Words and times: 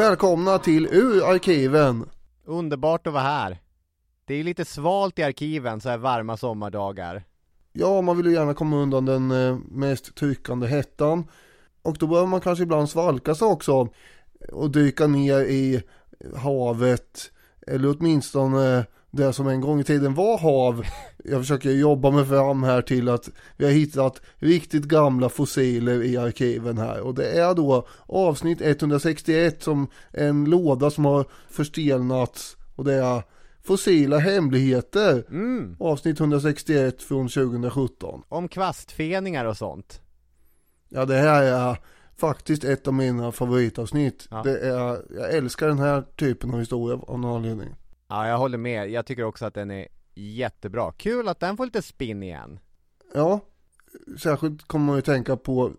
Välkomna 0.00 0.58
till 0.58 0.86
Ur 0.86 1.30
arkiven. 1.30 2.08
Underbart 2.44 3.06
att 3.06 3.12
vara 3.12 3.22
här. 3.22 3.58
Det 4.24 4.34
är 4.34 4.44
lite 4.44 4.64
svalt 4.64 5.18
i 5.18 5.22
arkiven 5.22 5.80
så 5.80 5.88
här 5.88 5.98
varma 5.98 6.36
sommardagar. 6.36 7.24
Ja, 7.72 8.00
man 8.00 8.16
vill 8.16 8.26
ju 8.26 8.32
gärna 8.32 8.54
komma 8.54 8.76
undan 8.76 9.04
den 9.04 9.30
eh, 9.30 9.58
mest 9.70 10.14
tryckande 10.14 10.66
hettan. 10.66 11.28
Och 11.82 11.96
då 11.98 12.06
behöver 12.06 12.28
man 12.28 12.40
kanske 12.40 12.62
ibland 12.62 12.90
svalka 12.90 13.34
sig 13.34 13.48
också 13.48 13.88
och 14.52 14.70
dyka 14.70 15.06
ner 15.06 15.40
i 15.40 15.82
havet 16.36 17.32
eller 17.66 17.96
åtminstone 17.98 18.86
det 19.10 19.32
som 19.32 19.48
en 19.48 19.60
gång 19.60 19.80
i 19.80 19.84
tiden 19.84 20.14
var 20.14 20.38
hav. 20.38 20.84
Jag 21.24 21.40
försöker 21.40 21.70
jobba 21.70 22.10
mig 22.10 22.24
fram 22.24 22.62
här 22.62 22.82
till 22.82 23.08
att 23.08 23.28
vi 23.56 23.64
har 23.64 23.72
hittat 23.72 24.20
riktigt 24.36 24.84
gamla 24.84 25.28
fossiler 25.28 26.02
i 26.02 26.16
arkiven 26.16 26.78
här 26.78 27.00
och 27.00 27.14
det 27.14 27.26
är 27.30 27.54
då 27.54 27.86
avsnitt 28.06 28.60
161 28.60 29.62
som 29.62 29.86
en 30.10 30.44
låda 30.44 30.90
som 30.90 31.04
har 31.04 31.24
förstelnats 31.50 32.56
och 32.76 32.84
det 32.84 32.94
är 32.94 33.22
Fossila 33.62 34.18
hemligheter 34.18 35.24
Mm. 35.30 35.76
avsnitt 35.80 36.20
161 36.20 37.02
från 37.02 37.28
2017. 37.28 38.22
Om 38.28 38.48
kvastfeningar 38.48 39.44
och 39.44 39.56
sånt. 39.56 40.00
Ja 40.88 41.04
det 41.04 41.14
här 41.16 41.42
är 41.42 41.76
faktiskt 42.16 42.64
ett 42.64 42.88
av 42.88 42.94
mina 42.94 43.32
favoritavsnitt. 43.32 44.28
Ja. 44.30 44.42
Det 44.44 44.58
är, 44.58 45.02
jag 45.16 45.34
älskar 45.34 45.68
den 45.68 45.78
här 45.78 46.02
typen 46.16 46.50
av 46.54 46.58
historia 46.58 46.98
av 47.06 47.18
någon 47.20 47.36
anledning. 47.36 47.74
Ja, 48.10 48.28
jag 48.28 48.38
håller 48.38 48.58
med. 48.58 48.90
Jag 48.90 49.06
tycker 49.06 49.24
också 49.24 49.46
att 49.46 49.54
den 49.54 49.70
är 49.70 49.88
jättebra. 50.14 50.92
Kul 50.92 51.28
att 51.28 51.40
den 51.40 51.56
får 51.56 51.64
lite 51.64 51.82
spinn 51.82 52.22
igen. 52.22 52.58
Ja, 53.14 53.40
särskilt 54.18 54.62
kommer 54.62 54.86
man 54.86 54.96
ju 54.96 55.02
tänka 55.02 55.36
på 55.36 55.72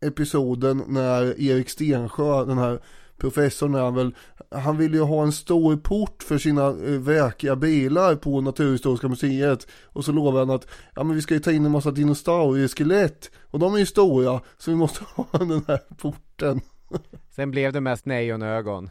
episoden 0.00 0.82
när 0.86 1.40
Erik 1.40 1.68
Stensjö, 1.68 2.44
den 2.44 2.58
här 2.58 2.80
professorn 3.16 3.74
är 3.74 3.80
han 3.80 3.94
väl, 3.94 4.14
han 4.50 4.76
vill 4.76 4.94
ju 4.94 5.00
ha 5.00 5.22
en 5.22 5.32
stor 5.32 5.76
port 5.76 6.22
för 6.22 6.38
sina 6.38 6.66
eh, 6.66 7.00
väkiga 7.00 7.56
bilar 7.56 8.14
på 8.14 8.40
Naturhistoriska 8.40 9.08
museet 9.08 9.66
och 9.84 10.04
så 10.04 10.12
lovar 10.12 10.38
han 10.38 10.50
att 10.50 10.68
ja 10.94 11.04
men 11.04 11.16
vi 11.16 11.22
ska 11.22 11.34
ju 11.34 11.40
ta 11.40 11.52
in 11.52 11.64
en 11.64 11.72
massa 11.72 11.90
dinosaurieskelett 11.90 13.30
och 13.44 13.58
de 13.58 13.74
är 13.74 13.78
ju 13.78 13.86
stora 13.86 14.40
så 14.58 14.70
vi 14.70 14.76
måste 14.76 15.04
ha 15.14 15.38
den 15.38 15.64
här 15.68 15.80
porten. 15.96 16.60
Sen 17.30 17.50
blev 17.50 17.72
det 17.72 17.80
mest 17.80 18.06
nejonögon. 18.06 18.90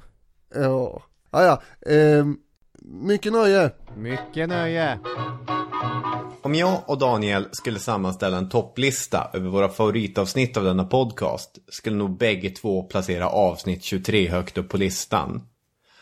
Ja, 0.56 1.04
ah, 1.30 1.44
ja, 1.44 1.62
ehm, 1.92 2.38
mycket 2.82 3.34
nöje. 3.34 3.72
Mycket 3.98 4.50
nöje. 4.50 5.00
Om 6.42 6.56
jag 6.56 6.84
och 6.86 6.98
Daniel 6.98 7.48
skulle 7.52 7.80
sammanställa 7.80 8.38
en 8.38 8.50
topplista 8.50 9.30
över 9.34 9.50
våra 9.50 9.70
favoritavsnitt 9.70 10.58
av 10.58 10.64
denna 10.64 10.86
podcast 10.86 11.58
skulle 11.68 11.96
nog 11.96 12.18
bägge 12.18 12.50
två 12.50 12.84
placera 12.84 13.30
avsnitt 13.30 13.84
23 13.84 14.30
högt 14.30 14.58
upp 14.58 14.70
på 14.70 14.78
listan. 14.78 15.42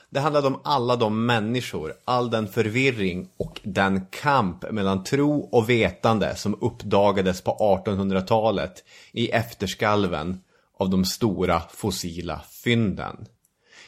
Det 0.10 0.20
handlade 0.20 0.48
om 0.48 0.62
alla 0.64 0.96
de 0.96 1.26
människor, 1.26 1.94
all 2.06 2.30
den 2.30 2.48
förvirring 2.48 3.30
och 3.38 3.62
den 3.64 4.06
kamp 4.06 4.72
mellan 4.72 5.04
tro 5.04 5.40
och 5.40 5.70
vetande 5.70 6.36
som 6.36 6.58
uppdagades 6.62 7.42
på 7.42 7.82
1800-talet 7.86 8.84
i 9.12 9.30
efterskalven 9.30 10.42
av 10.78 10.90
de 10.90 11.06
stora 11.06 11.62
fossila 11.74 12.42
fynden. 12.64 13.26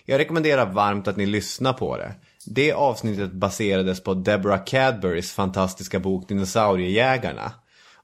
Jag 0.06 0.20
rekommenderar 0.20 0.74
varmt 0.74 1.08
att 1.08 1.18
ni 1.18 1.26
lyssnar 1.26 1.74
på 1.74 1.98
det. 1.98 2.14
Det 2.50 2.72
avsnittet 2.72 3.32
baserades 3.32 4.04
på 4.04 4.14
Deborah 4.14 4.64
Cadburys 4.66 5.32
fantastiska 5.32 6.00
bok 6.00 6.28
Dinosauriejägarna. 6.28 7.52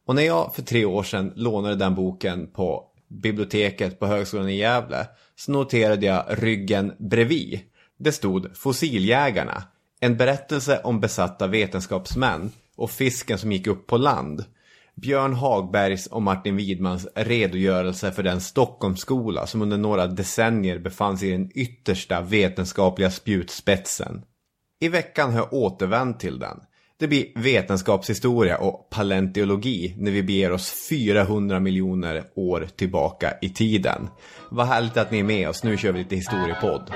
Och 0.06 0.16
när 0.16 0.24
jag 0.24 0.56
för 0.56 0.62
tre 0.62 0.86
år 0.86 1.04
sedan 1.04 1.34
lånade 1.36 1.76
den 1.76 1.96
boken 1.96 2.48
på 2.48 2.84
biblioteket 3.08 4.00
på 4.00 4.08
Högskolan 4.08 4.50
i 4.50 4.58
Gävle 4.58 5.08
så 5.36 5.52
noterade 5.52 6.06
jag 6.06 6.26
ryggen 6.30 6.94
bredvid. 7.00 7.60
Det 8.00 8.12
stod 8.12 8.58
Fossiljägarna. 8.58 9.64
En 10.00 10.18
berättelse 10.18 10.82
om 10.84 11.00
besatta 11.00 11.48
vetenskapsmän 11.48 12.52
och 12.76 12.92
fisken 12.92 13.38
som 13.38 13.52
gick 13.52 13.68
upp 13.68 13.88
på 13.88 13.98
land. 13.98 14.46
Björn 14.96 15.34
Hagbergs 15.34 16.08
och 16.08 16.22
Martin 16.22 16.56
Widmans 16.56 17.08
redogörelse 17.16 18.12
för 18.12 18.24
den 18.24 18.42
Stockholmsskola 18.42 19.48
som 19.48 19.62
under 19.62 19.78
några 19.78 20.08
decennier 20.08 20.80
befann 20.80 21.18
sig 21.18 21.30
i 21.30 21.32
den 21.32 21.52
yttersta 21.56 22.22
vetenskapliga 22.22 23.12
spjutspetsen. 23.12 24.22
I 24.84 24.90
veckan 24.90 25.32
har 25.32 25.40
jag 25.40 25.54
återvänt 25.54 26.20
till 26.20 26.40
den. 26.40 26.60
Det 27.00 27.08
blir 27.08 27.26
vetenskapshistoria 27.36 28.58
och 28.58 28.90
paleontologi 28.90 29.96
när 29.98 30.12
vi 30.12 30.24
beger 30.24 30.52
oss 30.52 30.88
400 30.90 31.60
miljoner 31.60 32.24
år 32.36 32.68
tillbaka 32.76 33.34
i 33.42 33.50
tiden. 33.50 34.10
Vad 34.52 34.68
härligt 34.68 34.98
att 34.98 35.12
ni 35.12 35.20
är 35.20 35.24
med 35.24 35.50
oss, 35.50 35.64
nu 35.64 35.78
kör 35.78 35.92
vi 35.92 36.00
lite 36.00 36.16
historiepodd. 36.16 36.92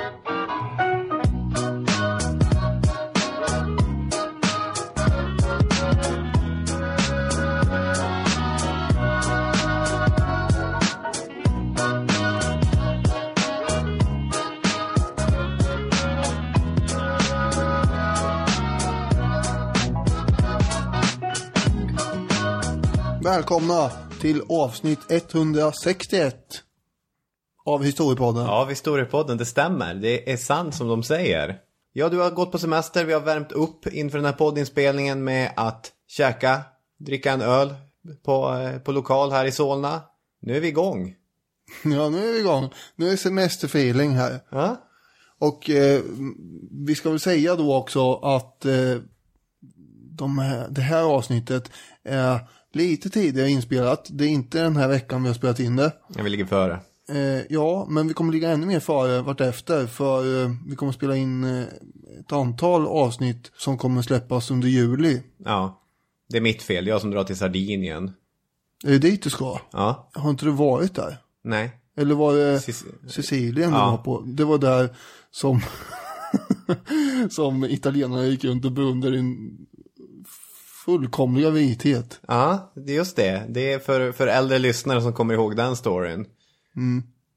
Välkomna 23.28 23.92
till 24.22 24.42
avsnitt 24.50 25.00
161 25.10 26.36
av 27.66 27.84
Historiepodden. 27.84 28.46
Ja, 28.46 28.66
Historiepodden, 28.66 29.38
det 29.38 29.46
stämmer. 29.46 29.96
Det 29.96 30.32
är 30.32 30.38
sant 30.38 30.76
som 30.76 30.88
de 30.88 31.04
säger. 31.04 31.58
Ja, 31.94 32.10
du 32.10 32.18
har 32.18 32.32
gått 32.32 32.52
på 32.52 32.60
semester. 32.60 33.06
Vi 33.06 33.14
har 33.14 33.22
värmt 33.22 33.52
upp 33.52 33.88
inför 33.88 34.18
den 34.18 34.26
här 34.26 34.34
poddinspelningen 34.34 35.24
med 35.24 35.52
att 35.56 35.92
käka, 36.08 36.62
dricka 36.98 37.32
en 37.32 37.42
öl 37.42 37.74
på, 38.24 38.54
eh, 38.54 38.80
på 38.80 38.92
lokal 38.92 39.32
här 39.32 39.46
i 39.46 39.52
Solna. 39.52 40.02
Nu 40.42 40.56
är 40.56 40.62
vi 40.62 40.68
igång. 40.68 41.16
Ja, 41.84 42.10
nu 42.10 42.30
är 42.30 42.34
vi 42.34 42.40
igång. 42.40 42.70
Nu 42.96 43.10
är 43.10 43.16
semesterfeeling 43.16 44.12
här. 44.12 44.40
Ja? 44.50 44.82
Och 45.40 45.70
eh, 45.70 46.02
vi 46.72 46.96
ska 46.96 47.10
väl 47.10 47.20
säga 47.20 47.56
då 47.56 47.76
också 47.76 48.14
att 48.14 48.66
eh, 48.66 48.98
de 50.18 50.40
här, 50.40 50.68
det 50.70 50.82
här 50.82 51.04
avsnittet 51.04 51.72
är 52.04 52.40
lite 52.74 53.10
tidigare 53.10 53.50
inspelat. 53.50 54.08
Det 54.12 54.26
är 54.26 54.30
inte 54.30 54.62
den 54.62 54.76
här 54.76 54.88
veckan 54.88 55.22
vi 55.24 55.30
har 55.30 55.34
spelat 55.36 55.60
in 55.60 55.76
det. 55.76 55.92
Ja, 56.16 56.24
vi 56.24 56.30
ligger 56.30 56.46
före. 56.46 56.80
Eh, 57.10 57.42
ja, 57.50 57.86
men 57.90 58.08
vi 58.08 58.14
kommer 58.14 58.34
ligga 58.34 58.50
ännu 58.50 58.66
mer 58.66 58.80
före 58.80 59.22
vartefter. 59.22 59.88
För 59.88 60.44
eh, 60.44 60.52
vi 60.68 60.76
kommer 60.76 60.92
spela 60.92 61.16
in 61.16 61.44
eh, 61.44 61.64
ett 62.20 62.32
antal 62.32 62.88
avsnitt 62.88 63.52
som 63.58 63.78
kommer 63.78 64.02
släppas 64.02 64.52
under 64.52 64.68
juli. 64.68 65.22
Ja, 65.46 65.82
det 66.30 66.38
är 66.38 66.42
mitt 66.42 66.62
fel. 66.64 66.88
Jag 66.88 67.02
som 67.02 67.12
drar 67.12 67.24
till 67.24 67.38
Sardinien. 67.38 68.12
Är 68.86 68.92
det 68.92 68.98
dit 69.00 69.24
du 69.24 69.30
ska? 69.30 69.60
Ja, 69.72 70.10
Har 70.14 70.30
inte 70.30 70.46
du 70.46 70.52
varit 70.52 70.96
där? 70.96 71.18
nej. 71.44 71.72
Eller 72.00 72.16
var 72.16 72.34
det 72.36 72.58
Sic- 72.58 73.08
Sicilien 73.10 73.72
du 73.72 73.78
Ja. 73.78 73.92
var 73.92 73.98
på? 73.98 74.22
Det 74.22 74.44
var 74.46 74.58
där 74.58 74.90
som, 75.32 75.62
som 77.30 77.64
italienarna 77.66 78.26
gick 78.26 78.44
runt 78.44 78.66
och 78.66 78.72
beundrade 78.72 79.16
din 79.16 79.58
fullkomliga 80.88 81.50
vithet. 81.50 82.20
Ja, 82.28 82.72
det 82.76 82.92
är 82.92 82.96
just 82.96 83.16
det. 83.16 83.46
Det 83.50 83.74
är 83.74 83.80
för, 83.80 84.12
för 84.12 84.28
äldre 84.28 84.60
lyssnare 84.60 85.02
som 85.02 85.14
kommer 85.14 85.34
ihåg 85.34 85.56
den 85.56 85.76
storyn. 85.76 86.26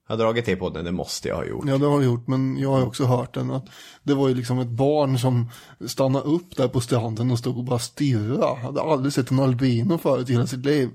Har 0.07 0.17
jag 0.17 0.19
dragit 0.19 0.45
till 0.45 0.57
podden? 0.57 0.85
Det 0.85 0.93
måste 0.93 1.29
jag 1.29 1.37
ha 1.37 1.45
gjort. 1.45 1.65
Ja, 1.69 1.79
det 1.79 1.87
har 1.87 1.93
jag 1.93 2.05
gjort, 2.05 2.27
men 2.27 2.59
jag 2.59 2.71
har 2.71 2.87
också 2.87 3.05
hört 3.05 3.35
den. 3.35 3.51
Att 3.51 3.67
det 4.03 4.15
var 4.15 4.29
ju 4.29 4.35
liksom 4.35 4.59
ett 4.59 4.69
barn 4.69 5.19
som 5.19 5.51
stannade 5.87 6.25
upp 6.25 6.57
där 6.57 6.69
på 6.69 6.81
stranden 6.81 7.31
och 7.31 7.39
stod 7.39 7.59
och 7.59 7.65
bara 7.65 7.79
stirrade. 7.79 8.61
Hade 8.61 8.83
aldrig 8.83 9.13
sett 9.13 9.31
en 9.31 9.41
albino 9.41 9.99
förut 9.99 10.31
i 10.31 10.33
hela 10.33 10.47
sitt 10.47 10.67
liv. 10.67 10.91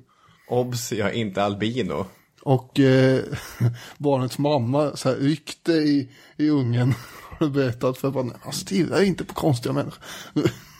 Obs, 0.50 0.92
jag 0.92 1.10
är 1.10 1.14
inte 1.14 1.44
albino. 1.44 2.06
Och 2.42 2.80
eh, 2.80 3.24
barnets 3.98 4.38
mamma 4.38 4.96
så 4.96 5.09
här 5.09 5.16
ryckte 5.16 5.72
i, 5.72 6.09
i 6.38 6.50
ungen 6.50 6.94
och 7.40 7.52
berättat 7.52 7.97
för 7.97 8.12
barnet, 8.12 8.35
han 8.41 8.53
stirrar 8.53 9.02
inte 9.02 9.26
på 9.26 9.34
konstiga 9.34 9.74
människor. 9.74 10.03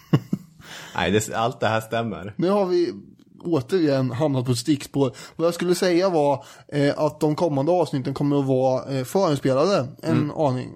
Nej, 0.96 1.12
det, 1.12 1.34
allt 1.36 1.60
det 1.60 1.68
här 1.68 1.82
stämmer. 1.82 2.34
Nu 2.38 2.50
har 2.50 2.66
vi 2.66 2.94
återigen 3.46 4.12
hamnat 4.12 4.46
på 4.46 4.52
ett 4.52 4.58
stickspår. 4.58 5.16
Vad 5.36 5.48
jag 5.48 5.54
skulle 5.54 5.76
säga 5.76 6.10
var 6.10 6.46
eh, 6.68 7.00
att 7.00 7.20
de 7.20 7.36
kommande 7.36 7.72
avsnitten 7.72 8.14
kommer 8.14 8.40
att 8.40 8.46
vara 8.46 8.98
eh, 8.98 9.04
förinspelade 9.04 9.88
en 10.02 10.32
aning. 10.32 10.76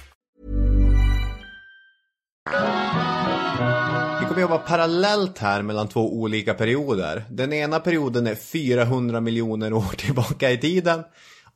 Kommer 4.31 4.41
jobba 4.41 4.57
parallellt 4.57 5.37
här 5.37 5.61
mellan 5.61 5.87
två 5.87 6.13
olika 6.13 6.53
perioder. 6.53 7.25
Den 7.29 7.53
ena 7.53 7.79
perioden 7.79 8.27
är 8.27 8.35
400 8.35 9.21
miljoner 9.21 9.73
år 9.73 9.95
tillbaka 9.97 10.51
i 10.51 10.57
tiden. 10.57 11.03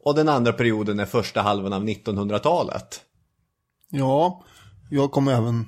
Och 0.03 0.15
den 0.15 0.29
andra 0.29 0.53
perioden 0.53 0.99
är 0.99 1.05
första 1.05 1.41
halvan 1.41 1.73
av 1.73 1.83
1900-talet. 1.83 3.01
Ja, 3.89 4.43
jag 4.89 5.11
kommer 5.11 5.33
även 5.33 5.67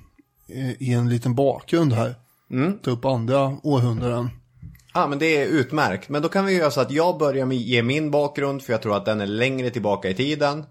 eh, 0.49 0.81
i 0.81 0.93
en 0.93 1.09
liten 1.09 1.35
bakgrund 1.35 1.93
här. 1.93 2.15
Ta 2.83 2.91
upp 2.91 3.05
andra 3.05 3.57
århundraden. 3.63 4.29
Ja, 4.93 5.07
men 5.07 5.19
det 5.19 5.37
är 5.37 5.47
utmärkt. 5.47 6.09
Men 6.09 6.21
då 6.21 6.29
kan 6.29 6.45
vi 6.45 6.53
göra 6.57 6.71
så 6.71 6.81
att 6.81 6.91
jag 6.91 7.17
börjar 7.17 7.45
med 7.45 7.57
ge 7.57 7.83
min 7.83 8.11
bakgrund, 8.11 8.63
för 8.63 8.73
jag 8.73 8.81
tror 8.81 8.97
att 8.97 9.05
den 9.05 9.21
är 9.21 9.27
längre 9.27 9.69
tillbaka 9.69 10.09
i 10.09 10.13
tiden. 10.13 10.63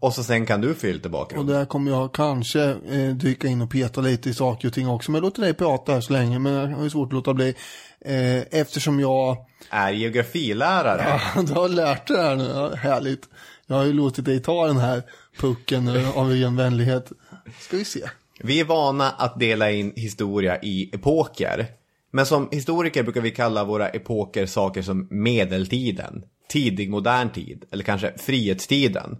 Och 0.00 0.14
så 0.14 0.24
sen 0.24 0.46
kan 0.46 0.60
du 0.60 0.74
fylla 0.74 1.24
till 1.24 1.38
Och 1.38 1.46
där 1.46 1.64
kommer 1.64 1.90
jag 1.90 2.14
kanske 2.14 2.62
eh, 2.70 3.08
dyka 3.14 3.48
in 3.48 3.62
och 3.62 3.70
peta 3.70 4.00
lite 4.00 4.30
i 4.30 4.34
saker 4.34 4.68
och 4.68 4.74
ting 4.74 4.88
också. 4.88 5.10
Men 5.10 5.16
jag 5.16 5.22
låter 5.22 5.42
dig 5.42 5.54
prata 5.54 5.92
här 5.92 6.00
så 6.00 6.12
länge, 6.12 6.38
men 6.38 6.52
jag 6.52 6.68
har 6.68 6.84
ju 6.84 6.90
svårt 6.90 7.08
att 7.08 7.12
låta 7.12 7.34
bli. 7.34 7.54
Eh, 8.00 8.60
eftersom 8.60 9.00
jag 9.00 9.36
Är 9.70 9.92
geografilärare. 9.92 11.20
Ja, 11.34 11.42
du 11.42 11.52
har 11.52 11.68
lärt 11.68 12.06
dig 12.06 12.16
det 12.16 12.22
här 12.22 12.36
nu, 12.36 12.44
ja, 12.44 12.74
härligt. 12.74 13.28
Jag 13.66 13.76
har 13.76 13.84
ju 13.84 13.92
låtit 13.92 14.24
dig 14.24 14.40
ta 14.40 14.66
den 14.66 14.76
här 14.76 15.02
pucken 15.38 15.88
eh, 15.88 16.18
av 16.18 16.30
ren 16.30 16.56
vänlighet. 16.56 17.12
Ska 17.60 17.76
vi 17.76 17.84
se. 17.84 18.00
Vi 18.40 18.60
är 18.60 18.64
vana 18.64 19.10
att 19.10 19.40
dela 19.40 19.70
in 19.70 19.92
historia 19.96 20.62
i 20.62 20.90
epoker. 20.92 21.66
Men 22.10 22.26
som 22.26 22.48
historiker 22.52 23.02
brukar 23.02 23.20
vi 23.20 23.30
kalla 23.30 23.64
våra 23.64 23.88
epoker 23.88 24.46
saker 24.46 24.82
som 24.82 25.08
medeltiden, 25.10 26.24
tidig 26.48 26.90
modern 26.90 27.30
tid 27.30 27.64
eller 27.70 27.84
kanske 27.84 28.12
frihetstiden. 28.18 29.16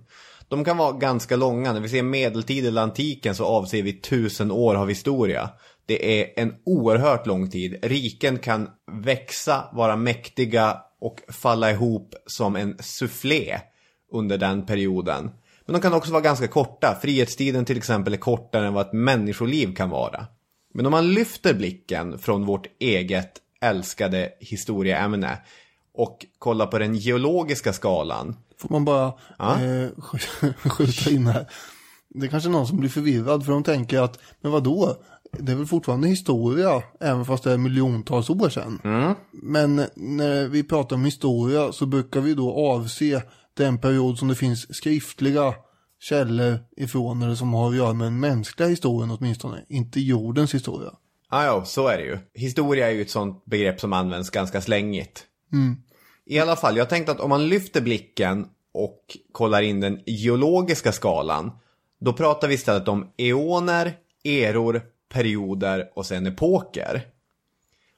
De 0.48 0.64
kan 0.64 0.76
vara 0.76 0.92
ganska 0.92 1.36
långa. 1.36 1.72
När 1.72 1.80
vi 1.80 1.88
ser 1.88 2.02
medeltid 2.02 2.66
eller 2.66 2.82
antiken 2.82 3.34
så 3.34 3.44
avser 3.44 3.82
vi 3.82 3.92
tusen 3.92 4.50
år 4.50 4.74
av 4.74 4.88
historia. 4.88 5.50
Det 5.86 6.20
är 6.22 6.42
en 6.42 6.54
oerhört 6.64 7.26
lång 7.26 7.50
tid. 7.50 7.78
Riken 7.82 8.38
kan 8.38 8.68
växa, 9.02 9.64
vara 9.72 9.96
mäktiga 9.96 10.76
och 11.00 11.20
falla 11.28 11.70
ihop 11.70 12.14
som 12.26 12.56
en 12.56 12.76
soufflé 12.80 13.60
under 14.12 14.38
den 14.38 14.66
perioden. 14.66 15.30
Men 15.66 15.72
de 15.72 15.80
kan 15.80 15.94
också 15.94 16.12
vara 16.12 16.22
ganska 16.22 16.48
korta. 16.48 16.98
Frihetstiden 17.02 17.64
till 17.64 17.76
exempel 17.76 18.12
är 18.12 18.18
kortare 18.18 18.66
än 18.66 18.74
vad 18.74 18.86
ett 18.86 18.92
människoliv 18.92 19.74
kan 19.74 19.90
vara. 19.90 20.26
Men 20.74 20.86
om 20.86 20.92
man 20.92 21.12
lyfter 21.12 21.54
blicken 21.54 22.18
från 22.18 22.46
vårt 22.46 22.66
eget 22.80 23.32
älskade 23.60 24.30
historieämne 24.40 25.38
och 25.94 26.26
kollar 26.38 26.66
på 26.66 26.78
den 26.78 26.94
geologiska 26.94 27.72
skalan. 27.72 28.36
Får 28.68 28.74
man 28.74 28.84
bara 28.84 29.12
Ja. 29.38 29.54
eh, 29.62 29.88
sk- 29.90 30.52
skjuta 30.68 31.10
in 31.10 31.26
här. 31.26 31.46
Det 32.08 32.26
är 32.26 32.30
kanske 32.30 32.48
någon 32.48 32.66
som 32.66 32.76
blir 32.80 32.90
förvirrad 32.90 33.44
för 33.44 33.52
de 33.52 33.62
tänker 33.62 34.00
att, 34.00 34.18
men 34.40 34.52
vad 34.52 34.62
då? 34.64 34.96
Det 35.38 35.52
är 35.52 35.56
väl 35.56 35.66
fortfarande 35.66 36.08
historia, 36.08 36.82
även 37.00 37.24
fast 37.24 37.44
det 37.44 37.52
är 37.52 37.58
miljontals 37.58 38.30
år 38.30 38.48
sedan. 38.48 38.80
Men 39.32 39.76
när 39.96 40.48
vi 40.48 40.62
pratar 40.62 40.96
om 40.96 41.04
historia 41.04 41.72
så 41.72 41.86
brukar 41.86 42.20
vi 42.20 42.34
då 42.34 42.52
avse 42.54 43.22
den 43.54 43.78
period 43.78 44.18
som 44.18 44.28
det 44.28 44.34
finns 44.34 44.74
skriftliga 44.76 45.54
källor 46.00 46.58
ifrån, 46.76 47.22
eller 47.22 47.34
som 47.34 47.54
har 47.54 47.70
att 47.70 47.76
göra 47.76 47.92
med 47.92 48.06
den 48.06 48.20
mänskliga 48.20 48.68
historien 48.68 49.10
åtminstone, 49.10 49.64
inte 49.68 50.00
jordens 50.00 50.54
historia. 50.54 50.90
Ja, 51.30 51.44
ja, 51.44 51.64
så 51.64 51.88
är 51.88 51.96
det 51.96 52.04
ju. 52.04 52.18
Historia 52.34 52.86
är 52.90 52.94
ju 52.94 53.02
ett 53.02 53.10
sånt 53.10 53.44
begrepp 53.44 53.80
som 53.80 53.92
används 53.92 54.30
ganska 54.30 54.60
slängigt. 54.60 55.24
I 56.26 56.38
alla 56.38 56.56
fall, 56.56 56.76
jag 56.76 56.88
tänkte 56.88 57.12
att 57.12 57.20
om 57.20 57.30
man 57.30 57.48
lyfter 57.48 57.80
blicken 57.80 58.48
och 58.72 59.16
kollar 59.32 59.62
in 59.62 59.80
den 59.80 60.02
geologiska 60.06 60.92
skalan, 60.92 61.50
då 62.00 62.12
pratar 62.12 62.48
vi 62.48 62.54
istället 62.54 62.88
om 62.88 63.12
eoner, 63.16 63.96
eror, 64.24 64.82
perioder 65.08 65.90
och 65.94 66.06
sen 66.06 66.26
epoker. 66.26 67.06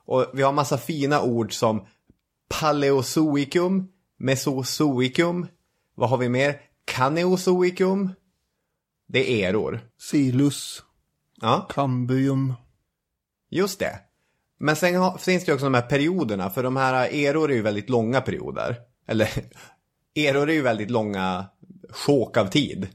Och 0.05 0.27
vi 0.35 0.43
har 0.43 0.53
massa 0.53 0.79
fina 0.79 1.23
ord 1.23 1.53
som 1.53 1.87
paleozoikum, 2.49 3.89
mesozoikum, 4.17 5.47
vad 5.95 6.11
har 6.11 6.19
vi 6.19 6.29
mer? 6.29 6.61
Kaneozoikum. 6.85 8.13
Det 9.07 9.43
är 9.43 9.49
eror. 9.49 9.81
Silus, 9.99 10.83
Ja. 11.41 11.67
Kambrium, 11.71 12.55
Just 13.51 13.79
det. 13.79 14.01
Men 14.59 14.77
sen 14.77 14.97
har, 14.97 15.19
finns 15.19 15.45
det 15.45 15.51
ju 15.51 15.55
också 15.55 15.67
de 15.67 15.75
här 15.75 15.83
perioderna, 15.83 16.51
för 16.51 16.63
de 16.63 16.77
här 16.77 17.09
eror 17.15 17.51
är 17.51 17.55
ju 17.55 17.63
väldigt 17.63 17.91
långa 17.91 18.21
perioder. 18.21 18.77
Eller, 19.09 19.29
eror 20.15 20.51
är 20.51 20.55
ju 20.55 20.63
väldigt 20.63 20.91
långa 20.91 21.45
sjok 21.91 22.37
av 22.37 22.47
tid. 22.47 22.89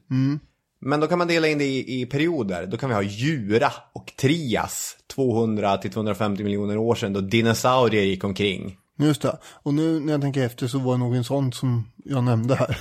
Men 0.80 1.00
då 1.00 1.08
kan 1.08 1.18
man 1.18 1.28
dela 1.28 1.48
in 1.48 1.58
det 1.58 1.66
i, 1.66 2.02
i 2.02 2.06
perioder. 2.06 2.68
Då 2.68 2.78
kan 2.78 2.90
vi 2.90 2.96
ha 2.96 3.02
Jura 3.02 3.72
och 3.94 4.14
Trias, 4.18 4.98
200 5.08 5.78
till 5.78 5.92
250 5.92 6.44
miljoner 6.44 6.78
år 6.78 6.96
sedan, 6.96 7.14
då 7.14 7.22
dinosaurier 7.22 8.04
gick 8.04 8.24
omkring. 8.24 8.78
Just 9.00 9.22
det. 9.22 9.38
Och 9.44 9.74
nu 9.74 10.00
när 10.00 10.12
jag 10.12 10.22
tänker 10.22 10.46
efter 10.46 10.68
så 10.68 10.80
var 10.80 10.92
det 10.92 11.00
nog 11.00 11.16
en 11.16 11.24
sån 11.24 11.54
som 11.54 11.92
jag 12.06 12.24
nämnde 12.24 12.56
här. 12.56 12.78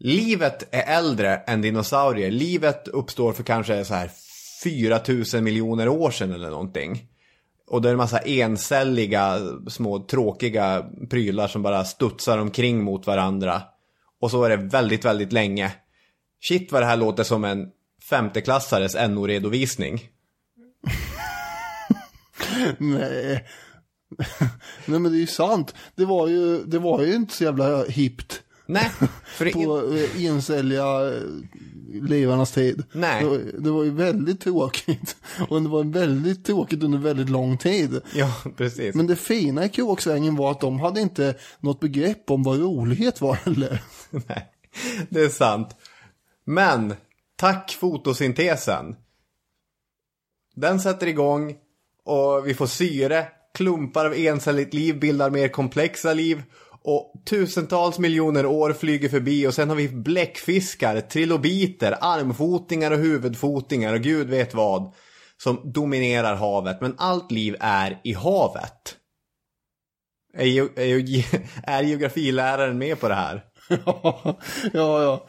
Livet 0.00 0.74
är 0.74 0.98
äldre 0.98 1.36
än 1.36 1.62
dinosaurier. 1.62 2.30
Livet 2.30 2.88
uppstår 2.88 3.32
för 3.32 3.42
kanske 3.42 3.84
så 3.84 3.94
här 3.94 4.10
4000 4.62 5.44
miljoner 5.44 5.88
år 5.88 6.10
sedan 6.10 6.32
eller 6.32 6.50
någonting. 6.50 7.08
Och 7.68 7.82
det 7.82 7.88
är 7.88 7.92
en 7.92 7.98
massa 7.98 8.18
encelliga, 8.18 9.40
små 9.68 9.98
tråkiga 9.98 10.86
prylar 11.10 11.48
som 11.48 11.62
bara 11.62 11.84
studsar 11.84 12.38
omkring 12.38 12.84
mot 12.84 13.06
varandra. 13.06 13.62
Och 14.20 14.30
så 14.30 14.44
är 14.44 14.50
det 14.50 14.56
väldigt, 14.56 15.04
väldigt 15.04 15.32
länge. 15.32 15.72
Shit 16.48 16.72
vad 16.72 16.82
det 16.82 16.86
här 16.86 16.96
låter 16.96 17.24
som 17.24 17.44
en 17.44 17.68
femteklassares 18.10 18.94
NO-redovisning. 18.94 20.00
Nej. 22.78 23.44
Nej 24.86 25.00
men 25.00 25.12
det 25.12 25.18
är 25.18 25.20
ju 25.20 25.26
sant. 25.26 25.74
Det 25.94 26.04
var 26.04 26.28
ju, 26.28 26.64
det 26.64 26.78
var 26.78 27.02
ju 27.02 27.14
inte 27.14 27.34
så 27.34 27.44
jävla 27.44 27.84
hippt 27.84 28.42
Nej, 28.70 28.90
för 29.24 29.44
det, 29.44 29.52
på 29.64 29.94
eh, 29.96 30.20
levarnas 31.92 32.52
tid. 32.52 32.84
Nej. 32.92 33.22
Det 33.22 33.28
var, 33.28 33.38
det 33.58 33.70
var 33.70 33.84
ju 33.84 33.90
väldigt 33.90 34.40
tråkigt. 34.40 35.16
Och 35.48 35.62
det 35.62 35.68
var 35.68 35.84
väldigt 35.84 36.44
tråkigt 36.44 36.82
under 36.82 36.98
väldigt 36.98 37.28
lång 37.28 37.58
tid. 37.58 38.00
Ja, 38.14 38.32
precis. 38.56 38.94
Men 38.94 39.06
det 39.06 39.16
fina 39.16 39.64
i 39.64 39.68
kråksvängen 39.68 40.36
var 40.36 40.50
att 40.50 40.60
de 40.60 40.80
hade 40.80 41.00
inte 41.00 41.34
något 41.60 41.80
begrepp 41.80 42.30
om 42.30 42.42
vad 42.42 42.60
rolighet 42.60 43.20
var 43.20 43.34
heller. 43.44 43.82
Nej, 44.10 44.52
det 45.08 45.20
är 45.20 45.28
sant. 45.28 45.76
Men, 46.44 46.94
tack 47.36 47.76
fotosyntesen. 47.80 48.96
Den 50.54 50.80
sätter 50.80 51.06
igång 51.06 51.56
och 52.04 52.46
vi 52.46 52.54
får 52.54 52.66
syre. 52.66 53.28
Klumpar 53.54 54.06
av 54.06 54.14
encelligt 54.14 54.74
liv 54.74 54.98
bildar 55.00 55.30
mer 55.30 55.48
komplexa 55.48 56.14
liv. 56.14 56.42
Och 56.82 57.12
tusentals 57.26 57.98
miljoner 57.98 58.46
år 58.46 58.72
flyger 58.72 59.08
förbi 59.08 59.46
och 59.46 59.54
sen 59.54 59.68
har 59.68 59.76
vi 59.76 59.88
bläckfiskar, 59.88 61.00
trilobiter, 61.00 61.98
armfotingar 62.00 62.90
och 62.90 62.98
huvudfotingar 62.98 63.94
och 63.94 64.00
gud 64.00 64.28
vet 64.28 64.54
vad 64.54 64.92
som 65.42 65.72
dominerar 65.72 66.34
havet. 66.34 66.80
Men 66.80 66.94
allt 66.98 67.30
liv 67.30 67.56
är 67.60 68.00
i 68.04 68.12
havet. 68.12 68.96
Är, 70.34 70.44
ge 70.44 70.60
är, 70.76 70.84
ge 70.84 71.24
är 71.62 71.82
geografiläraren 71.82 72.78
med 72.78 73.00
på 73.00 73.08
det 73.08 73.14
här? 73.14 73.44
ja, 74.72 75.02
ja. 75.02 75.26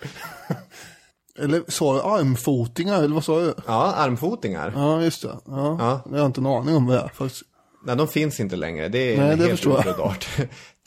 Eller 1.40 1.64
sa 1.68 1.94
du 1.94 2.02
armfotingar? 2.02 3.04
Eller 3.04 3.14
vad 3.14 3.24
sa 3.24 3.40
du? 3.40 3.54
Ja, 3.68 3.94
armfotingar. 3.94 4.74
Ja, 4.76 5.02
just 5.02 5.22
det. 5.22 5.38
Ja, 5.46 5.78
ja. 5.80 6.02
Jag 6.12 6.20
har 6.20 6.26
inte 6.26 6.42
en 6.42 6.46
aning 6.46 6.76
om 6.76 6.86
vad 6.86 6.96
det 6.96 7.02
är 7.02 7.08
faktiskt. 7.08 7.44
Nej, 7.86 7.96
de 7.96 8.08
finns 8.08 8.40
inte 8.40 8.56
längre. 8.56 8.90
Det 8.90 9.14
är 9.14 9.18
Nej, 9.18 9.38
det 9.38 9.46
helt 9.46 9.66
obrödbart. 9.66 10.28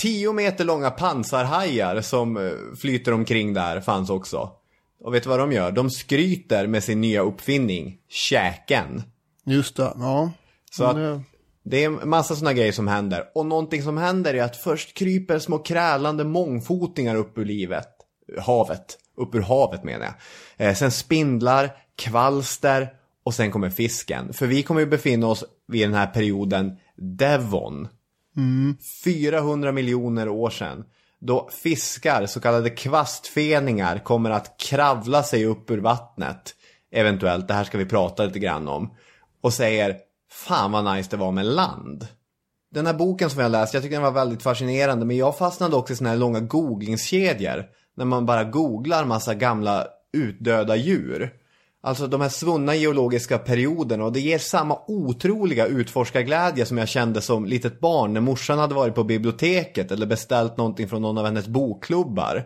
10 0.02 0.32
meter 0.32 0.64
långa 0.64 0.90
pansarhajar 0.90 2.00
som 2.00 2.36
eh, 2.36 2.52
flyter 2.80 3.12
omkring 3.12 3.54
där 3.54 3.80
fanns 3.80 4.10
också. 4.10 4.50
Och 5.04 5.14
vet 5.14 5.22
du 5.22 5.28
vad 5.28 5.38
de 5.38 5.52
gör? 5.52 5.72
De 5.72 5.90
skryter 5.90 6.66
med 6.66 6.84
sin 6.84 7.00
nya 7.00 7.20
uppfinning, 7.20 7.98
käken. 8.08 9.02
Just 9.44 9.76
det, 9.76 9.92
ja. 9.96 10.30
Så 10.70 10.84
att 10.84 10.96
det... 11.64 11.84
är 11.84 11.86
en 11.86 12.08
massa 12.08 12.36
sådana 12.36 12.52
grejer 12.52 12.72
som 12.72 12.88
händer. 12.88 13.24
Och 13.34 13.46
någonting 13.46 13.82
som 13.82 13.96
händer 13.96 14.34
är 14.34 14.42
att 14.42 14.56
först 14.56 14.94
kryper 14.94 15.38
små 15.38 15.58
krälande 15.58 16.24
mångfotingar 16.24 17.16
upp 17.16 17.38
ur 17.38 17.44
livet, 17.44 17.88
havet. 18.40 18.98
Upp 19.16 19.34
ur 19.34 19.40
havet 19.40 19.84
menar 19.84 20.06
jag. 20.06 20.14
Eh, 20.66 20.74
sen 20.74 20.90
spindlar, 20.90 21.70
kvalster 21.96 22.88
och 23.24 23.34
sen 23.34 23.50
kommer 23.50 23.70
fisken. 23.70 24.32
För 24.32 24.46
vi 24.46 24.62
kommer 24.62 24.80
ju 24.80 24.86
befinna 24.86 25.26
oss 25.26 25.44
vid 25.68 25.82
den 25.82 25.94
här 25.94 26.06
perioden 26.06 26.76
Devon 26.96 27.88
400 29.04 29.72
miljoner 29.72 30.28
år 30.28 30.50
sedan. 30.50 30.84
Då 31.20 31.48
fiskar, 31.52 32.26
så 32.26 32.40
kallade 32.40 32.70
kvastfeningar, 32.70 33.98
kommer 33.98 34.30
att 34.30 34.58
kravla 34.58 35.22
sig 35.22 35.46
upp 35.46 35.70
ur 35.70 35.78
vattnet. 35.78 36.54
Eventuellt, 36.90 37.48
det 37.48 37.54
här 37.54 37.64
ska 37.64 37.78
vi 37.78 37.84
prata 37.84 38.24
lite 38.24 38.38
grann 38.38 38.68
om. 38.68 38.94
Och 39.40 39.52
säger, 39.52 39.96
fan 40.30 40.72
vad 40.72 40.96
nice 40.96 41.10
det 41.10 41.16
var 41.16 41.32
med 41.32 41.46
land. 41.46 42.06
Den 42.70 42.86
här 42.86 42.94
boken 42.94 43.30
som 43.30 43.40
jag 43.40 43.50
läst, 43.50 43.74
jag 43.74 43.82
tyckte 43.82 43.96
den 43.96 44.02
var 44.02 44.10
väldigt 44.10 44.42
fascinerande. 44.42 45.06
Men 45.06 45.16
jag 45.16 45.38
fastnade 45.38 45.76
också 45.76 45.92
i 45.92 45.96
såna 45.96 46.10
här 46.10 46.16
långa 46.16 46.40
googlingskedjor. 46.40 47.64
När 47.96 48.04
man 48.04 48.26
bara 48.26 48.44
googlar 48.44 49.04
massa 49.04 49.34
gamla 49.34 49.86
utdöda 50.12 50.76
djur. 50.76 51.32
Alltså 51.84 52.06
de 52.06 52.20
här 52.20 52.28
svunna 52.28 52.74
geologiska 52.74 53.38
perioderna 53.38 54.04
och 54.04 54.12
det 54.12 54.20
ger 54.20 54.38
samma 54.38 54.78
otroliga 54.86 55.66
utforskarglädje 55.66 56.66
som 56.66 56.78
jag 56.78 56.88
kände 56.88 57.20
som 57.20 57.44
litet 57.44 57.80
barn 57.80 58.12
när 58.12 58.20
morsan 58.20 58.58
hade 58.58 58.74
varit 58.74 58.94
på 58.94 59.04
biblioteket 59.04 59.92
eller 59.92 60.06
beställt 60.06 60.56
någonting 60.56 60.88
från 60.88 61.02
någon 61.02 61.18
av 61.18 61.24
hennes 61.24 61.46
bokklubbar. 61.46 62.44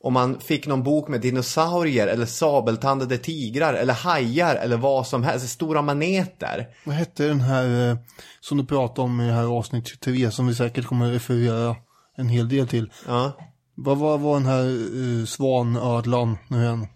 Och 0.00 0.12
man 0.12 0.40
fick 0.40 0.66
någon 0.66 0.82
bok 0.82 1.08
med 1.08 1.20
dinosaurier 1.20 2.06
eller 2.06 2.26
sabeltandade 2.26 3.18
tigrar 3.18 3.74
eller 3.74 3.94
hajar 3.94 4.56
eller 4.56 4.76
vad 4.76 5.06
som 5.06 5.22
helst, 5.22 5.48
stora 5.48 5.82
maneter. 5.82 6.68
Vad 6.84 6.94
hette 6.94 7.28
den 7.28 7.40
här 7.40 7.90
eh, 7.90 7.96
som 8.40 8.58
du 8.58 8.64
pratade 8.64 9.00
om 9.00 9.20
i 9.20 9.26
det 9.26 9.32
här 9.32 9.56
avsnitt 9.58 9.88
23 9.88 10.30
som 10.30 10.46
vi 10.46 10.54
säkert 10.54 10.86
kommer 10.86 11.06
att 11.06 11.14
referera 11.14 11.76
en 12.16 12.28
hel 12.28 12.48
del 12.48 12.68
till. 12.68 12.92
Ja. 13.06 13.32
Vad 13.74 13.98
var, 13.98 14.18
var 14.18 14.34
den 14.34 14.46
här 14.46 14.64
uh, 14.64 15.24
svanödlan 15.24 16.38
nu 16.48 16.62
igen? 16.62 16.86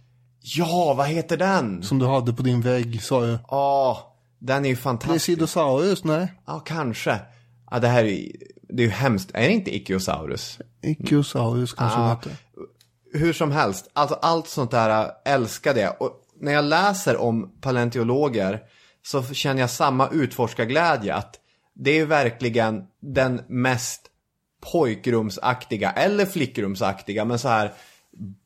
Ja, 0.48 0.94
vad 0.96 1.06
heter 1.08 1.36
den? 1.36 1.82
Som 1.82 1.98
du 1.98 2.06
hade 2.06 2.32
på 2.32 2.42
din 2.42 2.60
vägg 2.60 3.02
sa 3.02 3.20
du. 3.20 3.38
Ja, 3.48 4.16
den 4.38 4.64
är 4.64 4.68
ju 4.68 4.76
fantastisk. 4.76 5.26
Plesidosaurus, 5.26 6.04
nej. 6.04 6.32
Ja, 6.46 6.60
kanske. 6.60 7.20
Ja, 7.70 7.78
det 7.78 7.88
här 7.88 8.04
är 8.04 8.08
ju, 8.08 8.32
det 8.68 8.82
är 8.82 8.86
ju 8.86 8.92
hemskt. 8.92 9.30
Är 9.34 9.40
det 9.42 9.52
inte 9.52 9.76
Ichthyosaurus? 9.76 10.58
Ichthyosaurus 10.82 11.72
kanske 11.72 11.98
Ja. 12.00 12.20
det. 12.24 13.18
Hur 13.18 13.32
som 13.32 13.52
helst, 13.52 13.90
alltså 13.92 14.14
allt 14.22 14.48
sånt 14.48 14.70
där 14.70 15.10
älskade 15.24 15.80
jag. 15.80 16.02
Och 16.02 16.12
när 16.40 16.52
jag 16.52 16.64
läser 16.64 17.16
om 17.16 17.52
paleontologer 17.60 18.60
så 19.06 19.22
känner 19.22 19.60
jag 19.60 19.70
samma 19.70 20.08
utforskarglädje 20.08 21.14
att 21.14 21.34
det 21.74 21.90
är 21.90 21.94
ju 21.94 22.06
verkligen 22.06 22.82
den 23.02 23.40
mest 23.48 24.00
pojkrumsaktiga 24.72 25.90
eller 25.90 26.26
flickrumsaktiga 26.26 27.24
men 27.24 27.38
så 27.38 27.48
här 27.48 27.72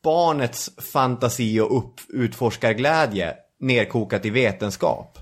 barnets 0.03 0.69
fantasi 0.77 1.59
och 1.59 1.77
upp, 1.77 1.93
utforskarglädje 2.09 3.35
nerkokat 3.59 4.25
i 4.25 4.29
vetenskap. 4.29 5.19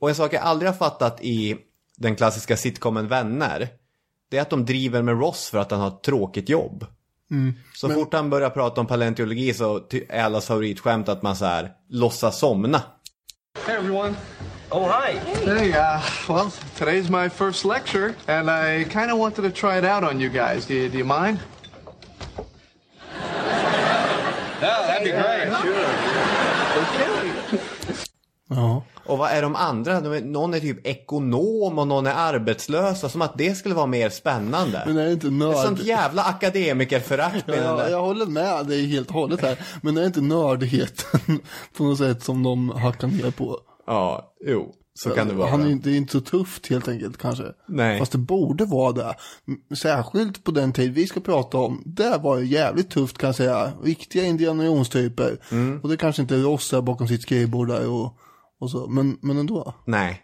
Och 0.00 0.08
en 0.08 0.14
sak 0.14 0.32
jag 0.32 0.42
aldrig 0.42 0.70
har 0.70 0.76
fattat 0.76 1.20
i 1.20 1.56
den 1.96 2.16
klassiska 2.16 2.56
sitcomen 2.56 3.08
Vänner 3.08 3.68
det 4.28 4.38
är 4.38 4.42
att 4.42 4.50
de 4.50 4.64
driver 4.64 5.02
med 5.02 5.20
Ross 5.20 5.48
för 5.48 5.58
att 5.58 5.70
han 5.70 5.80
har 5.80 5.88
ett 5.88 6.02
tråkigt 6.02 6.48
jobb. 6.48 6.86
Så 7.74 7.88
fort 7.88 8.14
han 8.14 8.30
börjar 8.30 8.50
prata 8.50 8.80
om 8.80 8.86
paleontologi 8.86 9.54
så 9.54 9.80
är 10.08 10.22
allas 10.22 10.46
favoritskämt 10.46 11.08
att 11.08 11.22
man 11.22 11.36
så 11.36 11.44
här 11.44 11.72
låtsas 11.88 12.38
somna. 12.38 12.82
Hey 13.66 13.76
everyone. 13.76 14.14
Oh 14.70 14.90
hi. 14.90 15.18
Hey, 15.44 15.70
uh, 15.70 16.02
well, 16.28 16.50
today's 16.78 17.08
my 17.22 17.28
first 17.28 17.64
lecture, 17.64 18.14
and 18.26 18.50
I 18.50 18.84
kind 18.84 19.10
of 19.12 19.18
wanted 19.18 19.42
to 19.42 19.50
try 19.50 19.78
it 19.78 19.84
out 19.84 20.04
on 20.04 20.20
you 20.20 20.28
guys. 20.28 20.66
Do 20.66 20.74
you, 20.74 20.88
do 20.88 20.98
you 20.98 21.04
mind? 21.04 21.38
Yeah, 24.62 24.88
that'd 24.88 25.04
be 25.04 25.10
great. 25.10 25.62
Sure. 25.62 25.86
Okay. 26.80 27.58
Ja. 28.48 28.82
Och 29.06 29.18
vad 29.18 29.30
är 29.30 29.42
de 29.42 29.56
andra? 29.56 30.00
De 30.00 30.12
är, 30.12 30.20
någon 30.20 30.54
är 30.54 30.60
typ 30.60 30.86
ekonom 30.86 31.78
och 31.78 31.86
någon 31.88 32.06
är 32.06 32.14
arbetslösa. 32.14 33.08
Som 33.08 33.22
att 33.22 33.38
det 33.38 33.54
skulle 33.54 33.74
vara 33.74 33.86
mer 33.86 34.08
spännande. 34.10 34.82
Men 34.86 34.98
är 34.98 35.04
det 35.06 35.12
inte 35.12 35.26
Det 35.26 35.30
är 35.30 35.38
nörd? 35.38 35.56
sånt 35.56 35.82
jävla 35.82 36.22
akademikerförakt 36.22 37.44
Ja, 37.46 37.54
där. 37.76 37.88
jag 37.90 38.02
håller 38.02 38.26
med 38.26 38.66
dig 38.66 38.86
helt 38.86 39.08
och 39.08 39.14
hållet 39.14 39.40
här. 39.40 39.58
Men 39.82 39.96
är 39.96 40.00
det 40.00 40.06
inte 40.06 40.20
nördigheten 40.20 41.20
på 41.76 41.84
något 41.84 41.98
sätt 41.98 42.22
som 42.24 42.42
de 42.42 42.70
hackar 42.70 43.08
ner 43.08 43.30
på? 43.30 43.58
Ja, 43.86 44.32
jo. 44.46 44.72
Så 44.98 45.10
kan 45.10 45.28
det 45.28 45.34
vara. 45.34 45.50
Han 45.50 45.62
är, 45.62 45.70
inte- 45.70 45.90
inte 45.90 46.12
så 46.12 46.20
tufft 46.20 46.66
helt 46.66 46.88
enkelt 46.88 47.16
kanske. 47.18 47.44
Nej. 47.68 47.98
Fast 47.98 48.12
det 48.12 48.18
borde 48.18 48.64
vara 48.64 48.92
det. 48.92 49.14
Särskilt 49.76 50.44
på 50.44 50.50
den 50.50 50.72
tid 50.72 50.94
vi 50.94 51.06
ska 51.06 51.20
prata 51.20 51.58
om. 51.58 51.82
Det 51.86 52.18
var 52.22 52.38
ju 52.38 52.46
jävligt 52.46 52.90
tufft 52.90 53.18
kan 53.18 53.26
jag 53.28 53.36
säga. 53.36 53.72
Riktiga 53.84 54.24
Indiana 54.24 54.64
Jones-typer. 54.64 55.38
Mm. 55.50 55.80
Och 55.82 55.88
det 55.88 55.96
kanske 55.96 56.22
inte 56.22 56.34
är 56.34 56.38
Ross 56.38 56.70
där 56.70 56.80
bakom 56.82 57.08
sitt 57.08 57.22
skrivbord 57.22 57.68
där 57.68 57.88
och, 57.88 58.18
och 58.60 58.70
så. 58.70 58.86
Men, 58.86 59.18
men 59.20 59.38
ändå. 59.38 59.74
Nej. 59.84 60.22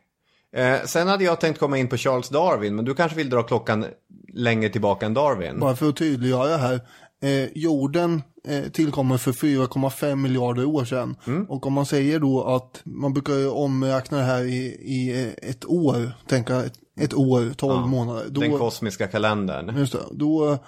Eh, 0.57 0.83
sen 0.85 1.09
hade 1.09 1.25
jag 1.25 1.41
tänkt 1.41 1.61
komma 1.61 1.79
in 1.79 1.89
på 1.89 1.97
Charles 1.97 2.29
Darwin, 2.29 2.77
men 2.77 2.85
du 2.85 2.95
kanske 2.95 3.17
vill 3.17 3.31
dra 3.31 3.43
klockan 3.43 3.87
längre 4.35 4.69
tillbaka 4.69 5.07
än 5.07 5.15
Darwin? 5.15 5.61
Bara 5.61 5.77
för 5.77 5.89
att 5.89 5.97
tydliggöra 5.97 6.57
här. 6.57 6.81
Eh, 7.23 7.49
jorden 7.55 8.23
eh, 8.49 8.63
tillkommer 8.63 9.19
för 9.19 9.33
4,5 9.33 10.17
miljarder 10.17 10.65
år 10.65 10.85
sedan. 10.85 11.17
Mm. 11.27 11.45
Och 11.45 11.67
om 11.67 11.73
man 11.73 11.87
säger 11.87 12.21
då 12.21 12.45
att 12.45 12.81
man 12.85 13.13
brukar 13.13 13.57
omräkna 13.57 14.19
det 14.19 14.25
här 14.25 14.45
i, 14.45 14.65
i 14.83 15.23
eh, 15.23 15.51
ett 15.51 15.65
år. 15.65 16.13
Tänka 16.29 16.65
ett, 16.65 16.75
ett 17.01 17.15
år, 17.15 17.55
12 17.57 17.73
Ja, 17.73 17.87
månader. 17.87 18.27
Då, 18.29 18.41
Den 18.41 18.59
kosmiska 18.59 19.07
kalendern. 19.07 19.79
Just 19.79 19.93
det. 19.93 19.99
Då 20.11 20.59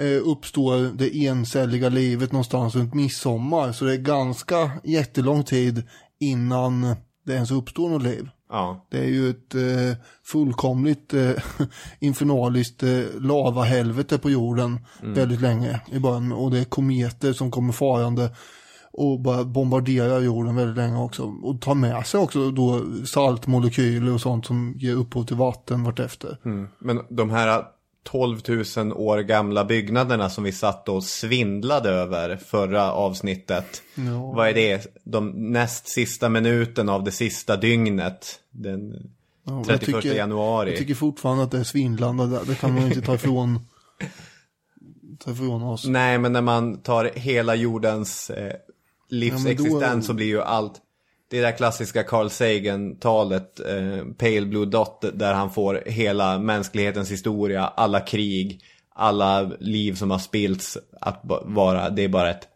eh, 0.00 0.20
uppstår 0.24 0.96
det 0.96 1.16
encelliga 1.16 1.88
livet 1.88 2.32
någonstans 2.32 2.74
runt 2.74 2.94
midsommar. 2.94 3.72
Så 3.72 3.84
det 3.84 3.92
är 3.92 3.98
ganska 3.98 4.70
jättelång 4.84 5.44
tid 5.44 5.82
innan 6.20 6.94
det 7.26 7.32
ens 7.32 7.50
uppstår 7.50 7.88
något 7.88 8.02
liv. 8.02 8.28
Ja. 8.48 8.86
Det 8.88 8.98
är 8.98 9.08
ju 9.08 9.30
ett 9.30 9.54
eh, 9.54 9.98
fullkomligt 10.24 11.14
eh, 11.14 11.30
infernaliskt 12.00 12.82
eh, 12.82 13.00
lavahelvete 13.20 14.18
på 14.18 14.30
jorden 14.30 14.80
väldigt 15.02 15.40
länge 15.40 15.80
i 15.92 15.98
början. 15.98 16.32
Och 16.32 16.50
det 16.50 16.58
är 16.58 16.64
kometer 16.64 17.32
som 17.32 17.50
kommer 17.50 17.72
farande 17.72 18.30
och 18.92 19.20
bara 19.20 19.44
bombarderar 19.44 20.20
jorden 20.20 20.56
väldigt 20.56 20.76
länge 20.76 20.98
också. 20.98 21.22
Och 21.22 21.60
tar 21.60 21.74
med 21.74 22.06
sig 22.06 22.20
också 22.20 22.50
då 22.50 22.82
saltmolekyler 23.06 24.14
och 24.14 24.20
sånt 24.20 24.46
som 24.46 24.74
ger 24.76 24.94
upphov 24.94 25.24
till 25.24 25.36
vatten 25.36 25.84
vartefter. 25.84 26.38
Men 26.78 27.00
de 27.08 27.30
här 27.30 27.64
12 28.06 28.40
000 28.76 28.92
år 28.92 29.18
gamla 29.18 29.64
byggnaderna 29.64 30.30
som 30.30 30.44
vi 30.44 30.52
satt 30.52 30.88
och 30.88 31.04
svindlade 31.04 31.90
över 31.90 32.36
förra 32.36 32.92
avsnittet. 32.92 33.82
Vad 34.34 34.48
är 34.48 34.54
det? 34.54 34.86
De 35.04 35.52
näst 35.52 35.88
sista 35.88 36.28
minuten 36.28 36.88
av 36.88 37.04
det 37.04 37.10
sista 37.12 37.56
dygnet. 37.56 38.40
Den 38.50 39.10
Ja, 39.48 39.64
31 39.66 39.88
jag 39.94 40.02
tycker- 40.02 40.16
januari. 40.16 40.70
Jag 40.70 40.78
tycker 40.78 40.94
fortfarande 40.94 41.44
att 41.44 41.50
det 41.50 41.58
är 41.58 41.64
svindlande. 41.64 42.40
Det 42.46 42.54
kan 42.54 42.74
man 42.74 42.82
inte 42.86 43.00
ta 43.02 43.14
ifrån, 43.14 43.60
ta 45.24 45.30
ifrån 45.30 45.62
oss. 45.62 45.86
Nej, 45.86 46.18
men 46.18 46.32
när 46.32 46.40
man 46.42 46.76
tar 46.82 47.10
hela 47.14 47.54
jordens 47.54 48.30
eh, 48.30 48.52
livsexistens 49.08 49.82
Ja, 49.82 49.94
då- 49.94 50.02
så 50.02 50.12
blir 50.14 50.26
ju 50.26 50.42
allt 50.42 50.74
det 51.30 51.40
där 51.40 51.56
klassiska 51.56 52.02
Carl 52.02 52.30
Sagan-talet, 52.30 53.60
eh, 53.60 54.04
Pale 54.18 54.46
Blue 54.46 54.66
Dot, 54.66 55.04
där 55.14 55.34
han 55.34 55.50
får 55.50 55.82
hela 55.86 56.38
mänsklighetens 56.38 57.10
historia, 57.10 57.66
alla 57.66 58.00
krig, 58.00 58.60
alla 58.94 59.42
liv 59.60 59.94
som 59.94 60.10
har 60.10 60.18
spillts, 60.18 60.78
att 61.00 61.20
vara, 61.44 61.90
det 61.90 62.04
är 62.04 62.08
bara 62.08 62.30
ett, 62.30 62.48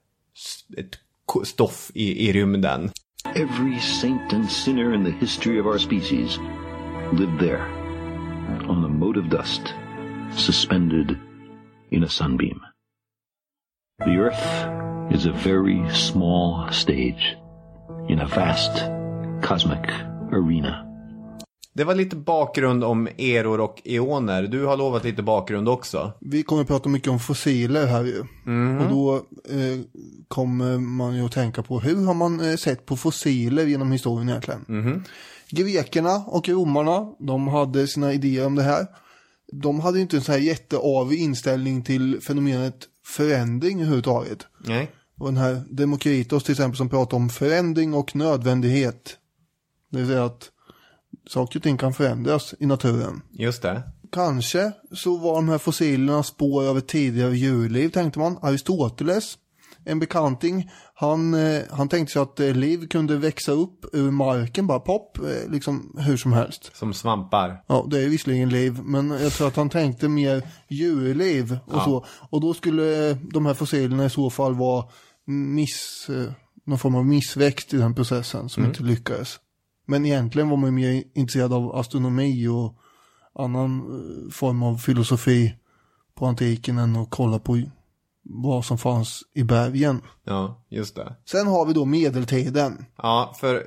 ett 0.77 0.99
stoff 1.47 1.91
i, 1.95 2.29
i 2.29 2.33
rymden. 2.33 2.91
Every 3.35 3.81
saint 3.81 4.33
and 4.33 4.50
sinner 4.50 4.95
in 4.95 5.05
the 5.05 5.11
history 5.11 5.61
of 5.61 5.67
our 5.67 5.79
species 5.79 6.39
lived 7.12 7.39
there, 7.39 7.62
on 8.69 8.83
the 8.83 8.89
mote 8.89 9.21
of 9.21 9.31
dust, 9.31 9.75
suspended 10.37 11.17
in 11.91 12.05
a 12.05 12.09
sunbeam. 12.09 12.61
The 14.05 14.17
Earth 14.17 15.15
is 15.15 15.27
a 15.27 15.33
very 15.33 15.91
small 15.95 16.73
stage 16.73 17.37
in 18.11 18.21
a 18.21 18.29
vast 18.37 18.83
cosmic 19.43 19.90
arena. 20.33 20.87
Det 21.73 21.85
var 21.85 21.95
lite 21.95 22.17
bakgrund 22.17 22.85
om 22.85 23.09
eror 23.19 23.61
och 23.61 23.83
eoner. 23.85 24.43
Du 24.43 24.64
har 24.64 24.76
lovat 24.76 25.05
lite 25.05 25.23
bakgrund 25.23 25.69
också. 25.69 26.12
Vi 26.21 26.43
kommer 26.43 26.62
att 26.62 26.69
prata 26.69 26.88
mycket 26.88 27.09
om 27.09 27.19
fossiler 27.19 27.87
här 27.87 28.05
ju. 28.05 28.21
Och 28.81 28.90
då 28.90 29.14
eh, 29.49 29.81
kommer 30.29 30.79
man 30.79 31.17
ju 31.17 31.25
att 31.25 31.33
tänka 31.33 31.62
på 31.62 31.81
hur 31.81 32.05
har 32.07 32.14
man 32.14 32.50
eh, 32.50 32.57
sett 32.57 32.87
på 32.87 32.97
fossiler 32.97 33.67
genom 33.67 33.93
historien 33.93 34.29
egentligen. 34.29 35.05
Grekerna 35.50 36.17
och 36.26 36.49
romarna, 36.49 37.12
de 37.19 37.49
hade 37.49 37.87
sina 37.87 38.12
idéer 38.12 38.47
om 38.47 38.55
det 38.55 38.62
här. 38.62 38.87
De 39.52 39.81
hade 39.81 39.99
ju 39.99 40.02
inte 40.02 40.17
en 40.17 40.23
så 40.23 40.33
här 40.33 40.38
jätteavig 40.38 41.21
inställning 41.21 41.83
till 41.83 42.21
fenomenet 42.21 42.76
förändring 43.07 43.81
överhuvudtaget. 43.81 44.47
Nej. 44.64 44.90
Och 45.21 45.27
den 45.27 45.37
här 45.37 45.62
Demokritos 45.71 46.45
till 46.45 46.53
exempel 46.53 46.77
som 46.77 46.89
pratar 46.89 47.17
om 47.17 47.29
förändring 47.29 47.95
och 47.95 48.17
nödvändighet. 48.17 49.17
Det 49.91 49.99
vill 49.99 50.07
säga 50.07 50.25
att 50.25 50.50
saker 51.29 51.59
och 51.59 51.62
ting 51.62 51.79
kan 51.79 51.93
förändras 51.93 52.55
i 52.59 52.67
naturen. 52.67 53.23
Just 53.33 53.62
det. 53.62 53.83
Kanske 54.12 54.73
så 54.93 55.17
var 55.17 55.35
de 55.35 55.49
här 55.49 55.59
fossilerna 55.59 56.23
spår 56.23 56.69
av 56.69 56.79
ett 56.79 56.89
tidigare 56.89 57.37
djurliv 57.37 57.89
tänkte 57.89 58.19
man. 58.19 58.39
Aristoteles, 58.43 59.39
en 59.85 59.99
bekanting, 59.99 60.71
han, 60.95 61.35
eh, 61.35 61.62
han 61.71 61.89
tänkte 61.89 62.12
sig 62.12 62.23
att 62.23 62.41
eh, 62.41 62.55
liv 62.55 62.89
kunde 62.89 63.17
växa 63.17 63.53
upp 63.53 63.85
ur 63.93 64.11
marken 64.11 64.67
bara 64.67 64.81
pop, 64.81 65.19
eh, 65.19 65.50
liksom 65.50 65.97
hur 65.99 66.17
som 66.17 66.33
helst. 66.33 66.71
Som 66.77 66.95
svampar. 66.95 67.65
Ja, 67.67 67.87
det 67.91 68.00
är 68.00 68.09
visserligen 68.09 68.49
liv, 68.49 68.79
men 68.85 69.11
jag 69.11 69.33
tror 69.33 69.49
att 69.49 69.57
han 69.57 69.71
tänkte 69.71 70.09
mer 70.09 70.43
djurliv 70.69 71.59
och 71.67 71.75
Ja. 71.77 71.85
så. 71.85 72.05
Och 72.31 72.41
då 72.41 72.55
skulle 72.55 73.15
de 73.15 73.47
här 73.47 73.55
fossilerna 73.55 74.05
i 74.05 74.11
så 74.11 74.31
fall 74.31 74.55
vara 74.55 74.85
miss, 75.30 76.08
eh, 76.08 76.32
någon 76.64 76.78
form 76.78 76.94
av 76.94 77.06
missväxt 77.06 77.75
i 77.75 77.76
den 77.76 77.94
processen 77.94 78.49
som 78.49 78.64
inte 78.64 78.82
lyckades. 78.82 79.38
Men 79.87 80.06
egentligen 80.06 80.49
var 80.49 80.56
man 80.56 80.75
mer 80.75 81.04
intresserad 81.14 81.52
av 81.52 81.76
astronomi 81.76 82.49
och 82.49 82.76
annan 83.34 83.78
eh, 83.78 84.30
form 84.30 84.62
av 84.62 84.76
filosofi 84.76 85.54
på 86.14 86.26
antiken 86.26 86.78
än 86.78 86.96
att 86.96 87.10
kolla 87.10 87.38
på 87.38 87.62
vad 88.22 88.64
som 88.64 88.78
fanns 88.78 89.22
i 89.34 89.42
bergen. 89.42 90.02
Ja, 90.25 90.64
just 90.68 90.96
det. 90.96 91.16
Sen 91.25 91.46
har 91.46 91.66
vi 91.66 91.72
då 91.72 91.84
medeltiden. 91.84 92.84
Ja, 92.96 93.34
för 93.40 93.64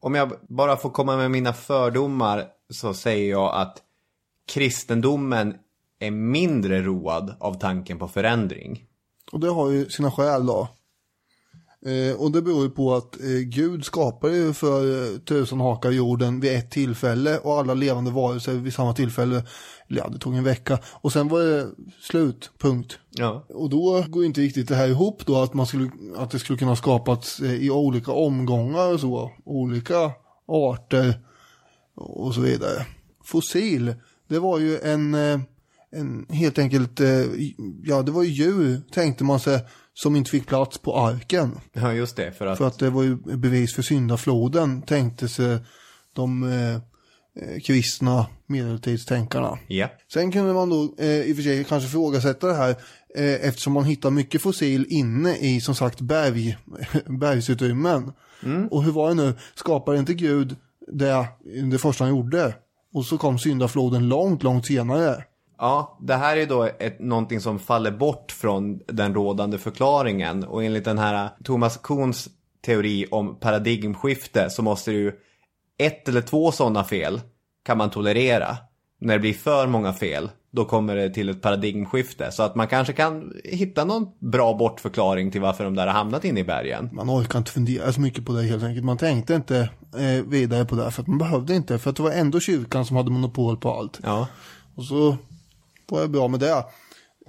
om 0.00 0.14
jag 0.14 0.32
bara 0.48 0.76
får 0.76 0.90
komma 0.90 1.16
med 1.16 1.30
mina 1.30 1.52
fördomar 1.52 2.46
så 2.70 2.94
säger 2.94 3.30
jag 3.30 3.54
att 3.54 3.82
kristendomen 4.54 5.54
är 5.98 6.10
mindre 6.10 6.82
road 6.82 7.34
av 7.40 7.54
tanken 7.54 7.98
på 7.98 8.08
förändring. 8.08 8.84
Och 9.32 9.40
det 9.40 9.48
har 9.48 9.70
ju 9.70 9.88
sina 9.88 10.10
skäl 10.10 10.46
då. 10.46 10.68
Eh, 11.86 12.20
och 12.20 12.32
det 12.32 12.42
beror 12.42 12.62
ju 12.62 12.70
på 12.70 12.94
att 12.94 13.20
eh, 13.20 13.26
Gud 13.26 13.84
skapade 13.84 14.36
ju 14.36 14.52
för 14.52 15.12
eh, 15.14 15.18
tusen 15.18 15.60
hakar 15.60 15.90
jorden 15.90 16.40
vid 16.40 16.52
ett 16.52 16.70
tillfälle 16.70 17.38
och 17.38 17.58
alla 17.58 17.74
levande 17.74 18.10
varelser 18.10 18.52
vid 18.52 18.74
samma 18.74 18.94
tillfälle. 18.94 19.42
Ja, 19.88 20.08
det 20.08 20.18
tog 20.18 20.34
en 20.34 20.44
vecka. 20.44 20.78
Och 20.84 21.12
sen 21.12 21.28
var 21.28 21.40
det 21.40 21.66
slut, 22.00 22.50
punkt. 22.58 22.98
Ja. 23.10 23.44
Och 23.48 23.70
då 23.70 24.04
går 24.08 24.24
inte 24.24 24.40
riktigt 24.40 24.68
det 24.68 24.74
här 24.74 24.88
ihop 24.88 25.26
då 25.26 25.42
att, 25.42 25.54
man 25.54 25.66
skulle, 25.66 25.90
att 26.16 26.30
det 26.30 26.38
skulle 26.38 26.58
kunna 26.58 26.76
skapats 26.76 27.40
i 27.40 27.70
olika 27.70 28.12
omgångar 28.12 28.92
och 28.92 29.00
så. 29.00 29.30
Olika 29.44 30.12
arter 30.46 31.20
och 31.94 32.34
så 32.34 32.40
vidare. 32.40 32.86
Fossil, 33.24 33.94
det 34.28 34.38
var 34.38 34.58
ju 34.58 34.78
en, 34.78 35.14
en 35.90 36.26
helt 36.28 36.58
enkelt, 36.58 37.00
ja 37.84 38.02
det 38.02 38.12
var 38.12 38.22
ju 38.22 38.30
djur 38.30 38.80
tänkte 38.92 39.24
man 39.24 39.40
sig 39.40 39.60
som 40.02 40.16
inte 40.16 40.30
fick 40.30 40.46
plats 40.46 40.78
på 40.78 40.96
arken. 40.96 41.60
Ja, 41.72 41.92
just 41.92 42.16
det. 42.16 42.32
För 42.32 42.46
att... 42.46 42.58
För 42.58 42.66
att 42.66 42.78
det 42.78 42.90
var 42.90 43.02
ju 43.02 43.16
bevis 43.16 43.74
för 43.74 43.82
syndafloden 43.82 44.82
tänkte 44.82 45.28
sig 45.28 45.58
de 46.12 46.42
eh, 46.42 46.74
eh, 46.74 47.60
kristna 47.60 48.26
medeltidstänkarna. 48.46 49.58
Ja. 49.68 49.88
Sen 50.12 50.32
kunde 50.32 50.52
man 50.52 50.70
då 50.70 50.94
eh, 50.98 51.20
i 51.20 51.32
och 51.32 51.36
för 51.36 51.42
sig 51.42 51.64
kanske 51.64 51.88
ifrågasätta 51.88 52.46
det 52.46 52.54
här 52.54 52.70
eh, 53.16 53.48
eftersom 53.48 53.72
man 53.72 53.84
hittar 53.84 54.10
mycket 54.10 54.42
fossil 54.42 54.86
inne 54.88 55.36
i 55.36 55.60
som 55.60 55.74
sagt 55.74 56.00
berg, 56.00 56.58
bergsutrymmen. 57.06 58.12
Och 58.70 58.82
hur 58.82 58.92
var 58.92 59.08
det 59.08 59.14
nu, 59.14 59.34
skapade 59.54 59.98
inte 59.98 60.14
Gud 60.14 60.56
det, 60.92 61.26
det 61.70 61.78
första 61.78 62.04
han 62.04 62.10
gjorde? 62.16 62.54
Och 62.94 63.04
så 63.04 63.18
kom 63.18 63.38
syndafloden 63.38 64.08
långt, 64.08 64.42
långt 64.42 64.66
senare. 64.66 65.24
Ja, 65.58 65.98
det 66.00 66.14
här 66.14 66.36
är 66.36 66.46
då 66.46 66.62
ett, 66.78 67.00
någonting 67.00 67.40
som 67.40 67.58
faller 67.58 67.90
bort 67.90 68.32
från 68.32 68.78
den 68.86 69.14
rådande 69.14 69.58
förklaringen. 69.58 70.44
Och 70.44 70.64
enligt 70.64 70.84
den 70.84 70.98
här 70.98 71.28
Thomas 71.44 71.76
Kuhns 71.76 72.28
teori 72.66 73.06
om 73.10 73.40
paradigmskifte 73.40 74.50
så 74.50 74.62
måste 74.62 74.90
det 74.90 74.96
ju 74.96 75.12
ett 75.78 76.08
eller 76.08 76.20
två 76.20 76.52
sådana 76.52 76.84
fel 76.84 77.20
kan 77.64 77.78
man 77.78 77.90
tolerera. 77.90 78.56
När 79.00 79.14
det 79.14 79.20
blir 79.20 79.34
för 79.34 79.66
många 79.66 79.92
fel, 79.92 80.30
då 80.50 80.64
kommer 80.64 80.96
det 80.96 81.10
till 81.10 81.28
ett 81.28 81.42
paradigmskifte. 81.42 82.32
Så 82.32 82.42
att 82.42 82.54
man 82.54 82.68
kanske 82.68 82.92
kan 82.92 83.32
hitta 83.44 83.84
någon 83.84 84.06
bra 84.18 84.54
bortförklaring 84.54 85.30
till 85.30 85.40
varför 85.40 85.64
de 85.64 85.74
där 85.74 85.86
har 85.86 85.94
hamnat 85.94 86.24
inne 86.24 86.40
i 86.40 86.44
bergen. 86.44 86.90
Man 86.92 87.10
orkar 87.10 87.38
inte 87.38 87.50
fundera 87.50 87.92
så 87.92 88.00
mycket 88.00 88.26
på 88.26 88.32
det 88.32 88.42
helt 88.42 88.64
enkelt. 88.64 88.84
Man 88.84 88.98
tänkte 88.98 89.34
inte 89.34 89.70
eh, 89.98 90.24
vidare 90.26 90.64
på 90.64 90.74
det 90.74 90.90
för 90.90 91.02
att 91.02 91.08
man 91.08 91.18
behövde 91.18 91.54
inte. 91.54 91.78
För 91.78 91.90
att 91.90 91.96
det 91.96 92.02
var 92.02 92.10
ändå 92.10 92.40
kyrkan 92.40 92.86
som 92.86 92.96
hade 92.96 93.10
monopol 93.10 93.56
på 93.56 93.74
allt. 93.74 94.00
Ja, 94.02 94.28
Och 94.74 94.84
så 94.84 95.16
var 95.90 96.00
det 96.00 96.08
bra 96.08 96.28
med 96.28 96.40
det. 96.40 96.64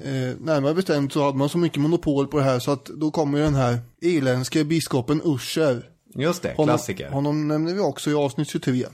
Eh, 0.02 0.36
närmare 0.40 0.74
bestämt 0.74 1.14
så 1.14 1.24
hade 1.24 1.38
man 1.38 1.50
så 1.50 1.58
mycket 1.58 1.82
monopol 1.82 2.28
på 2.28 2.38
det 2.38 2.44
här 2.44 2.60
så 2.60 2.72
att 2.72 2.86
då 2.86 3.12
kommer 3.12 3.38
ju 3.38 3.44
den 3.44 3.56
här 3.56 3.80
irländske 4.02 4.64
biskopen 4.64 5.22
Usher. 5.26 5.90
just 6.16 6.42
det. 6.42 6.54
Honom, 6.58 6.68
Klassiker. 6.76 7.10
honom 7.10 7.48
nämner 7.48 7.74
vi 7.74 7.80
också 7.80 8.10
i 8.10 8.14
avsnitt 8.14 8.48
23. 8.50 8.86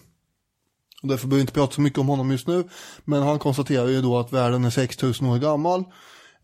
Och 1.02 1.08
därför 1.10 1.28
behöver 1.28 1.36
vi 1.36 1.42
inte 1.42 1.54
prata 1.54 1.74
så 1.74 1.82
mycket 1.82 2.00
om 2.00 2.08
honom 2.08 2.32
just 2.32 2.48
nu. 2.48 2.64
Men 3.06 3.22
han 3.24 3.40
konstaterar 3.40 3.88
ju 3.88 4.02
då 4.02 4.20
att 4.20 4.34
världen 4.34 4.66
är 4.66 4.70
6000 4.70 5.28
år 5.28 5.38
gammal. 5.38 5.84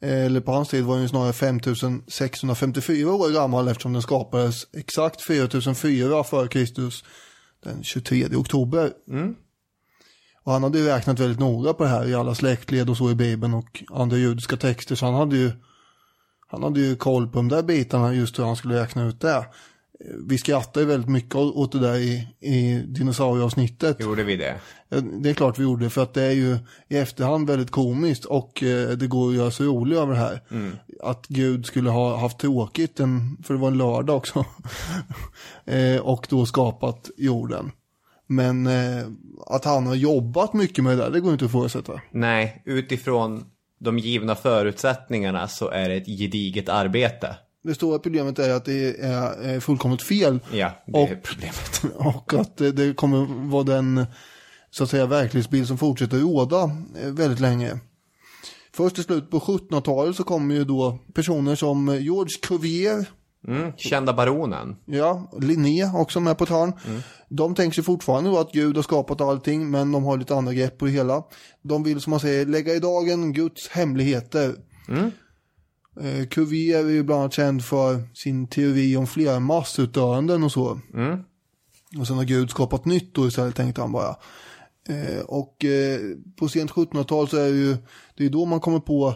Eh, 0.01 0.25
Eller 0.25 0.39
på 0.41 0.51
hans 0.51 0.69
tid 0.69 0.83
var 0.83 0.93
den 0.93 1.01
ju 1.03 1.09
snarare 1.09 1.33
5654 1.33 3.13
år 3.13 3.29
gammal 3.33 3.67
eftersom 3.67 3.93
den 3.93 4.01
skapades 4.01 4.67
exakt 4.77 5.21
4004 5.21 6.23
före 6.23 6.47
Kristus 6.47 7.03
den 7.63 7.83
23 7.83 8.25
oktober. 8.35 8.91
Och 10.43 10.51
han 10.51 10.63
hade 10.63 10.79
ju 10.79 10.85
räknat 10.85 11.19
väldigt 11.19 11.39
noga 11.39 11.73
på 11.73 11.83
det 11.83 11.89
här 11.89 12.07
i 12.07 12.15
alla 12.15 12.35
släktled 12.35 12.89
och 12.89 12.97
så 12.97 13.11
i 13.11 13.15
Bibeln 13.15 13.53
och 13.53 13.83
andra 13.89 14.17
judiska 14.17 14.57
texter. 14.57 14.95
Så 14.95 15.05
han 15.05 15.15
hade 15.15 15.37
ju, 15.37 15.51
han 16.47 16.63
hade 16.63 16.79
ju 16.79 16.95
koll 16.95 17.27
på 17.27 17.37
de 17.37 17.47
där 17.47 17.63
bitarna 17.63 18.13
just 18.13 18.39
hur 18.39 18.43
han 18.43 18.55
skulle 18.55 18.81
räkna 18.81 19.03
ut 19.03 19.21
det. 19.21 19.45
Vi 20.27 20.37
skrattar 20.37 20.81
ju 20.81 20.87
väldigt 20.87 21.09
mycket 21.09 21.35
åt 21.35 21.71
det 21.71 21.79
där 21.79 21.95
i, 21.95 22.27
i 22.39 22.83
dinosaurieavsnittet. 22.87 23.99
Gjorde 23.99 24.23
vi 24.23 24.35
det? 24.35 24.55
Det 25.21 25.29
är 25.29 25.33
klart 25.33 25.59
vi 25.59 25.63
gjorde 25.63 25.89
för 25.89 26.03
att 26.03 26.13
det 26.13 26.23
är 26.23 26.31
ju 26.31 26.57
i 26.87 26.97
efterhand 26.97 27.47
väldigt 27.47 27.71
komiskt 27.71 28.25
och 28.25 28.63
eh, 28.63 28.89
det 28.89 29.07
går 29.07 29.29
att 29.29 29.35
göra 29.35 29.51
sig 29.51 29.65
rolig 29.65 29.97
över 29.97 30.13
det 30.13 30.19
här. 30.19 30.41
Att 31.03 31.27
Gud 31.27 31.65
skulle 31.65 31.89
ha 31.89 32.17
haft 32.17 32.39
tråkigt, 32.39 32.99
en, 32.99 33.37
för 33.43 33.53
det 33.53 33.59
var 33.59 33.67
en 33.67 33.77
lördag 33.77 34.17
också, 34.17 34.45
eh, 35.65 35.97
och 35.97 36.27
då 36.29 36.45
skapat 36.45 37.09
jorden. 37.17 37.71
Men 38.31 38.67
eh, 38.67 39.05
att 39.47 39.65
han 39.65 39.87
har 39.87 39.95
jobbat 39.95 40.53
mycket 40.53 40.83
med 40.83 40.97
det 40.97 41.03
där, 41.03 41.11
det 41.11 41.19
går 41.19 41.31
inte 41.33 41.45
att 41.45 41.49
ifrågasätta. 41.51 42.01
Nej, 42.11 42.61
utifrån 42.65 43.45
de 43.79 43.99
givna 43.99 44.35
förutsättningarna 44.35 45.47
så 45.47 45.69
är 45.69 45.89
det 45.89 45.95
ett 45.95 46.05
gediget 46.07 46.69
arbete. 46.69 47.35
Det 47.63 47.75
stora 47.75 47.99
problemet 47.99 48.39
är 48.39 48.53
att 48.53 48.65
det 48.65 48.99
är 48.99 49.59
fullkomligt 49.59 50.03
fel 50.03 50.39
Ja, 50.53 50.71
det 50.85 50.99
är 50.99 51.03
Och- 51.03 51.23
problemet. 51.23 51.83
och 52.15 52.33
att 52.33 52.57
det, 52.57 52.97
kommer 52.97 53.49
vara 53.49 53.63
den 53.63 54.05
så 54.69 54.83
att 54.83 54.89
säga 54.89 55.05
verklighetsbild 55.05 55.67
som 55.67 55.77
fortsätter 55.77 56.17
råda 56.17 56.63
eh, 57.03 57.09
väldigt 57.11 57.39
länge. 57.39 57.79
Först 58.73 58.99
i 58.99 59.03
slutet 59.03 59.29
på 59.31 59.39
1700-talet 59.39 60.15
så 60.15 60.23
kommer 60.23 60.55
ju 60.55 60.63
då 60.63 60.99
personer 61.13 61.55
som 61.55 61.97
George 61.99 62.37
Cuvier, 62.41 63.05
Mm, 63.47 63.71
kända 63.77 64.13
baronen. 64.13 64.75
ja, 64.85 65.31
Linné 65.41 65.91
också 65.95 66.19
med 66.19 66.37
på 66.37 66.43
ett 66.43 66.49
hörn. 66.49 66.73
De 67.29 67.55
tänker 67.55 67.75
sig 67.75 67.83
fortfarande 67.83 68.29
då 68.29 68.39
att 68.39 68.51
Gud 68.51 68.75
har 68.75 68.83
skapat 68.83 69.21
allting 69.21 69.71
men 69.71 69.91
de 69.91 70.03
har 70.03 70.17
lite 70.17 70.35
andra 70.35 70.53
grepp 70.53 70.77
på 70.77 70.85
det 70.85 70.91
hela. 70.91 71.23
De 71.61 71.83
vill 71.83 72.01
som 72.01 72.11
man 72.11 72.19
säger 72.19 72.45
lägga 72.45 72.73
i 72.73 72.79
dagen 72.79 73.33
Guds 73.33 73.67
hemligheter. 73.69 74.55
Eh, 76.01 76.27
Cuvier 76.27 76.85
är 76.85 76.89
ju 76.89 77.03
bland 77.03 77.21
annat 77.21 77.33
känd 77.33 77.63
för 77.65 78.03
sin 78.13 78.47
teori 78.47 78.97
om 78.97 79.07
flera 79.07 79.39
massutdöenden 79.39 80.43
och 80.43 80.51
så. 80.51 80.79
Och 81.99 82.07
sen 82.07 82.17
har 82.17 82.23
Gud 82.23 82.49
skapat 82.49 82.85
nytt 82.85 83.15
då 83.15 83.27
istället 83.27 83.55
tänkte 83.55 83.81
han 83.81 83.91
bara. 83.91 84.15
Eh, 84.89 85.21
och 85.25 85.65
eh, 85.65 85.99
på 86.39 86.47
sent 86.47 86.71
1700-tal 86.71 87.27
så 87.27 87.37
är 87.37 87.51
det 87.51 87.57
ju, 87.57 87.77
det 88.17 88.25
är 88.25 88.29
då 88.29 88.45
man 88.45 88.59
kommer 88.59 88.79
på 88.79 89.13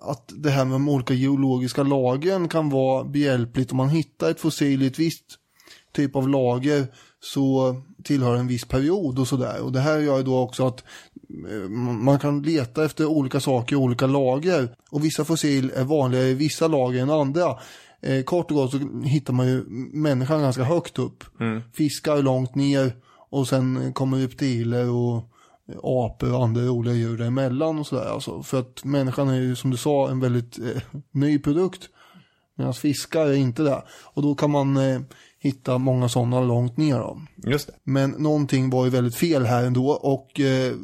att 0.00 0.32
det 0.36 0.50
här 0.50 0.64
med 0.64 0.74
de 0.74 0.88
olika 0.88 1.14
geologiska 1.14 1.82
lagren 1.82 2.48
kan 2.48 2.70
vara 2.70 3.04
behjälpligt 3.04 3.70
om 3.70 3.76
man 3.76 3.88
hittar 3.88 4.30
ett 4.30 4.40
fossil 4.40 4.82
i 4.82 4.86
ett 4.86 4.98
visst 4.98 5.24
typ 5.92 6.16
av 6.16 6.28
lager 6.28 6.86
så 7.20 7.74
tillhör 8.04 8.36
en 8.36 8.46
viss 8.46 8.64
period 8.64 9.18
och 9.18 9.28
sådär. 9.28 9.60
Och 9.62 9.72
det 9.72 9.80
här 9.80 9.98
gör 9.98 10.16
ju 10.16 10.22
då 10.22 10.38
också 10.38 10.66
att 10.66 10.84
eh, 11.50 11.68
man 11.68 12.18
kan 12.18 12.42
leta 12.42 12.84
efter 12.84 13.06
olika 13.06 13.40
saker 13.40 13.76
i 13.76 13.78
olika 13.78 14.06
lager. 14.06 14.74
Och 14.90 15.04
vissa 15.04 15.24
fossil 15.24 15.72
är 15.74 15.84
vanligare 15.84 16.26
i 16.26 16.34
vissa 16.34 16.68
lager 16.68 17.02
än 17.02 17.10
andra. 17.10 17.56
Eh, 18.02 18.22
kort 18.24 18.50
och 18.50 18.56
gott 18.56 18.70
så 18.70 18.78
hittar 19.04 19.32
man 19.32 19.46
ju 19.46 19.64
människan 19.92 20.42
ganska 20.42 20.64
högt 20.64 20.98
upp. 20.98 21.24
Fiskar 21.72 22.22
långt 22.22 22.54
ner 22.54 22.92
och 23.30 23.48
sen 23.48 23.92
kommer 23.92 24.18
reptiler 24.18 24.90
och 24.90 25.29
apor 25.82 26.34
och 26.34 26.44
andra 26.44 26.62
roliga 26.62 26.94
djur 26.94 27.18
däremellan 27.18 27.78
och 27.78 27.86
sådär. 27.86 28.12
Alltså, 28.12 28.42
för 28.42 28.60
att 28.60 28.84
människan 28.84 29.28
är 29.28 29.40
ju 29.40 29.56
som 29.56 29.70
du 29.70 29.76
sa 29.76 30.10
en 30.10 30.20
väldigt 30.20 30.58
eh, 30.58 30.82
ny 31.10 31.38
produkt. 31.38 31.88
Medan 32.56 32.74
fiskar 32.74 33.26
är 33.26 33.34
inte 33.34 33.62
det. 33.62 33.82
Och 33.90 34.22
då 34.22 34.34
kan 34.34 34.50
man 34.50 34.76
eh, 34.76 35.00
hitta 35.38 35.78
många 35.78 36.08
sådana 36.08 36.40
långt 36.40 36.76
ner. 36.76 36.98
Då. 36.98 37.20
Just 37.36 37.66
det. 37.66 37.72
Men 37.84 38.10
någonting 38.10 38.70
var 38.70 38.84
ju 38.84 38.90
väldigt 38.90 39.16
fel 39.16 39.44
här 39.44 39.64
ändå 39.64 39.90
och 39.90 40.40
eh, 40.40 40.74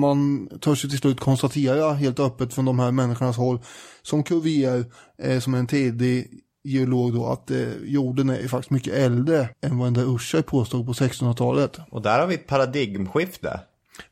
man 0.00 0.48
törs 0.60 0.84
ju 0.84 0.88
till 0.88 0.98
slut 0.98 1.20
konstatera 1.20 1.92
helt 1.92 2.20
öppet 2.20 2.54
från 2.54 2.64
de 2.64 2.78
här 2.78 2.90
människornas 2.90 3.36
håll 3.36 3.58
som 4.02 4.22
Cuvier, 4.22 4.84
eh, 5.22 5.40
som 5.40 5.54
är 5.54 5.58
en 5.58 5.66
tidig 5.66 6.28
geolog 6.64 7.14
då, 7.14 7.26
att 7.26 7.50
eh, 7.50 7.72
jorden 7.84 8.30
är 8.30 8.48
faktiskt 8.48 8.70
mycket 8.70 8.94
äldre 8.94 9.48
än 9.62 9.78
vad 9.78 9.86
den 9.86 9.94
där 9.94 10.14
Usher 10.14 10.42
påstod 10.42 10.86
på 10.86 10.92
1600-talet. 10.92 11.78
Och 11.90 12.02
där 12.02 12.20
har 12.20 12.26
vi 12.26 12.34
ett 12.34 12.46
paradigmskifte. 12.46 13.60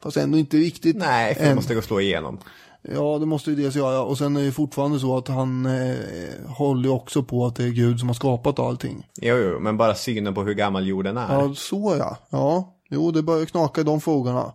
Fast 0.02 0.16
ändå 0.16 0.38
inte 0.38 0.56
riktigt. 0.56 0.96
Nej, 0.96 1.34
för 1.34 1.44
det 1.44 1.54
måste 1.54 1.74
gå 1.74 1.78
att 1.78 1.84
slå 1.84 2.00
igenom. 2.00 2.38
Ja, 2.82 3.18
det 3.18 3.26
måste 3.26 3.50
ju 3.50 3.56
dels 3.56 3.76
göra. 3.76 4.02
Och 4.02 4.18
sen 4.18 4.36
är 4.36 4.42
det 4.42 4.52
fortfarande 4.52 5.00
så 5.00 5.16
att 5.16 5.28
han 5.28 5.66
eh, 5.66 5.96
håller 6.46 6.92
också 6.92 7.22
på 7.22 7.46
att 7.46 7.56
det 7.56 7.64
är 7.64 7.68
Gud 7.68 7.98
som 7.98 8.08
har 8.08 8.14
skapat 8.14 8.58
allting. 8.58 9.06
Jo, 9.20 9.36
jo, 9.36 9.60
men 9.60 9.76
bara 9.76 9.94
synen 9.94 10.34
på 10.34 10.42
hur 10.42 10.54
gammal 10.54 10.86
jorden 10.86 11.16
är. 11.16 11.34
Ja, 11.34 11.54
så 11.54 11.96
ja. 11.98 12.16
Ja, 12.30 12.76
jo, 12.90 13.10
det 13.10 13.22
börjar 13.22 13.46
knaka 13.46 13.80
i 13.80 13.84
de 13.84 14.00
frågorna. 14.00 14.52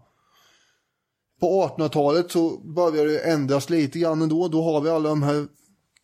På 1.40 1.68
1800-talet 1.78 2.32
så 2.32 2.58
börjar 2.58 3.06
det 3.06 3.20
ändras 3.20 3.70
lite 3.70 4.00
grann 4.00 4.22
ändå. 4.22 4.48
Då 4.48 4.64
har 4.64 4.82
vi 4.82 4.90
alla 4.90 5.10
de 5.10 5.24
här 5.24 5.46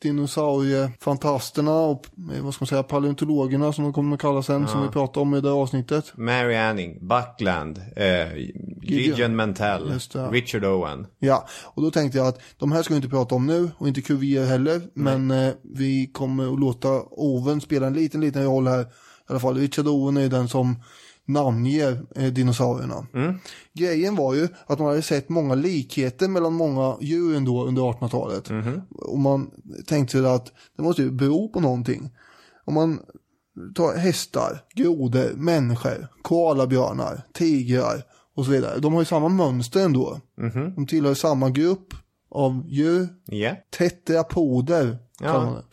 dinosauriefantasterna 0.01 1.71
och 1.71 2.05
eh, 2.35 2.43
vad 2.43 2.53
ska 2.53 2.63
man 2.63 2.67
säga, 2.67 2.83
paleontologerna 2.83 3.73
som 3.73 3.83
de 3.83 3.93
kommer 3.93 4.15
att 4.15 4.21
kalla 4.21 4.43
sen, 4.43 4.67
som 4.67 4.81
vi 4.81 4.87
pratade 4.87 5.21
om 5.21 5.35
i 5.35 5.41
det 5.41 5.51
avsnittet. 5.51 6.17
Mary 6.17 6.55
Anning, 6.55 7.07
Buckland, 7.07 7.81
eh, 7.95 8.37
Gideon 8.81 9.35
Mantell. 9.35 9.99
Richard 10.31 10.65
Owen. 10.65 11.07
Ja, 11.19 11.47
och 11.63 11.81
då 11.81 11.91
tänkte 11.91 12.17
jag 12.17 12.27
att 12.27 12.41
de 12.57 12.71
här 12.71 12.83
ska 12.83 12.93
vi 12.93 12.95
inte 12.95 13.09
prata 13.09 13.35
om 13.35 13.45
nu 13.45 13.71
och 13.77 13.87
inte 13.87 14.01
Cuvier 14.01 14.45
heller. 14.45 14.81
Men 14.93 15.31
eh, 15.31 15.53
vi 15.63 16.07
kommer 16.13 16.53
att 16.53 16.59
låta 16.59 16.89
Owen 17.01 17.61
spela 17.61 17.87
en 17.87 17.93
liten, 17.93 18.21
liten 18.21 18.43
roll 18.43 18.67
här. 18.67 18.81
I 18.81 18.85
alla 19.27 19.39
fall 19.39 19.57
Richard 19.57 19.87
Owen 19.87 20.17
är 20.17 20.29
den 20.29 20.47
som 20.47 20.75
namnger 21.29 22.05
eh, 22.15 22.33
dinosaurierna. 22.33 23.07
Grejen 23.73 24.15
var 24.15 24.33
ju 24.33 24.47
att 24.65 24.79
man 24.79 24.87
hade 24.87 25.01
sett 25.01 25.29
många 25.29 25.55
likheter 25.55 26.27
mellan 26.27 26.53
många 26.53 26.97
djur 27.01 27.35
ändå 27.35 27.65
under 27.65 27.81
1800-talet. 27.81 28.49
Och 28.89 29.19
man 29.19 29.51
tänkte 29.87 30.17
sig 30.17 30.29
att 30.29 30.51
det 30.77 30.83
måste 30.83 31.01
ju 31.01 31.11
bero 31.11 31.49
på 31.49 31.59
någonting. 31.59 32.09
Om 32.65 32.73
man 32.73 32.99
tar 33.75 33.97
hästar, 33.97 34.63
grodor, 34.75 35.33
människor, 35.35 36.07
koalabjörnar, 36.21 37.21
tigrar 37.33 38.03
och 38.35 38.45
så 38.45 38.51
vidare. 38.51 38.79
De 38.79 38.93
har 38.93 39.01
ju 39.01 39.05
samma 39.05 39.29
mönster 39.29 39.79
ändå. 39.85 40.19
De 40.75 40.87
tillhör 40.87 41.13
samma 41.13 41.49
grupp 41.49 41.93
av 42.31 42.63
djur. 42.67 43.07
Ja. 43.25 43.55
Tetrapoder 43.77 44.97
Ja, 45.21 45.63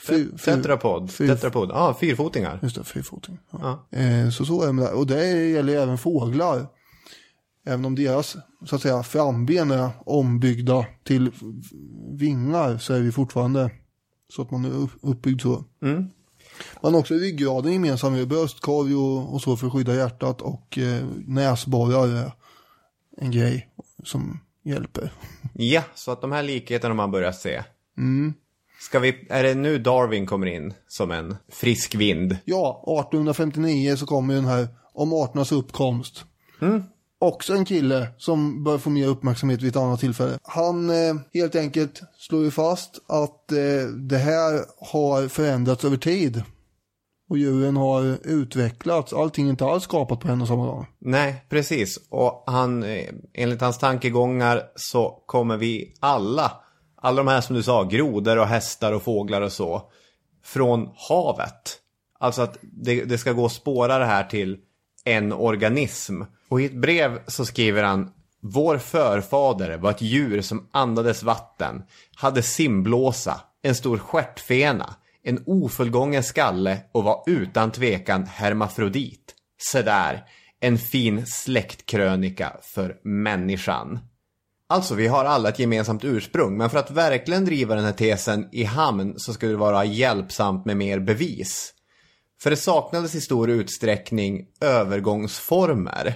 tetrapod. 0.44 1.10
Tetrapod. 1.16 1.68
Ja, 1.70 1.74
ah, 1.74 1.94
fyrfotingar. 1.94 2.58
Just 2.62 2.76
det, 2.76 2.84
fyrfoting. 2.84 3.38
Ja. 3.50 3.86
Eh, 3.90 4.30
så 4.30 4.44
så 4.44 4.62
är 4.62 4.66
det 4.66 4.72
med 4.72 4.84
det. 4.84 4.92
Och 4.92 5.06
det 5.06 5.26
gäller 5.48 5.76
även 5.82 5.98
fåglar. 5.98 6.66
Även 7.66 7.84
om 7.84 7.94
deras 7.94 8.36
så 8.66 8.76
att 8.76 8.82
säga 8.82 9.02
framben 9.02 9.70
är 9.70 9.90
ombyggda 10.06 10.86
till 11.04 11.30
vingar 12.12 12.78
så 12.78 12.94
är 12.94 13.00
vi 13.00 13.12
fortfarande 13.12 13.70
så 14.28 14.42
att 14.42 14.50
man 14.50 14.64
är 14.64 14.70
upp- 14.70 14.98
uppbyggd 15.00 15.40
så. 15.42 15.64
Man 16.82 16.92
har 16.94 17.00
också 17.00 17.14
ryggraden 17.14 17.72
gemensam 17.72 18.12
med 18.12 18.28
bröstkorg 18.28 18.94
och, 18.94 19.34
och 19.34 19.42
så 19.42 19.56
för 19.56 19.66
att 19.66 19.72
skydda 19.72 19.94
hjärtat 19.94 20.42
och 20.42 20.78
eh, 20.78 21.04
näsborrar 21.26 22.08
är 22.08 22.32
en 23.16 23.30
grej 23.30 23.68
som 24.04 24.40
hjälper. 24.64 25.12
Ja, 25.52 25.82
så 25.94 26.10
att 26.10 26.20
de 26.20 26.32
här 26.32 26.42
likheterna 26.42 26.94
man 26.94 27.10
börjat 27.10 27.36
se. 27.36 27.62
Ska 28.80 28.98
vi, 28.98 29.26
är 29.30 29.42
det 29.42 29.54
nu 29.54 29.78
Darwin 29.78 30.26
kommer 30.26 30.46
in 30.46 30.74
som 30.88 31.10
en 31.10 31.36
frisk 31.48 31.94
vind? 31.94 32.36
Ja, 32.44 32.84
1859 32.86 33.96
så 33.96 34.06
kommer 34.06 34.34
ju 34.34 34.40
den 34.40 34.48
här 34.48 34.68
om 34.92 35.12
arternas 35.12 35.52
uppkomst. 35.52 36.24
Också 37.18 37.54
en 37.54 37.64
kille 37.64 38.08
som 38.18 38.64
bör 38.64 38.78
få 38.78 38.90
mer 38.90 39.06
uppmärksamhet 39.06 39.62
vid 39.62 39.70
ett 39.70 39.76
annat 39.76 40.00
tillfälle. 40.00 40.38
Han 40.42 40.90
eh, 40.90 41.14
helt 41.34 41.56
enkelt 41.56 42.02
slår 42.18 42.44
ju 42.44 42.50
fast 42.50 42.98
att 43.06 43.52
eh, 43.52 43.88
det 43.96 44.18
här 44.18 44.64
har 44.92 45.28
förändrats 45.28 45.84
över 45.84 45.96
tid. 45.96 46.42
Och 47.28 47.38
djuren 47.38 47.76
har 47.76 48.18
utvecklats. 48.24 49.12
Allting 49.12 49.46
är 49.46 49.50
inte 49.50 49.64
alls 49.64 49.84
skapat 49.84 50.20
på 50.20 50.28
en 50.28 50.42
och 50.42 50.48
samma 50.48 50.66
dag. 50.66 50.86
Nej, 50.98 51.44
precis. 51.48 51.98
Och 52.08 52.44
han, 52.46 52.82
eh, 52.82 53.08
enligt 53.34 53.60
hans 53.60 53.78
tankegångar 53.78 54.62
så 54.76 55.22
kommer 55.26 55.56
vi 55.56 55.94
alla, 56.00 56.52
alla 56.96 57.16
de 57.16 57.28
här 57.28 57.40
som 57.40 57.56
du 57.56 57.62
sa, 57.62 57.84
grodor 57.84 58.38
och 58.38 58.46
hästar 58.46 58.92
och 58.92 59.02
fåglar 59.02 59.42
och 59.42 59.52
så, 59.52 59.90
från 60.44 60.88
havet. 61.08 61.78
Alltså 62.18 62.42
att 62.42 62.58
det, 62.62 63.04
det 63.04 63.18
ska 63.18 63.32
gå 63.32 63.46
att 63.46 63.52
spåra 63.52 63.98
det 63.98 64.04
här 64.04 64.24
till 64.24 64.58
en 65.04 65.32
organism. 65.32 66.22
Och 66.48 66.60
i 66.60 66.64
ett 66.64 66.76
brev 66.76 67.18
så 67.26 67.44
skriver 67.44 67.82
han 67.82 68.10
Vår 68.40 68.78
förfader 68.78 69.76
var 69.76 69.90
ett 69.90 70.02
djur 70.02 70.40
som 70.42 70.68
andades 70.72 71.22
vatten, 71.22 71.82
hade 72.16 72.42
simblåsa, 72.42 73.40
en 73.62 73.74
stor 73.74 73.98
stjärtfena, 73.98 74.94
en 75.22 75.42
ofullgången 75.46 76.22
skalle 76.22 76.78
och 76.92 77.04
var 77.04 77.22
utan 77.26 77.70
tvekan 77.70 78.26
hermafrodit. 78.26 79.34
Se 79.58 79.82
där, 79.82 80.24
en 80.60 80.78
fin 80.78 81.26
släktkrönika 81.26 82.56
för 82.62 82.96
människan. 83.04 83.98
Alltså, 84.68 84.94
vi 84.94 85.06
har 85.06 85.24
alla 85.24 85.48
ett 85.48 85.58
gemensamt 85.58 86.04
ursprung, 86.04 86.56
men 86.56 86.70
för 86.70 86.78
att 86.78 86.90
verkligen 86.90 87.44
driva 87.44 87.74
den 87.74 87.84
här 87.84 87.92
tesen 87.92 88.48
i 88.52 88.64
hamn 88.64 89.14
så 89.16 89.32
skulle 89.32 89.52
det 89.52 89.58
vara 89.58 89.84
hjälpsamt 89.84 90.64
med 90.64 90.76
mer 90.76 90.98
bevis. 90.98 91.72
För 92.40 92.50
det 92.50 92.56
saknades 92.56 93.14
i 93.14 93.20
stor 93.20 93.50
utsträckning 93.50 94.46
övergångsformer. 94.60 96.14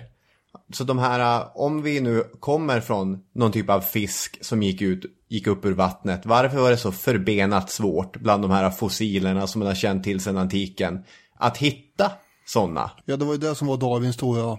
Så 0.72 0.84
de 0.84 0.98
här, 0.98 1.48
om 1.54 1.82
vi 1.82 2.00
nu 2.00 2.24
kommer 2.40 2.80
från 2.80 3.18
någon 3.34 3.52
typ 3.52 3.70
av 3.70 3.80
fisk 3.80 4.44
som 4.44 4.62
gick, 4.62 4.82
ut, 4.82 5.04
gick 5.28 5.46
upp 5.46 5.64
ur 5.64 5.72
vattnet, 5.72 6.26
varför 6.26 6.58
var 6.58 6.70
det 6.70 6.76
så 6.76 6.92
förbenat 6.92 7.70
svårt 7.70 8.16
bland 8.16 8.42
de 8.42 8.50
här 8.50 8.70
fossilerna 8.70 9.46
som 9.46 9.58
man 9.58 9.68
har 9.68 9.74
känt 9.74 10.04
till 10.04 10.20
sedan 10.20 10.38
antiken 10.38 11.04
att 11.36 11.56
hitta 11.56 12.12
sådana? 12.46 12.90
Ja, 13.04 13.16
det 13.16 13.24
var 13.24 13.32
ju 13.32 13.38
det 13.38 13.54
som 13.54 13.68
var 13.68 13.76
Darwins 13.76 14.14
stora 14.14 14.58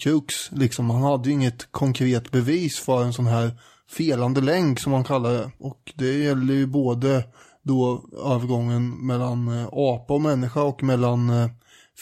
krux. 0.00 0.52
Liksom, 0.52 0.90
han 0.90 1.02
hade 1.02 1.28
ju 1.28 1.34
inget 1.34 1.72
konkret 1.72 2.30
bevis 2.30 2.78
för 2.78 3.02
en 3.02 3.12
sån 3.12 3.26
här 3.26 3.50
felande 3.90 4.40
länk 4.40 4.80
som 4.80 4.92
man 4.92 5.04
kallar 5.04 5.32
det. 5.32 5.50
Och 5.58 5.92
det 5.94 6.12
gäller 6.12 6.54
ju 6.54 6.66
både 6.66 7.24
då 7.62 8.04
övergången 8.24 9.06
mellan 9.06 9.48
eh, 9.48 9.68
apa 9.72 10.14
och 10.14 10.20
människa 10.20 10.62
och 10.62 10.82
mellan 10.82 11.30
eh, 11.30 11.50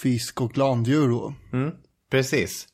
fisk 0.02 0.40
och 0.40 0.58
landdjur 0.58 1.08
då. 1.08 1.34
Mm, 1.52 1.70
precis. 2.10 2.68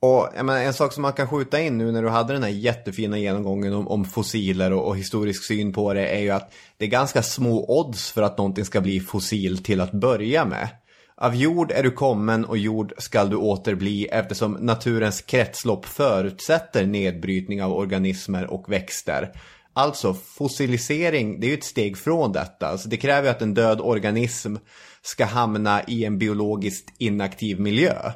Och 0.00 0.28
jag 0.36 0.46
menar, 0.46 0.60
en 0.60 0.74
sak 0.74 0.92
som 0.92 1.02
man 1.02 1.12
kan 1.12 1.28
skjuta 1.28 1.60
in 1.60 1.78
nu 1.78 1.92
när 1.92 2.02
du 2.02 2.08
hade 2.08 2.32
den 2.32 2.42
här 2.42 2.50
jättefina 2.50 3.18
genomgången 3.18 3.74
om, 3.74 3.88
om 3.88 4.04
fossiler 4.04 4.72
och, 4.72 4.88
och 4.88 4.96
historisk 4.96 5.44
syn 5.44 5.72
på 5.72 5.94
det 5.94 6.08
är 6.08 6.20
ju 6.20 6.30
att 6.30 6.52
det 6.76 6.84
är 6.84 6.88
ganska 6.88 7.22
små 7.22 7.80
odds 7.80 8.12
för 8.12 8.22
att 8.22 8.38
någonting 8.38 8.64
ska 8.64 8.80
bli 8.80 9.00
fossil 9.00 9.58
till 9.58 9.80
att 9.80 9.92
börja 9.92 10.44
med. 10.44 10.68
Av 11.16 11.36
jord 11.36 11.72
är 11.72 11.82
du 11.82 11.90
kommen 11.90 12.44
och 12.44 12.58
jord 12.58 12.92
skall 12.98 13.30
du 13.30 13.36
återbli 13.36 14.04
eftersom 14.04 14.52
naturens 14.52 15.22
kretslopp 15.22 15.86
förutsätter 15.86 16.86
nedbrytning 16.86 17.62
av 17.62 17.72
organismer 17.72 18.50
och 18.50 18.72
växter. 18.72 19.32
Alltså 19.72 20.14
fossilisering, 20.14 21.40
det 21.40 21.46
är 21.46 21.48
ju 21.48 21.54
ett 21.54 21.64
steg 21.64 21.98
från 21.98 22.32
detta. 22.32 22.66
Alltså, 22.66 22.88
det 22.88 22.96
kräver 22.96 23.22
ju 23.22 23.28
att 23.28 23.42
en 23.42 23.54
död 23.54 23.80
organism 23.80 24.56
ska 25.02 25.24
hamna 25.24 25.82
i 25.82 26.04
en 26.04 26.18
biologiskt 26.18 26.94
inaktiv 26.98 27.60
miljö 27.60 28.12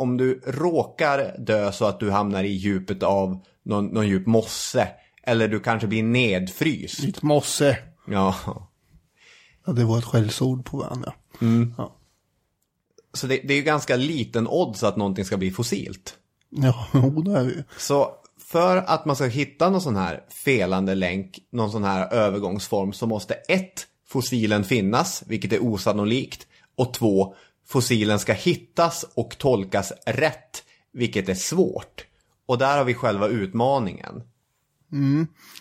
om 0.00 0.16
du 0.16 0.40
råkar 0.46 1.38
dö 1.38 1.72
så 1.72 1.84
att 1.84 2.00
du 2.00 2.10
hamnar 2.10 2.44
i 2.44 2.52
djupet 2.52 3.02
av 3.02 3.44
någon, 3.62 3.86
någon 3.86 4.08
djup 4.08 4.26
mosse. 4.26 4.88
Eller 5.22 5.48
du 5.48 5.60
kanske 5.60 5.86
blir 5.86 6.02
nedfryst. 6.02 7.02
Ditt 7.02 7.22
mosse. 7.22 7.78
Ja. 8.06 8.34
Ja, 9.66 9.72
det 9.72 9.84
var 9.84 9.98
ett 9.98 10.04
skällsord 10.04 10.64
på 10.64 10.76
varandra. 10.76 11.12
Ja. 11.78 11.96
Så 13.12 13.26
det, 13.26 13.40
det 13.44 13.54
är 13.54 13.56
ju 13.56 13.62
ganska 13.62 13.96
liten 13.96 14.48
odds 14.48 14.82
att 14.82 14.96
någonting 14.96 15.24
ska 15.24 15.36
bli 15.36 15.50
fossilt. 15.50 16.14
Ja, 16.50 16.86
det 17.24 17.32
är 17.32 17.44
det 17.44 17.50
ju. 17.50 17.62
Så 17.78 18.14
för 18.50 18.76
att 18.76 19.04
man 19.04 19.16
ska 19.16 19.24
hitta 19.24 19.70
någon 19.70 19.80
sån 19.80 19.96
här 19.96 20.24
felande 20.44 20.94
länk, 20.94 21.38
någon 21.52 21.70
sån 21.70 21.84
här 21.84 22.12
övergångsform 22.12 22.92
så 22.92 23.06
måste 23.06 23.34
ett, 23.34 23.86
fossilen 24.08 24.64
finnas, 24.64 25.22
vilket 25.26 25.52
är 25.52 25.62
osannolikt. 25.62 26.46
Och 26.76 26.94
två, 26.94 27.34
fossilen 27.66 28.18
ska 28.18 28.32
hittas 28.32 29.04
och 29.14 29.38
tolkas 29.38 29.92
rätt, 30.06 30.62
vilket 30.92 31.28
är 31.28 31.34
svårt. 31.34 32.06
Och 32.46 32.58
där 32.58 32.78
har 32.78 32.84
vi 32.84 32.94
själva 32.94 33.28
utmaningen. 33.28 34.22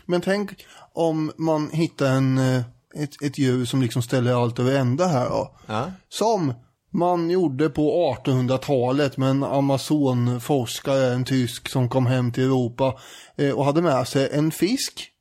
Men 0.06 0.22
tänk 0.22 0.66
om 0.94 1.32
man 1.38 1.70
hittar 1.72 2.12
en, 2.12 2.38
eh, 2.38 2.62
ett, 2.96 3.22
ett 3.22 3.38
djur 3.38 3.66
som 3.66 3.82
liksom 3.82 4.02
ställer 4.02 4.44
allt 4.44 4.60
över 4.60 4.76
ända 4.76 5.08
här 5.08 5.30
då. 5.30 5.56
Ja. 5.66 5.92
Som 6.10 6.54
man 6.92 7.30
gjorde 7.30 7.70
på 7.70 8.16
1800-talet 8.26 9.18
med 9.18 9.30
en 9.30 9.44
amazonforskare, 9.44 11.14
en 11.14 11.26
tysk 11.26 11.70
som 11.70 11.90
kom 11.90 12.06
hem 12.06 12.32
till 12.32 12.44
Europa 12.44 13.00
eh, 13.36 13.52
och 13.52 13.66
hade 13.66 13.82
med 13.82 14.08
sig 14.08 14.30
en 14.32 14.52
fisk 14.52 15.12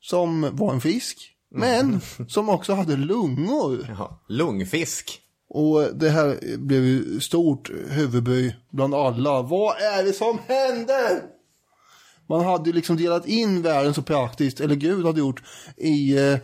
som 0.00 0.56
var 0.56 0.72
en 0.72 0.80
fisk. 0.80 1.34
Men 1.50 2.00
som 2.28 2.48
också 2.48 2.72
hade 2.72 2.96
lungor. 2.96 3.94
Ja. 3.98 4.20
Lungfisk. 4.28 5.20
Och 5.48 5.98
det 5.98 6.10
här 6.10 6.56
blev 6.56 6.84
ju 6.84 7.20
stort 7.20 7.70
huvudbry 7.88 8.54
bland 8.70 8.94
alla. 8.94 9.42
Vad 9.42 9.76
är 9.76 10.04
det 10.04 10.12
som 10.12 10.38
händer? 10.46 11.22
Man 12.28 12.44
hade 12.44 12.70
ju 12.70 12.76
liksom 12.76 12.96
delat 12.96 13.26
in 13.26 13.62
världen 13.62 13.94
så 13.94 14.02
praktiskt, 14.02 14.60
eller 14.60 14.74
Gud 14.74 15.06
hade 15.06 15.20
gjort, 15.20 15.42
i 15.76 16.18
eh, 16.18 16.38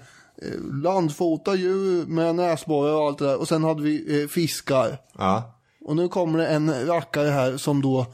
landfota 0.83 1.55
djur 1.55 2.07
med 2.07 2.35
näsborrar 2.35 2.95
och 2.95 3.07
allt 3.07 3.19
det 3.19 3.25
där. 3.25 3.41
Och 3.41 3.49
sen 3.49 3.65
hade 3.65 3.83
vi 3.83 4.23
eh, 4.23 4.29
fiskar. 4.29 4.99
Ja. 5.19 5.51
Och 5.85 5.97
nu 5.97 6.09
kommer 6.09 6.39
det 6.39 6.47
en 6.47 6.87
rackare 6.87 7.29
här 7.29 7.57
som 7.57 7.83
då 7.83 8.07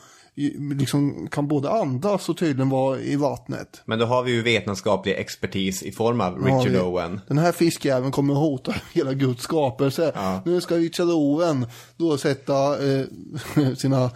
liksom 0.79 1.29
kan 1.31 1.49
både 1.49 1.71
andas 1.71 2.29
och 2.29 2.37
tydligen 2.39 2.69
vara 2.69 3.01
i 3.01 3.17
vattnet. 3.17 3.83
Men 3.85 3.99
då 3.99 4.07
har 4.07 4.23
vi 4.23 4.33
ju 4.33 4.43
vetenskaplig 4.43 5.13
expertis 5.13 5.83
i 5.83 5.93
form 5.93 6.21
av 6.21 6.45
Richard 6.45 6.73
Ja, 6.73 6.83
Owen. 6.83 7.21
Den 7.29 7.39
här 7.39 7.53
fiskjäveln 7.53 8.13
kommer 8.13 8.35
att 8.35 8.41
hota 8.41 8.75
hela 8.93 9.13
Guds 9.13 9.43
skapelse. 9.43 10.13
Ja. 10.15 10.43
Nu 10.45 10.61
ska 10.61 10.77
Richard 10.77 11.09
Owen 11.09 11.67
då 11.97 12.19
sätta 12.19 12.89
eh, 12.93 13.05
sina 13.77 14.05
eh, 14.05 14.11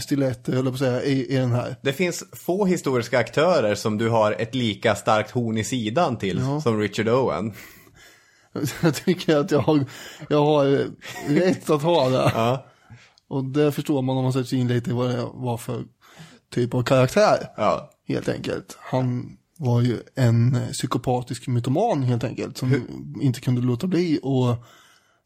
stiletter, 0.00 0.52
höll 0.52 0.64
jag 0.64 0.72
på 0.72 0.84
att 0.84 0.90
säga, 0.90 1.02
i, 1.02 1.34
i 1.34 1.36
den 1.36 1.52
här. 1.52 1.76
Det 1.82 1.92
finns 1.92 2.24
få 2.32 2.64
historiska 2.64 3.18
aktörer 3.18 3.74
som 3.74 3.98
du 3.98 4.08
har 4.08 4.32
ett 4.32 4.54
lika 4.54 4.94
starkt 4.94 5.30
horn 5.30 5.58
i 5.58 5.64
sidan 5.64 6.16
till 6.16 6.40
som 6.62 6.78
Richard 6.78 7.08
Owen. 7.08 7.52
Jag 8.82 8.94
tycker 8.94 9.36
att 9.36 9.50
jag 9.50 9.60
har, 9.60 9.84
jag 10.28 10.44
har 10.44 10.66
eh, 10.66 10.86
rätt 11.28 11.70
att 11.70 11.82
ha 11.82 12.08
det. 12.08 12.32
Ja. 12.34 12.66
Och 13.28 13.44
det 13.44 13.72
förstår 13.72 14.02
man 14.02 14.16
om 14.16 14.22
man 14.22 14.32
sätter 14.32 14.44
sig 14.44 14.58
in 14.58 14.68
lite 14.68 14.90
i 14.90 14.92
vad 14.92 15.10
det 15.10 15.26
var 15.34 15.56
för 15.56 15.84
typ 16.54 16.74
av 16.74 16.82
karaktär. 16.82 17.48
Ja. 17.56 17.90
Helt 18.08 18.28
enkelt. 18.28 18.78
Han 18.80 19.36
var 19.58 19.80
ju 19.80 19.98
en 20.14 20.54
eh, 20.54 20.68
psykopatisk 20.68 21.46
mytoman 21.46 22.02
helt 22.02 22.24
enkelt. 22.24 22.58
Som 22.58 22.82
inte 23.20 23.40
kunde 23.40 23.60
låta 23.60 23.86
bli 23.86 24.20
och 24.22 24.56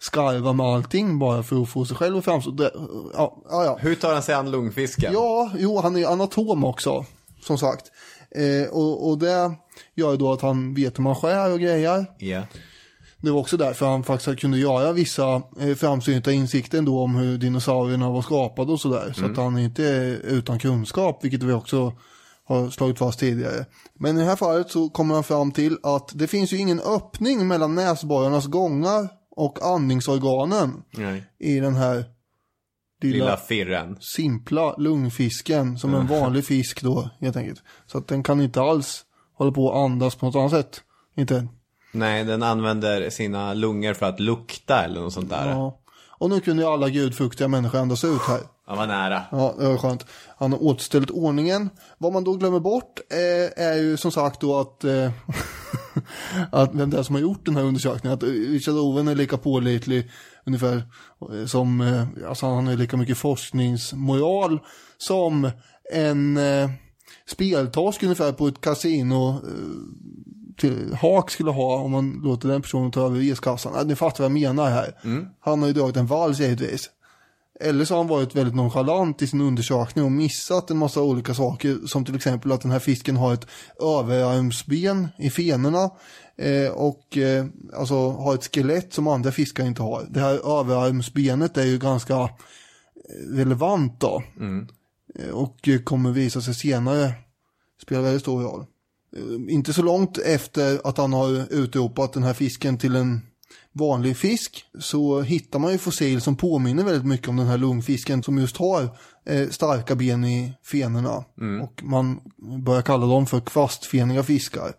skarva 0.01 0.53
med 0.53 0.67
allting 0.67 1.19
bara 1.19 1.43
för 1.43 1.63
att 1.63 1.69
få 1.69 1.85
sig 1.85 1.97
själv 1.97 2.17
att 2.17 2.25
framstå. 2.25 2.71
Ja, 3.15 3.43
ja, 3.51 3.65
ja. 3.65 3.79
Hur 3.81 3.95
tar 3.95 4.13
han 4.13 4.23
sig 4.23 4.35
an 4.35 4.51
lungfisken? 4.51 5.13
Ja, 5.13 5.51
jo, 5.59 5.81
han 5.81 5.97
är 5.97 6.01
ju 6.01 6.07
anatom 6.07 6.65
också, 6.65 7.05
som 7.43 7.59
sagt. 7.59 7.91
Eh, 8.31 8.69
och, 8.73 9.09
och 9.09 9.19
det 9.19 9.55
gör 9.95 10.11
ju 10.11 10.17
då 10.17 10.33
att 10.33 10.41
han 10.41 10.75
vet 10.75 10.99
hur 10.99 11.03
man 11.03 11.15
skär 11.15 11.53
och 11.53 11.61
grejer. 11.61 12.07
Ja. 12.19 12.43
Det 13.21 13.31
var 13.31 13.41
också 13.41 13.57
därför 13.57 13.87
han 13.87 14.05
faktiskt 14.05 14.41
kunde 14.41 14.59
göra 14.59 14.93
vissa 14.93 15.43
eh, 15.61 15.75
framsynta 15.77 16.33
insikter 16.33 16.79
ändå 16.79 17.01
om 17.01 17.17
hur 17.17 17.39
dinosaurierna 17.39 18.11
var 18.11 18.23
skapade 18.23 18.73
och 18.73 18.81
sådär. 18.81 19.13
Så 19.17 19.25
att 19.25 19.37
han 19.37 19.59
inte 19.59 19.85
är 19.85 20.21
utan 20.25 20.59
kunskap, 20.59 21.25
vilket 21.25 21.43
vi 21.43 21.53
också 21.53 21.93
har 22.45 22.71
slagit 22.71 22.99
fast 22.99 23.21
tidigare. 23.21 23.67
Men 23.95 24.17
i 24.17 24.21
det 24.21 24.27
här 24.27 24.37
fallet 24.37 24.71
så 24.71 24.89
kommer 24.89 25.15
han 25.15 25.25
fram 25.25 25.53
till 25.53 25.79
att 25.83 26.11
det 26.15 26.27
finns 26.27 26.53
ju 26.53 26.57
ingen 26.57 26.81
öppning 26.81 27.49
mellan 27.49 27.75
näsborrarnas 27.75 28.47
gångar 28.47 29.09
och 29.37 29.59
andningsorganen 29.63 30.83
Nej. 30.91 31.25
i 31.39 31.61
den 31.61 31.75
här 31.77 32.05
lilla, 33.03 33.25
Lilla 33.25 33.37
firren. 33.37 33.97
simpla 34.01 34.77
lungfisken 34.77 35.79
som 35.79 35.95
en 35.95 36.07
vanlig 36.07 36.45
fisk 36.45 36.83
då 36.83 37.11
helt 37.21 37.37
enkelt. 37.37 37.63
Så 37.87 37.99
att 37.99 38.09
den 38.09 38.23
kan 38.23 38.41
inte 38.41 38.61
alls 38.63 39.05
hålla 39.35 39.53
på 39.53 39.71
att 39.73 39.77
andas 39.77 40.15
på 40.15 40.27
något 40.27 40.35
annat 40.37 40.51
sätt. 40.51 40.81
Inte. 41.17 41.49
Nej, 41.93 42.25
den 42.25 42.43
använder 42.43 43.11
sina 43.11 43.55
lungor 43.55 43.95
för 43.95 44.07
att 44.07 44.21
lukta 44.21 44.85
eller 44.85 45.01
något 45.01 45.13
sånt 45.13 45.31
där. 45.31 45.47
Ja, 45.49 45.53
Ja. 45.53 45.79
Och 46.19 46.31
nu 46.31 46.41
kunde 46.41 46.63
ju 46.63 46.69
alla 46.69 46.89
gudfruktiga 46.89 47.49
människor 47.49 47.79
andas 47.79 48.05
ut 48.05 48.21
här. 48.29 48.41
Var 48.75 48.87
nära. 48.87 49.23
Ja, 49.31 49.55
det 49.59 49.69
var 49.69 49.79
skönt. 49.79 50.07
Han 50.39 50.53
har 50.53 50.63
återställt 50.63 51.11
ordningen. 51.11 51.71
Vad 51.99 52.13
man 52.13 52.25
då 52.25 52.33
glömmer 52.33 52.61
bort 52.61 53.01
eh, 53.11 53.65
är 53.65 53.77
ju 53.77 53.97
som 53.97 54.13
sagt 54.13 54.41
då 54.41 54.59
att, 54.59 54.85
eh, 54.85 55.11
att 56.53 56.75
vem 56.75 56.91
det 56.91 56.99
är 56.99 57.03
som 57.03 57.15
har 57.15 57.23
gjort 57.23 57.45
den 57.47 57.57
här 57.57 57.63
undersökningen. 57.63 58.15
Att 58.15 58.23
eh, 58.23 58.29
Richard 58.29 58.75
Owen 58.75 59.09
är 59.09 59.15
lika 59.15 59.37
pålitlig 59.37 60.11
ungefär 60.47 60.83
eh, 61.33 61.47
som, 61.47 61.81
eh, 61.81 62.29
alltså 62.29 62.47
han 62.47 62.67
har 62.67 62.75
lika 62.75 62.97
mycket 62.97 63.19
forskningsmoral 63.19 64.61
som 64.99 65.51
en 65.93 66.37
eh, 66.37 66.71
speltorsk 67.27 68.03
ungefär 68.03 68.33
på 68.33 68.49
ett 68.49 68.61
kasino 68.61 69.29
eh, 69.29 69.41
till 70.59 70.95
Hak 70.95 71.31
skulle 71.31 71.51
ha 71.51 71.77
om 71.77 71.91
man 71.91 72.21
låter 72.25 72.49
den 72.49 72.63
personen 72.63 72.91
ta 72.91 73.07
över 73.07 73.21
reskassan. 73.21 73.73
Ja, 73.77 73.83
ni 73.83 73.97
fattar 73.97 74.25
vad 74.25 74.31
jag 74.31 74.41
menar 74.41 74.71
här. 74.71 74.95
Han 75.41 75.61
har 75.61 75.67
ju 75.67 75.73
dragit 75.73 75.97
en 75.97 76.07
vals 76.07 76.41
givetvis. 76.41 76.91
Eller 77.61 77.85
så 77.85 77.95
har 77.95 77.99
han 77.99 78.09
varit 78.09 78.35
väldigt 78.35 78.55
nonchalant 78.55 79.23
i 79.23 79.27
sin 79.27 79.41
undersökning 79.41 80.05
och 80.05 80.13
missat 80.13 80.71
en 80.71 80.77
massa 80.77 81.03
olika 81.03 81.35
saker. 81.35 81.87
Som 81.87 82.05
till 82.05 82.15
exempel 82.17 82.53
att 82.53 82.61
den 82.61 82.71
här 82.71 82.79
fisken 82.79 83.17
har 83.17 83.35
ett 83.35 83.47
överarmsben 83.81 85.09
i 85.19 85.31
fenorna. 85.31 85.91
Eh, 86.39 86.71
och 86.71 87.17
eh, 87.17 87.47
alltså 87.75 88.11
har 88.11 88.35
ett 88.35 88.55
skelett 88.55 88.93
som 88.93 89.09
andra 89.09 89.33
fiskar 89.33 89.67
inte 89.67 89.83
har. 89.83 90.07
Det 90.11 90.21
här 90.21 90.61
överarmsbenet 90.61 91.57
är 91.57 91.65
ju 91.65 91.79
ganska 91.79 92.15
eh, 92.15 92.29
relevant 93.31 94.01
då. 94.01 94.23
Eh, 95.19 95.31
och 95.31 95.69
kommer 95.85 96.11
visa 96.11 96.41
sig 96.41 96.55
senare 96.55 97.13
spela 97.83 98.01
väldigt 98.01 98.23
stor 98.23 98.43
roll. 98.43 98.65
Eh, 99.17 99.55
Inte 99.55 99.73
så 99.73 99.83
långt 99.83 100.19
efter 100.19 100.81
att 100.85 100.99
han 100.99 101.13
har 101.13 101.53
utropat 101.53 102.13
den 102.13 102.23
här 102.23 102.35
fisken 102.35 102.79
till 102.79 102.97
en 102.97 103.21
vanlig 103.79 104.17
fisk 104.17 104.65
så 104.79 105.21
hittar 105.21 105.59
man 105.59 105.73
ju 105.73 105.79
fossil 105.79 106.21
som 106.21 106.37
påminner 106.37 106.85
väldigt 106.85 107.07
mycket 107.07 107.29
om 107.29 107.37
den 107.37 107.47
här 107.47 107.59
lungfisken 107.59 108.23
som 108.23 108.39
just 108.39 108.57
har 108.57 108.83
eh, 109.27 109.49
starka 109.49 109.95
ben 109.95 110.25
i 110.25 110.53
fenorna. 110.65 111.25
Och 111.63 111.83
man 111.83 112.21
börjar 112.65 112.83
kalla 112.83 113.07
dem 113.07 113.27
för 113.27 113.41
kvastfeniga 113.41 114.23
fiskar. 114.23 114.73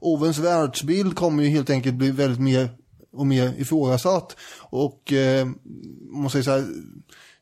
Ovens 0.00 0.38
världsbild 0.38 1.16
kommer 1.16 1.42
ju 1.42 1.48
helt 1.48 1.70
enkelt 1.70 1.94
bli 1.94 2.10
väldigt 2.10 2.40
mer 2.40 2.70
och 3.12 3.26
mer 3.26 3.54
ifrågasatt. 3.58 4.36
Och 4.60 5.12
eh, 5.12 5.48
man 6.12 6.30
säga 6.30 6.44
så 6.44 6.50
här, 6.50 6.66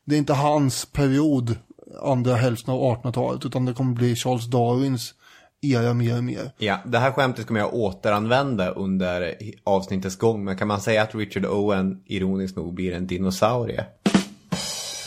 det 0.05 0.15
är 0.15 0.19
inte 0.19 0.33
hans 0.33 0.85
period 0.85 1.55
andra 2.01 2.35
hälften 2.35 2.73
av 2.73 2.79
1800-talet 2.79 3.45
utan 3.45 3.65
det 3.65 3.73
kommer 3.73 3.93
bli 3.93 4.15
Charles 4.15 4.45
Darwins 4.45 5.13
era 5.61 5.93
mer 5.93 6.17
och 6.17 6.23
mer. 6.23 6.51
Ja, 6.57 6.79
det 6.85 6.97
här 6.97 7.11
skämtet 7.11 7.47
kommer 7.47 7.59
jag 7.59 7.73
återanvända 7.73 8.69
under 8.69 9.35
avsnittets 9.63 10.15
gång. 10.15 10.43
Men 10.43 10.57
kan 10.57 10.67
man 10.67 10.81
säga 10.81 11.01
att 11.01 11.15
Richard 11.15 11.45
Owen, 11.45 12.01
ironiskt 12.05 12.55
nog, 12.55 12.73
blir 12.73 12.93
en 12.93 13.07
dinosaurie? 13.07 13.85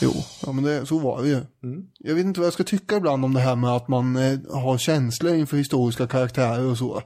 Jo, 0.02 0.12
ja 0.46 0.52
men 0.52 0.64
det, 0.64 0.86
så 0.86 0.98
var 0.98 1.22
det 1.22 1.28
ju. 1.28 1.40
Jag 1.98 2.14
vet 2.14 2.24
inte 2.24 2.40
vad 2.40 2.46
jag 2.46 2.54
ska 2.54 2.64
tycka 2.64 2.96
ibland 2.96 3.24
om 3.24 3.34
det 3.34 3.40
här 3.40 3.56
med 3.56 3.70
att 3.70 3.88
man 3.88 4.16
eh, 4.16 4.38
har 4.50 4.78
känslor 4.78 5.34
inför 5.34 5.56
historiska 5.56 6.06
karaktärer 6.06 6.66
och 6.66 6.78
så. 6.78 7.02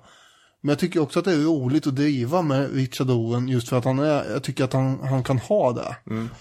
Men 0.61 0.69
jag 0.69 0.79
tycker 0.79 1.01
också 1.01 1.19
att 1.19 1.25
det 1.25 1.33
är 1.33 1.37
roligt 1.37 1.87
att 1.87 1.97
driva 1.97 2.43
med 2.43 2.75
Richard 2.75 3.11
Owen 3.11 3.49
just 3.49 3.69
för 3.69 3.79
att 3.79 3.85
han 3.85 3.99
är, 3.99 4.31
jag 4.33 4.43
tycker 4.43 4.65
att 4.65 4.73
han, 4.73 5.01
han 5.01 5.23
kan 5.25 5.39
ha 5.39 5.73
det. 5.73 5.97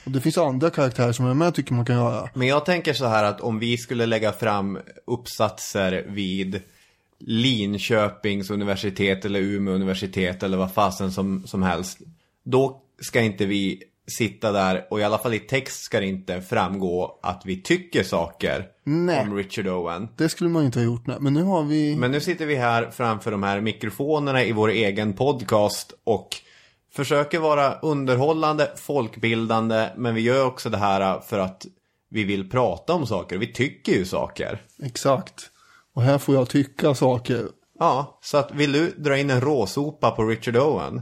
Och 0.06 0.12
det 0.12 0.22
finns 0.22 0.38
andra 0.38 0.70
karaktärer 0.70 1.12
som 1.12 1.26
jag 1.26 1.38
med 1.38 1.54
tycker 1.54 1.74
man 1.74 1.86
kan 1.86 1.96
göra. 1.96 2.30
Men 2.34 2.48
jag 2.48 2.66
tänker 2.66 2.94
så 2.94 3.06
här 3.06 3.24
att 3.24 3.42
om 3.42 3.60
vi 3.60 3.78
skulle 3.78 4.06
lägga 4.06 4.32
fram 4.32 4.80
uppsatser 5.08 6.06
vid 6.10 6.62
Linköpings 7.28 8.50
universitet 8.50 9.26
eller 9.26 9.40
Umeå 9.40 9.74
universitet 9.74 10.44
eller 10.44 10.58
vad 10.58 10.74
fasen 10.74 11.12
som, 11.12 11.48
som 11.48 11.64
helst. 11.64 12.00
Då 12.44 12.82
ska 13.02 13.22
inte 13.22 13.46
vi 13.46 13.84
sitta 14.08 14.52
där 14.52 14.88
och 14.90 15.00
i 15.00 15.04
alla 15.04 15.18
fall 15.18 15.34
i 15.34 15.40
text 15.40 15.84
ska 15.84 16.00
det 16.00 16.06
inte 16.06 16.42
framgå 16.42 17.20
att 17.24 17.42
vi 17.46 17.62
tycker 17.62 18.04
saker 18.04 18.68
Nej. 18.84 19.22
om 19.22 19.36
Richard 19.36 19.68
Owen. 19.68 20.08
Det 20.16 20.30
skulle 20.30 20.50
man 20.50 20.66
inte 20.66 20.80
ha 20.80 20.86
gjort, 20.86 21.08
nej. 21.08 21.18
Men 21.20 21.34
nu 21.34 21.44
har 21.44 21.64
vi... 21.64 21.96
Men 21.96 22.12
nu 22.12 22.20
sitter 22.20 22.46
vi 22.46 22.56
här 22.56 22.92
framför 22.92 23.32
de 23.32 23.44
här 23.44 23.62
mikrofonerna 23.62 24.44
i 24.44 24.52
vår 24.52 24.70
egen 24.70 25.14
podcast 25.14 25.94
och 26.04 26.30
försöker 26.92 27.40
vara 27.40 27.74
underhållande, 27.74 28.72
folkbildande, 28.76 29.90
men 29.98 30.16
vi 30.16 30.22
gör 30.22 30.46
också 30.46 30.70
det 30.70 30.78
här 30.78 31.20
för 31.20 31.40
att 31.40 31.66
vi 32.10 32.24
vill 32.24 32.50
prata 32.50 32.94
om 32.94 33.08
saker. 33.08 33.38
Vi 33.38 33.54
tycker 33.54 33.92
ju 33.92 34.06
saker. 34.06 34.62
Exakt. 34.84 35.52
Och 35.96 36.02
här 36.02 36.18
får 36.18 36.36
jag 36.36 36.50
tycka 36.50 36.96
saker. 36.96 37.48
Ja, 37.80 38.20
så 38.24 38.38
att 38.38 38.52
vill 38.52 38.72
du 38.72 38.92
dra 38.92 39.18
in 39.18 39.30
en 39.30 39.42
råsopa 39.42 40.12
på 40.12 40.24
Richard 40.26 40.58
Owen 40.58 41.02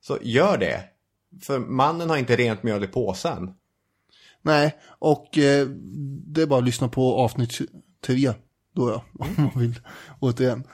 så 0.00 0.18
gör 0.22 0.58
det. 0.58 0.84
För 1.42 1.58
mannen 1.58 2.10
har 2.10 2.16
inte 2.16 2.36
rent 2.36 2.62
mjöl 2.62 2.84
i 2.84 2.86
påsen. 2.86 3.50
Nej, 4.42 4.76
och 4.98 5.38
eh, 5.38 5.66
det 6.26 6.42
är 6.42 6.46
bara 6.46 6.58
att 6.58 6.64
lyssna 6.64 6.88
på 6.88 7.14
avsnitt 7.14 7.58
3 8.06 8.32
då 8.74 8.90
ja, 8.90 9.04
om 9.18 9.34
man 9.36 9.62
vill 9.62 9.80
återigen 10.20 10.64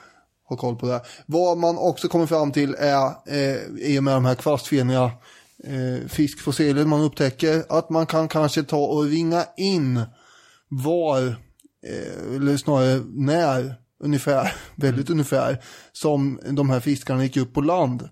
ha 0.43 0.57
koll 0.57 0.75
på 0.75 0.87
det. 0.87 1.01
Vad 1.25 1.57
man 1.57 1.77
också 1.77 2.07
kommer 2.07 2.25
fram 2.25 2.51
till 2.51 2.75
är, 2.79 3.05
eh, 3.27 3.57
i 3.79 3.99
och 3.99 4.03
med 4.03 4.13
de 4.13 4.25
här 4.25 4.35
kvastfeniga 4.35 5.11
eh, 5.63 6.07
fiskfossiler 6.07 6.85
man 6.85 7.01
upptäcker, 7.01 7.63
att 7.69 7.89
man 7.89 8.05
kan 8.05 8.27
kanske 8.27 8.63
ta 8.63 8.85
och 8.85 9.03
ringa 9.03 9.45
in 9.57 10.01
var, 10.67 11.35
eller 12.35 12.57
snarare 12.57 13.03
när, 13.07 13.75
ungefär, 14.03 14.53
väldigt 14.75 15.09
ungefär, 15.09 15.63
som 15.91 16.39
de 16.49 16.69
här 16.69 16.79
fiskarna 16.79 17.23
gick 17.23 17.37
upp 17.37 17.53
på 17.53 17.61
land. 17.61 18.09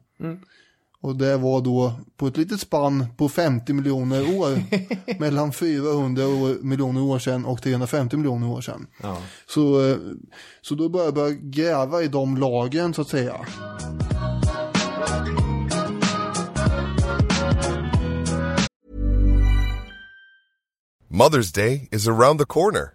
Och 1.06 1.15
det 1.15 1.38
var 1.38 1.62
då 1.62 1.93
på 2.17 2.28
ett 2.28 2.38
litet 2.38 2.60
spann 2.60 3.06
på 3.17 3.30
50 3.30 3.73
miljoner 3.73 4.38
år, 4.38 4.63
mellan 5.19 5.54
400 5.54 6.28
år, 6.28 6.63
miljoner 6.63 7.01
år 7.01 7.19
sedan 7.19 7.45
och 7.45 7.62
350 7.62 8.17
miljoner 8.17 8.47
år 8.49 8.62
sedan. 8.62 8.88
Ja. 9.01 9.17
Så, 9.47 9.89
eh, 9.89 9.97
så 10.62 10.75
då 10.75 10.89
började 10.89 11.08
jag 11.08 11.15
börja 11.15 11.36
gräva 11.41 12.01
i 12.01 12.08
de 12.08 12.38
lagen 12.38 12.93
så 12.93 13.01
att 13.01 13.10
säga. 13.10 13.36
Mother's 21.10 21.56
Day 21.56 21.88
is 21.91 22.08
around 22.08 22.39
the 22.39 22.45
corner. 22.45 22.94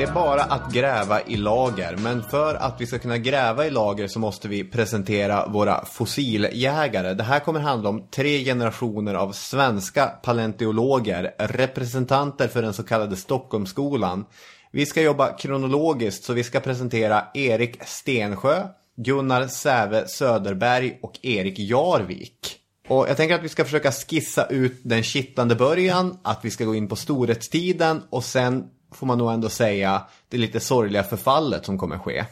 Det 0.00 0.04
är 0.04 0.14
bara 0.14 0.42
att 0.42 0.72
gräva 0.72 1.20
i 1.22 1.36
lager, 1.36 1.96
men 1.96 2.22
för 2.22 2.54
att 2.54 2.80
vi 2.80 2.86
ska 2.86 2.98
kunna 2.98 3.18
gräva 3.18 3.66
i 3.66 3.70
lager 3.70 4.08
så 4.08 4.18
måste 4.18 4.48
vi 4.48 4.64
presentera 4.64 5.46
våra 5.46 5.84
fossiljägare. 5.84 7.14
Det 7.14 7.22
här 7.22 7.40
kommer 7.40 7.60
handla 7.60 7.88
om 7.88 8.08
tre 8.10 8.44
generationer 8.44 9.14
av 9.14 9.32
svenska 9.32 10.06
paleontologer, 10.06 11.34
representanter 11.38 12.48
för 12.48 12.62
den 12.62 12.72
så 12.72 12.82
kallade 12.82 13.16
Stockholmsskolan. 13.16 14.24
Vi 14.70 14.86
ska 14.86 15.02
jobba 15.02 15.36
kronologiskt 15.36 16.24
så 16.24 16.32
vi 16.32 16.44
ska 16.44 16.60
presentera 16.60 17.24
Erik 17.34 17.84
Stensjö, 17.84 18.62
Gunnar 18.96 19.46
Säve 19.46 20.08
Söderberg 20.08 20.98
och 21.02 21.18
Erik 21.22 21.58
Jarvik. 21.58 22.59
Och 22.90 23.08
jag 23.08 23.16
tänker 23.16 23.34
att 23.34 23.42
vi 23.42 23.48
ska 23.48 23.64
försöka 23.64 23.92
skissa 23.92 24.46
ut 24.46 24.80
den 24.82 25.02
kittlande 25.02 25.54
början, 25.54 26.18
att 26.22 26.40
vi 26.42 26.50
ska 26.50 26.64
gå 26.64 26.74
in 26.74 26.88
på 26.88 26.96
storhetstiden 26.96 28.02
och 28.10 28.24
sen 28.24 28.64
får 28.94 29.06
man 29.06 29.18
nog 29.18 29.32
ändå 29.32 29.48
säga 29.48 30.02
det 30.28 30.38
lite 30.38 30.60
sorgliga 30.60 31.02
förfallet 31.02 31.66
som 31.66 31.78
kommer 31.78 31.98
ske. 31.98 32.24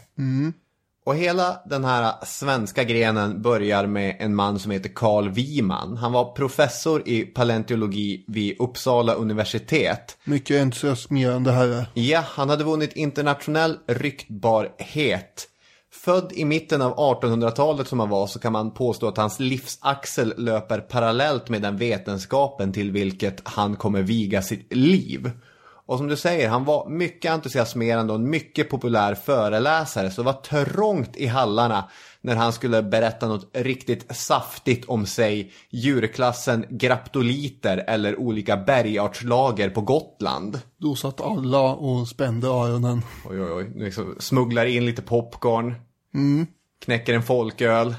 Och 1.05 1.17
hela 1.17 1.61
den 1.67 1.85
här 1.85 2.15
svenska 2.27 2.85
grenen 2.85 3.43
börjar 3.43 3.87
med 3.87 4.17
en 4.19 4.35
man 4.35 4.59
som 4.59 4.71
heter 4.71 4.91
Carl 4.95 5.29
Wiman. 5.29 5.97
Han 5.97 6.13
var 6.13 6.33
professor 6.33 7.09
i 7.09 7.23
paleontologi 7.23 8.25
vid 8.29 8.61
Uppsala 8.61 9.15
universitet. 9.15 10.19
Mycket 10.25 10.63
entusiasmerande 10.63 11.53
herre. 11.53 11.87
Ja, 11.95 12.25
han 12.27 12.49
hade 12.49 12.65
vunnit 12.65 12.93
internationell 12.93 13.77
ryktbarhet. 13.87 15.49
Född 16.01 16.33
i 16.33 16.45
mitten 16.45 16.83
av 16.83 16.97
1800-talet 16.97 17.89
som 17.89 18.01
han 18.01 18.09
var 18.09 18.27
så 18.27 18.39
kan 18.39 18.53
man 18.53 18.71
påstå 18.71 19.09
att 19.09 19.17
hans 19.17 19.41
livsaxel 19.41 20.35
löper 20.37 20.81
parallellt 20.81 21.49
med 21.49 21.63
den 21.63 21.77
vetenskapen 21.77 22.73
till 22.73 22.91
vilket 22.91 23.41
han 23.45 23.77
kommer 23.77 24.03
viga 24.03 24.43
sitt 24.43 24.75
liv. 24.75 25.31
Och 25.87 25.99
som 25.99 26.09
du 26.09 26.17
säger, 26.17 26.49
han 26.49 26.65
var 26.65 26.89
mycket 26.89 27.33
entusiasmerande 27.33 28.13
och 28.13 28.19
en 28.19 28.31
mycket 28.31 28.71
populär 28.71 29.15
föreläsare 29.15 30.11
så 30.11 30.23
det 30.23 30.27
var 30.27 30.65
trångt 30.65 31.17
i 31.17 31.27
hallarna 31.27 31.85
när 32.21 32.37
han 32.37 32.53
skulle 32.53 32.83
berätta 32.83 33.29
något 33.29 33.51
riktigt 33.53 34.17
saftigt 34.17 34.85
om 34.85 35.07
sig, 35.07 35.53
djurklassen 35.71 36.65
graptoliter 36.71 37.85
eller 37.87 38.21
olika 38.21 38.57
bergartslager 38.57 39.71
på 39.71 39.81
Gotland. 39.81 40.61
Då 40.77 40.95
satt 40.97 41.21
alla 41.21 41.75
och 41.75 42.09
spände 42.09 42.47
öronen. 42.47 43.03
Oj, 43.31 43.43
oj, 43.43 43.53
oj. 43.53 43.73
Liksom 43.75 44.17
smugglar 44.19 44.67
in 44.67 44.87
lite 44.87 45.03
popcorn. 45.03 45.75
Mm. 46.19 46.47
Knäcker 46.85 47.15
en 47.15 47.23
folköl. 47.23 47.95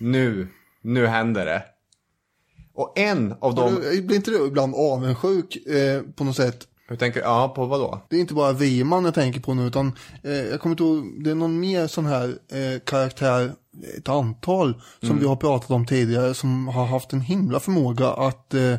Nu, 0.00 0.48
nu 0.82 1.06
händer 1.06 1.44
det. 1.46 1.62
Och 2.74 2.98
en 2.98 3.34
av 3.40 3.54
dem... 3.54 3.74
du- 3.74 4.02
Blir 4.02 4.16
inte 4.16 4.30
du 4.30 4.46
ibland 4.46 4.74
avundsjuk 4.74 5.66
eh, 5.66 6.02
på 6.02 6.24
något 6.24 6.36
sätt? 6.36 6.66
Hur 6.88 6.96
tänker 6.96 7.20
Ja, 7.20 7.52
på 7.56 7.66
vad 7.66 7.80
då? 7.80 8.06
Det 8.10 8.16
är 8.16 8.20
inte 8.20 8.34
bara 8.34 8.52
Wiman 8.52 9.04
jag 9.04 9.14
tänker 9.14 9.40
på 9.40 9.54
nu 9.54 9.66
utan 9.66 9.92
eh, 10.24 10.32
jag 10.32 10.60
kommer 10.60 10.72
inte 10.72 10.82
ihåg, 10.84 11.24
det 11.24 11.30
är 11.30 11.34
någon 11.34 11.60
mer 11.60 11.86
sån 11.86 12.06
här 12.06 12.28
eh, 12.28 12.80
karaktär, 12.86 13.52
ett 13.98 14.08
antal 14.08 14.74
som 15.00 15.08
Mm. 15.10 15.20
vi 15.22 15.26
har 15.28 15.36
pratat 15.36 15.70
om 15.70 15.86
tidigare 15.86 16.34
som 16.34 16.68
har 16.68 16.86
haft 16.86 17.12
en 17.12 17.20
himla 17.20 17.60
förmåga 17.60 18.08
att 18.08 18.54
eh, 18.54 18.74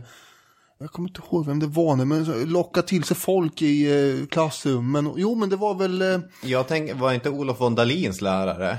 jag 0.81 0.91
kommer 0.91 1.09
inte 1.09 1.21
ihåg 1.21 1.45
vem 1.45 1.59
det 1.59 1.67
var 1.67 1.95
nu, 1.95 2.05
men 2.05 2.43
locka 2.49 2.81
till 2.81 3.03
sig 3.03 3.17
folk 3.17 3.61
i 3.61 3.91
eh, 4.21 4.25
klassrummen. 4.27 5.13
Jo, 5.15 5.35
men 5.35 5.49
det 5.49 5.55
var 5.55 5.73
väl, 5.75 6.01
eh, 6.01 6.19
Jag 6.43 6.67
tänker, 6.67 6.95
var 6.95 7.13
inte 7.13 7.29
Olof 7.29 7.59
von 7.61 7.75
Dalins 7.75 8.21
lärare? 8.21 8.77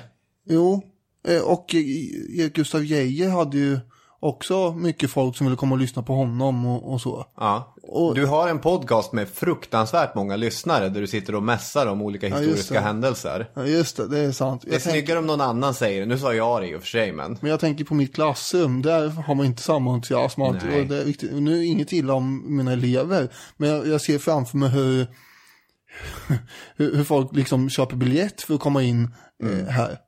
jo, 0.49 0.83
eh, 1.29 1.43
och 1.43 1.75
Erik 1.75 2.55
Gustav 2.55 2.85
Geijer 2.85 3.29
hade 3.31 3.59
ju 3.59 3.79
också 4.23 4.73
mycket 4.73 5.11
folk 5.11 5.37
som 5.37 5.47
ville 5.47 5.57
komma 5.57 5.75
och 5.75 5.81
lyssna 5.81 6.03
på 6.03 6.15
honom 6.15 6.67
och, 6.67 6.93
och 6.93 7.01
så. 7.01 7.27
Ja. 7.37 7.75
Du 8.15 8.27
har 8.27 8.49
en 8.49 8.59
podcast 8.59 9.13
med 9.13 9.29
fruktansvärt 9.29 10.15
många 10.15 10.37
lyssnare 10.37 10.89
där 10.89 11.01
du 11.01 11.07
sitter 11.07 11.35
och 11.35 11.43
mässar 11.43 11.87
om 11.87 12.03
olika 12.03 12.29
Ja, 12.29 12.37
historiska 12.39 12.81
händelser. 12.81 13.51
Ja, 13.55 13.67
just 13.67 13.97
det, 13.97 14.09
det 14.09 14.19
är 14.19 14.33
sant. 14.33 14.63
Det 14.63 14.69
är 14.71 14.73
Jag 14.73 14.83
tänker- 14.83 14.99
snyggare 14.99 15.19
om 15.19 15.27
någon 15.27 15.41
annan 15.41 15.75
säger 15.75 16.01
det. 16.01 16.07
Nu 16.07 16.19
sa 16.19 16.35
jag 16.35 16.63
det 16.63 16.69
i 16.69 16.75
och 16.77 16.81
för 16.81 16.89
sig, 16.89 17.13
men... 17.13 17.39
Men 17.41 17.51
jag 17.51 17.61
tänker 17.61 17.85
på 17.85 17.95
mitt 17.95 18.15
klassrum, 18.15 18.83
där 18.83 19.09
har 19.09 19.35
man 19.35 19.47
inte 19.47 19.63
samma 19.63 19.93
entusiasm. 19.95 20.43
Och 20.43 20.55
det 20.55 20.97
är 21.01 21.05
viktigt. 21.05 21.33
Och 21.33 21.43
Nu 21.43 21.59
är 21.59 21.63
inget 21.63 21.93
illa 21.93 22.15
om 22.15 22.57
mina 22.57 22.73
elever, 22.73 23.29
men 23.57 23.69
jag, 23.71 23.87
jag 23.87 24.01
ser 24.01 24.19
framför 24.19 24.57
mig 24.59 24.69
hur, 24.69 25.07
hur, 26.77 26.97
hur 26.97 27.05
folk 27.05 27.37
liksom 27.37 27.71
köper 27.71 27.97
biljett 27.97 28.43
för 28.43 28.55
att 28.55 28.61
komma 28.61 28.83
in 28.83 29.15
Mm. 29.43 29.61
eh, 29.61 29.67
här. 29.73 29.99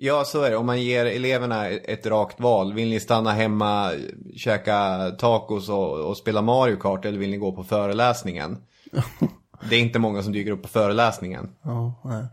Ja, 0.00 0.24
så 0.24 0.42
är 0.42 0.50
det. 0.50 0.56
Om 0.56 0.66
man 0.66 0.82
ger 0.82 1.06
eleverna 1.06 1.68
ett 1.68 2.06
rakt 2.06 2.40
val. 2.40 2.72
Vill 2.72 2.88
ni 2.88 3.00
stanna 3.00 3.32
hemma, 3.32 3.92
käka 4.36 5.10
tacos 5.18 5.68
och, 5.68 6.00
och 6.00 6.16
spela 6.16 6.42
Mario 6.42 6.76
Kart 6.76 7.04
eller 7.04 7.18
vill 7.18 7.30
ni 7.30 7.36
gå 7.36 7.52
på 7.52 7.64
föreläsningen? 7.64 8.56
Det 9.70 9.76
är 9.76 9.80
inte 9.80 9.98
många 9.98 10.22
som 10.22 10.32
dyker 10.32 10.50
upp 10.50 10.62
på 10.62 10.68
föreläsningen. 10.68 11.50
Ja, 11.62 12.02
nej. 12.04 12.24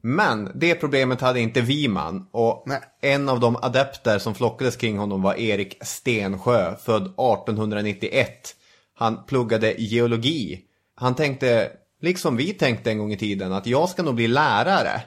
Men 0.00 0.50
det 0.54 0.74
problemet 0.74 1.20
hade 1.20 1.40
inte 1.40 1.60
Wiman 1.60 2.28
och 2.30 2.64
en 3.02 3.28
av 3.28 3.40
de 3.40 3.56
adepter 3.56 4.18
som 4.18 4.34
flockades 4.34 4.76
kring 4.76 4.98
honom 4.98 5.22
var 5.22 5.34
Erik 5.34 5.78
Stensjö, 5.80 6.76
född 6.76 7.02
1891. 7.02 8.54
Han 8.94 9.24
pluggade 9.26 9.74
geologi. 9.78 10.60
Han 10.94 11.14
tänkte, 11.14 11.70
liksom 12.02 12.36
vi 12.36 12.52
tänkte 12.52 12.90
en 12.90 12.98
gång 12.98 13.12
i 13.12 13.16
tiden, 13.16 13.52
att 13.52 13.66
jag 13.66 13.88
ska 13.88 14.02
nog 14.02 14.14
bli 14.14 14.28
lärare. 14.28 15.02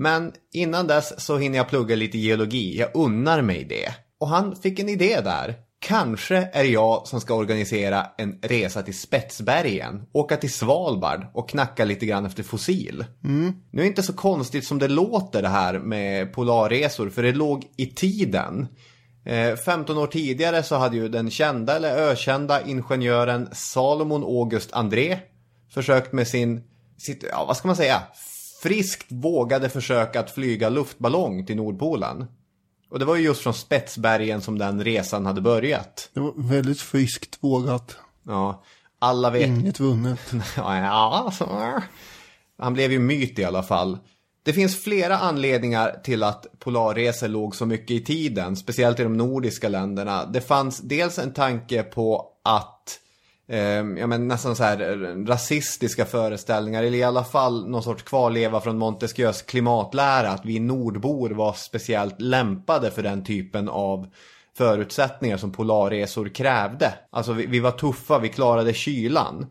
Men 0.00 0.32
innan 0.52 0.86
dess 0.86 1.24
så 1.24 1.38
hinner 1.38 1.58
jag 1.58 1.68
plugga 1.68 1.96
lite 1.96 2.18
geologi, 2.18 2.78
jag 2.78 2.90
unnar 2.94 3.42
mig 3.42 3.64
det. 3.64 3.94
Och 4.20 4.28
han 4.28 4.56
fick 4.56 4.78
en 4.78 4.88
idé 4.88 5.20
där. 5.20 5.54
Kanske 5.78 6.36
är 6.36 6.62
det 6.62 6.70
jag 6.70 7.06
som 7.06 7.20
ska 7.20 7.34
organisera 7.34 8.06
en 8.18 8.38
resa 8.42 8.82
till 8.82 8.98
Spetsbergen, 8.98 10.02
åka 10.12 10.36
till 10.36 10.52
Svalbard 10.52 11.26
och 11.34 11.48
knacka 11.48 11.84
lite 11.84 12.06
grann 12.06 12.26
efter 12.26 12.42
fossil. 12.42 13.04
Mm. 13.24 13.52
Nu 13.70 13.80
är 13.80 13.84
det 13.84 13.88
inte 13.88 14.02
så 14.02 14.12
konstigt 14.12 14.64
som 14.64 14.78
det 14.78 14.88
låter 14.88 15.42
det 15.42 15.48
här 15.48 15.78
med 15.78 16.32
polarresor, 16.32 17.10
för 17.10 17.22
det 17.22 17.32
låg 17.32 17.66
i 17.76 17.86
tiden. 17.86 18.68
Eh, 19.24 19.56
15 19.56 19.98
år 19.98 20.06
tidigare 20.06 20.62
så 20.62 20.76
hade 20.76 20.96
ju 20.96 21.08
den 21.08 21.30
kända 21.30 21.76
eller 21.76 21.96
ökända 21.96 22.62
ingenjören 22.62 23.48
Salomon 23.52 24.22
August 24.22 24.72
André 24.72 25.18
försökt 25.74 26.12
med 26.12 26.28
sin, 26.28 26.64
sitt, 26.98 27.24
ja 27.32 27.44
vad 27.46 27.56
ska 27.56 27.68
man 27.68 27.76
säga, 27.76 28.02
friskt 28.62 29.06
vågade 29.08 29.68
försök 29.68 30.16
att 30.16 30.30
flyga 30.30 30.68
luftballong 30.68 31.46
till 31.46 31.56
Nordpolen. 31.56 32.26
Och 32.90 32.98
det 32.98 33.04
var 33.04 33.16
ju 33.16 33.22
just 33.22 33.42
från 33.42 33.54
Spetsbergen 33.54 34.40
som 34.40 34.58
den 34.58 34.84
resan 34.84 35.26
hade 35.26 35.40
börjat. 35.40 36.10
Det 36.14 36.20
var 36.20 36.32
väldigt 36.36 36.80
friskt 36.80 37.38
vågat. 37.40 37.96
Ja, 38.22 38.62
alla 38.98 39.30
vet... 39.30 39.48
Inget 39.48 39.80
vunnet. 39.80 40.20
ja, 40.56 41.32
så. 41.38 41.80
Han 42.58 42.74
blev 42.74 42.92
ju 42.92 42.98
myt 42.98 43.38
i 43.38 43.44
alla 43.44 43.62
fall. 43.62 43.98
Det 44.42 44.52
finns 44.52 44.82
flera 44.82 45.18
anledningar 45.18 46.00
till 46.04 46.22
att 46.22 46.46
polarresor 46.58 47.28
låg 47.28 47.56
så 47.56 47.66
mycket 47.66 47.90
i 47.90 48.04
tiden, 48.04 48.56
speciellt 48.56 49.00
i 49.00 49.02
de 49.02 49.16
nordiska 49.16 49.68
länderna. 49.68 50.26
Det 50.26 50.40
fanns 50.40 50.80
dels 50.80 51.18
en 51.18 51.32
tanke 51.32 51.82
på 51.82 52.26
att 52.44 52.79
eh, 53.50 53.98
ja, 53.98 54.06
men 54.06 54.28
nästan 54.28 54.56
så 54.56 54.64
här 54.64 54.80
eh, 54.80 55.24
rasistiska 55.26 56.04
föreställningar, 56.04 56.82
eller 56.82 56.98
i 56.98 57.02
alla 57.02 57.24
fall 57.24 57.68
någon 57.68 57.82
sorts 57.82 58.02
kvarleva 58.02 58.60
från 58.60 58.78
Montesquieus 58.78 59.42
klimatlära, 59.42 60.30
att 60.30 60.44
vi 60.44 60.60
nordbor 60.60 61.30
var 61.30 61.52
speciellt 61.52 62.20
lämpade 62.20 62.90
för 62.90 63.02
den 63.02 63.24
typen 63.24 63.68
av 63.68 64.06
förutsättningar 64.56 65.36
som 65.36 65.52
polarresor 65.52 66.28
krävde. 66.28 66.94
Alltså 67.10 67.32
vi, 67.32 67.46
vi 67.46 67.60
var 67.60 67.70
tuffa, 67.70 68.18
vi 68.18 68.28
klarade 68.28 68.74
kylan. 68.74 69.46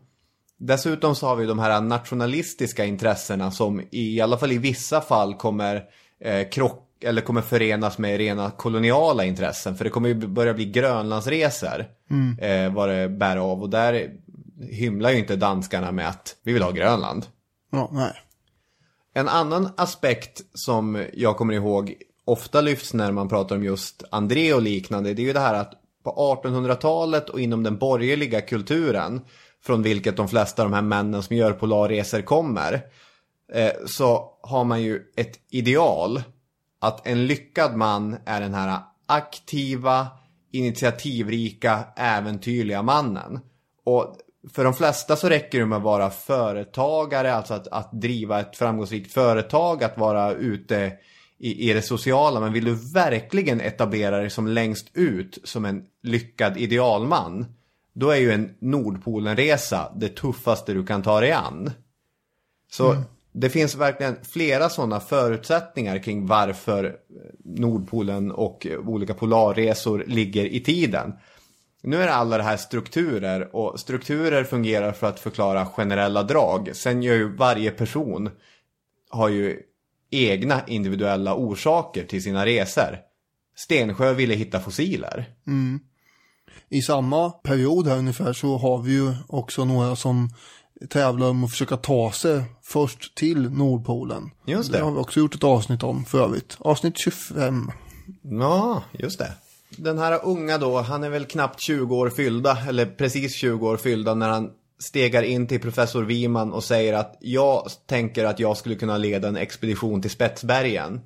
Dessutom 0.58 1.14
så 1.14 1.26
har 1.26 1.36
vi 1.36 1.46
de 1.46 1.58
här 1.58 1.80
nationalistiska 1.80 2.84
intressena 2.84 3.50
som 3.50 3.82
i 3.90 4.20
alla 4.20 4.38
fall 4.38 4.52
i 4.52 4.58
vissa 4.58 5.00
fall 5.00 5.34
kommer 5.34 5.84
eh, 6.24 6.48
krocka 6.48 6.89
eller 7.04 7.22
kommer 7.22 7.40
förenas 7.42 7.98
med 7.98 8.18
rena 8.18 8.50
koloniala 8.50 9.24
intressen. 9.24 9.76
För 9.76 9.84
det 9.84 9.90
kommer 9.90 10.08
ju 10.08 10.14
börja 10.14 10.54
bli 10.54 10.64
Grönlandsresor 10.64 11.84
Mm. 12.10 12.38
eh, 12.38 12.74
vad 12.74 12.88
det 12.88 13.08
bär 13.08 13.36
av. 13.36 13.62
Och 13.62 13.70
där 13.70 14.10
hymlar 14.70 15.10
ju 15.10 15.18
inte 15.18 15.36
danskarna 15.36 15.92
med 15.92 16.08
att 16.08 16.36
vi 16.42 16.52
vill 16.52 16.62
ha 16.62 16.70
Grönland. 16.70 17.26
Ja, 17.72 17.88
nej. 17.92 18.12
En 19.14 19.28
annan 19.28 19.68
aspekt 19.76 20.40
som 20.54 21.06
jag 21.14 21.36
kommer 21.36 21.54
ihåg 21.54 21.94
ofta 22.24 22.60
lyfts 22.60 22.94
när 22.94 23.12
man 23.12 23.28
pratar 23.28 23.56
om 23.56 23.64
just 23.64 24.04
André 24.10 24.54
och 24.54 24.62
liknande. 24.62 25.14
Det 25.14 25.22
är 25.22 25.26
ju 25.26 25.32
det 25.32 25.40
här 25.40 25.54
att 25.54 25.72
på 26.04 26.40
1800-talet 26.44 27.28
och 27.28 27.40
inom 27.40 27.62
den 27.62 27.78
borgerliga 27.78 28.40
kulturen 28.40 29.20
från 29.62 29.82
vilket 29.82 30.16
de 30.16 30.28
flesta 30.28 30.62
av 30.62 30.70
de 30.70 30.74
här 30.74 30.82
männen 30.82 31.22
som 31.22 31.36
gör 31.36 31.52
polarresor 31.52 32.22
kommer. 32.22 32.80
Eh, 33.52 33.70
så 33.86 34.30
har 34.42 34.64
man 34.64 34.82
ju 34.82 35.02
ett 35.16 35.38
ideal 35.50 36.22
att 36.80 37.06
en 37.06 37.26
lyckad 37.26 37.76
man 37.76 38.16
är 38.24 38.40
den 38.40 38.54
här 38.54 38.80
aktiva, 39.06 40.08
initiativrika, 40.52 41.84
äventyrliga 41.96 42.82
mannen. 42.82 43.40
Och 43.84 44.16
för 44.52 44.64
de 44.64 44.74
flesta 44.74 45.16
så 45.16 45.28
räcker 45.28 45.58
det 45.58 45.66
med 45.66 45.76
att 45.76 45.82
vara 45.82 46.10
företagare, 46.10 47.34
alltså 47.34 47.54
att, 47.54 47.68
att 47.68 47.92
driva 47.92 48.40
ett 48.40 48.56
framgångsrikt 48.56 49.12
företag, 49.12 49.84
att 49.84 49.98
vara 49.98 50.32
ute 50.32 50.92
i, 51.38 51.70
i 51.70 51.72
det 51.72 51.82
sociala. 51.82 52.40
Men 52.40 52.52
vill 52.52 52.64
du 52.64 52.74
verkligen 52.74 53.60
etablera 53.60 54.18
dig 54.18 54.30
som 54.30 54.46
längst 54.46 54.90
ut 54.94 55.38
som 55.44 55.64
en 55.64 55.84
lyckad 56.02 56.56
idealman, 56.56 57.46
då 57.92 58.10
är 58.10 58.16
ju 58.16 58.32
en 58.32 58.54
Nordpolenresa 58.58 59.92
det 59.96 60.08
tuffaste 60.08 60.72
du 60.72 60.86
kan 60.86 61.02
ta 61.02 61.20
dig 61.20 61.32
an. 61.32 61.70
Så 62.70 62.90
Mm 62.90 63.04
det 63.32 63.50
finns 63.50 63.74
verkligen 63.74 64.16
flera 64.24 64.68
sådana 64.68 65.00
förutsättningar 65.00 65.98
kring 65.98 66.26
varför 66.26 66.96
Nordpolen 67.44 68.32
och 68.32 68.66
olika 68.86 69.14
polarresor 69.14 70.04
ligger 70.06 70.44
i 70.44 70.60
tiden. 70.60 71.12
Nu 71.82 72.02
är 72.02 72.08
alla 72.08 72.36
det 72.36 72.42
här 72.42 72.56
strukturer 72.56 73.56
och 73.56 73.80
strukturer 73.80 74.44
fungerar 74.44 74.92
för 74.92 75.06
att 75.06 75.20
förklara 75.20 75.66
generella 75.66 76.22
drag. 76.22 76.70
Sen 76.72 77.02
gör 77.02 77.14
ju 77.14 77.36
varje 77.36 77.70
person 77.70 78.30
har 79.10 79.28
ju 79.28 79.60
egna 80.10 80.60
individuella 80.66 81.34
orsaker 81.34 82.04
till 82.04 82.22
sina 82.22 82.46
resor. 82.46 82.98
Stensjö 83.56 84.12
ville 84.12 84.34
hitta 84.34 84.60
fossiler. 84.60 85.24
Mm. 85.46 85.80
I 86.68 86.82
samma 86.82 87.30
period 87.30 87.86
här 87.86 87.98
ungefär 87.98 88.32
så 88.32 88.56
har 88.56 88.82
vi 88.82 88.92
ju 88.92 89.14
också 89.28 89.64
några 89.64 89.96
som 89.96 90.28
tävlar 90.88 91.28
om 91.28 91.44
att 91.44 91.50
försöka 91.50 91.76
ta 91.76 92.12
sig 92.12 92.42
först 92.62 93.14
till 93.14 93.50
Nordpolen. 93.50 94.30
Just 94.46 94.72
det. 94.72 94.78
Det 94.78 94.84
har 94.84 94.92
vi 94.92 94.98
också 94.98 95.20
gjort 95.20 95.34
ett 95.34 95.44
avsnitt 95.44 95.82
om 95.82 96.04
för 96.04 96.24
övrigt. 96.24 96.56
Avsnitt 96.58 96.98
25. 96.98 97.70
Ja, 98.22 98.82
just 98.92 99.18
det. 99.18 99.32
Den 99.76 99.98
här 99.98 100.20
unga 100.24 100.58
då, 100.58 100.80
han 100.80 101.04
är 101.04 101.10
väl 101.10 101.24
knappt 101.24 101.60
20 101.60 101.96
år 101.96 102.10
fyllda, 102.10 102.58
eller 102.68 102.86
precis 102.86 103.34
20 103.34 103.68
år 103.68 103.76
fyllda 103.76 104.14
när 104.14 104.28
han 104.28 104.50
stegar 104.78 105.22
in 105.22 105.46
till 105.46 105.60
professor 105.60 106.02
Wiman 106.02 106.52
och 106.52 106.64
säger 106.64 106.92
att 106.92 107.16
jag 107.20 107.66
tänker 107.86 108.24
att 108.24 108.38
jag 108.38 108.56
skulle 108.56 108.74
kunna 108.74 108.96
leda 108.96 109.28
en 109.28 109.36
expedition 109.36 110.02
till 110.02 110.10
Spetsbergen. 110.10 111.00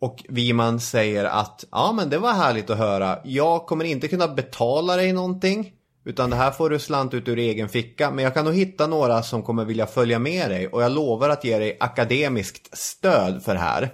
Och 0.00 0.24
Wiman 0.28 0.80
säger 0.80 1.24
att 1.24 1.64
ja 1.70 1.92
men 1.92 2.10
det 2.10 2.18
var 2.18 2.32
härligt 2.32 2.70
att 2.70 2.78
höra. 2.78 3.18
Jag 3.24 3.66
kommer 3.66 3.84
inte 3.84 4.08
kunna 4.08 4.28
betala 4.28 4.96
dig 4.96 5.12
någonting. 5.12 5.72
Utan 6.04 6.30
det 6.30 6.36
här 6.36 6.50
får 6.50 6.70
du 6.70 6.78
slant 6.78 7.14
ut 7.14 7.28
ur 7.28 7.38
egen 7.38 7.68
ficka. 7.68 8.10
Men 8.10 8.24
jag 8.24 8.34
kan 8.34 8.44
nog 8.44 8.54
hitta 8.54 8.86
några 8.86 9.22
som 9.22 9.42
kommer 9.42 9.64
vilja 9.64 9.86
följa 9.86 10.18
med 10.18 10.50
dig. 10.50 10.68
Och 10.68 10.82
jag 10.82 10.92
lovar 10.92 11.28
att 11.28 11.44
ge 11.44 11.58
dig 11.58 11.76
akademiskt 11.80 12.78
stöd 12.78 13.42
för 13.42 13.54
det 13.54 13.60
här. 13.60 13.90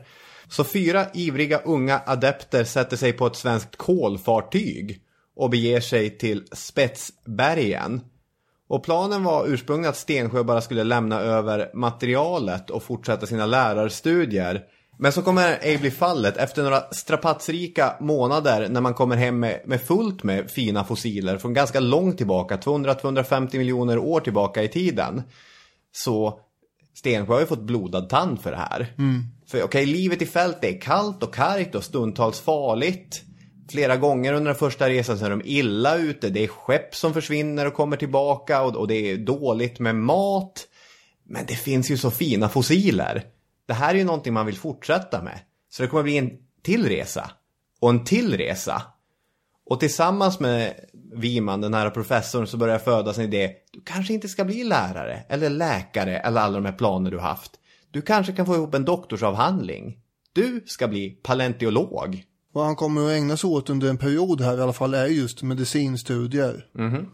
Så 0.49 0.65
fyra 0.65 1.07
ivriga 1.15 1.59
unga 1.59 2.01
adepter 2.07 2.65
sätter 2.65 2.97
sig 2.97 3.13
på 3.13 3.27
ett 3.27 3.37
svenskt 3.37 3.77
kolfartyg. 3.77 5.03
Och 5.37 5.51
beger 5.51 5.81
sig 5.81 6.19
till 6.19 6.45
Spetsbergen. 6.53 8.01
Och 8.69 8.85
planen 8.85 9.25
var 9.25 9.47
ursprungligen 9.47 9.91
att 9.91 9.97
Stensjö 9.97 10.43
bara 10.43 10.61
skulle 10.61 10.85
lämna 10.85 11.21
över 11.21 11.71
materialet 11.75 12.71
och 12.71 12.83
fortsätta 12.83 13.27
sina 13.27 13.47
lärarstudier. 13.47 14.65
Men 15.01 15.13
så 15.13 15.23
kommer 15.23 15.59
ej 15.63 15.79
bli 15.79 15.91
fallet 15.91 16.37
efter 16.37 16.63
några 16.63 16.81
strapatsrika 16.91 17.97
månader 18.01 18.69
när 18.69 18.81
man 18.81 18.95
kommer 18.95 19.17
hem 19.17 19.41
med, 19.41 19.61
med 19.65 19.83
fullt 19.83 20.23
med 20.23 20.51
fina 20.51 20.85
fossiler 20.85 21.39
från 21.39 21.55
ganska 21.55 21.81
långt 21.81 22.17
tillbaka, 22.17 22.57
200-250 22.57 23.59
miljoner 23.59 23.99
år 23.99 24.21
tillbaka 24.21 24.63
i 24.63 24.69
tiden. 24.69 25.23
Så 25.93 26.41
Stensjö 26.95 27.33
har 27.33 27.41
ju 27.41 27.47
fått 27.47 27.63
blodad 27.63 28.09
tand 28.09 28.41
för 28.41 28.51
det 28.51 28.57
här. 28.57 28.95
Mm. 28.99 29.25
För 29.47 29.63
okej, 29.63 29.87
livet 29.87 30.23
i 30.23 30.27
fält 30.27 30.65
är 30.65 30.81
kallt 30.81 31.23
och 31.23 31.35
kargt 31.35 31.75
och 31.75 31.85
stundtals 31.85 32.41
farligt. 32.41 33.23
Flera 33.71 33.97
gånger 33.97 34.33
under 34.33 34.51
den 34.51 34.59
första 34.59 34.89
resan 34.89 35.19
så 35.19 35.25
är 35.25 35.31
de 35.31 35.43
illa 35.45 35.97
ute. 35.97 36.29
Det 36.29 36.45
är 36.45 36.49
skepp 36.49 36.95
som 36.95 37.15
försvinner 37.15 37.67
och 37.67 37.75
kommer 37.75 37.97
tillbaka 37.97 38.63
och, 38.63 38.77
och 38.77 38.89
det 38.89 38.95
är 38.95 39.17
dåligt 39.17 39.79
med 39.79 39.97
mat. 39.97 40.67
Men 41.25 41.47
det 41.47 41.55
finns 41.55 41.91
ju 41.91 41.97
så 41.97 42.11
fina 42.11 42.49
fossiler. 42.49 43.25
Det 43.69 43.75
här 43.75 43.95
är 43.95 43.99
ju 43.99 44.05
någonting 44.05 44.33
man 44.33 44.47
vill 44.47 44.59
fortsätta 44.59 45.23
med. 45.23 45.41
Så 45.71 45.83
det 45.83 45.89
kommer 45.89 46.03
bli 46.03 46.19
en 46.19 46.31
till 46.63 46.89
resa. 46.89 47.31
Och 47.81 47.91
en 47.91 48.05
till 48.05 48.37
resa. 48.37 48.83
Och 49.67 49.81
tillsammans 49.81 50.41
med 50.41 50.75
Wiman, 51.15 51.61
den 51.61 51.75
här 51.75 51.91
professorn, 51.91 52.47
så 52.47 52.57
börjar 52.57 52.79
födas 52.79 53.19
en 53.19 53.25
idé. 53.25 53.53
Du 53.73 53.81
kanske 53.81 54.15
inte 54.15 54.29
ska 54.29 54.45
bli 54.45 54.65
lärare, 54.65 55.25
eller 55.29 55.51
läkare, 55.51 56.19
eller 56.19 56.41
alla 56.41 56.55
de 56.55 56.65
här 56.65 56.73
planer 56.73 57.11
du 57.11 57.19
haft. 57.19 57.53
Du 57.91 58.03
kanske 58.03 58.33
kan 58.33 58.47
få 58.47 58.55
ihop 58.55 58.75
en 58.75 58.85
doktorsavhandling. 58.85 59.99
Du 60.33 60.65
ska 60.67 60.89
bli 60.89 61.11
paleontolog. 61.11 62.25
Vad 62.53 62.65
han 62.65 62.77
kommer 62.77 63.07
att 63.07 63.13
ägna 63.13 63.37
sig 63.37 63.51
åt 63.51 63.71
under 63.71 63.91
en 63.91 63.99
period 63.99 64.41
här 64.41 64.59
i 64.59 64.61
alla 64.61 64.73
fall 64.73 64.95
är 64.95 65.07
just 65.07 65.43
medicinstudier. 65.43 66.67
Mhm. 66.75 67.07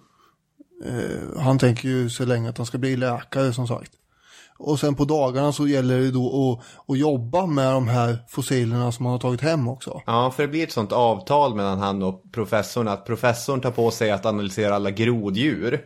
Eh, 0.84 1.40
han 1.40 1.58
tänker 1.58 1.88
ju 1.88 2.10
så 2.10 2.24
länge 2.24 2.48
att 2.48 2.58
han 2.58 2.66
ska 2.66 2.78
bli 2.78 2.96
läkare 2.96 3.52
som 3.52 3.68
sagt. 3.68 3.92
Och 4.58 4.80
sen 4.80 4.94
på 4.94 5.04
dagarna 5.04 5.52
så 5.52 5.66
gäller 5.68 5.98
det 6.00 6.10
då 6.10 6.52
att, 6.52 6.90
att 6.90 6.98
jobba 6.98 7.46
med 7.46 7.72
de 7.72 7.88
här 7.88 8.18
fossilerna 8.28 8.92
som 8.92 9.04
han 9.06 9.12
har 9.12 9.18
tagit 9.18 9.40
hem 9.40 9.68
också. 9.68 10.02
Ja, 10.06 10.30
för 10.30 10.42
det 10.42 10.48
blir 10.48 10.62
ett 10.62 10.72
sånt 10.72 10.92
avtal 10.92 11.54
mellan 11.54 11.78
han 11.78 12.02
och 12.02 12.22
professorn 12.32 12.88
att 12.88 13.04
professorn 13.06 13.60
tar 13.60 13.70
på 13.70 13.90
sig 13.90 14.10
att 14.10 14.26
analysera 14.26 14.74
alla 14.74 14.90
groddjur 14.90 15.80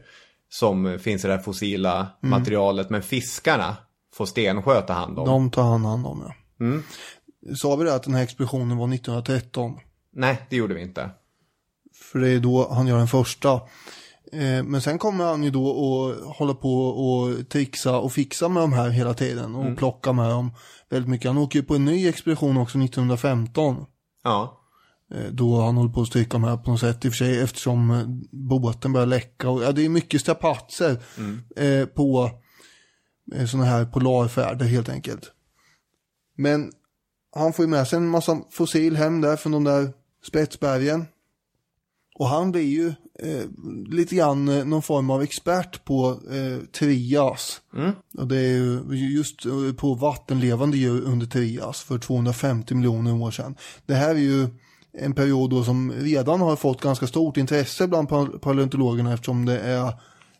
som 0.50 0.98
finns 0.98 1.24
i 1.24 1.28
det 1.28 1.34
här 1.34 1.42
fossila 1.42 1.96
Mm. 2.22 2.30
materialet. 2.30 2.90
Men 2.90 3.02
fiskarna 3.02 3.76
får 4.14 4.26
Stensjö 4.26 4.80
ta 4.82 4.92
hand 4.92 5.18
om. 5.18 5.26
De 5.26 5.50
tar 5.50 5.62
han 5.62 5.84
hand 5.84 6.06
om 6.06 6.24
ja. 6.26 6.64
Mm. 6.64 6.82
Sa 7.56 7.76
vi 7.76 7.84
det 7.84 7.94
att 7.94 8.02
den 8.02 8.14
här 8.14 8.22
expeditionen 8.22 8.76
var 8.76 8.94
1913? 8.94 9.78
Nej, 10.12 10.46
det 10.50 10.56
gjorde 10.56 10.74
vi 10.74 10.82
inte. 10.82 11.10
För 12.12 12.18
det 12.18 12.28
är 12.30 12.40
då 12.40 12.68
han 12.72 12.86
gör 12.86 12.98
den 12.98 13.08
första 13.08 13.60
men 14.64 14.82
sen 14.82 14.98
kommer 14.98 15.24
han 15.24 15.42
ju 15.44 15.50
då 15.50 15.66
och 15.66 16.14
hålla 16.34 16.54
på 16.54 16.84
och 16.88 17.48
trixa 17.48 17.98
och 17.98 18.12
fixa 18.12 18.48
med 18.48 18.62
de 18.62 18.72
här 18.72 18.88
hela 18.88 19.14
tiden 19.14 19.54
och 19.54 19.62
Mm. 19.62 19.76
plocka 19.76 20.12
med 20.12 20.30
dem 20.30 20.50
väldigt 20.88 21.08
mycket. 21.10 21.26
Han 21.28 21.38
åker 21.38 21.58
ju 21.58 21.64
på 21.64 21.74
en 21.74 21.84
ny 21.84 22.08
expedition 22.08 22.56
också 22.56 22.78
1915. 22.78 23.84
Ja. 24.24 24.60
Eh, 25.14 25.30
Då 25.32 25.60
han 25.60 25.76
håller 25.76 25.92
på 25.92 26.00
att 26.00 26.06
stryka 26.08 26.38
med 26.38 26.64
på 26.64 26.70
något 26.70 26.80
sätt 26.80 27.04
i 27.04 27.08
och 27.08 27.12
för 27.12 27.16
sig 27.18 27.40
eftersom 27.40 27.90
eh, 27.90 28.04
båten 28.32 28.92
börjar 28.92 29.06
läcka. 29.06 29.50
Och, 29.50 29.62
ja, 29.62 29.72
det 29.72 29.84
är 29.84 29.88
mycket 29.88 30.20
strapatser 30.20 31.02
Mm. 31.18 31.40
eh, 31.56 31.86
på 31.86 32.30
eh, 33.34 33.46
sådana 33.46 33.66
här 33.68 33.84
polarfärder 33.84 34.66
helt 34.66 34.88
enkelt. 34.88 35.32
Men 36.36 36.72
han 37.36 37.52
får 37.52 37.64
ju 37.64 37.70
med 37.70 37.88
sig 37.88 37.96
en 37.96 38.08
massa 38.08 38.40
fossil 38.50 38.96
hem 38.96 39.20
där 39.20 39.36
från 39.36 39.52
de 39.52 39.64
där 39.64 39.92
spetsbergen. 40.26 41.06
Och 42.18 42.26
han 42.28 42.52
blir 42.52 42.62
ju 42.62 42.94
eh, 43.22 43.44
lite 43.88 44.14
grann 44.14 44.48
eh, 44.48 44.64
någon 44.64 44.82
form 44.82 45.10
av 45.10 45.22
expert 45.22 45.84
på 45.84 46.20
eh, 46.30 46.66
trias. 46.72 47.60
Mm. 47.76 47.92
Och 48.18 48.28
det 48.28 48.36
är 48.36 48.48
ju 48.94 49.16
just 49.16 49.46
eh, 49.46 49.72
på 49.76 49.94
vattenlevande 49.94 50.76
djur 50.76 51.02
under 51.02 51.26
trias 51.26 51.80
för 51.80 51.98
250 51.98 52.74
miljoner 52.74 53.14
år 53.22 53.30
sedan. 53.30 53.54
Det 53.86 53.94
här 53.94 54.10
är 54.10 54.18
ju 54.18 54.48
en 54.92 55.14
period 55.14 55.50
då 55.50 55.64
som 55.64 55.92
redan 55.92 56.40
har 56.40 56.56
fått 56.56 56.80
ganska 56.80 57.06
stort 57.06 57.36
intresse 57.36 57.88
bland 57.88 58.08
pa- 58.08 58.38
paleontologerna 58.40 59.12
eftersom 59.12 59.44
det 59.44 59.58
är 59.58 59.92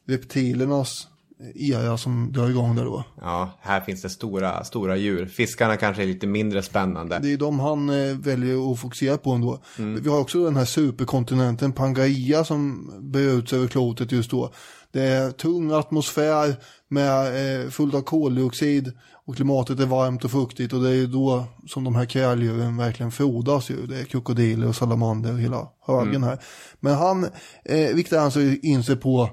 reptilernas 0.07 1.09
era 1.55 1.99
som 1.99 2.33
drar 2.33 2.49
igång 2.51 2.77
där 2.77 2.85
då. 2.85 3.05
Ja, 3.21 3.51
här 3.61 3.81
finns 3.81 4.03
det 4.03 4.11
stora, 4.11 4.65
stora 4.65 4.97
djur. 4.97 5.27
Fiskarna 5.27 5.77
kanske 5.77 6.03
är 6.03 6.07
lite 6.07 6.27
mindre 6.27 6.63
spännande. 6.63 7.19
Det 7.23 7.33
är 7.33 7.37
de 7.37 7.61
han 7.61 7.91
eh, 7.91 8.17
väljer 8.17 8.73
att 8.73 8.81
fokusera 8.81 9.17
på 9.19 9.31
ändå. 9.31 9.59
Vi 9.77 10.09
har 10.11 10.21
också 10.21 10.45
den 10.45 10.57
här 10.57 10.65
superkontinenten 10.65 11.73
Pangaea 11.73 12.45
som 12.45 12.91
brer 13.13 13.39
ut 13.39 13.49
sig 13.49 13.59
över 13.59 13.69
klotet 13.69 14.13
just 14.13 14.31
då. 14.31 14.53
Det 14.93 15.03
är 15.03 15.31
tung 15.31 15.73
atmosfär 15.73 16.57
med 16.89 17.63
eh, 17.65 17.71
fullt 17.71 17.95
av 17.95 18.01
koldioxid 18.01 18.93
och 19.27 19.37
klimatet 19.37 19.81
är 19.81 19.87
varmt 19.87 20.25
och 20.25 20.31
fuktigt 20.31 20.73
och 20.73 20.83
det 20.83 20.91
är 20.91 21.07
då 21.07 21.45
som 21.67 21.85
de 21.85 21.95
här 21.95 22.05
kräldjuren 22.05 22.77
verkligen 22.77 23.13
frodas 23.13 23.71
ju. 23.71 23.87
Det 23.87 24.01
är 24.01 24.05
krokodiler 24.05 24.69
och 24.69 24.77
salamander 24.77 25.33
och 25.33 25.39
hela 25.41 25.69
högen 25.87 26.09
Mm. 26.15 26.23
här. 26.23 26.39
Men 26.81 26.95
han 26.95 27.25
eh, 27.65 27.95
riktar 27.95 28.19
han 28.21 28.33
sig 28.33 28.61
in 28.67 28.85
sig 28.85 28.97
på 28.97 29.31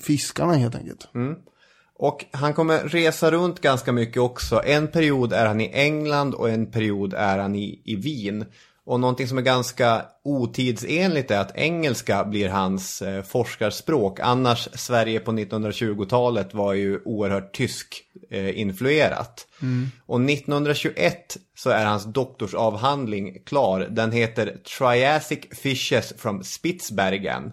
fiskarna 0.00 0.54
helt 0.54 0.74
enkelt. 0.74 1.08
Och 1.98 2.24
han 2.32 2.54
kommer 2.54 2.78
resa 2.78 3.30
runt 3.30 3.60
ganska 3.60 3.92
mycket 3.92 4.22
också. 4.22 4.62
En 4.64 4.88
period 4.88 5.32
är 5.32 5.46
han 5.46 5.60
i 5.60 5.70
England 5.72 6.34
och 6.34 6.50
en 6.50 6.70
period 6.70 7.14
är 7.14 7.38
han 7.38 7.54
i, 7.54 7.82
i 7.84 7.96
Wien. 7.96 8.44
Och 8.84 9.00
någonting 9.00 9.28
som 9.28 9.38
är 9.38 9.42
ganska 9.42 10.04
otidsenligt 10.24 11.30
är 11.30 11.38
att 11.38 11.56
engelska 11.56 12.24
blir 12.24 12.48
hans 12.48 13.02
eh, 13.02 13.22
forskarspråk. 13.22 14.20
Annars, 14.20 14.68
Sverige 14.72 15.20
på 15.20 15.32
1920-talet 15.32 16.54
var 16.54 16.72
ju 16.72 17.00
oerhört 17.04 17.54
tysk 17.54 18.02
eh, 18.30 18.58
influerat. 18.58 19.46
Och 20.06 20.20
1921 20.20 21.36
så 21.54 21.70
är 21.70 21.86
hans 21.86 22.04
doktorsavhandling 22.04 23.42
klar. 23.46 23.86
Den 23.90 24.12
heter 24.12 24.56
Triassic 24.78 25.40
Fishes 25.50 26.14
from 26.18 26.44
Spitsbergen. 26.44 27.52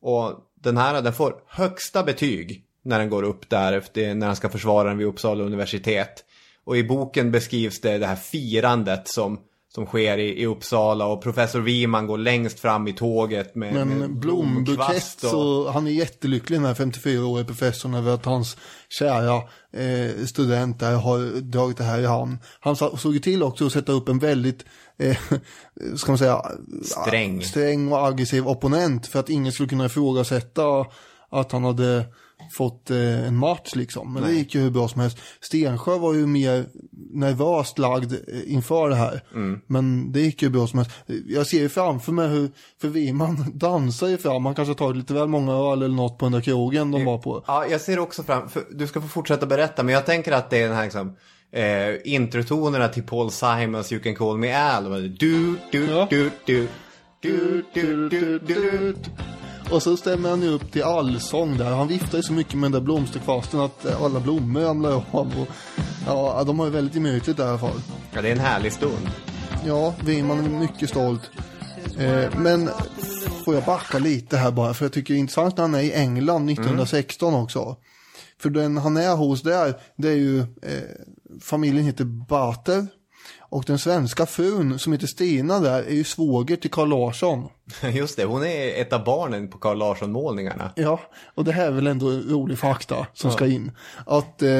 Och 0.00 0.51
den 0.62 0.76
här 0.76 1.02
den 1.02 1.12
får 1.12 1.34
högsta 1.46 2.02
betyg 2.02 2.64
när 2.84 2.98
den 2.98 3.10
går 3.10 3.22
upp 3.22 3.48
där 3.48 3.72
efter, 3.72 4.14
när 4.14 4.26
han 4.26 4.36
ska 4.36 4.48
försvara 4.48 4.88
den 4.88 4.98
vid 4.98 5.06
Uppsala 5.06 5.44
universitet. 5.44 6.24
Och 6.64 6.76
i 6.76 6.84
boken 6.84 7.32
beskrivs 7.32 7.80
det, 7.80 7.98
det 7.98 8.06
här 8.06 8.16
firandet 8.16 9.08
som, 9.08 9.40
som 9.74 9.86
sker 9.86 10.18
i, 10.18 10.42
i 10.42 10.46
Uppsala 10.46 11.06
och 11.06 11.22
professor 11.22 11.60
Wiman 11.60 12.06
går 12.06 12.18
längst 12.18 12.60
fram 12.60 12.88
i 12.88 12.92
tåget 12.92 13.54
med, 13.54 13.74
med 13.74 13.86
Men 13.86 14.20
blombukett 14.20 14.64
blomkvast 14.76 15.24
och- 15.24 15.30
så 15.30 15.70
han 15.70 15.86
är 15.86 15.90
jättelycklig 15.90 16.58
den 16.60 16.66
här 16.66 16.74
54-åriga 16.74 17.44
professorn 17.46 17.94
över 17.94 18.14
att 18.14 18.24
hans 18.24 18.56
kära 18.88 19.36
eh, 19.72 20.24
student 20.26 20.80
där 20.80 20.94
har 20.96 21.40
dragit 21.40 21.76
det 21.76 21.84
här 21.84 21.98
i 22.00 22.06
hamn. 22.06 22.38
Han 22.60 22.76
såg 22.76 23.12
ju 23.14 23.18
till 23.18 23.42
också 23.42 23.66
att 23.66 23.72
sätta 23.72 23.92
upp 23.92 24.08
en 24.08 24.18
väldigt, 24.18 24.64
eh, 24.98 25.16
ska 25.96 26.10
man 26.12 26.18
säga, 26.18 26.42
Sträng. 26.84 27.42
sträng 27.42 27.92
och 27.92 28.06
aggressiv 28.06 28.48
opponent 28.48 29.06
för 29.06 29.20
att 29.20 29.30
ingen 29.30 29.52
skulle 29.52 29.68
kunna 29.68 29.86
ifrågasätta 29.86 30.64
att 31.30 31.52
han 31.52 31.64
hade 31.64 32.04
fått 32.52 32.90
eh, 32.90 33.26
en 33.26 33.36
match 33.36 33.74
liksom. 33.74 34.12
Men 34.12 34.22
det 34.22 34.28
Nej. 34.28 34.38
gick 34.38 34.54
ju 34.54 34.60
hur 34.60 34.70
bra 34.70 34.88
som 34.88 35.00
helst. 35.00 35.18
Stensjö 35.40 35.98
var 35.98 36.14
ju 36.14 36.26
mer 36.26 36.66
nervöst 37.12 37.78
lagd 37.78 38.12
eh, 38.12 38.52
inför 38.52 38.88
det 38.88 38.96
här. 38.96 39.22
Mm. 39.34 39.60
Men 39.66 40.12
det 40.12 40.20
gick 40.20 40.42
ju 40.42 40.48
bra 40.48 40.66
som 40.66 40.78
helst. 40.78 40.92
Jag 41.26 41.46
ser 41.46 41.60
ju 41.60 41.68
framför 41.68 42.12
mig 42.12 42.28
hur, 42.28 42.50
för 42.80 42.88
Wiman 42.88 43.52
dansar 43.54 44.06
ju 44.08 44.18
fram. 44.18 44.46
Han 44.46 44.54
kanske 44.54 44.70
har 44.70 44.76
tagit 44.76 44.96
lite 44.96 45.14
väl 45.14 45.28
många 45.28 45.52
öl 45.52 45.82
eller 45.82 45.94
något 45.96 46.18
på 46.18 46.24
den 46.24 46.32
där 46.32 46.40
krogen 46.40 46.90
de 46.90 47.04
var 47.04 47.18
på. 47.18 47.44
Ja, 47.46 47.66
jag 47.66 47.80
ser 47.80 47.98
också 47.98 48.22
fram, 48.22 48.48
du 48.70 48.86
ska 48.86 49.00
få 49.00 49.08
fortsätta 49.08 49.46
berätta, 49.46 49.82
men 49.82 49.94
jag 49.94 50.06
tänker 50.06 50.32
att 50.32 50.50
det 50.50 50.58
är 50.58 50.68
den 50.68 50.76
här 50.76 50.84
liksom, 50.84 51.16
eh, 51.52 52.12
introtonerna 52.14 52.88
till 52.88 53.02
Paul 53.02 53.30
Simons 53.30 53.92
You 53.92 54.02
Can 54.02 54.14
Call 54.14 54.38
Me 54.38 54.54
Al. 54.54 54.86
Och 54.86 55.02
Du, 55.02 55.56
du, 55.70 55.86
du, 56.10 56.30
du, 56.44 56.68
du, 57.20 57.64
du, 57.74 58.08
du, 58.08 58.38
du. 58.38 58.94
Och 59.72 59.82
så 59.82 59.96
stämmer 59.96 60.30
han 60.30 60.42
ju 60.42 60.48
upp 60.48 60.72
till 60.72 60.82
allsång 60.82 61.56
där. 61.56 61.70
Han 61.70 61.88
viftar 61.88 62.18
ju 62.18 62.22
så 62.22 62.32
mycket 62.32 62.54
med 62.54 62.62
den 62.62 62.72
där 62.72 62.80
blomsterkvasten 62.80 63.60
att 63.60 63.84
eh, 63.84 64.02
alla 64.02 64.20
blommor 64.20 64.60
ramlar 64.60 64.90
av. 64.90 65.32
Och, 65.40 65.48
ja, 66.06 66.44
de 66.46 66.58
har 66.58 66.66
ju 66.66 66.72
väldigt 66.72 66.94
gemytligt 66.94 67.36
där 67.36 67.44
i 67.44 67.48
alla 67.48 67.58
fall. 67.58 67.80
Ja, 68.12 68.22
det 68.22 68.28
är 68.28 68.32
en 68.32 68.38
härlig 68.38 68.72
stund. 68.72 69.10
Ja, 69.66 69.94
Wiman 70.04 70.44
är 70.44 70.48
mycket 70.48 70.88
stolt. 70.88 71.30
Eh, 71.98 72.38
men 72.38 72.70
får 73.44 73.54
jag 73.54 73.64
backa 73.64 73.98
lite 73.98 74.36
här 74.36 74.50
bara, 74.50 74.74
för 74.74 74.84
jag 74.84 74.92
tycker 74.92 75.14
det 75.14 75.18
är 75.18 75.20
intressant 75.20 75.56
när 75.56 75.62
han 75.64 75.74
är 75.74 75.82
i 75.82 75.92
England 75.92 76.50
1916 76.50 77.34
också. 77.34 77.76
För 78.40 78.50
den 78.50 78.76
han 78.76 78.96
är 78.96 79.16
hos 79.16 79.42
där, 79.42 79.74
det 79.96 80.08
är 80.08 80.16
ju, 80.16 80.40
eh, 80.40 80.82
familjen 81.40 81.84
heter 81.84 82.04
Bater. 82.04 82.86
Och 83.52 83.64
den 83.66 83.78
svenska 83.78 84.26
frun 84.26 84.78
som 84.78 84.92
heter 84.92 85.06
Stina 85.06 85.60
där 85.60 85.82
är 85.82 85.90
ju 85.94 86.04
svåger 86.04 86.56
till 86.56 86.70
Carl 86.70 86.88
Larsson. 86.88 87.48
Just 87.92 88.16
det, 88.16 88.24
hon 88.24 88.44
är 88.44 88.80
ett 88.80 88.92
av 88.92 89.04
barnen 89.04 89.48
på 89.48 89.58
Carl 89.58 89.78
Larsson-målningarna. 89.78 90.70
Ja, 90.76 91.00
och 91.34 91.44
det 91.44 91.52
här 91.52 91.66
är 91.66 91.70
väl 91.70 91.86
ändå 91.86 92.10
rolig 92.10 92.58
fakta 92.58 93.06
som 93.12 93.30
Ja. 93.30 93.36
ska 93.36 93.46
in. 93.46 93.72
Att 94.06 94.42
eh, 94.42 94.50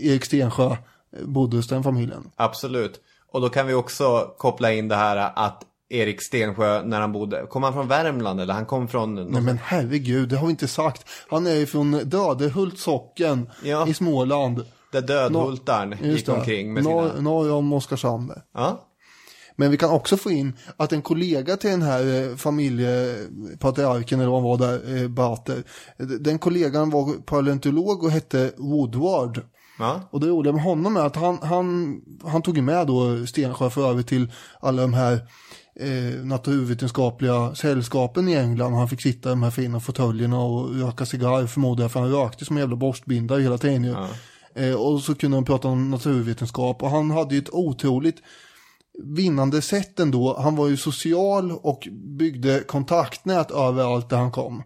Erik 0.00 0.24
Stensjö 0.24 0.76
bodde 1.22 1.56
hos 1.56 1.68
den 1.68 1.82
familjen. 1.82 2.30
Absolut. 2.36 3.00
Och 3.32 3.40
då 3.40 3.48
kan 3.48 3.66
vi 3.66 3.74
också 3.74 4.34
koppla 4.38 4.72
in 4.72 4.88
det 4.88 4.96
här 4.96 5.32
att 5.36 5.62
Erik 5.88 6.22
Stensjö, 6.22 6.82
när 6.82 7.00
han 7.00 7.12
bodde, 7.12 7.46
kom 7.48 7.62
han 7.62 7.72
från 7.72 7.88
Värmland 7.88 8.40
eller 8.40 8.54
han 8.54 8.66
kom 8.66 8.88
från... 8.88 9.14
Nej 9.14 9.42
men 9.42 9.58
herregud, 9.64 10.28
det 10.28 10.36
har 10.36 10.46
vi 10.46 10.50
inte 10.50 10.68
sagt. 10.68 11.04
Han 11.30 11.46
är 11.46 11.54
ju 11.54 11.66
från 11.66 11.90
Dödehult 12.08 12.78
socken 12.78 13.50
Ja. 13.64 13.88
i 13.88 13.94
Småland. 13.94 14.64
Där 14.94 15.02
dödhultarn 15.02 15.94
Just 16.02 16.28
gick 16.28 16.36
omkring 16.36 16.72
med 16.72 16.84
sina... 16.84 16.94
Norr, 16.94 17.20
norr 17.20 17.52
om 17.52 17.72
Oskarshamn. 17.72 18.32
Ja. 18.54 18.90
Men 19.56 19.70
vi 19.70 19.76
kan 19.76 19.90
också 19.90 20.16
få 20.16 20.30
in 20.30 20.52
att 20.76 20.92
en 20.92 21.02
kollega 21.02 21.56
till 21.56 21.70
den 21.70 21.82
här 21.82 22.30
eh, 22.30 22.36
familjepatriarken 22.36 24.20
eller 24.20 24.30
vad 24.30 24.40
han 24.40 24.50
var 24.50 24.58
där, 24.58 25.02
eh, 25.02 25.08
Bater. 25.08 25.62
Den 26.20 26.38
kollegan 26.38 26.90
var 26.90 27.12
paleontolog 27.12 28.04
och 28.04 28.10
hette 28.10 28.52
Woodward. 28.56 29.40
Ja. 29.78 30.00
Och 30.10 30.20
det 30.20 30.26
roliga 30.26 30.52
med 30.52 30.62
honom 30.62 30.96
är 30.96 31.00
att 31.00 31.16
han, 31.16 31.38
han, 31.42 31.96
han 32.24 32.42
tog 32.42 32.62
med 32.62 32.86
då 32.86 33.26
Stensjö 33.26 33.70
för 33.70 33.90
övrigt 33.90 34.08
till 34.08 34.32
alla 34.60 34.82
de 34.82 34.94
här 34.94 35.12
eh, 35.80 36.24
naturvetenskapliga 36.24 37.54
sällskapen 37.54 38.28
i 38.28 38.34
England. 38.34 38.74
Han 38.74 38.88
fick 38.88 39.02
sitta 39.02 39.28
i 39.28 39.32
de 39.32 39.42
här 39.42 39.50
fina 39.50 39.80
fåtöljerna 39.80 40.40
och 40.40 40.74
röka 40.74 41.06
cigarr 41.06 41.46
förmodar 41.46 41.84
jag, 41.84 41.92
för 41.92 42.00
han 42.00 42.12
rökte 42.12 42.44
som 42.44 42.56
en 42.56 42.60
jävla 42.60 42.76
borstbindare 42.76 43.42
hela 43.42 43.58
tiden 43.58 43.84
ju. 43.84 43.90
Eh, 43.90 44.06
och 44.78 45.00
så 45.00 45.14
kunde 45.14 45.36
han 45.36 45.44
prata 45.44 45.68
om 45.68 45.90
naturvetenskap 45.90 46.82
och 46.82 46.90
han 46.90 47.10
hade 47.10 47.34
ju 47.34 47.38
ett 47.40 47.54
otroligt 47.54 48.22
vinnande 49.02 49.62
sätt 49.62 50.00
ändå. 50.00 50.36
Han 50.38 50.56
var 50.56 50.68
ju 50.68 50.76
social 50.76 51.52
och 51.52 51.88
byggde 51.92 52.60
kontaktnät 52.60 53.50
överallt 53.50 54.10
där 54.10 54.16
han 54.16 54.30
kom. 54.30 54.62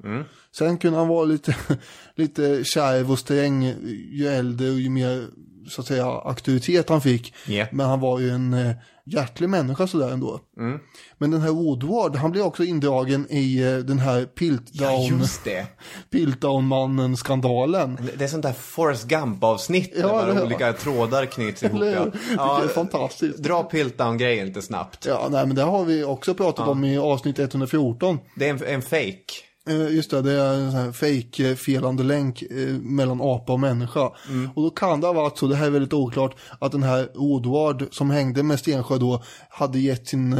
Sen 0.52 0.78
kunde 0.78 0.98
han 0.98 1.08
vara 1.08 1.24
lite, 1.24 1.56
lite 2.14 2.64
kärv 2.64 3.10
och 3.10 3.18
sträng 3.18 3.64
ju 4.12 4.26
äldre 4.26 4.70
och 4.70 4.80
ju 4.80 4.90
mer 4.90 5.28
så 5.68 5.80
att 5.80 5.86
säga 5.86 6.04
auktoritet 6.06 6.88
han 6.88 7.00
fick. 7.00 7.34
Ja. 7.46 7.66
Men 7.72 7.86
han 7.86 8.00
var 8.00 8.18
ju 8.18 8.30
en 8.30 8.54
eh, 8.54 8.72
hjärtlig 9.04 9.48
människa 9.48 9.86
sådär 9.86 10.10
ändå. 10.10 10.40
Mm. 10.58 10.80
Men 11.18 11.30
den 11.30 11.40
här 11.40 11.50
Woodward, 11.50 12.16
han 12.16 12.30
blev 12.30 12.44
också 12.44 12.64
indragen 12.64 13.26
i 13.30 13.62
eh, 13.62 13.76
den 13.76 13.98
här 13.98 14.24
Piltdown, 14.24 15.18
Just 15.18 15.44
det. 15.44 15.66
Piltdown-mannen-skandalen. 16.10 17.98
Det 18.18 18.24
är 18.24 18.28
sånt 18.28 18.42
där 18.42 18.52
Forrest 18.52 19.04
Gump-avsnitt 19.08 19.92
Ja, 19.96 20.22
där 20.22 20.44
olika 20.44 20.72
trådar 20.72 21.26
knyts 21.26 21.62
ihop. 21.62 21.76
Eller? 21.76 21.94
Ja. 21.94 22.04
Vilket 22.04 22.70
är 22.70 22.74
fantastiskt. 22.74 23.38
Dra 23.38 23.62
Piltdown-grejen 23.62 24.46
lite 24.46 24.62
snabbt. 24.62 25.06
Ja, 25.06 25.28
nej 25.30 25.46
men 25.46 25.56
det 25.56 25.62
har 25.62 25.84
vi 25.84 26.04
också 26.04 26.34
pratat 26.34 26.66
Ja. 26.66 26.72
om 26.72 26.84
i 26.84 26.98
avsnitt 26.98 27.38
114. 27.38 28.18
Det 28.36 28.48
är 28.48 28.50
en, 28.50 28.62
en 28.66 28.82
fake. 28.82 29.24
Eh, 29.68 29.94
Just 29.94 30.10
det, 30.10 30.22
det 30.22 30.32
är 30.32 30.54
en 30.54 30.70
sån 30.72 30.80
här 30.80 30.92
fake 30.92 31.50
eh, 31.50 31.56
felande 31.56 32.02
länk 32.02 32.42
eh, 32.42 32.74
mellan 32.74 33.20
apa 33.20 33.52
och 33.52 33.60
människa. 33.60 34.10
Mm. 34.28 34.50
Och 34.54 34.62
då 34.62 34.70
kan 34.70 35.00
det 35.00 35.06
ha 35.06 35.14
varit 35.14 35.38
så, 35.38 35.46
det 35.46 35.56
här 35.56 35.66
är 35.66 35.70
väldigt 35.70 35.92
oklart, 35.92 36.36
att 36.58 36.72
den 36.72 36.82
här 36.82 37.08
Woodward 37.14 37.88
som 37.90 38.10
hängde 38.10 38.42
med 38.42 38.58
Stensjö 38.58 38.98
då 38.98 39.22
hade 39.50 39.78
gett 39.78 40.08
sin 40.08 40.36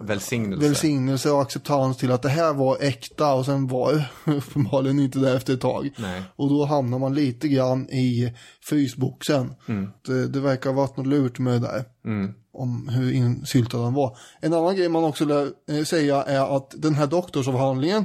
Välsignelse. 0.00 0.66
välsignelse 0.68 1.30
och 1.30 1.42
acceptans 1.42 1.96
till 1.96 2.10
att 2.12 2.22
det 2.22 2.28
här 2.28 2.52
var 2.54 2.76
äkta 2.80 3.34
och 3.34 3.44
sen 3.44 3.66
var 3.66 3.92
det 3.92 4.06
uppenbarligen 4.32 4.98
inte 4.98 5.18
det 5.18 5.36
efter 5.36 5.54
ett 5.54 5.60
tag. 5.60 5.90
Nej. 5.98 6.22
Och 6.36 6.48
då 6.48 6.64
hamnar 6.64 6.98
man 6.98 7.14
lite 7.14 7.48
grann 7.48 7.90
i 7.90 8.32
frysboxen. 8.62 9.54
Mm. 9.68 9.90
Det, 10.06 10.28
det 10.28 10.40
verkar 10.40 10.70
ha 10.70 10.76
varit 10.76 10.96
något 10.96 11.06
lurt 11.06 11.38
med 11.38 11.52
det 11.52 11.58
där. 11.68 11.84
Mm. 12.04 12.32
Om 12.52 12.88
hur 12.88 13.12
insyltad 13.12 13.78
han 13.78 13.94
var. 13.94 14.16
En 14.40 14.52
annan 14.54 14.76
grej 14.76 14.88
man 14.88 15.04
också 15.04 15.24
lär 15.24 15.48
eh, 15.70 15.84
säga 15.84 16.22
är 16.22 16.56
att 16.56 16.74
den 16.76 16.94
här 16.94 17.06
doktorsavhandlingen 17.06 18.04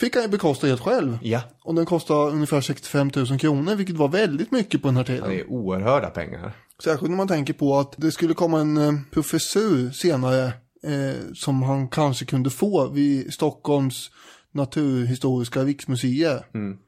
fick 0.00 0.14
han 0.14 0.22
ju 0.24 0.28
bekosta 0.28 0.66
helt 0.66 0.80
själv. 0.80 1.18
Ja. 1.22 1.40
Och 1.64 1.74
den 1.74 1.86
kostade 1.86 2.30
ungefär 2.30 2.60
65 2.60 3.10
000 3.16 3.38
kronor, 3.38 3.74
vilket 3.74 3.96
var 3.96 4.08
väldigt 4.08 4.50
mycket 4.50 4.82
på 4.82 4.88
den 4.88 4.96
här 4.96 5.04
tiden. 5.04 5.28
det 5.30 5.40
är 5.40 5.50
oerhörda 5.50 6.10
pengar. 6.10 6.52
Särskilt 6.84 7.10
när 7.10 7.16
man 7.16 7.28
tänker 7.28 7.52
på 7.52 7.78
att 7.78 7.94
det 7.96 8.12
skulle 8.12 8.34
komma 8.34 8.60
en 8.60 8.76
eh, 8.76 8.92
professur 9.10 9.90
senare 9.90 10.44
eh, 10.82 11.32
som 11.34 11.62
han 11.62 11.88
kanske 11.88 12.24
kunde 12.24 12.50
få 12.50 12.88
vid 12.88 13.32
Stockholms 13.34 14.10
naturhistoriska 14.52 15.62
riksmuseum. 15.64 16.38
Mm. 16.54 16.78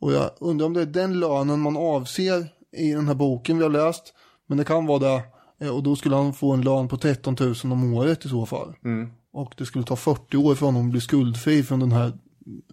Och 0.00 0.12
jag 0.12 0.30
undrar 0.40 0.66
om 0.66 0.72
det 0.74 0.80
är 0.82 0.86
den 0.86 1.20
lönen 1.20 1.60
man 1.60 1.76
avser 1.76 2.48
i 2.76 2.92
den 2.92 3.06
här 3.08 3.14
boken 3.14 3.56
vi 3.58 3.62
har 3.62 3.70
läst. 3.70 4.14
Men 4.46 4.58
det 4.58 4.64
kan 4.64 4.86
vara 4.86 4.98
det. 4.98 5.22
Eh, 5.60 5.68
Och 5.76 5.82
då 5.82 5.96
skulle 5.96 6.16
han 6.16 6.32
få 6.34 6.52
en 6.52 6.60
lön 6.62 6.88
på 6.88 6.96
13 6.96 7.36
000 7.40 7.54
om 7.64 7.94
året 7.94 8.24
i 8.24 8.28
så 8.28 8.46
fall. 8.46 8.74
Mm. 8.84 9.10
Och 9.32 9.54
det 9.56 9.66
skulle 9.66 9.84
ta 9.84 9.96
40 9.96 10.36
år 10.36 10.54
för 10.54 10.66
honom 10.66 10.86
att 10.86 10.90
bli 10.92 11.00
skuldfri 11.00 11.62
från 11.62 11.80
den 11.80 11.92
här 11.92 12.12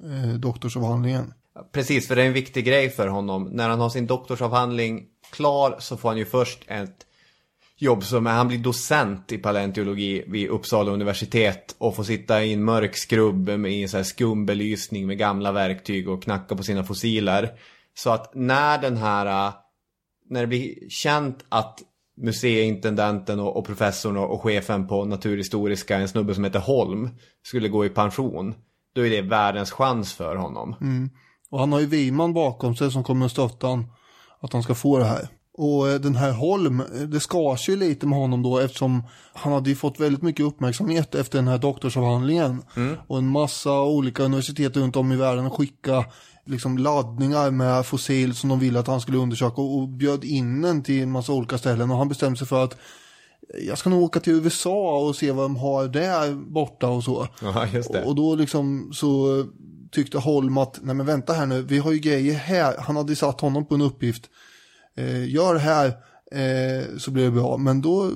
Eh, 0.04 0.34
doktorsavhandlingen. 0.34 1.34
Precis, 1.72 2.08
för 2.08 2.16
det 2.16 2.24
är 2.24 2.28
en 2.28 2.34
viktig 2.34 2.66
grej 2.66 2.90
för 2.90 3.08
honom. 3.08 3.44
När 3.44 3.70
han 3.70 3.80
har 3.80 3.90
sin 3.90 4.08
doktorsavhandling 4.08 5.06
klar 5.32 5.76
så 5.80 5.98
får 5.98 6.10
han 6.10 6.18
ju 6.18 6.26
först 6.26 6.64
ett 6.68 7.06
jobb 7.78 8.04
som 8.04 8.28
är, 8.28 8.32
han 8.32 8.48
blir 8.48 8.58
docent 8.58 9.32
i 9.32 9.38
paleontologi 9.38 10.24
vid 10.28 10.50
Uppsala 10.50 10.92
universitet 10.92 11.76
och 11.78 11.96
får 11.96 12.04
sitta 12.04 12.44
i 12.44 12.54
en 12.54 12.64
mörk 12.64 12.98
skrubb 12.98 13.50
med 13.50 13.72
en 13.72 13.90
så 13.90 13.98
här 13.98 14.04
skum 14.04 14.46
belysning 14.46 15.08
med 15.08 15.18
gamla 15.18 15.52
verktyg 15.52 16.10
och 16.10 16.24
knacka 16.24 16.56
på 16.56 16.64
sina 16.64 16.84
fossiler. 16.84 17.52
Så 17.94 18.10
att 18.10 18.36
när 18.36 18.82
den 18.82 18.98
här, 18.98 19.48
eh, 19.48 19.54
när 20.30 20.42
det 20.42 20.48
blir 20.48 20.90
känt 20.90 21.46
att 21.50 21.80
museiintendenten 22.22 23.40
och, 23.40 23.58
och 23.58 23.66
professorn 23.66 24.18
och, 24.18 24.34
och 24.34 24.42
chefen 24.42 24.88
på 24.88 25.06
Naturhistoriska, 25.06 25.98
en 25.98 26.08
snubbe 26.08 26.36
som 26.36 26.44
heter 26.44 26.60
Holm, 26.60 27.10
skulle 27.44 27.70
gå 27.70 27.86
i 27.86 27.90
pension, 27.90 28.56
då 28.98 29.06
är 29.06 29.10
det 29.10 29.22
världens 29.22 29.72
chans 29.72 30.14
för 30.14 30.36
honom. 30.36 30.76
Mm. 30.82 31.10
Och 31.50 31.60
han 31.60 31.72
har 31.72 31.80
ju 31.80 31.86
Wiman 31.86 32.34
bakom 32.34 32.76
sig 32.76 32.92
som 32.92 33.04
kommer 33.04 33.26
att 33.26 33.32
stötta 33.32 33.68
han, 33.68 33.86
att 34.42 34.54
han 34.54 34.64
ska 34.64 34.76
få 34.76 34.98
det 34.98 35.06
här. 35.06 35.28
Och 35.58 35.90
eh, 35.90 36.00
den 36.00 36.16
här 36.16 36.32
Holm, 36.32 36.80
eh, 36.80 37.02
det 37.02 37.20
skars 37.20 37.70
ju 37.70 37.76
lite 37.76 38.08
med 38.08 38.20
honom 38.20 38.44
då 38.44 38.60
eftersom 38.60 39.04
han 39.34 39.54
hade 39.54 39.70
ju 39.70 39.76
fått 39.76 40.00
väldigt 40.00 40.22
mycket 40.22 40.46
uppmärksamhet 40.46 41.16
efter 41.16 41.38
den 41.38 41.48
här 41.48 41.58
doktorsavhandlingen. 41.58 42.64
Och 43.08 43.18
en 43.18 43.28
massa 43.28 43.82
olika 43.82 44.24
universitet 44.24 44.78
runt 44.78 44.96
om 44.96 45.12
i 45.12 45.16
världen 45.16 45.50
skicka 45.50 46.06
liksom 46.46 46.78
laddningar 46.78 47.52
med 47.52 47.86
fossil 47.86 48.36
som 48.36 48.50
de 48.50 48.60
ville 48.60 48.80
att 48.80 48.88
han 48.88 49.02
skulle 49.02 49.18
undersöka 49.18 49.62
och, 49.62 49.80
och 49.80 49.88
bjöd 49.88 50.24
in 50.24 50.66
en 50.66 50.84
till 50.84 51.04
en 51.04 51.12
massa 51.12 51.34
olika 51.34 51.58
ställen 51.58 51.92
och 51.92 51.98
han 51.98 52.10
bestämde 52.10 52.38
sig 52.38 52.48
för 52.48 52.64
att 52.64 52.78
jag 53.54 53.78
ska 53.78 53.90
nog 53.90 54.04
åka 54.04 54.20
till 54.20 54.34
USA 54.34 55.00
och 55.00 55.16
se 55.16 55.32
vad 55.32 55.46
de 55.46 55.56
har 55.56 55.88
där 55.88 56.34
borta 56.34 56.88
och 56.88 57.04
så. 57.04 57.28
Ja, 57.42 57.68
just 57.68 57.94
det. 57.94 58.04
Och 58.04 58.16
då 58.16 58.36
liksom 58.36 58.92
så 58.94 59.44
tyckte 59.92 60.18
Holm 60.18 60.58
att, 60.58 60.80
nej 60.82 60.96
men 60.96 61.06
vänta 61.06 61.34
här 61.34 61.46
nu, 61.46 61.62
vi 61.62 61.78
har 61.78 61.92
ju 61.92 62.00
grejer 62.00 62.34
här. 62.34 62.76
Han 62.80 62.96
hade 62.96 63.16
satt 63.16 63.42
honom 63.42 63.66
på 63.66 63.76
en 63.76 63.82
uppgift. 63.82 64.30
Eh, 64.98 65.30
gör 65.30 65.54
det 65.54 65.60
här 65.60 65.88
eh, 66.32 66.98
så 66.98 67.12
blir 67.12 67.24
det 67.24 67.32
bra. 67.32 67.58
Men 67.58 67.82
då 67.82 68.12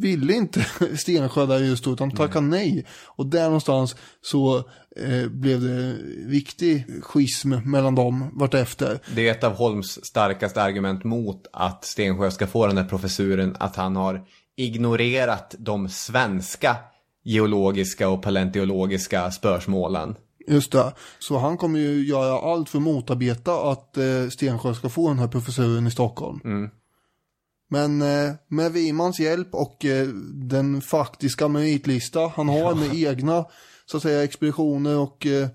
ville 0.00 0.32
inte 0.32 0.66
Stensjö 0.96 1.46
där 1.46 1.58
just 1.58 1.84
då, 1.84 1.92
utan 1.92 2.10
tackade 2.10 2.46
nej. 2.46 2.86
Och 3.06 3.26
där 3.26 3.44
någonstans 3.44 3.96
så 4.22 4.56
eh, 4.96 5.28
blev 5.30 5.60
det 5.60 5.96
viktig 6.26 6.86
schism 7.02 7.54
mellan 7.64 7.94
dem 7.94 8.30
vartefter. 8.32 9.00
Det 9.14 9.28
är 9.28 9.30
ett 9.30 9.44
av 9.44 9.52
Holms 9.52 10.04
starkaste 10.04 10.62
argument 10.62 11.04
mot 11.04 11.46
att 11.52 11.84
Stensjö 11.84 12.30
ska 12.30 12.46
få 12.46 12.66
den 12.66 12.78
här 12.78 12.84
professuren, 12.84 13.56
att 13.58 13.76
han 13.76 13.96
har 13.96 14.24
ignorerat 14.56 15.54
de 15.58 15.88
svenska 15.88 16.76
geologiska 17.24 18.08
och 18.08 18.22
paleontologiska 18.22 19.30
spörsmålen. 19.30 20.16
Just 20.48 20.72
det. 20.72 20.92
Så 21.18 21.38
han 21.38 21.56
kommer 21.56 21.78
ju 21.78 22.06
göra 22.06 22.52
allt 22.52 22.68
för 22.68 22.78
att 22.78 22.84
motarbeta 22.84 23.70
att 23.70 23.96
eh, 23.96 24.28
Stensjö 24.30 24.74
ska 24.74 24.88
få 24.88 25.08
den 25.08 25.18
här 25.18 25.28
professuren 25.28 25.86
i 25.86 25.90
Stockholm. 25.90 26.40
Mm. 26.44 26.70
Men 27.68 28.02
eh, 28.02 28.34
med 28.48 28.72
Wimans 28.72 29.20
hjälp 29.20 29.54
och 29.54 29.84
eh, 29.84 30.06
den 30.32 30.80
faktiska 30.80 31.48
meritlista 31.48 32.32
han 32.36 32.48
har 32.48 32.74
med 32.74 32.94
egna 32.94 33.44
så 33.86 33.96
att 33.96 34.02
säga 34.02 34.24
expeditioner 34.24 34.98
och 34.98 35.26
eh, 35.26 35.48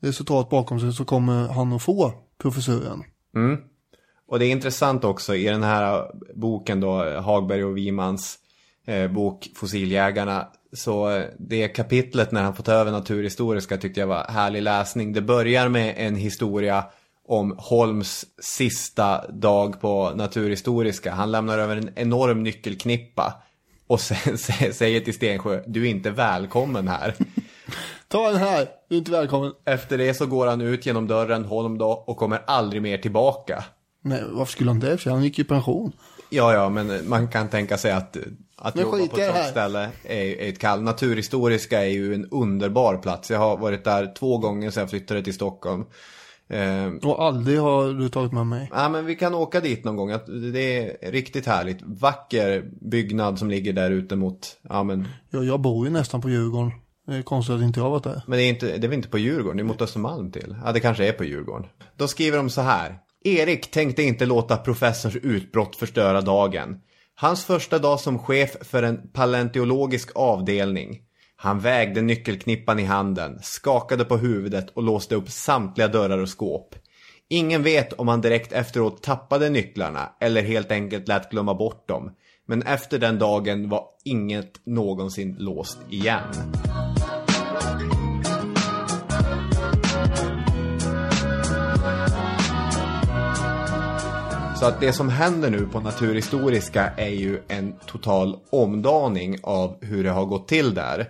resultat 0.00 0.50
bakom 0.50 0.80
sig 0.80 0.92
så 0.92 1.04
kommer 1.04 1.48
han 1.48 1.72
att 1.72 1.82
få 1.82 2.12
professuren. 2.38 3.04
Mm. 3.34 3.60
Och 4.28 4.38
det 4.38 4.46
är 4.46 4.50
intressant 4.50 5.04
också 5.04 5.34
i 5.34 5.44
den 5.44 5.62
här 5.62 6.04
boken 6.34 6.80
då, 6.80 7.20
Hagberg 7.20 7.64
och 7.64 7.76
Wimans 7.76 8.38
eh, 8.88 9.10
bok 9.10 9.48
Fossiljägarna. 9.54 10.46
Så 10.72 11.10
eh, 11.10 11.24
det 11.38 11.68
kapitlet 11.68 12.32
när 12.32 12.42
han 12.42 12.54
får 12.54 12.64
ta 12.64 12.72
över 12.72 12.92
Naturhistoriska 12.92 13.76
tyckte 13.76 14.00
jag 14.00 14.06
var 14.06 14.24
härlig 14.24 14.62
läsning. 14.62 15.12
Det 15.12 15.22
börjar 15.22 15.68
med 15.68 15.94
en 15.96 16.16
historia 16.16 16.84
om 17.28 17.54
Holms 17.58 18.24
sista 18.42 19.30
dag 19.30 19.80
på 19.80 20.10
Naturhistoriska. 20.14 21.12
Han 21.12 21.30
lämnar 21.30 21.58
över 21.58 21.76
en 21.76 21.90
enorm 21.96 22.42
nyckelknippa 22.42 23.42
och 23.86 24.00
sen 24.00 24.38
säger 24.72 25.00
till 25.00 25.14
Stensjö, 25.14 25.62
du 25.66 25.86
är 25.86 25.90
inte 25.90 26.10
välkommen 26.10 26.88
här. 26.88 27.14
Ta 28.08 28.30
den 28.30 28.40
här, 28.40 28.68
du 28.88 28.94
är 28.94 28.98
inte 28.98 29.10
välkommen. 29.10 29.52
Efter 29.64 29.98
det 29.98 30.14
så 30.14 30.26
går 30.26 30.46
han 30.46 30.60
ut 30.60 30.86
genom 30.86 31.06
dörren, 31.06 31.44
Holm 31.44 31.78
då, 31.78 31.90
och 31.90 32.16
kommer 32.16 32.42
aldrig 32.46 32.82
mer 32.82 32.98
tillbaka. 32.98 33.64
Nej, 34.02 34.22
varför 34.30 34.52
skulle 34.52 34.70
han 34.70 34.80
det? 34.80 34.98
För 34.98 35.10
han 35.10 35.22
gick 35.22 35.38
i 35.38 35.44
pension. 35.44 35.92
Ja, 36.30 36.52
ja, 36.52 36.68
men 36.68 37.08
man 37.08 37.28
kan 37.28 37.48
tänka 37.48 37.78
sig 37.78 37.92
att, 37.92 38.16
att 38.58 38.74
Men 38.74 38.84
jobba 38.84 38.96
på 38.96 39.02
ett 39.04 39.14
det 39.14 39.32
sånt 39.32 39.46
ställe 39.50 39.90
är, 40.04 40.16
är 40.16 40.48
ett 40.48 40.58
kall. 40.58 40.82
Naturhistoriska 40.82 41.82
är 41.84 41.88
ju 41.90 42.14
en 42.14 42.28
underbar 42.30 42.96
plats. 42.96 43.30
Jag 43.30 43.38
har 43.38 43.56
varit 43.56 43.84
där 43.84 44.14
två 44.18 44.38
gånger 44.38 44.70
sedan 44.70 44.80
jag 44.80 44.90
flyttade 44.90 45.22
till 45.22 45.34
Stockholm. 45.34 45.84
Eh, 46.50 46.86
Och 47.02 47.22
aldrig 47.24 47.58
har 47.60 47.88
du 47.94 48.08
tagit 48.08 48.32
med 48.32 48.46
mig. 48.46 48.70
Ja, 48.74 48.88
men 48.88 49.06
vi 49.06 49.14
kan 49.16 49.34
åka 49.34 49.60
dit 49.60 49.84
någon 49.84 49.96
gång. 49.96 50.08
Det 50.52 50.86
är 51.04 51.10
riktigt 51.12 51.46
härligt. 51.46 51.78
Vacker 51.82 52.64
byggnad 52.90 53.38
som 53.38 53.50
ligger 53.50 53.72
där 53.72 53.90
ute 53.90 54.16
mot, 54.16 54.56
ja 54.68 54.82
men, 54.82 55.08
Jag, 55.30 55.44
jag 55.44 55.60
bor 55.60 55.86
ju 55.86 55.92
nästan 55.92 56.20
på 56.20 56.30
Djurgården. 56.30 56.70
Det 57.06 57.14
är 57.16 57.22
konstigt 57.22 57.56
att 57.56 57.62
inte 57.62 57.80
jag 57.80 57.90
varit 57.90 58.04
där. 58.04 58.22
men 58.26 58.38
det 58.38 58.44
är, 58.44 58.48
inte, 58.48 58.66
det 58.66 58.86
är 58.86 58.88
väl 58.88 58.96
inte 58.96 59.08
på 59.08 59.18
Djurgården, 59.18 59.56
det 59.56 59.62
är 59.62 59.64
mot 59.64 59.82
Östermalm 59.82 60.30
till. 60.32 60.56
Ja, 60.64 60.72
det 60.72 60.80
kanske 60.80 61.08
är 61.08 61.12
på 61.12 61.24
Djurgården. 61.24 61.66
Då 61.96 62.08
skriver 62.08 62.36
de 62.36 62.50
så 62.50 62.60
här. 62.60 62.98
Erik 63.24 63.70
tänkte 63.70 64.02
inte 64.02 64.26
låta 64.26 64.56
professorns 64.56 65.16
utbrott 65.16 65.76
förstöra 65.76 66.20
dagen. 66.20 66.76
Hans 67.20 67.44
första 67.44 67.78
dag 67.78 68.00
som 68.00 68.18
chef 68.18 68.56
för 68.60 68.82
en 68.82 69.10
paleontologisk 69.12 70.10
avdelning. 70.14 71.00
Han 71.36 71.60
vägde 71.60 72.02
nyckelknippan 72.02 72.78
i 72.78 72.84
handen, 72.84 73.38
skakade 73.42 74.04
på 74.04 74.16
huvudet 74.16 74.70
och 74.70 74.82
låste 74.82 75.14
upp 75.14 75.30
samtliga 75.30 75.88
dörrar 75.88 76.18
och 76.18 76.28
skåp. 76.28 76.74
Ingen 77.28 77.62
vet 77.62 77.92
om 77.92 78.08
han 78.08 78.20
direkt 78.20 78.52
efteråt 78.52 79.02
tappade 79.02 79.50
nycklarna 79.50 80.12
eller 80.20 80.42
helt 80.42 80.72
enkelt 80.72 81.08
lät 81.08 81.30
glömma 81.30 81.54
bort 81.54 81.88
dem. 81.88 82.10
Men 82.46 82.62
efter 82.62 82.98
den 82.98 83.18
dagen 83.18 83.68
var 83.68 83.84
inget 84.04 84.66
någonsin 84.66 85.36
låst 85.38 85.78
igen. 85.90 86.24
Så 94.58 94.66
att 94.66 94.80
det 94.80 94.92
som 94.92 95.08
händer 95.08 95.50
nu 95.50 95.66
på 95.66 95.80
Naturhistoriska 95.80 96.90
är 96.96 97.08
ju 97.08 97.42
en 97.48 97.72
total 97.86 98.36
omdaning 98.50 99.38
av 99.42 99.84
hur 99.84 100.04
det 100.04 100.10
har 100.10 100.24
gått 100.24 100.48
till 100.48 100.74
där. 100.74 101.06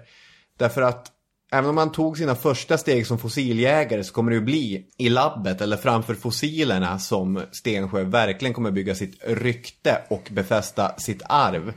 Därför 0.59 0.83
att 0.83 1.07
även 1.53 1.69
om 1.69 1.75
man 1.75 1.93
tog 1.93 2.19
sina 2.19 2.35
första 2.35 2.79
steg 2.79 3.07
som 3.07 3.19
fossiljägare 3.19 4.05
så 4.05 4.13
kommer 4.13 4.31
det 4.31 4.35
ju 4.35 4.45
bli 4.45 4.87
i 4.99 5.09
labbet 5.09 5.61
eller 5.61 5.77
framför 5.77 6.15
fossilerna 6.15 6.99
som 6.99 7.43
Stensjö 7.53 8.05
verkligen 8.05 8.55
kommer 8.55 8.71
bygga 8.71 8.95
sitt 8.95 9.25
rykte 9.27 10.03
och 10.11 10.29
befästa 10.31 10.99
sitt 10.99 11.23
arv. 11.29 11.73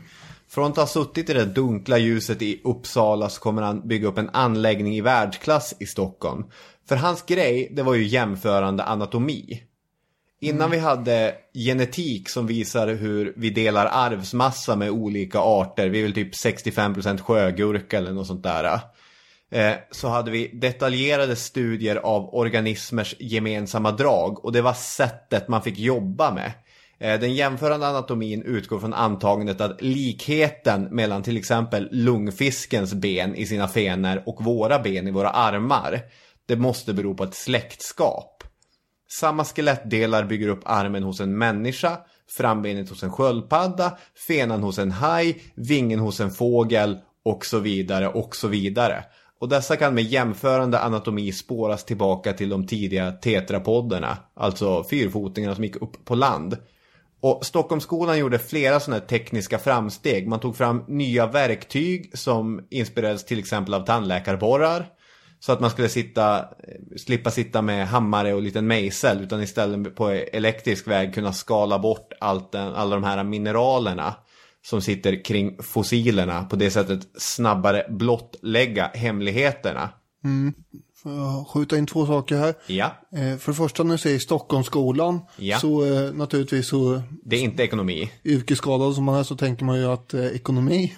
Från 0.50 0.72
att 0.72 0.78
ha 0.78 0.88
suttit 0.88 1.30
i 1.30 1.34
det 1.34 1.46
dunkla 1.46 1.98
ljuset 1.98 2.42
i 2.42 2.62
Uppsala 2.64 3.30
så 3.30 3.42
kommer 3.42 3.62
han 3.62 3.88
bygga 3.88 4.08
upp 4.08 4.18
en 4.18 4.30
anläggning 4.34 4.96
i 4.96 5.02
världsklass 5.02 5.74
i 5.80 5.86
Stockholm. 5.86 6.44
För 6.88 6.96
hans 6.96 7.22
grej, 7.22 7.72
det 7.76 7.84
var 7.84 7.94
ju 7.94 8.08
jämförande 8.08 8.84
anatomi. 8.84 9.64
Innan 10.44 10.72
vi 10.72 10.78
hade 10.80 11.36
genetik 11.54 12.30
som 12.30 12.48
visar 12.48 12.88
hur 12.88 13.34
vi 13.38 13.50
delar 13.50 13.86
arvsmassa 13.86 14.76
med 14.76 14.90
olika 14.90 15.40
arter. 15.40 15.90
Vi 15.90 16.00
är 16.00 16.04
väl 16.04 16.14
typ 16.14 16.34
65% 16.34 17.22
sjögurka 17.22 17.98
eller 17.98 18.12
något 18.12 18.28
sånt 18.28 18.44
där. 18.44 18.80
eh, 19.52 19.74
så 19.92 20.08
hade 20.08 20.32
vi 20.32 20.48
detaljerade 20.54 21.36
studier 21.36 21.96
av 21.96 22.36
organismers 22.36 23.16
gemensamma 23.20 23.92
drag 23.92 24.46
och 24.46 24.52
det 24.52 24.62
var 24.62 24.74
sättet 24.74 25.48
man 25.48 25.62
fick 25.62 25.80
jobba 25.80 26.34
med. 26.34 26.52
Eh, 27.00 27.20
Den 27.20 27.34
jämförande 27.34 27.88
anatomin 27.88 28.44
utgår 28.44 28.80
från 28.80 28.94
antagandet 28.94 29.62
att 29.62 29.82
likheten 29.82 30.84
mellan 30.84 31.24
till 31.24 31.38
exempel 31.38 31.90
lungfiskens 31.92 32.94
ben 32.94 33.36
i 33.36 33.46
sina 33.46 33.68
fenor 33.68 34.24
och 34.26 34.44
våra 34.44 34.80
ben 34.80 35.08
i 35.08 35.12
våra 35.12 35.30
armar, 35.30 36.02
det 36.46 36.56
måste 36.56 36.94
bero 36.94 37.16
på 37.16 37.24
ett 37.24 37.36
släktskap. 37.36 38.41
Samma 39.12 39.46
skelettdelar 39.46 40.24
bygger 40.24 40.48
upp 40.48 40.62
armen 40.66 41.04
hos 41.04 41.20
en 41.20 41.38
människa, 41.38 41.98
frambenet 42.30 42.90
hos 42.90 43.04
en 43.04 43.12
sköldpadda, 43.12 43.98
fenan 44.28 44.64
hos 44.64 44.80
en 44.80 44.92
haj, 44.92 45.44
vingen 45.56 46.00
hos 46.00 46.20
en 46.20 46.32
fågel 46.32 46.98
och 47.26 47.46
så 47.46 47.60
vidare 47.60 48.08
och 48.08 48.36
så 48.36 48.48
vidare. 48.48 49.04
Och 49.40 49.50
dessa 49.50 49.76
kan 49.76 49.94
med 49.94 50.04
jämförande 50.04 50.80
anatomi 50.80 51.32
spåras 51.32 51.86
tillbaka 51.86 52.34
till 52.34 52.50
de 52.50 52.68
tidiga 52.68 53.12
tetrapodderna, 53.12 54.18
alltså 54.34 54.84
fyrfotingarna 54.84 55.56
som 55.56 55.64
gick 55.64 55.76
upp 55.76 56.06
på 56.06 56.16
land. 56.16 56.58
Och 57.22 57.46
Stockholmsskolan 57.46 58.20
gjorde 58.20 58.40
flera 58.40 58.80
sådana 58.80 59.00
här 59.00 59.08
tekniska 59.08 59.60
framsteg. 59.60 60.28
Man 60.28 60.40
tog 60.40 60.56
fram 60.56 60.84
nya 60.88 61.28
verktyg 61.28 62.18
som 62.18 62.68
inspirerades 62.70 63.26
till 63.26 63.40
exempel 63.40 63.74
av 63.74 63.86
tandläkarborrar. 63.86 64.86
Så 65.44 65.52
att 65.52 65.60
man 65.60 65.70
skulle 65.70 65.90
sitta, 65.90 66.46
slippa 66.98 67.32
sitta 67.32 67.62
med 67.62 67.88
hammare 67.88 68.34
och 68.34 68.42
liten 68.42 68.68
mejsel 68.68 69.22
utan 69.22 69.42
istället 69.42 69.96
på 69.96 70.10
elektrisk 70.10 70.88
väg 70.88 71.14
kunna 71.14 71.34
skala 71.34 71.80
bort 71.80 72.14
allt 72.20 72.52
den, 72.52 72.74
alla 72.74 72.96
de 72.96 73.04
här 73.04 73.24
mineralerna 73.24 74.16
som 74.66 74.82
sitter 74.82 75.24
kring 75.24 75.64
fossilerna. 75.64 76.44
På 76.44 76.56
det 76.56 76.72
sättet 76.72 77.00
snabbare 77.18 77.86
blottlägga 77.90 78.92
hemligheterna. 78.94 79.90
Mm. 80.24 80.54
Får 81.04 81.12
jag 81.12 81.48
skjuta 81.48 81.78
in 81.78 81.88
två 81.88 82.06
saker 82.06 82.38
här? 82.38 82.54
Ja, 82.68 82.92
Eh, 83.12 83.38
för 83.38 83.52
det 83.52 83.56
första 83.58 83.84
när 83.84 83.92
du 83.92 83.98
säger 83.98 84.20
Stockholmsskolan 84.20 85.20
Ja. 85.38 85.60
så 85.60 85.86
eh, 85.86 86.14
naturligtvis 86.14 86.68
så 86.68 87.02
det 87.24 87.36
är 87.36 87.42
inte 87.42 87.64
ekonomi. 87.64 88.12
yrkesskadad 88.26 88.96
som 88.96 89.04
man 89.04 89.16
är 89.16 89.24
så 89.24 89.36
tänker 89.36 89.66
man 89.66 89.78
ju 89.80 89.86
att 89.86 90.14
eh, 90.14 90.26
ekonomi. 90.26 90.96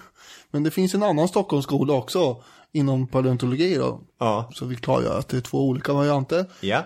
Men 0.50 0.62
det 0.62 0.70
finns 0.70 0.94
en 0.94 1.02
annan 1.02 1.28
Stockholmsskola 1.28 1.94
också 1.94 2.42
inom 2.74 3.06
paleontologi 3.06 3.74
då. 3.74 4.00
Ja. 4.18 4.50
Så 4.54 4.66
vi 4.66 4.76
klargör 4.76 5.18
att 5.18 5.28
det 5.28 5.36
är 5.36 5.40
två 5.40 5.68
olika 5.68 5.92
varianter. 5.92 6.46
Ja. 6.60 6.82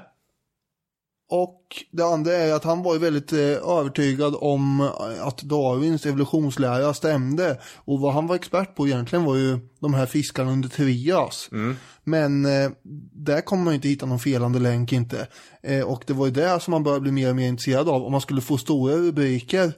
Och 1.31 1.85
det 1.91 2.03
andra 2.03 2.33
är 2.33 2.53
att 2.53 2.65
han 2.65 2.83
var 2.83 2.95
ju 2.95 3.01
väldigt 3.01 3.33
eh, 3.33 3.79
övertygad 3.79 4.35
om 4.39 4.81
eh, 4.81 5.27
att 5.27 5.43
Darwins 5.43 6.07
evolutionslära 6.07 6.95
stämde. 6.95 7.61
Och 7.77 8.01
vad 8.01 8.15
han 8.15 8.27
var 8.27 8.37
expert 8.37 8.75
på 8.77 8.87
egentligen 8.87 9.25
var 9.25 9.37
ju 9.37 9.59
de 9.81 9.95
här 9.95 10.07
fiskarna 10.07 10.51
under 10.53 10.69
Trias. 10.69 11.49
Men 12.05 12.47
eh, 12.47 12.71
där 13.13 13.41
kommer 13.41 13.65
man 13.65 13.73
ju 13.73 13.77
inte 13.77 13.89
hitta 13.89 14.07
någon 14.07 14.19
felande 14.19 14.59
länk 14.59 14.93
inte. 14.93 15.29
Eh, 15.63 15.83
och 15.83 16.05
det 16.07 16.13
var 16.13 16.27
ju 16.27 16.33
det 16.33 16.61
som 16.61 16.71
man 16.71 16.83
började 16.83 17.03
bli 17.03 17.13
mer 17.13 17.31
och 17.31 17.37
mer 17.37 17.49
intresserad 17.49 17.89
av. 17.89 18.05
Om 18.05 18.13
man 18.13 18.21
skulle 18.21 18.41
få 18.41 18.59
stora 18.59 18.95
rubriker, 18.95 19.73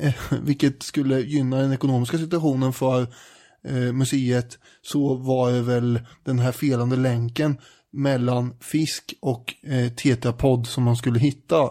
eh, 0.00 0.14
vilket 0.42 0.82
skulle 0.82 1.20
gynna 1.20 1.56
den 1.56 1.72
ekonomiska 1.72 2.18
situationen 2.18 2.72
för 2.72 3.06
museet, 3.92 4.58
så 4.92 5.14
var 5.14 5.52
det 5.52 5.62
väl 5.62 6.00
den 6.24 6.38
här 6.38 6.52
felande 6.52 6.96
länken 6.96 7.56
mellan 7.92 8.54
fisk 8.60 9.14
och 9.20 9.54
eh, 9.62 9.92
tetrapod 9.92 10.66
som 10.66 10.84
man 10.84 10.96
skulle 10.96 11.18
hitta. 11.18 11.70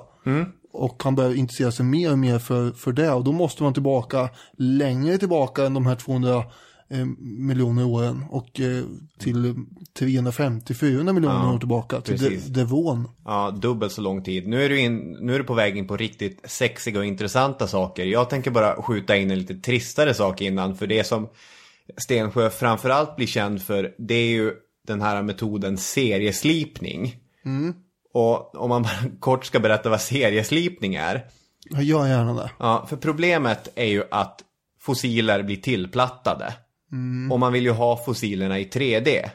Och 0.73 1.03
han 1.03 1.15
började 1.15 1.35
intressera 1.35 1.71
sig 1.71 1.85
mer 1.85 2.11
och 2.11 2.19
mer 2.19 2.39
för, 2.39 2.71
för 2.71 2.91
det. 2.91 3.11
Och 3.11 3.23
då 3.23 3.31
måste 3.31 3.63
man 3.63 3.73
tillbaka 3.73 4.29
längre 4.57 5.17
tillbaka 5.17 5.65
än 5.65 5.73
de 5.73 5.85
här 5.85 5.95
200 5.95 6.43
eh, 6.89 7.05
miljoner 7.19 7.85
åren. 7.85 8.25
Och 8.29 8.59
eh, 8.59 8.83
till 9.19 9.55
350-400 9.99 11.13
miljoner 11.13 11.35
Ja, 11.47 11.53
år 11.53 11.59
tillbaka. 11.59 12.01
Till. 12.01 12.19
De- 12.19 12.37
Devon. 12.59 13.07
Ja, 13.25 13.51
dubbelt 13.51 13.91
så 13.93 14.01
lång 14.01 14.23
tid. 14.23 14.47
Nu 14.47 14.63
är, 14.65 14.69
du 14.69 14.79
in, 14.79 15.17
nu 15.21 15.35
är 15.35 15.39
du 15.39 15.45
på 15.45 15.53
väg 15.53 15.77
in 15.77 15.87
på 15.87 15.97
riktigt 15.97 16.39
sexiga 16.43 16.99
och 16.99 17.05
intressanta 17.05 17.67
saker. 17.67 18.05
Jag 18.05 18.29
tänker 18.29 18.51
bara 18.51 18.81
skjuta 18.81 19.17
in 19.17 19.31
en 19.31 19.39
lite 19.39 19.55
tristare 19.55 20.13
sak 20.13 20.41
innan. 20.41 20.75
För 20.75 20.87
det 20.87 21.03
som 21.03 21.27
Stensjö 21.97 22.49
framförallt 22.49 23.15
blir 23.15 23.27
känd 23.27 23.61
för, 23.61 23.95
det 23.97 24.13
är 24.13 24.27
ju 24.27 24.53
den 24.87 25.01
här 25.01 25.23
metoden 25.23 25.77
serieslipning. 25.77 27.15
Mm. 27.45 27.73
Och 28.13 28.55
om 28.55 28.69
man 28.69 28.83
bara 28.83 29.09
kort 29.19 29.45
ska 29.45 29.59
berätta 29.59 29.89
vad 29.89 30.01
serieslipning 30.01 30.95
är. 30.95 31.25
Jag 31.69 31.83
gör 31.83 32.07
gärna 32.07 32.33
det. 32.33 32.51
Ja, 32.59 32.85
för 32.89 32.97
problemet 32.97 33.69
är 33.75 33.85
ju 33.85 34.03
att 34.11 34.41
fossiler 34.79 35.43
blir 35.43 35.57
tillplattade. 35.57 36.53
Mm. 36.91 37.31
Och 37.31 37.39
man 37.39 37.53
vill 37.53 37.63
ju 37.63 37.71
ha 37.71 38.03
fossilerna 38.05 38.59
i 38.59 38.65
3D. 38.65 39.29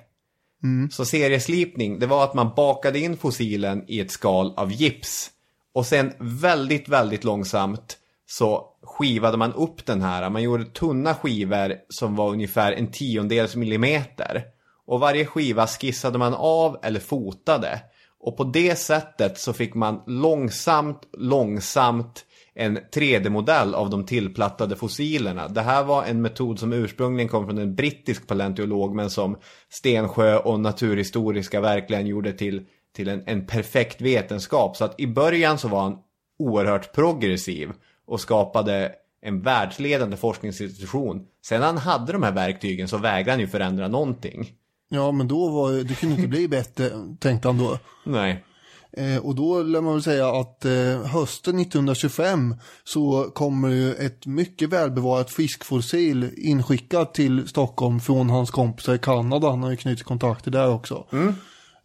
Mm. 0.63 0.91
Så 0.91 1.05
serieslipning, 1.05 1.99
det 1.99 2.07
var 2.07 2.25
att 2.25 2.35
man 2.35 2.53
bakade 2.57 2.99
in 2.99 3.17
fossilen 3.17 3.85
i 3.89 4.01
ett 4.01 4.11
skal 4.11 4.55
av 4.57 4.73
gips. 4.73 5.31
Och 5.73 5.87
sen 5.87 6.13
väldigt, 6.19 6.89
väldigt 6.89 7.25
långsamt 7.25 7.99
så 8.27 8.67
skivade 8.99 9.37
man 9.37 9.53
upp 9.53 9.87
den 9.87 10.03
här. 10.03 10.31
Man 10.31 10.43
gjorde 10.43 10.65
tunna 10.65 11.15
skivor 11.15 11.75
som 11.89 12.17
var 12.17 12.31
ungefär 12.31 12.73
en 12.73 12.91
tiondels 12.91 13.57
millimeter. 13.57 14.43
Och 14.87 15.01
varje 15.01 15.27
skiva 15.27 15.67
skissade 15.67 16.19
man 16.19 16.35
av 16.35 16.77
eller 16.83 17.01
fotade. 17.01 17.81
Och 18.21 18.37
på 18.37 18.45
det 18.45 18.79
sättet 18.79 19.39
så 19.39 19.53
fick 19.53 19.75
man 19.75 20.03
långsamt, 20.07 21.01
långsamt 21.19 22.25
en 22.55 22.79
3D-modell 22.79 23.75
av 23.75 23.91
de 23.91 24.07
tillplattade 24.07 24.77
fossilerna. 24.77 25.49
Det 25.49 25.61
här 25.61 25.85
var 25.85 26.05
en 26.05 26.23
metod 26.23 26.59
som 26.59 26.73
ursprungligen 26.73 27.29
kom 27.29 27.47
från 27.47 27.59
en 27.59 27.75
brittisk 27.75 28.27
paleontolog 28.27 28.95
men 28.95 29.11
som 29.11 29.37
Stensjö 29.69 30.39
och 30.39 30.61
Naturhistoriska 30.61 31.61
verkligen 31.61 32.07
gjorde 32.07 32.33
till, 32.33 32.67
till 32.97 33.09
en, 33.09 33.23
en 33.27 33.47
perfekt 33.47 34.01
vetenskap. 34.01 34.77
Så 34.77 34.85
att 34.85 35.01
i 35.01 35.07
början 35.07 35.59
så 35.59 35.69
var 35.69 35.83
han 35.83 35.99
oerhört 36.39 36.93
progressiv 36.93 37.73
och 38.09 38.21
skapade 38.21 38.93
en 39.23 39.43
världsledande 39.43 40.17
forskningsinstitution. 40.17 41.27
Sen 41.47 41.61
när 41.61 41.67
han 41.67 41.79
hade 41.79 42.13
de 42.13 42.23
här 42.23 42.33
verktygen 42.33 42.89
så 42.89 42.99
vägrade 42.99 43.31
han 43.31 43.41
ju 43.41 43.49
förändra 43.49 43.89
någonting. 43.89 44.53
Ja, 44.89 45.13
men 45.13 45.29
då 45.29 45.49
var 45.49 45.73
det 45.73 45.95
kunde 45.95 46.15
inte 46.15 46.29
bli 46.29 46.49
bättre, 46.49 46.91
tänkte 47.21 47.49
han 47.49 47.59
då. 47.59 47.79
Nej. 48.05 48.45
Eh, 48.93 49.17
och 49.17 49.35
då 49.35 49.63
lär 49.63 49.81
man 49.81 49.93
väl 49.93 50.03
säga 50.03 50.29
att 50.29 50.65
eh, 50.65 51.03
hösten 51.05 51.59
1925 51.59 52.55
så 52.85 53.31
kommer 53.35 53.69
ju 53.69 53.95
ett 53.95 54.27
mycket 54.27 54.69
välbevarat 54.69 55.31
fiskfossil 55.31 56.31
inskickat 56.37 57.15
till 57.15 57.49
Stockholm 57.49 58.01
från 58.01 58.31
hans 58.31 58.51
kompisar 58.51 58.95
i 58.95 58.99
Kanada. 58.99 59.51
Han 59.51 59.63
har 59.63 59.71
ju 59.71 59.77
knutit 59.77 60.05
kontakter 60.05 60.51
där 60.51 60.69
också. 60.71 61.07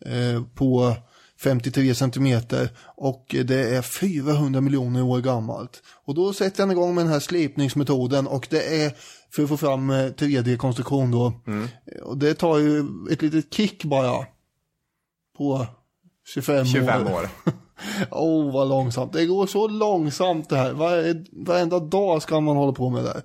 Eh, 0.05 0.43
på 0.55 0.95
53 1.43 1.95
centimeter 1.95 2.69
och 2.85 3.35
det 3.45 3.75
är 3.75 3.81
400 3.81 4.61
miljoner 4.61 5.03
år 5.03 5.21
gammalt. 5.21 5.81
Och 6.05 6.15
då 6.15 6.33
sätter 6.33 6.63
han 6.63 6.71
igång 6.71 6.95
med 6.95 7.05
den 7.05 7.11
här 7.13 7.19
slipningsmetoden 7.19 8.27
och 8.27 8.47
det 8.49 8.83
är 8.83 8.93
för 9.35 9.43
att 9.43 9.49
få 9.49 9.57
fram 9.57 9.89
eh, 9.89 9.95
3D-konstruktion 9.95 11.11
då. 11.11 11.25
Eh, 11.25 12.01
Och 12.03 12.17
det 12.17 12.33
tar 12.33 12.57
ju 12.57 12.83
ett 13.11 13.21
litet 13.21 13.53
kick 13.53 13.83
bara 13.83 14.25
på 15.37 15.67
25, 16.33 16.65
25 16.65 17.07
år. 17.07 17.29
Åh, 18.11 18.47
oh, 18.47 18.53
vad 18.53 18.69
långsamt. 18.69 19.13
Det 19.13 19.25
går 19.25 19.47
så 19.47 19.67
långsamt 19.67 20.49
det 20.49 20.57
här. 20.57 20.73
Varje, 20.73 21.25
varenda 21.31 21.79
dag 21.79 22.21
ska 22.21 22.39
man 22.39 22.55
hålla 22.57 22.71
på 22.71 22.89
med 22.89 23.03
det 23.03 23.09
här. 23.13 23.23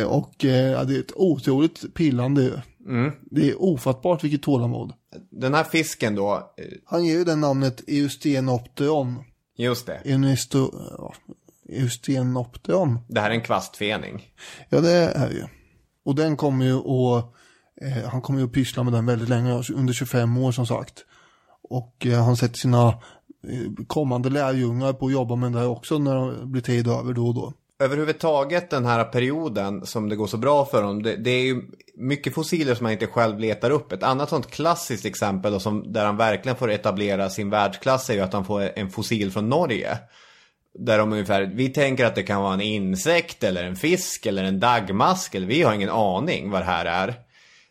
Eh, 0.00 0.06
och 0.06 0.44
eh, 0.44 0.86
det 0.86 0.96
är 0.96 1.00
ett 1.00 1.12
otroligt 1.16 1.94
pillande 1.94 2.42
ju. 2.42 2.52
Mm. 2.86 3.12
Det 3.30 3.50
är 3.50 3.62
ofattbart 3.62 4.24
vilket 4.24 4.42
tålamod. 4.42 4.92
Den 5.30 5.54
här 5.54 5.64
fisken 5.64 6.14
då, 6.14 6.34
eh, 6.34 6.64
Han 6.84 7.04
ger 7.04 7.18
ju 7.18 7.24
den 7.24 7.40
namnet 7.40 7.88
Eustenopteron. 7.88 9.18
just 9.56 9.86
det. 9.86 10.00
Eunesto, 10.04 10.70
ja, 10.98 11.14
Eustenopteron. 11.68 12.98
Det 13.08 13.20
här 13.20 13.30
är 13.30 13.34
en 13.34 13.40
kvastfening. 13.40 14.28
Ja, 14.68 14.80
det 14.80 14.90
är 14.92 15.28
det 15.28 15.34
ju. 15.34 15.44
Och 16.04 16.14
den 16.14 16.36
kommer 16.36 16.64
ju 16.64 16.76
att, 16.76 17.24
eh, 17.82 18.08
han 18.10 18.22
kommer 18.22 18.40
ju 18.40 18.46
att 18.46 18.52
pyssla 18.52 18.82
med 18.82 18.92
den 18.92 19.06
väldigt 19.06 19.28
länge, 19.28 19.62
under 19.74 19.92
25 19.92 20.38
år 20.38 20.52
som 20.52 20.66
sagt. 20.66 21.04
Och 21.62 22.06
eh, 22.06 22.24
han 22.24 22.36
sätter 22.36 22.58
sina 22.58 22.88
eh, 22.88 23.84
kommande 23.86 24.30
lärjungar 24.30 24.92
på 24.92 25.06
att 25.06 25.12
jobba 25.12 25.36
med 25.36 25.52
det 25.52 25.58
här 25.58 25.68
också 25.68 25.98
när 25.98 26.40
det 26.40 26.46
blir 26.46 26.62
tid 26.62 26.88
över 26.88 27.12
då 27.12 27.26
och 27.26 27.34
då. 27.34 27.52
Överhuvudtaget 27.80 28.70
den 28.70 28.86
här 28.86 29.04
perioden 29.04 29.86
som 29.86 30.08
det 30.08 30.16
går 30.16 30.26
så 30.26 30.36
bra 30.36 30.64
för 30.64 30.82
honom, 30.82 31.02
det, 31.02 31.16
det 31.16 31.30
är 31.30 31.42
ju 31.42 31.62
mycket 31.94 32.34
fossiler 32.34 32.74
som 32.74 32.84
man 32.84 32.92
inte 32.92 33.06
själv 33.06 33.38
letar 33.38 33.70
upp. 33.70 33.92
Ett 33.92 34.02
annat 34.02 34.28
sånt 34.28 34.50
klassiskt 34.50 35.04
exempel 35.04 35.54
och 35.54 35.62
som, 35.62 35.92
där 35.92 36.06
han 36.06 36.16
verkligen 36.16 36.56
får 36.56 36.70
etablera 36.70 37.30
sin 37.30 37.50
världsklass 37.50 38.10
är 38.10 38.14
ju 38.14 38.20
att 38.20 38.32
han 38.32 38.44
får 38.44 38.78
en 38.78 38.90
fossil 38.90 39.30
från 39.32 39.48
Norge. 39.48 39.98
Där 40.78 40.98
de 40.98 41.12
ungefär, 41.12 41.42
vi 41.54 41.68
tänker 41.68 42.04
att 42.04 42.14
det 42.14 42.22
kan 42.22 42.42
vara 42.42 42.54
en 42.54 42.60
insekt 42.60 43.44
eller 43.44 43.64
en 43.64 43.76
fisk 43.76 44.26
eller 44.26 44.44
en 44.44 44.60
dagmask 44.60 45.34
eller 45.34 45.46
vi 45.46 45.62
har 45.62 45.74
ingen 45.74 45.90
aning 45.90 46.50
vad 46.50 46.60
det 46.60 46.64
här 46.64 46.86
är. 46.86 47.14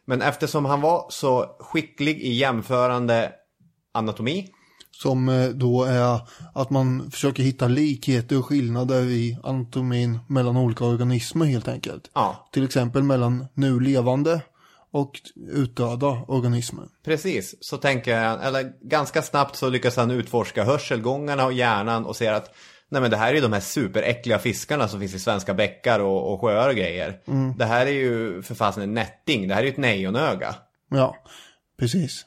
Men 0.06 0.22
eftersom 0.22 0.66
han 0.66 0.82
var 0.82 1.06
så 1.10 1.56
skicklig 1.60 2.18
i 2.22 2.34
jämförande 2.34 3.32
anatomi 3.92 4.50
som 5.02 5.30
eh, 5.30 5.50
då 5.50 5.84
är 5.84 6.20
att 6.54 6.70
man 6.70 7.12
försöker 7.12 7.44
hitta 7.44 7.68
likheter 7.68 8.40
och 8.40 8.46
skillnader 8.46 9.04
i 9.04 9.38
anatomin 9.44 10.20
mellan 10.28 10.58
olika 10.58 10.86
organismer 10.86 11.46
helt 11.46 11.68
enkelt. 11.68 12.12
Ja. 12.14 12.50
Till 12.52 12.66
exempel 12.66 13.04
mellan 13.04 13.48
nu 13.54 13.80
levande 13.80 14.42
och 14.92 15.22
utdöda 15.52 16.24
organismer. 16.28 16.86
Precis, 17.06 17.56
så 17.60 17.78
tänker 17.78 18.18
jag, 18.18 18.46
eller 18.46 18.72
ganska 18.82 19.22
snabbt 19.22 19.56
så 19.56 19.70
lyckas 19.70 19.96
han 19.96 20.12
utforska 20.12 20.64
hörselgångarna 20.64 21.46
och 21.46 21.54
hjärnan 21.54 22.06
och 22.06 22.16
ser 22.16 22.34
att 22.34 22.56
Nej 22.90 23.02
men 23.02 23.12
det 23.12 23.18
här 23.18 23.30
är 23.30 23.36
ju 23.36 23.42
de 23.42 23.54
här 23.54 23.60
superäckliga 23.60 24.40
fiskarna 24.40 24.88
som 24.88 25.00
finns 25.00 25.14
i 25.14 25.20
svenska 25.20 25.54
bäckar 25.54 26.00
och, 26.00 26.34
och 26.34 26.42
sjöar 26.42 26.70
och 26.70 26.76
grejer. 26.76 27.22
Mm. 27.28 27.58
Det 27.58 27.66
här 27.66 27.86
är 27.86 27.92
ju 27.92 28.42
för 28.42 28.56
fasen 28.56 28.84
en 28.84 28.94
nätting, 28.94 29.48
det 29.48 29.54
här 29.54 29.62
är 29.62 29.66
ju 29.66 29.72
ett 29.72 29.78
nejonöga. 29.78 30.56
Ja, 30.90 31.16
precis. 31.80 32.26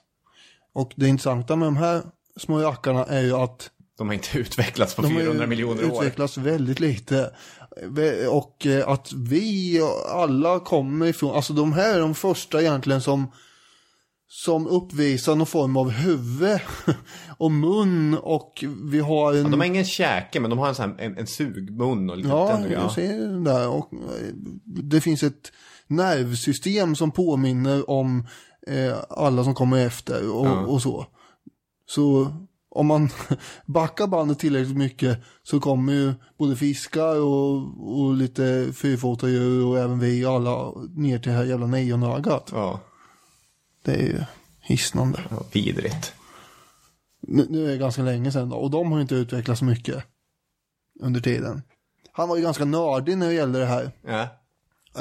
Och 0.75 0.93
det 0.97 1.09
intressanta 1.09 1.57
med 1.57 1.67
de 1.67 1.77
här 1.77 2.03
små 2.41 2.59
rackarna 2.59 3.05
är 3.05 3.21
ju 3.23 3.33
att 3.37 3.71
De 3.99 4.07
har 4.07 4.15
inte 4.15 4.39
utvecklats 4.39 4.95
på 4.95 5.03
de 5.03 5.13
har 5.13 5.21
ju 5.21 5.27
400 5.27 5.47
miljoner 5.47 5.85
år. 5.85 5.97
utvecklats 6.05 6.39
väldigt 6.39 6.81
lite. 6.81 7.31
Och 8.31 8.67
eh, 8.67 8.89
att 8.89 9.13
vi 9.13 9.81
alla 10.09 10.61
kommer 10.61 11.07
ifrån, 11.07 11.35
alltså 11.37 11.53
de 11.53 11.73
här 11.73 11.95
är 11.95 12.01
de 12.01 12.15
första 12.15 12.61
egentligen 12.61 13.01
som 13.01 13.31
som 14.35 14.67
uppvisar 14.67 15.35
någon 15.35 15.47
form 15.47 15.77
av 15.77 15.91
huvud 15.91 16.61
och 17.39 17.53
mun 17.53 18.15
och 18.23 18.65
vi 18.83 19.01
har 19.01 19.33
en... 19.33 19.43
Ja, 19.43 19.49
de 19.49 19.61
har 19.61 19.67
ingen 19.67 19.85
käke 19.85 20.41
men 20.41 20.51
de 20.51 20.59
har 20.59 20.69
en, 20.69 20.75
sån 20.75 20.91
här, 20.91 21.05
en, 21.05 21.19
en 21.19 21.27
sugmun 21.27 22.11
och 22.11 22.17
lite 22.17 22.29
Ja, 22.29 22.61
jag 22.69 22.93
ser 22.93 23.19
den 23.19 23.45
där. 23.45 23.69
Och 23.69 23.93
eh, 23.93 23.99
det 24.65 25.01
finns 25.01 25.23
ett 25.23 25.53
nervsystem 25.87 26.97
som 26.97 27.11
påminner 27.11 27.91
om 27.91 28.27
eh, 28.67 28.95
alla 29.11 29.45
som 29.45 29.55
kommer 29.55 29.87
efter 29.87 30.31
och, 30.31 30.47
Ja. 30.47 30.61
och 30.67 30.83
så. 30.83 31.07
Så 31.95 32.33
om 32.71 32.87
man 32.87 33.09
backar 33.67 34.07
bandet 34.07 34.39
tillräckligt 34.39 34.77
mycket 34.77 35.19
så 35.43 35.61
kommer 35.61 35.93
ju 35.93 36.15
både 36.39 36.57
fiskar 36.57 37.21
och, 37.21 37.57
och 38.03 38.15
lite 38.15 38.73
fyrfotade 38.75 39.33
djur 39.33 39.67
och 39.67 39.79
även 39.79 39.99
vi 39.99 40.25
alla 40.25 40.73
ner 40.97 41.19
till 41.19 41.31
det 41.33 41.39
här 41.39 41.45
jävla 41.45 41.67
nejonögat. 41.67 42.49
Ja, 42.53 42.81
Det 43.83 43.93
är 43.93 44.03
ju 44.03 44.21
hisnande. 44.61 45.21
ja, 45.31 45.43
vidrigt. 45.53 46.13
Nu, 47.21 47.47
nu 47.51 47.65
är 47.65 47.69
det 47.71 47.77
ganska 47.77 48.03
länge 48.03 48.33
sedan 48.33 48.49
då, 48.49 48.57
och 48.57 48.71
de 48.71 48.91
har 48.91 48.99
ju 48.99 49.03
inte 49.03 49.15
utvecklats 49.15 49.63
mycket 49.63 50.05
under 51.01 51.21
tiden. 51.21 51.63
Han 52.13 52.29
var 52.29 52.37
ju 52.37 52.43
ganska 52.43 52.65
nördig 52.65 53.19
när 53.19 53.27
det 53.27 53.35
gällde 53.35 53.59
det 53.59 53.67
här. 53.67 53.91
Ja. 54.07 54.29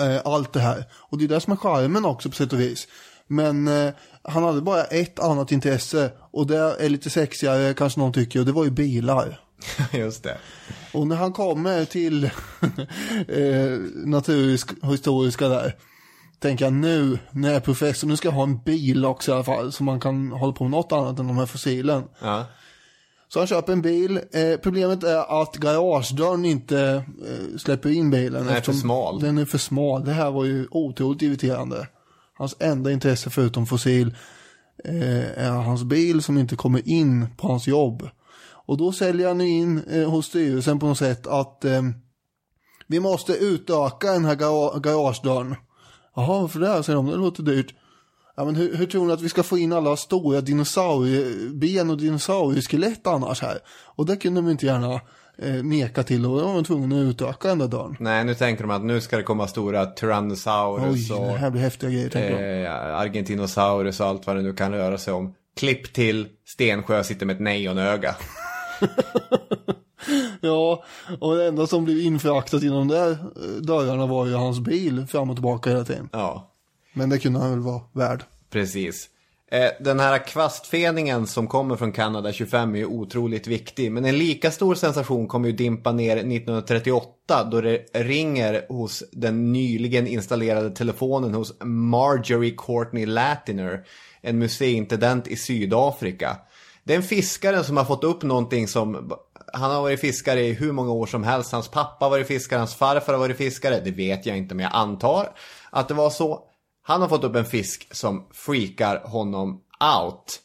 eh, 0.06 0.22
allt 0.26 0.54
det 0.54 0.60
här. 0.60 0.86
Och 0.94 1.18
det 1.18 1.24
är 1.24 1.28
det 1.28 1.40
som 1.42 1.54
är 1.54 1.58
charmen 1.58 2.06
också 2.06 2.30
på 2.30 2.36
sätt 2.36 2.54
och 2.54 2.60
vis. 2.60 2.88
Men 3.32 3.68
eh, 3.68 3.94
han 4.24 4.44
hade 4.44 4.62
bara 4.62 4.84
ett 4.84 5.20
annat 5.20 5.52
intresse 5.52 6.12
och 6.32 6.48
det 6.48 6.58
är 6.58 6.90
lite 6.90 7.10
sexigare 7.10 7.74
kanske 7.74 8.00
någon 8.00 8.14
tycker 8.14 8.40
och 8.40 8.46
det 8.46 8.52
var 8.52 8.64
ju 8.64 8.72
bilar. 8.72 9.40
Just 9.92 10.24
det. 10.24 10.38
Och 10.94 11.08
när 11.08 11.16
han 11.16 11.34
kommer 11.34 11.86
till 11.86 12.24
eh, 13.28 13.78
naturhistoriska 13.94 15.48
där 15.48 15.76
tänker 16.40 16.66
jag 16.66 16.74
nu 16.74 17.20
när 17.32 17.48
jag 17.48 17.56
är 17.56 17.62
professor, 17.62 18.08
nu 18.08 18.18
ska 18.18 18.28
jag 18.28 18.34
ha 18.34 18.44
en 18.44 18.64
bil 18.64 19.06
också 19.06 19.32
i 19.32 19.34
alla 19.34 19.44
fall 19.44 19.72
så 19.72 19.84
man 19.84 20.00
kan 20.00 20.32
hålla 20.32 20.54
på 20.54 20.64
med 20.64 20.72
något 20.72 20.92
annat 20.92 21.20
än 21.20 21.28
de 21.28 21.38
här 21.38 21.46
fossilen. 21.46 22.04
Ja. 22.20 22.46
Så 23.28 23.40
han 23.40 23.48
köper 23.48 23.74
en 23.74 23.82
bil. 23.82 24.20
Eh, 24.32 24.58
problemet 24.64 25.04
är 25.04 25.42
att 25.42 25.56
garagedörren 25.56 26.46
inte 26.46 27.06
eh, 27.28 27.58
släpper 27.58 27.90
in 27.90 28.10
bilen. 28.10 28.46
Den 28.46 28.56
är 28.56 28.62
för 28.62 28.74
smal. 28.74 29.20
Den 29.20 29.38
är 29.38 29.46
för 29.46 29.58
smal. 29.58 30.06
Det 30.06 30.12
här 30.12 30.32
var 30.32 30.46
ju 30.46 30.68
otroligt 30.72 31.22
irriterande. 31.22 31.88
Hans 32.42 32.56
enda 32.60 32.92
intresse 32.92 33.30
förutom 33.30 33.66
fossil 33.66 34.16
eh, 34.84 35.46
är 35.46 35.52
hans 35.52 35.84
bil 35.84 36.22
som 36.22 36.38
inte 36.38 36.56
kommer 36.56 36.90
in 36.90 37.28
på 37.38 37.48
hans 37.48 37.68
jobb. 37.68 38.10
Och 38.66 38.78
då 38.78 38.92
säljer 38.92 39.28
han 39.28 39.42
in 39.42 39.84
eh, 39.84 40.10
hos 40.10 40.26
styrelsen 40.26 40.80
på 40.80 40.86
något 40.86 40.98
sätt 40.98 41.28
att 41.28 41.66
eh, 41.66 41.82
vi 42.88 43.00
måste 43.00 43.34
utöka 43.34 44.12
den 44.12 44.26
här 44.26 44.36
garagedörren. 44.80 45.56
Jaha, 46.16 46.42
varför 46.42 46.60
det? 46.60 46.84
Säger 46.84 46.98
de, 46.98 47.06
det 47.06 47.16
låter 47.16 47.44
dyrt. 47.44 47.76
Ja, 48.36 48.46
men 48.46 48.56
hur, 48.56 48.76
hur 48.76 48.86
tror 48.86 49.06
ni 49.06 49.14
att 49.14 49.22
vi 49.22 49.30
ska 49.30 49.44
få 49.44 49.58
in 49.58 49.74
alla 49.74 49.98
stora 49.98 50.42
dinosaurieben 50.42 51.90
och 51.90 51.98
dinosaurieskelett 51.98 53.08
annars 53.08 53.42
här? 53.42 53.60
Och 53.70 54.06
det 54.06 54.16
kunde 54.16 54.42
de 54.42 54.50
inte 54.50 54.66
gärna 54.66 55.02
eh, 55.42 55.64
neka 55.64 56.04
till 56.04 56.26
och 56.26 56.40
då 56.42 56.48
var 56.52 56.64
tvungna 56.64 56.96
att 56.96 57.06
utöka 57.06 57.48
den 57.48 57.60
där 57.60 57.68
dörren. 57.68 57.96
Nej, 58.00 58.24
nu 58.26 58.36
tänker 58.36 58.64
de 58.64 58.72
att 58.72 58.84
nu 58.86 59.02
ska 59.02 59.18
det 59.18 59.24
komma 59.24 59.48
stora 59.48 59.86
Tyrannosaurus 59.86 61.12
Oj, 61.12 61.18
och 61.18 61.26
det 61.26 61.38
här 61.38 61.50
blir 61.50 61.62
häftiga 61.62 61.90
grejer 61.90 62.10
tänker 62.10 62.60
de. 62.62 62.66
eh, 62.66 62.96
Argentinosaurus 62.96 64.00
och 64.00 64.06
allt 64.08 64.28
vad 64.28 64.36
det 64.36 64.42
nu 64.42 64.54
kan 64.54 64.72
röra 64.72 64.98
sig 64.98 65.14
om. 65.14 65.34
Klipp 65.58 65.94
till 65.94 66.28
Stensjö 66.46 67.04
sitter 67.04 67.26
med 67.26 67.34
ett 67.36 67.42
nejonöga. 67.42 68.16
Ja, 70.42 70.84
och 71.20 71.36
det 71.36 71.48
enda 71.48 71.68
som 71.68 71.86
blev 71.86 72.00
infraktat 72.00 72.64
genom 72.64 72.88
de 72.88 72.96
där 72.96 73.12
eh, 73.12 73.62
dörrarna 73.62 74.06
var 74.06 74.26
ju 74.26 74.34
hans 74.34 74.60
bil 74.60 75.08
fram 75.08 75.30
och 75.30 75.36
tillbaka 75.36 75.70
hela 75.70 75.84
tiden. 75.84 76.10
Ja, 76.12 76.52
Men 76.94 77.10
det 77.10 77.20
kunde 77.20 77.40
han 77.40 77.50
väl 77.52 77.60
vara 77.60 77.82
värd. 77.94 78.24
precis. 78.50 79.08
Eh, 79.54 79.72
den 79.80 80.00
här 80.00 80.28
kvastfeningen 80.28 81.28
som 81.28 81.48
kommer 81.48 81.76
från 81.76 81.92
Kanada 81.92 82.32
25 82.34 82.76
är 82.76 82.80
ju 82.80 82.86
otroligt 82.86 83.48
viktig. 83.48 83.92
Men 83.92 84.06
en 84.06 84.18
lika 84.18 84.52
stor 84.52 84.76
sensation 84.76 85.28
kommer 85.28 85.48
ju 85.50 85.56
dimpa 85.56 85.92
ner 85.92 86.18
1938 86.18 87.44
då 87.52 87.62
det 87.62 87.78
ringer 87.94 88.66
hos 88.70 89.04
den 89.12 89.52
nyligen 89.52 90.08
installerade 90.08 90.72
telefonen 90.72 91.34
hos 91.34 91.54
Marjorie 91.64 92.56
Courtney 92.58 93.06
Latiner. 93.06 93.84
En 94.22 94.40
museiintendent 94.40 95.28
i 95.28 95.36
Sydafrika. 95.36 96.38
Det 96.84 96.94
är 96.94 96.98
en 96.98 97.04
fiskare 97.04 97.64
som 97.64 97.78
har 97.78 97.86
fått 97.86 98.04
upp 98.04 98.24
någonting 98.24 98.68
som... 98.68 99.12
Han 99.54 99.72
har 99.72 99.82
varit 99.82 100.00
fiskare 100.00 100.42
i 100.42 100.54
hur 100.54 100.72
många 100.72 100.92
år 100.92 101.06
som 101.06 101.24
helst. 101.24 101.52
Hans 101.52 101.68
pappa 101.68 102.06
har 102.06 102.10
varit 102.10 102.28
fiskare, 102.28 102.60
hans 102.60 102.76
farfar 102.76 103.14
har 103.14 103.20
varit 103.20 103.38
fiskare. 103.38 103.82
Det 103.84 103.92
vet 103.92 104.26
jag 104.26 104.38
inte 104.38 104.56
men 104.56 104.64
jag 104.64 104.76
antar 104.76 105.30
att 105.70 105.88
det 105.88 105.94
var 105.94 106.10
så. 106.10 106.48
Han 106.82 107.02
har 107.02 107.08
fått 107.08 107.24
upp 107.24 107.36
en 107.36 107.46
fisk 107.46 107.96
som 107.96 108.28
freakar 108.32 109.02
honom 109.04 109.62
out. 110.00 110.40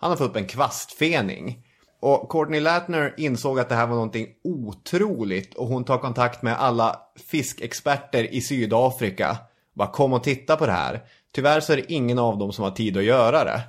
Han 0.00 0.10
har 0.10 0.16
fått 0.16 0.30
upp 0.30 0.36
en 0.36 0.46
kvastfening. 0.46 1.66
Och 2.00 2.30
Courtney 2.30 2.60
Latner 2.60 3.14
insåg 3.16 3.60
att 3.60 3.68
det 3.68 3.74
här 3.74 3.86
var 3.86 3.94
någonting 3.94 4.26
otroligt 4.44 5.54
och 5.54 5.66
hon 5.66 5.84
tar 5.84 5.98
kontakt 5.98 6.42
med 6.42 6.60
alla 6.60 6.96
fiskexperter 7.30 8.34
i 8.34 8.40
Sydafrika. 8.40 9.38
Bara 9.74 9.88
kom 9.88 10.12
och 10.12 10.24
titta 10.24 10.56
på 10.56 10.66
det 10.66 10.72
här. 10.72 11.00
Tyvärr 11.32 11.60
så 11.60 11.72
är 11.72 11.76
det 11.76 11.92
ingen 11.92 12.18
av 12.18 12.38
dem 12.38 12.52
som 12.52 12.64
har 12.64 12.70
tid 12.70 12.96
att 12.96 13.04
göra 13.04 13.44
det. 13.44 13.62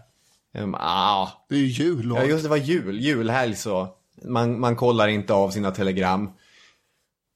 Um, 0.59 0.76
ah. 0.80 1.28
Det 1.49 1.55
är 1.55 1.59
ju 1.59 1.65
jul. 1.65 2.13
Ja 2.15 2.24
just 2.24 2.43
det 2.43 2.49
var 2.49 2.57
jul, 2.57 2.99
julhelg 2.99 3.55
så. 3.55 3.88
Man, 4.26 4.59
man 4.59 4.76
kollar 4.76 5.07
inte 5.07 5.34
av 5.34 5.49
sina 5.49 5.72
telegram. 5.72 6.30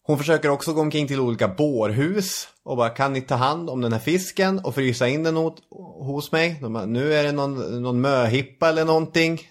Hon 0.08 0.18
försöker 0.18 0.50
också 0.50 0.74
gå 0.74 0.82
omkring 0.82 1.08
till 1.08 1.20
olika 1.20 1.48
bårhus 1.48 2.48
och 2.64 2.78
bara 2.78 2.90
kan 2.90 3.14
ni 3.14 3.22
ta 3.22 3.36
hand 3.36 3.70
om 3.70 3.82
den 3.82 3.94
här 3.94 4.00
fisken 4.00 4.60
och 4.60 4.76
frysa 4.76 5.08
in 5.08 5.24
den 5.24 5.38
åt, 5.38 5.58
hos 6.00 6.32
mig? 6.32 6.58
De 6.62 6.74
bara, 6.74 6.86
nu 6.86 7.14
är 7.14 7.24
det 7.24 7.32
någon, 7.32 7.82
någon 7.82 8.02
möhippa 8.02 8.70
eller 8.70 8.86
någonting. 8.86 9.50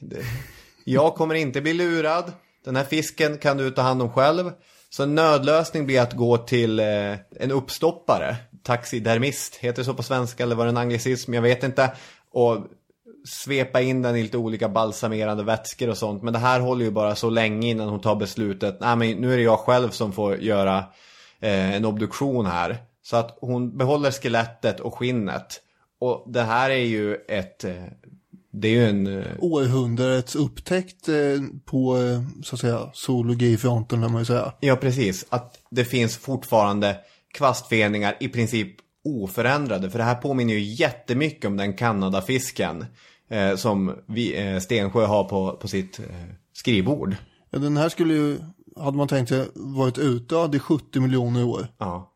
Jag 0.85 1.15
kommer 1.15 1.35
inte 1.35 1.61
bli 1.61 1.73
lurad. 1.73 2.33
Den 2.65 2.77
här 2.77 2.85
fisken 2.85 3.39
kan 3.39 3.57
du 3.57 3.71
ta 3.71 3.83
hand 3.83 4.03
om 4.03 4.13
själv. 4.13 4.51
Så 4.91 5.03
en 5.03 5.15
nödlösning 5.15 5.87
blir 5.87 6.01
att 6.01 6.13
gå 6.13 6.39
till 6.39 6.81
eh, 6.81 7.13
en 7.41 7.51
uppstoppare. 7.51 8.37
Taxidermist, 8.63 9.57
heter 9.57 9.83
det 9.83 9.85
så 9.85 9.95
på 9.95 10.03
svenska 10.03 10.43
eller 10.43 10.57
var 10.57 10.65
det 10.65 10.71
en 10.71 10.77
anglicism? 10.77 11.35
Jag 11.35 11.43
vet 11.43 11.63
inte. 11.63 11.93
Och 12.33 12.59
svepa 13.25 13.81
in 13.81 14.03
den 14.03 14.17
i 14.17 14.23
lite 14.23 14.39
olika 14.39 14.69
balsamerande 14.69 15.45
vätskor 15.45 15.89
och 15.89 15.99
sånt. 15.99 16.23
Men 16.23 16.33
det 16.33 16.39
här 16.39 16.61
håller 16.61 16.85
ju 16.85 16.91
bara 16.91 17.15
så 17.15 17.31
länge 17.31 17.69
innan 17.69 17.89
hon 17.89 18.01
tar 18.01 18.17
beslutet. 18.17 18.79
Nej 18.81 18.97
men 18.97 19.11
nu 19.11 19.33
är 19.33 19.37
det 19.37 19.43
jag 19.43 19.59
själv 19.59 19.91
som 19.91 20.13
får 20.13 20.37
göra 20.37 20.79
eh, 21.41 21.75
en 21.75 21.85
obduktion 21.85 22.47
här. 22.47 22.77
Så 23.03 23.17
att 23.17 23.39
hon 23.41 23.79
behåller 23.79 24.11
skelettet 24.11 24.81
och 24.81 24.95
skinnet. 24.95 25.61
Och 26.01 26.25
det 26.33 26.43
här 26.43 26.71
är 26.71 26.85
ju 26.85 27.15
ett... 27.15 27.65
Eh, 27.65 27.85
det 28.53 28.69
är 28.69 28.73
ju 28.73 28.89
en... 28.89 29.19
Eh, 29.19 29.27
århundradets 29.39 30.35
upptäckt 30.35 31.09
eh, 31.09 31.15
på 31.65 31.97
så 32.45 32.55
att 32.55 32.61
säga 32.61 32.91
zoologifronten 32.93 34.03
kan 34.03 34.13
man 34.13 34.21
ju 34.21 34.27
säga. 34.27 34.53
Ja, 34.61 34.77
precis. 34.77 35.27
Att 35.29 35.59
det 35.71 35.85
finns 35.85 36.17
fortfarande 36.17 36.97
kvastfeningar 37.35 38.17
i 38.21 38.29
princip 38.29 38.77
oförändrade. 39.05 39.91
För 39.91 39.99
det 39.99 40.05
här 40.05 40.15
påminner 40.15 40.55
ju 40.55 40.61
jättemycket 40.61 41.45
om 41.45 41.57
den 41.57 41.75
Kanadafisken 41.75 42.87
eh, 43.29 43.57
som 43.57 43.97
vi, 44.07 44.47
eh, 44.47 44.59
Stensjö 44.59 45.07
har 45.07 45.25
på, 45.25 45.57
på 45.61 45.69
sitt 45.69 45.99
eh, 45.99 46.05
skrivbord. 46.53 47.17
Ja, 47.51 47.59
den 47.59 47.77
här 47.77 47.89
skulle 47.89 48.15
ju, 48.15 48.39
hade 48.77 48.97
man 48.97 49.09
tänkt 49.09 49.29
sig, 49.29 49.49
varit 49.55 49.99
utdöd 49.99 50.55
i 50.55 50.59
70 50.59 51.01
miljoner 51.01 51.45
år. 51.45 51.67
Ja. 51.79 52.11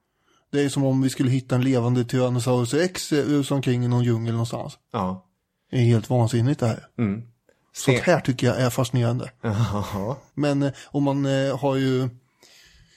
Det 0.52 0.61
är 0.61 0.68
som 0.68 0.84
om 0.84 1.02
vi 1.02 1.11
skulle 1.11 1.30
hitta 1.30 1.54
en 1.54 1.62
levande 1.64 2.04
Tyrannosaurus 2.04 2.74
rex 2.74 3.12
eh, 3.12 3.24
rusa 3.24 3.54
omkring 3.54 3.84
i 3.84 3.88
någon 3.88 4.04
djungel 4.04 4.32
någonstans. 4.32 4.78
Ja. 4.92 5.24
Det 5.70 5.76
är 5.76 5.80
helt 5.80 6.11
vansinnigt 6.11 6.61
det 6.61 6.66
här. 6.66 6.86
Mm. 6.98 7.22
Sånt 7.72 7.98
här 7.98 8.20
tycker 8.20 8.46
jag 8.46 8.61
är 8.61 8.70
fascinerande. 8.70 9.30
Jaha. 9.40 10.16
Men 10.34 10.62
eh, 10.62 10.72
om 10.86 11.02
man 11.02 11.26
eh, 11.26 11.59
har 11.59 11.76
ju 11.76 12.09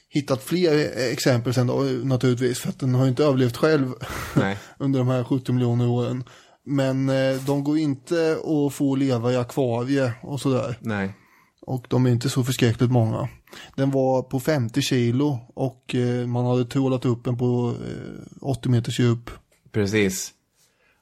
hittat 0.10 0.44
fler 0.44 0.74
eh, 0.74 1.12
exempel 1.12 1.54
sen 1.54 1.68
då 1.68 1.86
eh, 1.86 1.92
naturligtvis. 1.92 2.60
För 2.60 2.70
att 2.70 2.80
den 2.80 2.96
har 2.96 3.04
ju 3.04 3.10
inte 3.10 3.24
överlevt 3.24 3.58
själv 3.58 3.94
under 4.78 5.00
de 5.00 5.08
här 5.08 5.24
70 5.24 5.52
miljoner 5.52 5.88
åren. 5.88 6.24
Men 6.64 7.10
eh, 7.10 7.36
de 7.46 7.64
går 7.64 7.78
inte 7.78 8.38
att 8.44 8.74
få 8.74 8.96
leva 8.96 9.32
i 9.32 9.38
akvarie 9.38 10.14
och 10.22 10.42
sådär. 10.42 10.78
Nej. 10.80 11.14
Och 11.62 11.86
de 11.90 12.06
är 12.06 12.10
inte 12.10 12.30
så 12.30 12.44
förskräckligt 12.44 12.92
många. 12.92 13.30
Den 13.76 13.92
var 13.92 14.22
på 14.22 14.40
50 14.40 14.82
kilo 14.82 15.40
och 15.54 15.96
eh, 15.96 16.28
man 16.28 16.46
hade 16.46 16.66
trålat 16.66 17.06
upp 17.06 17.24
den 17.24 17.38
på 17.38 17.74
eh, 17.88 18.24
80 18.42 18.70
meters 18.70 19.00
djup. 19.00 19.30
Precis. 19.72 20.34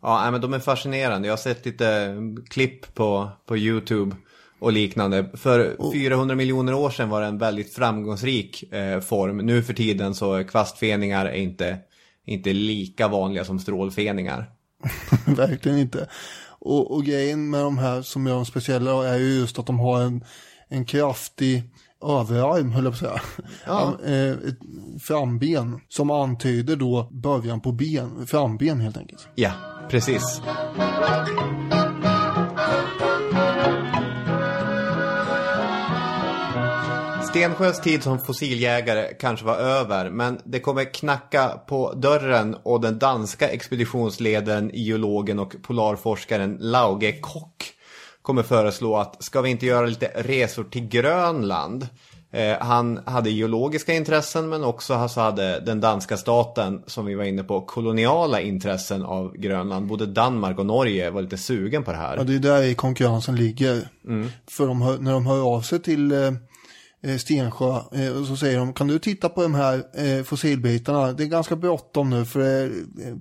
Ja, 0.01 0.32
men 0.32 0.41
de 0.41 0.53
är 0.53 0.60
fascinerande. 0.60 1.28
Jag 1.28 1.34
har 1.34 1.38
sett 1.38 1.66
lite 1.66 2.16
klipp 2.49 2.95
på, 2.95 3.30
på 3.45 3.57
YouTube 3.57 4.16
och 4.60 4.74
liknande. 4.74 5.30
För 5.34 5.91
400 5.93 6.36
miljoner 6.36 6.74
år 6.74 6.89
sedan 6.89 7.10
var 7.10 7.22
det 7.22 7.28
en 7.28 7.38
väldigt 7.38 7.74
framgångsrik 7.74 8.74
eh, 8.74 8.99
form. 8.99 9.38
Nu 9.38 9.64
för 9.64 9.74
tiden 9.74 10.16
så 10.16 10.34
är 10.34 10.43
kvastfeningar 10.43 11.26
är 11.26 11.34
inte, 11.34 11.78
inte 12.26 12.53
lika 12.53 13.07
vanliga 13.07 13.45
som 13.45 13.60
strålfeningar. 13.60 14.45
Verkligen 15.26 15.78
inte. 15.78 16.10
Och, 16.60 16.92
och 16.96 17.04
grejen 17.04 17.50
med 17.50 17.62
de 17.62 17.78
här 17.78 18.02
som 18.02 18.28
gör 18.28 18.36
dem 18.36 18.46
speciella 18.46 19.08
är 19.08 19.18
ju 19.18 19.40
just 19.40 19.60
att 19.60 19.66
de 19.66 19.80
har 19.80 20.02
en, 20.02 20.24
en 20.68 20.86
kraftig 20.86 21.64
överarm, 22.04 22.72
höll 22.72 22.84
jag 22.84 23.00
på 23.00 23.08
att 23.08 23.12
säga. 23.12 23.22
Ja. 23.66 23.98
Eh, 24.06 24.32
ett 24.32 24.60
framben 25.02 25.82
som 25.90 26.12
antyder 26.12 26.76
då 26.76 27.10
början 27.12 27.62
på 27.62 27.72
ben, 27.72 28.28
framben 28.28 28.80
helt 28.80 28.98
enkelt. 28.98 29.28
Ja, 29.36 29.52
precis. 29.90 30.42
Stensjös 37.30 37.82
tid 37.82 38.04
som 38.04 38.20
fossiljägare 38.20 39.14
kanske 39.14 39.46
var 39.46 39.56
över, 39.56 40.10
men 40.10 40.40
det 40.44 40.60
kommer 40.60 40.94
knacka 40.94 41.48
på 41.68 41.94
dörren 41.94 42.56
och 42.64 42.82
den 42.82 43.00
danska 43.00 43.50
expeditionsledaren, 43.50 44.72
geologen 44.74 45.40
och 45.40 45.56
polarforskaren 45.64 46.58
Lauge 46.60 47.12
Kock 47.12 47.74
kommer 48.22 48.44
föreslå 48.44 48.98
att 48.98 49.24
ska 49.24 49.42
vi 49.42 49.50
inte 49.50 49.66
göra 49.66 49.86
lite 49.86 50.12
resor 50.16 50.64
till 50.64 50.88
Grönland? 50.88 51.88
Eh, 52.32 52.58
han 52.60 53.00
hade 53.06 53.30
geologiska 53.30 53.94
intressen 53.94 54.50
men 54.50 54.64
också 54.64 55.08
så 55.08 55.22
hade 55.22 55.60
den 55.60 55.82
danska 55.82 56.18
staten, 56.18 56.84
som 56.88 57.06
vi 57.06 57.16
var 57.16 57.24
inne 57.24 57.44
på, 57.44 57.62
koloniala 57.62 58.42
intressen 58.42 59.04
av 59.04 59.38
Grönland. 59.38 59.88
Både 59.88 60.06
Danmark 60.06 60.60
och 60.60 60.66
Norge 60.66 61.10
var 61.10 61.22
lite 61.22 61.38
sugen 61.38 61.84
på 61.84 61.92
det 61.92 61.98
här. 61.98 62.18
Ja, 62.18 62.24
det 62.24 62.36
är 62.36 62.40
där 62.40 62.64
i 62.64 62.76
konkurrensen 62.76 63.36
ligger. 63.36 63.90
Mm. 64.08 64.30
För 64.48 64.68
de 64.68 64.82
hör, 64.82 64.98
när 64.98 65.12
de 65.12 65.26
hör 65.26 65.56
av 65.56 65.62
sig 65.62 65.80
till 65.80 66.12
eh, 66.12 66.32
Eh, 67.02 67.18
Stensjö 67.18 67.82
eh, 67.91 68.18
och 68.18 68.28
så 68.28 68.38
säger 68.38 68.58
de, 68.58 68.74
kan 68.74 68.88
du 68.88 69.00
titta 69.00 69.30
på 69.30 69.41
de 69.41 69.56
här 69.56 69.84
eh, 69.93 70.24
fossilbitarna? 70.24 71.14
Det 71.14 71.24
är 71.24 71.28
ganska 71.28 71.56
bråttom 71.56 72.10
nu 72.10 72.26
för 72.26 72.39
det 72.39 72.45
är 72.45 72.72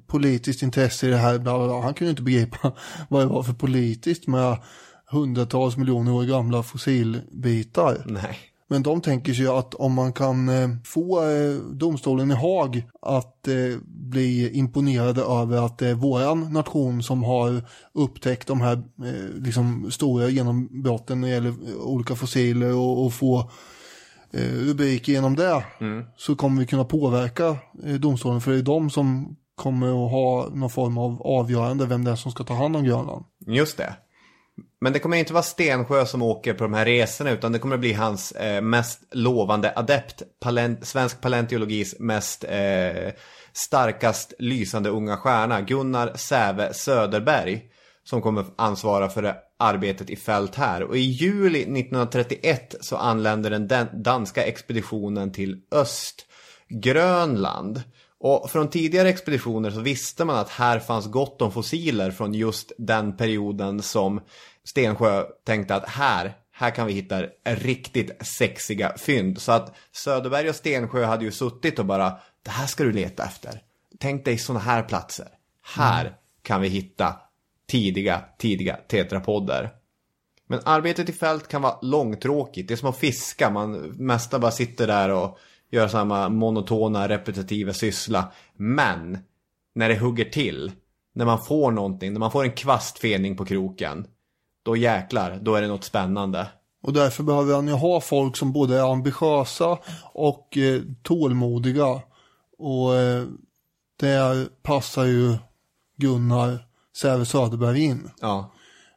politiskt 0.06 0.62
intresse 0.62 1.06
i 1.06 1.10
det 1.10 1.16
här. 1.16 1.38
Bla, 1.38 1.58
bla, 1.58 1.66
bla. 1.66 1.80
Han 1.80 1.94
kunde 1.94 2.10
inte 2.10 2.22
begripa 2.22 2.72
vad 3.08 3.22
det 3.22 3.26
var 3.26 3.42
för 3.42 3.52
politiskt 3.52 4.26
med 4.26 4.58
hundratals 5.10 5.76
miljoner 5.76 6.12
år 6.12 6.24
gamla 6.24 6.62
fossilbitar. 6.62 8.02
Nej. 8.06 8.38
Men 8.70 8.82
de 8.82 9.00
tänker 9.00 9.32
sig 9.34 9.46
att 9.46 9.74
om 9.74 9.92
man 9.92 10.12
kan 10.12 10.48
eh, 10.48 10.68
få 10.84 11.30
eh, 11.30 11.54
domstolen 11.72 12.30
i 12.30 12.34
Haag 12.34 12.82
att 13.02 13.48
eh, 13.48 13.54
bli 13.84 14.50
imponerade 14.58 15.22
över 15.22 15.66
att 15.66 15.78
det 15.78 15.88
är 15.88 15.94
våran 15.94 16.52
nation 16.52 17.02
som 17.02 17.22
har 17.22 17.62
upptäckt 17.94 18.48
de 18.48 18.60
här 18.60 18.82
liksom 19.44 19.90
stora 19.90 20.28
genombrotten 20.28 21.20
när 21.20 21.28
det 21.28 21.34
gäller 21.34 21.54
olika 21.80 22.14
fossiler 22.14 22.74
och, 22.74 23.04
och 23.04 23.12
få 23.12 23.50
rubriker 24.66 25.12
genom 25.12 25.36
det 25.36 25.64
Mm. 25.80 26.04
så 26.16 26.36
kommer 26.36 26.60
vi 26.60 26.66
kunna 26.66 26.84
påverka 26.84 27.56
domstolen 27.98 28.40
för 28.40 28.50
det 28.50 28.58
är 28.58 28.62
de 28.62 28.90
som 28.90 29.36
kommer 29.54 29.86
att 29.88 30.10
ha 30.10 30.48
någon 30.54 30.70
form 30.70 30.98
av 30.98 31.22
avgörande 31.22 31.86
vem 31.86 32.04
det 32.04 32.10
är 32.10 32.16
som 32.16 32.32
ska 32.32 32.44
ta 32.44 32.54
hand 32.54 32.76
om 32.76 32.84
Grönland. 32.84 33.24
Just 33.46 33.76
det. 33.76 33.94
Men 34.80 34.92
det 34.92 34.98
kommer 34.98 35.16
inte 35.16 35.32
vara 35.32 35.42
Stensjö 35.42 36.06
som 36.06 36.22
åker 36.22 36.54
på 36.54 36.64
de 36.64 36.74
här 36.74 36.84
resorna 36.84 37.30
utan 37.30 37.52
det 37.52 37.58
kommer 37.58 37.76
bli 37.76 37.92
hans 37.92 38.32
eh, 38.32 38.62
mest 38.62 39.00
lovande 39.10 39.72
adept, 39.76 40.22
palent, 40.40 40.86
svensk 40.86 41.20
paleontologis 41.20 41.96
mest 41.98 42.44
eh, 42.44 43.12
starkast 43.52 44.32
lysande 44.38 44.88
unga 44.88 45.16
stjärna, 45.16 45.60
Gunnar 45.60 46.12
Säve 46.16 46.74
Söderberg, 46.74 47.62
som 48.04 48.22
kommer 48.22 48.44
ansvara 48.56 49.08
för 49.08 49.22
det 49.22 49.36
arbetet 49.58 50.10
i 50.10 50.16
fält 50.16 50.54
här. 50.54 50.82
Och 50.82 50.96
i 50.96 51.00
juli 51.00 51.58
1931 51.58 52.74
så 52.80 52.96
anländer 52.96 53.50
den 53.50 53.88
danska 53.92 54.44
expeditionen 54.44 55.32
till 55.32 55.60
Östgrönland. 55.70 57.82
Och 58.20 58.50
från 58.50 58.70
tidigare 58.70 59.08
expeditioner 59.08 59.70
så 59.70 59.80
visste 59.80 60.24
man 60.24 60.36
att 60.36 60.48
här 60.48 60.78
fanns 60.78 61.06
gott 61.06 61.42
om 61.42 61.52
fossiler 61.52 62.10
från 62.10 62.34
just 62.34 62.72
den 62.78 63.16
perioden 63.16 63.82
som 63.82 64.20
Stensjö 64.64 65.24
tänkte 65.44 65.74
att 65.74 65.88
här, 65.88 66.36
här 66.52 66.70
kan 66.70 66.86
vi 66.86 66.92
hitta 66.92 67.22
riktigt 67.44 68.26
sexiga 68.26 68.98
fynd. 68.98 69.40
Så 69.40 69.52
att 69.52 69.76
Söderberg 69.92 70.48
och 70.48 70.54
Stensjö 70.54 71.04
hade 71.04 71.24
ju 71.24 71.32
suttit 71.32 71.78
och 71.78 71.86
bara, 71.86 72.18
det 72.42 72.50
här 72.50 72.66
ska 72.66 72.84
du 72.84 72.92
leta 72.92 73.24
efter. 73.24 73.62
Tänk 73.98 74.24
dig 74.24 74.38
sådana 74.38 74.60
här 74.60 74.82
platser. 74.82 75.28
Här 75.76 76.16
kan 76.42 76.60
vi 76.60 76.68
hitta 76.68 77.16
tidiga, 77.70 78.24
tidiga 78.38 78.76
tetrapodder. 78.76 79.70
Men 80.46 80.60
arbetet 80.64 81.08
i 81.08 81.12
fält 81.12 81.48
kan 81.48 81.62
vara 81.62 81.78
långtråkigt. 81.82 82.68
Det 82.68 82.74
är 82.74 82.76
som 82.76 82.88
att 82.88 82.98
fiska. 82.98 83.50
Man 83.50 83.72
mesta 83.98 84.38
bara 84.38 84.50
sitter 84.50 84.86
där 84.86 85.08
och 85.08 85.38
gör 85.70 85.88
samma 85.88 86.28
monotona, 86.28 87.08
repetitiva 87.08 87.72
syssla. 87.72 88.32
Men 88.56 89.18
när 89.74 89.88
det 89.88 89.98
hugger 89.98 90.24
till, 90.24 90.72
när 91.14 91.24
man 91.24 91.38
får 91.38 91.70
någonting, 91.70 92.12
när 92.12 92.20
man 92.20 92.30
får 92.30 92.44
en 92.44 92.52
kvastfening 92.52 93.36
på 93.36 93.44
kroken, 93.44 94.06
då 94.64 94.76
jäklar, 94.76 95.38
då 95.42 95.54
är 95.54 95.62
det 95.62 95.68
något 95.68 95.84
spännande. 95.84 96.46
Och 96.82 96.92
därför 96.92 97.22
behöver 97.22 97.54
han 97.54 97.68
ju 97.68 97.74
ha 97.74 98.00
folk 98.00 98.36
som 98.36 98.52
både 98.52 98.78
är 98.78 98.92
ambitiösa 98.92 99.78
och 100.12 100.56
eh, 100.56 100.82
tålmodiga. 101.02 102.00
Och 102.58 102.94
eh, 102.94 103.24
där 104.00 104.48
passar 104.62 105.04
ju 105.04 105.36
Gunnar 105.96 106.58
Säve 106.96 107.24
Söderberg 107.24 107.84
in. 107.84 108.10
Ja. 108.20 108.52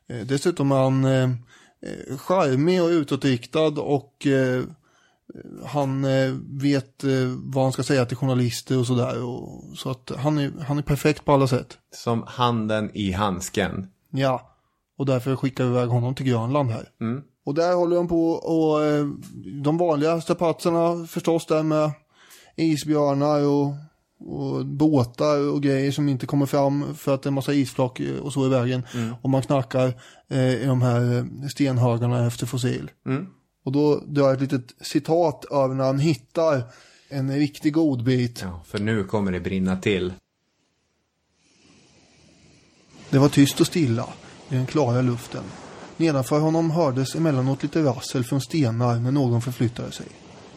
Eh, 0.10 0.26
dessutom 0.26 0.72
är 0.72 0.76
han 0.76 1.06
eh, 1.06 1.30
eh, 1.86 2.18
charmig 2.18 2.84
och 2.84 2.88
utåtriktad 2.88 3.82
och 3.82 4.28
eh, 4.28 4.64
han 5.66 6.06
eh, 6.06 6.34
vet 6.62 7.04
eh, 7.04 7.12
vad 7.38 7.64
han 7.64 7.74
ska 7.74 7.84
säga 7.84 8.06
till 8.06 8.18
journalister 8.18 8.80
och 8.80 8.88
sådär. 8.88 9.16
Så 9.76 9.90
att 9.90 10.12
han 10.18 10.38
är, 10.38 10.52
han 10.68 10.78
är 10.78 10.82
perfekt 10.82 11.26
på 11.26 11.32
alla 11.32 11.48
sätt. 11.48 11.78
Som 11.96 12.24
handen 12.28 12.92
i 12.94 13.12
handsken. 13.12 13.88
Ja, 14.10 14.58
och 14.98 15.06
därför 15.06 15.36
skickar 15.36 15.64
vi 15.64 15.70
iväg 15.70 15.90
honom 15.90 16.16
till 16.16 16.26
Grönland 16.26 16.70
här. 16.70 16.90
Mm. 17.02 17.22
Och 17.46 17.54
där 17.54 17.74
håller 17.74 17.96
de 17.96 18.08
på 18.08 18.32
och 18.32 18.84
eh, 18.84 19.06
de 19.64 19.78
vanliga 19.78 20.22
strapatserna 20.22 21.08
förstås 21.08 21.46
där 21.46 21.64
med 21.64 21.92
isbjörnar 22.56 23.46
och, 23.46 23.74
och 24.20 24.66
båtar 24.66 25.50
och 25.54 25.64
grejer 25.64 25.92
som 25.92 26.10
inte 26.10 26.26
kommer 26.26 26.46
fram 26.46 26.96
för 26.96 27.14
att 27.14 27.24
det 27.24 27.28
är 27.28 27.32
en 27.32 27.36
massa 27.36 27.54
isflak 27.54 28.02
och 28.22 28.34
så 28.34 28.46
i 28.46 28.50
vägen. 28.50 28.84
Mm. 28.94 29.16
Och 29.22 29.30
man 29.30 29.42
knackar 29.42 29.94
eh, 30.30 30.64
i 30.64 30.66
de 30.66 30.82
här 30.82 31.28
stenhögarna 31.50 32.28
efter 32.28 32.46
fossil. 32.46 32.92
Mm. 33.06 33.28
Och 33.64 33.72
då 33.72 34.00
drar 34.06 34.24
jag 34.24 34.34
ett 34.34 34.42
litet 34.42 34.74
citat 34.82 35.46
över 35.52 35.76
när 35.76 35.84
han 35.84 36.00
hittar 36.00 36.64
en 37.10 37.36
riktig 37.36 37.74
godbit. 37.74 38.42
Ja, 38.42 38.62
för 38.66 38.80
nu 38.80 39.04
kommer 39.04 39.32
det 39.32 39.40
brinna 39.40 39.78
till. 39.78 40.14
Det 43.10 43.20
var 43.20 43.30
tyst 43.30 43.62
och 43.62 43.68
stilla 43.68 44.08
i 44.50 44.56
den 44.56 44.66
klara 44.66 45.02
luften. 45.02 45.44
Nedanför 45.98 46.40
honom 46.40 46.72
hördes 46.72 47.16
emellanåt 47.16 47.64
lite 47.64 47.84
rassel 47.84 48.24
från 48.24 48.42
stenar 48.42 49.00
när 49.00 49.12
någon 49.12 49.42
förflyttade 49.42 49.92
sig. 49.92 50.06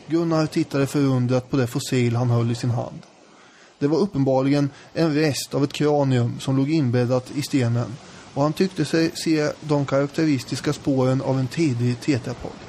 Gunnar 0.07 0.47
tittade 0.47 0.87
förundrat 0.87 1.51
på 1.51 1.57
det 1.57 1.67
fossil 1.67 2.17
han 2.17 2.31
höll 2.31 2.51
i 2.51 2.55
sin 2.55 2.71
hand. 2.71 2.99
Det 3.79 3.87
var 3.87 3.99
uppenbarligen 3.99 4.71
en 4.93 5.15
rest 5.15 5.55
av 5.55 5.65
ett 5.65 5.73
kranium 5.73 6.41
som 6.41 6.57
låg 6.57 6.71
inbäddat 6.71 7.33
i 7.37 7.43
stenen 7.43 7.97
och 8.35 8.43
han 8.43 8.53
tyckte 8.53 8.85
sig 8.85 9.11
se 9.15 9.51
de 9.61 9.87
karaktäristiska 9.87 10.73
spåren 10.73 11.23
av 11.23 11.39
en 11.39 11.49
tidig 11.49 12.01
tetrapod. 12.01 12.64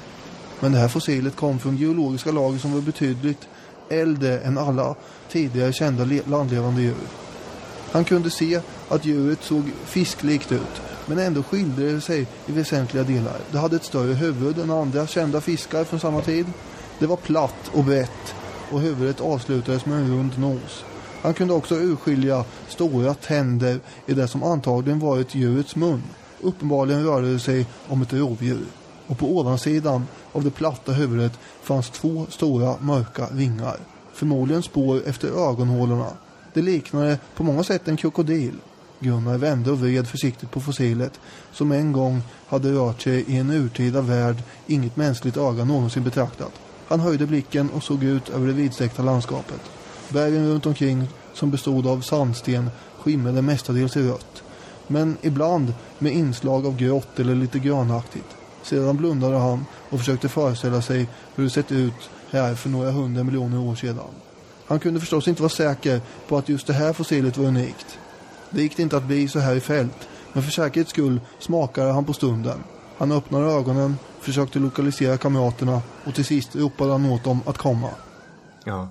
Men 0.60 0.72
det 0.72 0.78
här 0.78 0.88
fossilet 0.88 1.36
kom 1.36 1.58
från 1.58 1.76
geologiska 1.76 2.32
lager 2.32 2.58
som 2.58 2.72
var 2.72 2.80
betydligt 2.80 3.48
äldre 3.88 4.38
än 4.38 4.58
alla 4.58 4.94
tidigare 5.30 5.72
kända 5.72 6.04
landlevande 6.24 6.82
djur. 6.82 6.94
Han 7.92 8.04
kunde 8.04 8.30
se 8.30 8.60
att 8.88 9.04
djuret 9.04 9.42
såg 9.42 9.70
fisklikt 9.84 10.52
ut, 10.52 10.82
men 11.06 11.18
ändå 11.18 11.42
skilde 11.42 11.92
det 11.92 12.00
sig 12.00 12.26
i 12.46 12.52
väsentliga 12.52 13.04
delar. 13.04 13.36
Det 13.52 13.58
hade 13.58 13.76
ett 13.76 13.84
större 13.84 14.14
huvud 14.14 14.58
än 14.58 14.70
andra 14.70 15.06
kända 15.06 15.40
fiskar 15.40 15.84
från 15.84 16.00
samma 16.00 16.20
tid. 16.20 16.46
Det 16.98 17.06
var 17.06 17.16
platt 17.16 17.70
och 17.72 17.84
brett 17.84 18.34
och 18.70 18.80
huvudet 18.80 19.20
avslutades 19.20 19.86
med 19.86 19.98
en 19.98 20.10
rund 20.10 20.38
nos. 20.38 20.84
Han 21.22 21.34
kunde 21.34 21.54
också 21.54 21.74
urskilja 21.74 22.44
stora 22.68 23.14
tänder 23.14 23.80
i 24.06 24.14
det 24.14 24.28
som 24.28 24.42
antagligen 24.42 24.98
varit 24.98 25.34
djurets 25.34 25.76
mun. 25.76 26.02
Uppenbarligen 26.40 27.04
rörde 27.04 27.32
det 27.32 27.40
sig 27.40 27.66
om 27.88 28.02
ett 28.02 28.12
rovdjur. 28.12 28.66
Och 29.06 29.18
på 29.18 29.26
ovansidan 29.38 30.06
av 30.32 30.44
det 30.44 30.50
platta 30.50 30.92
huvudet 30.92 31.32
fanns 31.62 31.90
två 31.90 32.26
stora 32.30 32.74
mörka 32.80 33.26
ringar. 33.26 33.76
Förmodligen 34.12 34.62
spår 34.62 35.02
efter 35.06 35.28
ögonhålorna. 35.28 36.10
Det 36.54 36.62
liknade 36.62 37.18
på 37.34 37.44
många 37.44 37.64
sätt 37.64 37.88
en 37.88 37.96
krokodil. 37.96 38.54
Gunnar 39.00 39.38
vände 39.38 39.70
och 39.70 39.80
vred 39.80 40.08
försiktigt 40.08 40.50
på 40.50 40.60
fossilet 40.60 41.20
som 41.52 41.72
en 41.72 41.92
gång 41.92 42.22
hade 42.48 42.72
rört 42.72 43.02
sig 43.02 43.24
i 43.28 43.36
en 43.36 43.50
urtida 43.50 44.00
värld 44.00 44.36
inget 44.66 44.96
mänskligt 44.96 45.36
öga 45.36 45.64
någonsin 45.64 46.04
betraktat. 46.04 46.52
Han 46.88 47.00
höjde 47.00 47.26
blicken 47.26 47.70
och 47.70 47.82
såg 47.82 48.04
ut 48.04 48.28
över 48.28 48.46
det 48.46 48.52
vidsträckta 48.52 49.02
landskapet. 49.02 49.60
Bergen 50.08 50.48
runt 50.48 50.66
omkring 50.66 51.08
som 51.34 51.50
bestod 51.50 51.86
av 51.86 52.00
sandsten 52.00 52.70
skimrade 52.98 53.42
mestadels 53.42 53.96
i 53.96 54.08
rött. 54.08 54.42
Men 54.86 55.16
ibland 55.22 55.74
med 55.98 56.12
inslag 56.12 56.66
av 56.66 56.76
grått 56.76 57.18
eller 57.18 57.34
lite 57.34 57.58
grönaktigt. 57.58 58.35
Sedan 58.66 58.96
blundade 58.96 59.38
han 59.38 59.66
och 59.90 59.98
försökte 59.98 60.28
föreställa 60.28 60.82
sig 60.82 61.08
hur 61.34 61.44
det 61.44 61.50
sett 61.50 61.72
ut 61.72 62.10
här 62.30 62.54
för 62.54 62.68
några 62.68 62.90
hundra 62.90 63.24
miljoner 63.24 63.58
år 63.58 63.74
sedan. 63.74 64.10
Han 64.66 64.80
kunde 64.80 65.00
förstås 65.00 65.28
inte 65.28 65.42
vara 65.42 65.50
säker 65.50 66.00
på 66.28 66.38
att 66.38 66.48
just 66.48 66.66
det 66.66 66.72
här 66.72 66.92
fossilet 66.92 67.36
var 67.36 67.46
unikt. 67.46 67.98
Det 68.50 68.62
gick 68.62 68.78
inte 68.78 68.96
att 68.96 69.02
bli 69.02 69.28
så 69.28 69.38
här 69.38 69.54
i 69.54 69.60
fält, 69.60 70.08
men 70.32 70.42
för 70.42 70.50
säkerhets 70.50 70.90
skull 70.90 71.20
smakade 71.38 71.92
han 71.92 72.04
på 72.04 72.12
stunden. 72.12 72.58
Han 72.98 73.12
öppnade 73.12 73.52
ögonen, 73.52 73.98
försökte 74.20 74.58
lokalisera 74.58 75.18
kamraterna 75.18 75.82
och 76.04 76.14
till 76.14 76.24
sist 76.24 76.56
ropade 76.56 76.92
han 76.92 77.06
åt 77.06 77.24
dem 77.24 77.40
att 77.46 77.58
komma. 77.58 77.90
Ja. 78.64 78.88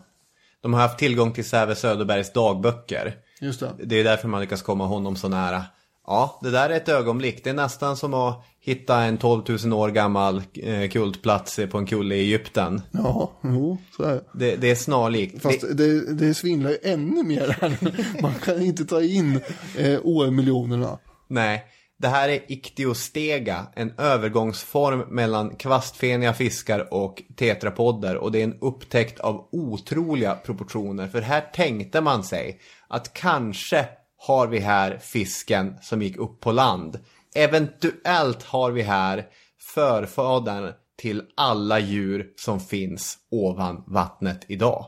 De 0.61 0.73
har 0.73 0.81
haft 0.81 0.99
tillgång 0.99 1.31
till 1.31 1.45
Säve 1.45 1.75
Söderbergs 1.75 2.33
dagböcker. 2.33 3.15
Just 3.41 3.59
det. 3.59 3.71
Det 3.83 3.99
är 3.99 4.03
därför 4.03 4.27
man 4.27 4.41
lyckas 4.41 4.61
komma 4.61 4.85
honom 4.85 5.15
så 5.15 5.27
nära. 5.27 5.63
Ja, 6.07 6.39
det 6.43 6.51
där 6.51 6.69
är 6.69 6.77
ett 6.77 6.89
ögonblick. 6.89 7.43
Det 7.43 7.49
är 7.49 7.53
nästan 7.53 7.97
som 7.97 8.13
att 8.13 8.45
hitta 8.59 9.01
en 9.03 9.17
12 9.17 9.43
000 9.65 9.73
år 9.73 9.89
gammal 9.89 10.41
eh, 10.53 10.89
kultplats 10.89 11.59
på 11.71 11.77
en 11.77 11.85
kulle 11.85 12.15
i 12.15 12.19
Egypten. 12.19 12.81
Ja, 12.91 13.31
jo, 13.43 13.77
så 13.97 14.03
är 14.03 14.21
det. 14.33 14.55
Det, 14.55 14.71
är 14.71 14.75
snarlikt. 14.75 15.41
Fast 15.41 15.61
Det- 15.61 15.73
det, 15.73 16.13
det 16.13 16.33
svindlar 16.33 16.69
ju 16.69 16.77
ännu 16.83 17.23
mer 17.23 17.57
här. 17.61 17.77
Man 18.21 18.33
kan 18.33 18.61
inte 18.61 18.85
ta 18.85 19.01
in 19.01 19.39
eh, 19.77 19.99
årmiljonerna. 20.03 20.99
Nej, 21.27 21.65
det 21.97 22.07
här 22.07 22.29
är 22.29 22.39
Ichthyostega, 22.51 23.67
en 23.75 23.93
övergångsform 23.97 24.99
mellan 24.99 25.55
kvastfeniga 25.55 26.33
fiskar 26.33 26.93
och 26.93 27.21
tetrapodder 27.35 28.15
och 28.17 28.31
det 28.31 28.39
är 28.39 28.43
en 28.43 28.57
upptäckt 28.61 29.19
av 29.19 29.47
otroliga 29.51 30.35
proportioner 30.35 31.07
för 31.07 31.21
här 31.21 31.41
tänkte 31.53 32.01
man 32.01 32.23
sig 32.23 32.59
att 32.87 33.13
kanske 33.13 33.85
har 34.25 34.47
vi 34.47 34.59
här 34.59 34.97
fisken 34.97 35.75
som 35.81 36.01
gick 36.01 36.17
upp 36.17 36.39
på 36.39 36.51
land. 36.51 36.99
Eventuellt 37.35 38.43
har 38.43 38.71
vi 38.71 38.81
här 38.81 39.25
förfadern 39.73 40.73
till 40.97 41.21
alla 41.35 41.79
djur 41.79 42.27
som 42.35 42.59
finns 42.59 43.17
ovan 43.31 43.83
vattnet 43.87 44.45
idag. 44.47 44.85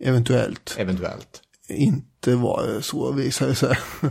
Eventuellt. 0.00 0.76
Eventuellt. 0.78 1.42
Inte 1.68 2.34
var 2.34 2.66
det 2.66 2.82
så 2.82 3.12
visar 3.12 3.46
det 3.46 3.54
sig. 3.54 3.76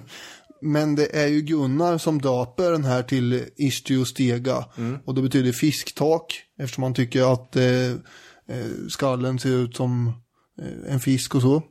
Men 0.61 0.95
det 0.95 1.15
är 1.15 1.27
ju 1.27 1.41
Gunnar 1.41 1.97
som 1.97 2.21
döper 2.21 2.71
den 2.71 2.83
här 2.83 3.03
till 3.03 3.45
Isthiostega. 3.55 4.65
Och 5.05 5.15
det 5.15 5.21
betyder 5.21 5.51
fisktak. 5.51 6.41
Eftersom 6.59 6.81
man 6.81 6.93
tycker 6.93 7.33
att 7.33 7.55
eh, 7.55 7.91
eh, 8.47 8.87
skallen 8.89 9.39
ser 9.39 9.49
ut 9.49 9.75
som 9.75 10.07
eh, 10.61 10.93
en 10.93 10.99
fisk 10.99 11.35
och 11.35 11.41
så. 11.41 11.63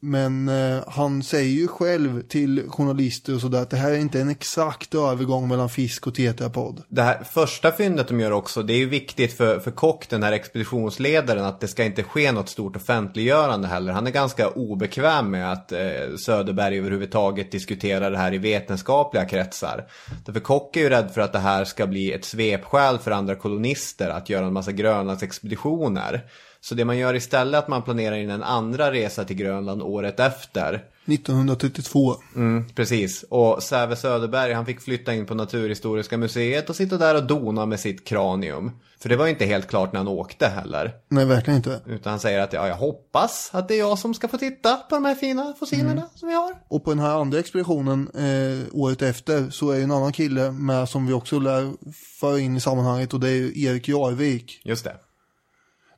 Men 0.00 0.48
eh, 0.48 0.82
han 0.86 1.22
säger 1.22 1.50
ju 1.50 1.68
själv 1.68 2.22
till 2.22 2.62
journalister 2.68 3.34
och 3.34 3.40
sådär 3.40 3.62
att 3.62 3.70
det 3.70 3.76
här 3.76 3.90
är 3.90 3.98
inte 3.98 4.20
en 4.20 4.28
exakt 4.28 4.94
övergång 4.94 5.48
mellan 5.48 5.68
fisk 5.68 6.06
och 6.06 6.14
tetrapod. 6.14 6.82
Det 6.88 7.02
här 7.02 7.24
första 7.24 7.72
fyndet 7.72 8.08
de 8.08 8.20
gör 8.20 8.30
också, 8.30 8.62
det 8.62 8.72
är 8.72 8.78
ju 8.78 8.88
viktigt 8.88 9.32
för, 9.32 9.60
för 9.60 9.70
Kock, 9.70 10.08
den 10.08 10.22
här 10.22 10.32
expeditionsledaren, 10.32 11.44
att 11.44 11.60
det 11.60 11.68
ska 11.68 11.84
inte 11.84 12.02
ske 12.02 12.32
något 12.32 12.48
stort 12.48 12.76
offentliggörande 12.76 13.68
heller. 13.68 13.92
Han 13.92 14.06
är 14.06 14.10
ganska 14.10 14.48
obekväm 14.48 15.30
med 15.30 15.52
att 15.52 15.72
eh, 15.72 15.78
Söderberg 16.18 16.78
överhuvudtaget 16.78 17.52
diskuterar 17.52 18.10
det 18.10 18.18
här 18.18 18.34
i 18.34 18.38
vetenskapliga 18.38 19.24
kretsar. 19.24 19.86
Därför 20.26 20.40
Kock 20.40 20.76
är 20.76 20.80
ju 20.80 20.88
rädd 20.88 21.10
för 21.14 21.20
att 21.20 21.32
det 21.32 21.38
här 21.38 21.64
ska 21.64 21.86
bli 21.86 22.12
ett 22.12 22.24
svepskäl 22.24 22.98
för 22.98 23.10
andra 23.10 23.34
kolonister 23.34 24.08
att 24.08 24.28
göra 24.28 24.46
en 24.46 24.52
massa 24.52 24.72
Grönlandsexpeditioner. 24.72 26.24
Så 26.68 26.74
det 26.74 26.84
man 26.84 26.98
gör 26.98 27.14
istället 27.14 27.54
är 27.54 27.58
att 27.58 27.68
man 27.68 27.82
planerar 27.82 28.16
in 28.16 28.30
en 28.30 28.42
andra 28.42 28.92
resa 28.92 29.24
till 29.24 29.36
Grönland 29.36 29.82
året 29.82 30.20
efter. 30.20 30.84
1932. 31.06 32.14
Mm, 32.36 32.64
precis. 32.74 33.24
Och 33.28 33.62
Säve 33.62 33.96
Söderberg 33.96 34.52
han 34.52 34.66
fick 34.66 34.80
flytta 34.80 35.14
in 35.14 35.26
på 35.26 35.34
Naturhistoriska 35.34 36.16
museet 36.16 36.70
och 36.70 36.76
sitta 36.76 36.96
där 36.98 37.14
och 37.14 37.26
dona 37.26 37.66
med 37.66 37.80
sitt 37.80 38.04
kranium. 38.04 38.70
För 39.00 39.08
det 39.08 39.16
var 39.16 39.26
inte 39.26 39.44
helt 39.44 39.68
klart 39.68 39.92
när 39.92 40.00
han 40.00 40.08
åkte 40.08 40.46
heller. 40.46 40.92
Nej, 41.08 41.24
verkligen 41.24 41.56
inte. 41.56 41.80
Utan 41.86 42.10
han 42.10 42.20
säger 42.20 42.40
att 42.40 42.52
ja, 42.52 42.68
jag 42.68 42.76
hoppas 42.76 43.50
att 43.52 43.68
det 43.68 43.74
är 43.74 43.78
jag 43.78 43.98
som 43.98 44.14
ska 44.14 44.28
få 44.28 44.38
titta 44.38 44.76
på 44.76 44.94
de 44.94 45.04
här 45.04 45.14
fina 45.14 45.54
fossilerna 45.58 45.92
Mm. 45.92 46.04
som 46.14 46.28
vi 46.28 46.34
har. 46.34 46.52
Och 46.68 46.84
på 46.84 46.90
den 46.90 46.98
här 46.98 47.20
andra 47.20 47.38
expeditionen 47.38 48.10
eh, 48.14 48.66
året 48.72 49.02
efter 49.02 49.50
så 49.50 49.70
är 49.70 49.76
ju 49.76 49.82
en 49.82 49.90
annan 49.90 50.12
kille 50.12 50.50
med 50.50 50.88
som 50.88 51.06
vi 51.06 51.12
också 51.12 51.38
lär 51.38 51.72
föra 52.20 52.38
in 52.38 52.56
i 52.56 52.60
sammanhanget 52.60 53.14
och 53.14 53.20
det 53.20 53.28
är 53.28 53.34
ju 53.34 53.62
Erik 53.64 53.88
Jarvik. 53.88 54.60
Just 54.64 54.84
det. 54.84 54.96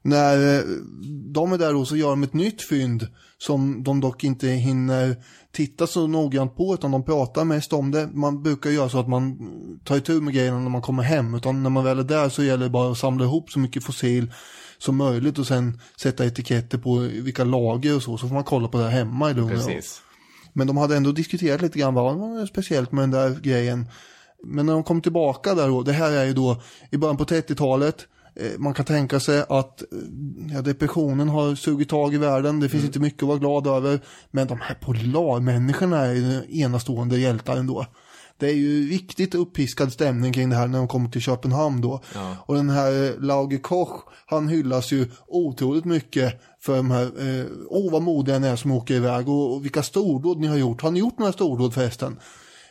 När 0.03 0.59
eh, 0.59 0.65
de 1.33 1.53
är 1.53 1.59
där 1.59 1.73
då 1.73 1.85
så 1.85 1.97
gör 1.97 2.11
de 2.11 2.23
ett 2.23 2.35
nytt 2.35 2.63
fynd 2.63 3.07
som 3.39 3.83
de 3.83 4.01
dock 4.01 4.25
inte 4.25 4.49
hinner 4.49 5.17
titta 5.53 5.87
så 5.87 6.07
noggrant 6.07 6.57
på 6.57 6.75
utan 6.75 6.91
de 6.91 7.05
pratar 7.05 7.45
mest 7.45 7.73
om 7.73 7.91
det. 7.91 8.09
Man 8.13 8.43
brukar 8.43 8.71
göra 8.71 8.89
så 8.89 8.99
att 8.99 9.09
man 9.09 9.39
tar 9.85 9.97
itu 9.97 10.21
med 10.21 10.35
grejerna 10.35 10.59
när 10.59 10.71
man 10.71 10.83
kommer 10.83 11.03
hem 11.03 11.35
utan 11.35 11.63
när 11.63 11.71
man 11.71 11.85
väl 11.85 11.99
är 11.99 12.05
där 12.05 12.29
så 12.29 12.43
gäller 12.43 12.65
det 12.65 12.71
bara 12.71 12.93
att 12.93 12.99
samla 12.99 13.25
ihop 13.25 13.51
så 13.51 13.59
mycket 13.59 13.85
fossil 13.85 14.33
som 14.79 14.97
möjligt 14.97 15.39
och 15.39 15.47
sen 15.47 15.81
sätta 15.97 16.27
etiketter 16.27 16.79
på 16.79 16.99
vilka 16.99 17.45
lager 17.45 17.97
och 17.97 18.03
så 18.03 18.19
så 18.19 18.29
får 18.29 18.35
man 18.35 18.45
kolla 18.45 18.69
på 18.69 18.79
det 18.79 18.85
här 18.85 18.91
hemma 18.91 19.31
i 19.31 19.35
lugn 19.35 19.51
och. 19.51 19.67
Precis. 19.67 20.03
Men 20.53 20.67
de 20.67 20.77
hade 20.77 20.97
ändå 20.97 21.13
diskuterat 21.13 21.63
lite 21.63 21.79
grann 21.79 21.95
vad 21.95 22.17
var 22.17 22.47
speciellt 22.47 22.93
med 22.93 23.03
den 23.03 23.11
där 23.11 23.41
grejen. 23.43 23.87
Men 24.45 24.67
när 24.67 24.73
de 24.73 24.85
kom 24.85 25.03
tillbaka 25.03 25.55
där 25.55 25.69
då, 25.69 25.83
det 25.83 25.93
här 25.93 26.11
är 26.11 26.25
ju 26.25 26.33
då 26.33 26.63
i 26.91 26.97
början 26.97 27.17
på 27.17 27.25
30-talet. 27.25 28.07
Eh, 28.41 28.59
Man 28.59 28.74
kan 28.74 28.84
tänka 28.84 29.20
sig 29.20 29.45
att 29.49 29.82
eh, 29.82 29.99
ja, 30.53 30.62
depressionen 30.62 31.28
har 31.28 31.55
sugit 31.55 31.88
tag 31.88 32.14
i 32.14 32.18
världen. 32.18 32.61
Det 32.61 32.68
finns 32.68 32.84
inte 32.84 33.01
mycket 33.01 33.22
att 33.22 33.28
vara 33.28 33.38
glad 33.38 33.66
över. 33.66 34.01
Men 34.30 34.47
de 34.47 34.61
här 34.61 34.74
polarmänniskorna 34.74 36.07
är 36.07 36.12
ju 36.12 36.61
enastående 36.61 37.18
hjältar 37.18 37.57
ändå. 37.57 37.86
Det 38.41 38.47
är 38.47 38.55
ju 38.55 38.88
riktigt 38.91 39.34
uppiskad 39.34 39.93
stämning 39.93 40.32
kring 40.32 40.51
det 40.51 40.57
här 40.57 40.68
när 40.68 40.78
de 40.78 40.88
kommer 40.88 41.09
till 41.09 41.20
Köpenhamn 41.20 41.80
då. 41.80 42.01
Ja. 42.14 42.36
Och 42.47 42.55
den 42.55 42.70
här 42.70 43.05
eh, 43.05 43.20
Lauge 43.20 43.59
Koch, 43.59 44.05
han 44.26 44.49
hyllas 44.49 44.93
ju 44.93 45.07
otroligt 45.26 45.84
mycket 45.84 46.41
för 46.61 46.76
de 46.76 46.91
här, 46.91 47.05
eh, 47.05 47.47
åh 47.68 47.93
vad 47.93 48.03
modiga 48.03 48.38
ni 48.38 48.47
är 48.47 48.57
som 48.57 48.72
åker 48.72 48.95
iväg 48.95 49.28
och, 49.28 49.55
och 49.55 49.64
vilka 49.64 49.82
stordåd 49.82 50.41
ni 50.41 50.47
har 50.47 50.57
gjort. 50.57 50.82
Har 50.82 50.91
ni 50.91 50.99
gjort 50.99 51.18
några 51.18 51.32
stordåd 51.32 51.74
förresten? 51.74 52.16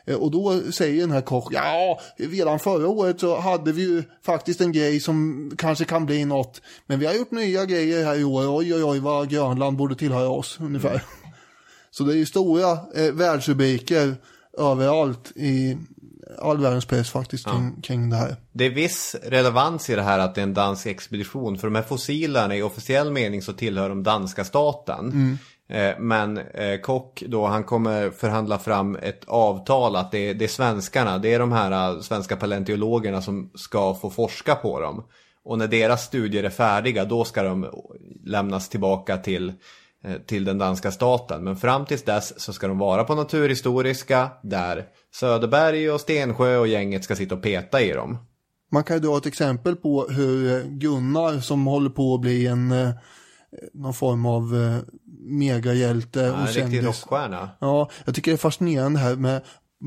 Eh, 0.09 0.15
Och 0.15 0.31
då 0.31 0.71
säger 0.71 1.01
den 1.01 1.11
här 1.11 1.21
Koch, 1.21 1.47
ja, 1.51 1.99
redan 2.17 2.59
förra 2.59 2.87
året 2.87 3.19
så 3.19 3.39
hade 3.39 3.71
vi 3.71 3.81
ju 3.81 4.03
faktiskt 4.25 4.61
en 4.61 4.71
grej 4.71 4.99
som 4.99 5.51
kanske 5.57 5.85
kan 5.85 6.05
bli 6.05 6.25
något. 6.25 6.61
Men 6.85 6.99
vi 6.99 7.05
har 7.05 7.13
gjort 7.13 7.31
nya 7.31 7.65
grejer 7.65 8.05
här 8.05 8.19
i 8.19 8.23
år, 8.23 8.57
oj 8.57 8.73
oj 8.75 8.83
oj 8.83 8.99
vad 8.99 9.29
Grönland 9.29 9.77
borde 9.77 9.95
tillhöra 9.95 10.29
oss 10.29 10.57
ungefär. 10.61 11.01
Så 11.91 12.03
det 12.03 12.13
är 12.13 12.17
ju 12.17 12.25
stora 12.25 12.71
eh, 12.95 13.11
världsrubriker 13.13 14.15
överallt 14.57 15.31
i 15.35 15.77
all 16.41 16.57
världens 16.57 16.85
press 16.85 17.09
faktiskt 17.09 17.45
kring, 17.45 17.81
kring 17.81 18.09
det 18.09 18.15
här. 18.15 18.35
Det 18.51 18.65
är 18.65 18.69
viss 18.69 19.15
relevans 19.23 19.89
i 19.89 19.95
det 19.95 20.01
här 20.01 20.19
att 20.19 20.35
det 20.35 20.41
är 20.41 20.43
en 20.43 20.53
dansk 20.53 20.85
expedition. 20.85 21.57
För 21.57 21.67
de 21.67 21.75
här 21.75 21.83
fossilerna 21.83 22.55
i 22.55 22.61
officiell 22.61 23.11
mening 23.11 23.41
så 23.41 23.53
tillhör 23.53 23.89
de 23.89 24.03
danska 24.03 24.45
staten. 24.45 25.05
Mm. 25.05 25.37
Eh, 25.69 25.99
men 25.99 26.37
eh, 26.37 26.79
Kock 26.79 27.23
då, 27.27 27.45
han 27.45 27.63
kommer 27.63 28.09
förhandla 28.09 28.59
fram 28.59 28.95
ett 28.95 29.25
avtal 29.27 29.95
att 29.95 30.11
det 30.11 30.29
är, 30.29 30.33
det 30.33 30.45
är 30.45 30.49
svenskarna, 30.49 31.17
det 31.17 31.33
är 31.33 31.39
de 31.39 31.51
här 31.51 31.95
eh, 31.95 32.01
svenska 32.01 32.35
paleontologerna 32.35 33.21
som 33.21 33.51
ska 33.55 33.93
få 33.93 34.09
forska 34.09 34.55
på 34.55 34.79
dem. 34.79 35.03
Och 35.43 35.57
när 35.57 35.67
deras 35.67 36.05
studier 36.05 36.43
är 36.43 36.49
färdiga, 36.49 37.05
då 37.05 37.23
ska 37.23 37.43
de 37.43 37.67
lämnas 38.25 38.69
tillbaka 38.69 39.17
till, 39.17 39.53
till 40.25 40.45
den 40.45 40.57
danska 40.57 40.91
staten. 40.91 41.43
Men 41.43 41.55
fram 41.55 41.85
tills 41.85 42.03
dess 42.03 42.41
så 42.41 42.53
ska 42.53 42.67
de 42.67 42.77
vara 42.77 43.03
på 43.03 43.15
Naturhistoriska, 43.15 44.29
där 44.43 44.85
Söderberg 45.15 45.91
och 45.91 46.01
Stensjö 46.01 46.57
och 46.57 46.67
gänget 46.67 47.03
ska 47.03 47.15
sitta 47.15 47.35
och 47.35 47.41
peta 47.41 47.81
i 47.81 47.91
dem. 47.91 48.17
Man 48.71 48.83
kan 48.83 48.95
ju 48.95 49.01
dra 49.01 49.17
ett 49.17 49.25
exempel 49.25 49.75
på 49.75 50.07
hur 50.09 50.63
Gunnar 50.63 51.39
som 51.39 51.67
håller 51.67 51.89
på 51.89 52.13
att 52.13 52.21
bli 52.21 52.47
en 52.47 52.73
någon 53.73 53.93
form 53.93 54.25
av 54.25 54.53
megahjälte 55.29 56.19
Ja, 56.19 56.25
en 56.25 56.33
och 56.33 56.39
riktig 56.47 56.61
kändis. 56.61 56.83
rockstjärna. 56.83 57.49
Ja, 57.59 57.89
jag 58.05 58.15
tycker 58.15 58.31
det 58.31 58.35
är 58.35 58.37
fascinerande 58.37 58.99
här 58.99 59.15
med 59.15 59.41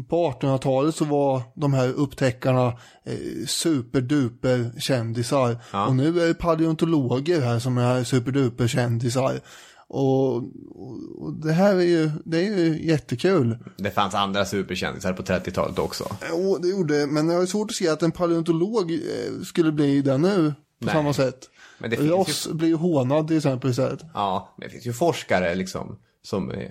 på 0.08 0.30
1800-talet 0.30 0.94
så 0.94 1.04
var 1.04 1.42
de 1.54 1.72
här 1.72 1.88
upptäckarna 1.88 2.66
eh, 3.04 3.46
superduper 3.46 4.72
kändisar. 4.78 5.56
Ja. 5.72 5.86
Och 5.86 5.96
nu 5.96 6.20
är 6.20 6.26
det 6.28 6.34
paleontologer 6.34 7.40
här 7.40 7.58
som 7.58 7.78
är 7.78 8.04
superduper 8.04 8.66
kändisar. 8.66 9.40
Och, 9.88 10.36
och, 10.36 11.32
det 11.42 11.52
här 11.52 11.74
är 11.74 11.80
ju, 11.82 12.10
det 12.24 12.46
är 12.46 12.58
ju 12.58 12.86
jättekul. 12.86 13.58
Det 13.76 13.90
fanns 13.90 14.14
andra 14.14 14.44
superkändisar 14.44 15.12
på 15.12 15.22
30-talet 15.22 15.78
också. 15.78 16.04
Jo, 16.30 16.58
det 16.62 16.68
gjorde 16.68 17.06
men 17.06 17.28
jag 17.28 17.38
har 17.38 17.46
svårt 17.46 17.70
att 17.70 17.76
se 17.76 17.88
att 17.88 18.02
en 18.02 18.12
paleontolog 18.12 18.92
eh, 18.92 18.98
skulle 19.44 19.72
bli 19.72 20.02
det 20.02 20.18
nu 20.18 20.54
på 20.80 20.86
Nej. 20.86 20.94
samma 20.94 21.12
sätt. 21.12 21.48
Men 21.82 21.90
det 21.90 21.96
finns 21.96 22.08
ju- 22.08 22.12
Ross 22.14 22.48
blir 22.52 22.68
ju 22.68 22.74
hånad 22.74 23.28
till 23.28 23.36
exempel 23.36 23.70
istället. 23.70 24.00
Ja, 24.14 24.54
men 24.58 24.66
det 24.68 24.72
finns 24.72 24.86
ju 24.86 24.92
forskare 24.92 25.54
liksom 25.54 25.98
som 26.22 26.50
eh, 26.50 26.70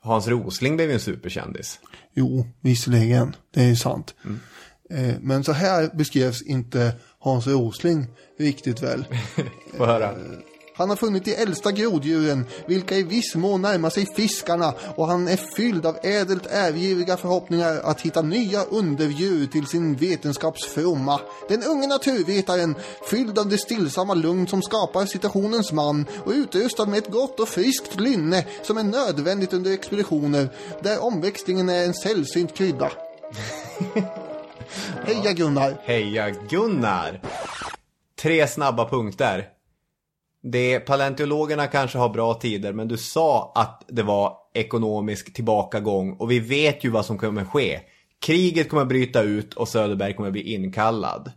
Hans 0.00 0.28
Rosling 0.28 0.76
blev 0.76 0.88
ju 0.88 0.94
en 0.94 1.00
superkändis. 1.00 1.80
Jo, 2.14 2.46
visserligen. 2.60 3.36
Det 3.54 3.60
är 3.60 3.68
ju 3.68 3.76
sant. 3.76 4.14
Mm. 4.24 4.40
Eh, 5.10 5.14
men 5.20 5.44
så 5.44 5.52
här 5.52 5.90
beskrevs 5.94 6.42
inte 6.42 6.92
Hans 7.18 7.46
Rosling 7.46 8.06
riktigt 8.38 8.82
väl. 8.82 9.04
Få 9.76 9.86
höra. 9.86 10.14
Han 10.80 10.88
har 10.88 10.96
funnit 10.96 11.24
de 11.24 11.34
äldsta 11.34 11.72
groddjuren, 11.72 12.46
vilka 12.66 12.96
i 12.96 13.02
viss 13.02 13.34
mån 13.34 13.62
närmar 13.62 13.90
sig 13.90 14.06
fiskarna 14.16 14.74
och 14.96 15.06
han 15.06 15.28
är 15.28 15.36
fylld 15.36 15.86
av 15.86 15.98
ädelt 16.02 16.46
ärgiriga 16.46 17.16
förhoppningar 17.16 17.80
att 17.84 18.00
hitta 18.00 18.22
nya 18.22 18.64
underdjur 18.64 19.46
till 19.46 19.66
sin 19.66 19.96
vetenskaps 19.96 20.64
fromma. 20.64 21.20
Den 21.48 21.62
unge 21.62 21.86
naturvetaren, 21.86 22.74
fylld 23.10 23.38
av 23.38 23.48
det 23.48 23.58
stillsamma 23.58 24.14
lugn 24.14 24.46
som 24.46 24.62
skapar 24.62 25.06
situationens 25.06 25.72
man 25.72 26.06
och 26.24 26.32
utrustad 26.32 26.86
med 26.86 26.98
ett 26.98 27.10
gott 27.10 27.40
och 27.40 27.48
friskt 27.48 28.00
lynne 28.00 28.44
som 28.62 28.78
är 28.78 28.84
nödvändigt 28.84 29.52
under 29.52 29.72
expeditioner 29.72 30.48
där 30.82 31.04
omväxlingen 31.04 31.68
är 31.68 31.84
en 31.84 31.94
sällsynt 31.94 32.54
krydda. 32.54 32.90
Heja 35.04 35.32
Gunnar! 35.32 35.80
Heja 35.82 36.30
Gunnar! 36.30 37.20
Tre 38.20 38.46
snabba 38.46 38.88
punkter. 38.88 39.59
Det 40.42 40.80
paleontologerna 40.80 41.66
kanske 41.66 41.98
har 41.98 42.08
bra 42.08 42.34
tider, 42.34 42.72
men 42.72 42.88
du 42.88 42.96
sa 42.96 43.52
att 43.54 43.84
det 43.88 44.02
var 44.02 44.36
ekonomisk 44.54 45.34
tillbakagång 45.34 46.12
och 46.12 46.30
vi 46.30 46.40
vet 46.40 46.84
ju 46.84 46.90
vad 46.90 47.06
som 47.06 47.18
kommer 47.18 47.44
ske. 47.44 47.80
Kriget 48.20 48.68
kommer 48.68 48.84
bryta 48.84 49.22
ut 49.22 49.54
och 49.54 49.68
Söderberg 49.68 50.14
kommer 50.14 50.30
bli 50.30 50.54
inkallad. 50.54 51.32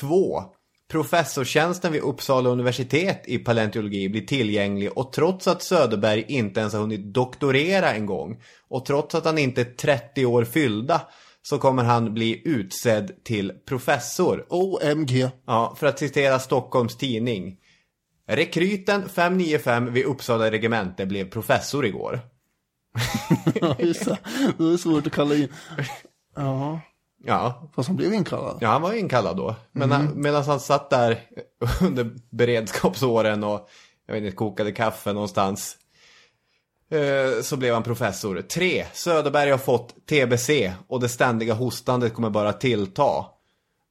Två. 0.00 0.42
Professortjänsten 0.90 1.92
vid 1.92 2.02
Uppsala 2.02 2.50
universitet 2.50 3.22
i 3.26 3.38
paleontologi 3.38 4.08
blir 4.08 4.26
tillgänglig 4.26 4.98
och 4.98 5.12
trots 5.12 5.48
att 5.48 5.62
Söderberg 5.62 6.24
inte 6.28 6.60
ens 6.60 6.72
har 6.72 6.80
hunnit 6.80 7.14
doktorera 7.14 7.94
en 7.94 8.06
gång 8.06 8.40
och 8.68 8.84
trots 8.84 9.14
att 9.14 9.24
han 9.24 9.38
inte 9.38 9.60
är 9.60 9.64
30 9.64 10.26
år 10.26 10.44
fyllda 10.44 11.00
så 11.42 11.58
kommer 11.58 11.82
han 11.82 12.14
bli 12.14 12.42
utsedd 12.44 13.24
till 13.24 13.52
professor. 13.66 14.46
OMG. 14.48 15.28
Ja, 15.46 15.74
för 15.78 15.86
att 15.86 15.98
citera 15.98 16.38
Stockholms 16.38 16.96
tidning. 16.96 17.56
Rekryten 18.26 19.08
595 19.08 19.92
vid 19.92 20.04
Uppsala 20.04 20.50
regemente 20.50 21.06
blev 21.06 21.30
professor 21.30 21.86
igår. 21.86 22.20
Ja, 23.60 23.76
just 23.78 24.04
det. 24.04 24.18
Det 24.58 24.64
är 24.64 24.76
svårt 24.76 25.06
att 25.06 25.12
kalla 25.12 25.34
in. 25.34 25.48
Ja, 26.36 26.80
Ja, 27.26 27.70
fast 27.74 27.88
han 27.88 27.96
blev 27.96 28.14
inkallad. 28.14 28.58
ja 28.60 28.68
han 28.68 28.82
var 28.82 28.92
inkallad 28.92 29.36
då. 29.36 29.56
Men 29.72 29.90
han, 29.92 30.08
medan 30.14 30.42
han 30.44 30.60
satt 30.60 30.90
där 30.90 31.20
under 31.82 32.10
beredskapsåren 32.30 33.44
och 33.44 33.68
jag 34.06 34.14
vet 34.14 34.24
inte, 34.24 34.36
kokade 34.36 34.72
kaffe 34.72 35.12
någonstans. 35.12 35.76
eh, 36.90 37.42
Så 37.42 37.56
blev 37.56 37.74
han 37.74 37.82
professor. 37.82 38.40
Tre, 38.42 38.84
Söderberg 38.92 39.50
har 39.50 39.58
fått 39.58 40.06
TBC 40.06 40.72
och 40.88 41.00
det 41.00 41.08
ständiga 41.08 41.54
hostandet 41.54 42.14
kommer 42.14 42.30
bara 42.30 42.52
tillta. 42.52 43.26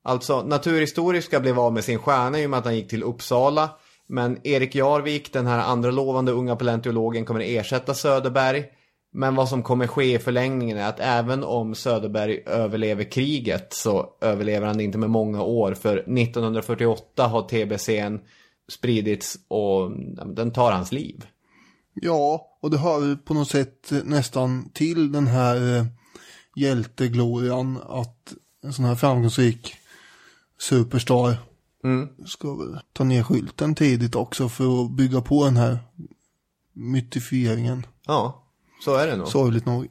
Alltså, 0.03 0.41
Naturhistoriska 0.43 1.39
blev 1.39 1.59
av 1.59 1.73
med 1.73 1.83
sin 1.83 1.99
stjärna 1.99 2.39
i 2.39 2.45
och 2.45 2.49
med 2.49 2.59
att 2.59 2.65
han 2.65 2.75
gick 2.75 2.89
till 2.89 3.03
Uppsala. 3.03 3.69
Men 4.07 4.47
Erik 4.47 4.75
Jarvik, 4.75 5.33
den 5.33 5.47
här 5.47 5.59
andra 5.59 5.91
lovande 5.91 6.31
unga 6.31 6.55
paleontologen, 6.55 7.25
kommer 7.25 7.39
ersätta 7.39 7.93
Söderberg. 7.93 8.65
Men 9.13 9.35
vad 9.35 9.49
som 9.49 9.63
kommer 9.63 9.87
ske 9.87 10.15
i 10.15 10.19
förlängningen 10.19 10.77
är 10.77 10.89
att 10.89 10.99
även 10.99 11.43
om 11.43 11.75
Söderberg 11.75 12.43
överlever 12.45 13.03
kriget 13.03 13.73
så 13.73 14.09
överlever 14.21 14.67
han 14.67 14.79
inte 14.79 14.97
med 14.97 15.09
många 15.09 15.41
år. 15.41 15.73
För 15.73 15.97
1948 15.97 17.27
har 17.27 17.41
TBCn 17.41 18.19
spridits 18.71 19.37
och 19.47 19.91
den 20.35 20.51
tar 20.51 20.71
hans 20.71 20.91
liv. 20.91 21.25
Ja, 21.93 22.57
och 22.61 22.71
det 22.71 22.77
hör 22.77 23.15
på 23.15 23.33
något 23.33 23.49
sätt 23.49 23.91
nästan 24.03 24.69
till 24.73 25.11
den 25.11 25.27
här 25.27 25.77
eh, 25.77 25.85
hjälteglorian 26.55 27.79
att 27.89 28.33
en 28.63 28.73
sån 28.73 28.85
här 28.85 28.95
framgångsrik 28.95 29.75
superstar 30.59 31.37
Mm. 31.83 32.09
ska 32.25 32.55
väl 32.55 32.79
ta 32.93 33.03
ner 33.03 33.23
skylten 33.23 33.75
tidigt 33.75 34.15
också 34.15 34.49
för 34.49 34.85
att 34.85 34.91
bygga 34.91 35.21
på 35.21 35.45
den 35.45 35.57
här 35.57 35.79
mytifieringen. 36.73 37.85
Ja, 38.05 38.47
så 38.85 38.95
är 38.95 39.07
det 39.07 39.15
nog. 39.15 39.27
Sorgligt 39.27 39.65
nog. 39.65 39.87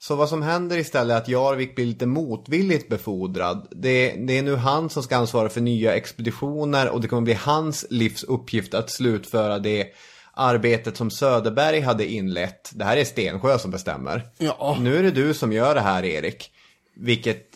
Så 0.00 0.16
vad 0.16 0.28
som 0.28 0.42
händer 0.42 0.78
istället 0.78 1.14
är 1.14 1.18
att 1.18 1.28
Jarvik 1.28 1.74
blir 1.74 1.86
lite 1.86 2.06
motvilligt 2.06 2.88
befordrad. 2.88 3.68
Det, 3.70 4.10
det 4.26 4.38
är 4.38 4.42
nu 4.42 4.56
han 4.56 4.90
som 4.90 5.02
ska 5.02 5.16
ansvara 5.16 5.48
för 5.48 5.60
nya 5.60 5.94
expeditioner 5.94 6.88
och 6.90 7.00
det 7.00 7.08
kommer 7.08 7.22
bli 7.22 7.34
hans 7.34 7.86
livs 7.90 8.24
uppgift 8.24 8.74
att 8.74 8.90
slutföra 8.90 9.58
det 9.58 9.86
arbetet 10.32 10.96
som 10.96 11.10
Söderberg 11.10 11.80
hade 11.80 12.06
inlett. 12.06 12.70
Det 12.74 12.84
här 12.84 12.96
är 12.96 13.04
Stensjö 13.04 13.58
som 13.58 13.70
bestämmer. 13.70 14.26
Ja. 14.38 14.78
Nu 14.80 14.96
är 14.96 15.02
det 15.02 15.10
du 15.10 15.34
som 15.34 15.52
gör 15.52 15.74
det 15.74 15.80
här 15.80 16.04
Erik. 16.04 16.50
Vilket 16.96 17.47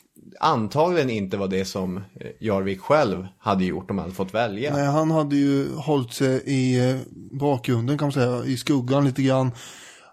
antagligen 0.43 1.11
inte 1.11 1.37
var 1.37 1.49
det 1.49 1.65
som 1.65 1.97
eh, 1.97 2.03
Jarvik 2.41 2.81
själv 2.81 3.27
hade 3.39 3.65
gjort 3.65 3.91
om 3.91 3.99
han 3.99 4.05
hade 4.05 4.15
fått 4.15 4.35
välja. 4.35 4.77
Nej, 4.77 4.87
han 4.87 5.11
hade 5.11 5.37
ju 5.37 5.75
hållit 5.75 6.13
sig 6.13 6.43
i 6.47 6.91
eh, 6.91 6.97
bakgrunden 7.41 7.99
kan 7.99 8.07
man 8.07 8.13
säga, 8.13 8.45
i 8.45 8.57
skuggan 8.57 9.05
lite 9.05 9.23
grann. 9.23 9.47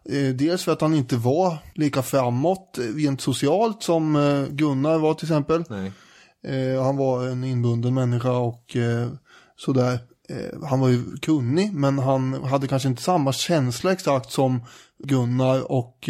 Eh, 0.09 0.35
Dels 0.35 0.63
för 0.63 0.71
att 0.71 0.81
han 0.81 0.93
inte 0.93 1.17
var 1.17 1.57
lika 1.75 2.01
framåt 2.01 2.79
rent 2.95 3.21
socialt 3.21 3.83
som 3.83 4.13
Gunnar 4.49 4.97
var 4.97 5.13
till 5.13 5.25
exempel. 5.25 5.63
Nej. 5.69 5.91
Han 6.83 6.97
var 6.97 7.27
en 7.27 7.43
inbunden 7.43 7.93
människa 7.93 8.31
och 8.31 8.77
sådär. 9.55 9.99
Han 10.69 10.79
var 10.79 10.89
ju 10.89 11.17
kunnig 11.21 11.73
men 11.73 11.99
han 11.99 12.43
hade 12.43 12.67
kanske 12.67 12.89
inte 12.89 13.01
samma 13.01 13.33
känsla 13.33 13.91
exakt 13.91 14.31
som 14.31 14.63
Gunnar 15.03 15.71
och 15.71 16.09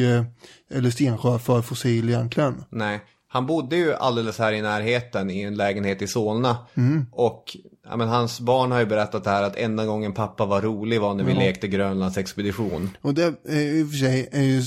eller 0.71 0.89
Stensjö 0.89 1.39
för 1.39 1.61
fossil 1.61 2.09
egentligen. 2.09 2.63
Nej, 2.69 3.01
han 3.31 3.45
bodde 3.45 3.75
ju 3.75 3.93
alldeles 3.93 4.39
här 4.39 4.51
i 4.53 4.61
närheten 4.61 5.29
i 5.29 5.41
en 5.41 5.55
lägenhet 5.55 6.01
i 6.01 6.07
Solna. 6.07 6.57
Mm. 6.75 7.05
Och 7.11 7.57
ja, 7.89 7.97
men 7.97 8.07
hans 8.07 8.39
barn 8.39 8.71
har 8.71 8.79
ju 8.79 8.85
berättat 8.85 9.23
det 9.23 9.29
här 9.29 9.43
att 9.43 9.55
enda 9.55 9.85
gången 9.85 10.13
pappa 10.13 10.45
var 10.45 10.61
rolig 10.61 11.01
var 11.01 11.13
när 11.13 11.23
vi 11.23 11.33
Ja. 11.33 11.39
lekte 11.39 11.67
Grönlands 11.67 12.17
expedition. 12.17 12.89
Och 13.01 13.13
det 13.13 13.23
är 13.49 13.59
i 13.61 13.83
och 13.83 13.89
för 13.89 13.97
sig 13.97 14.29
är 14.31 14.41
ju, 14.43 14.61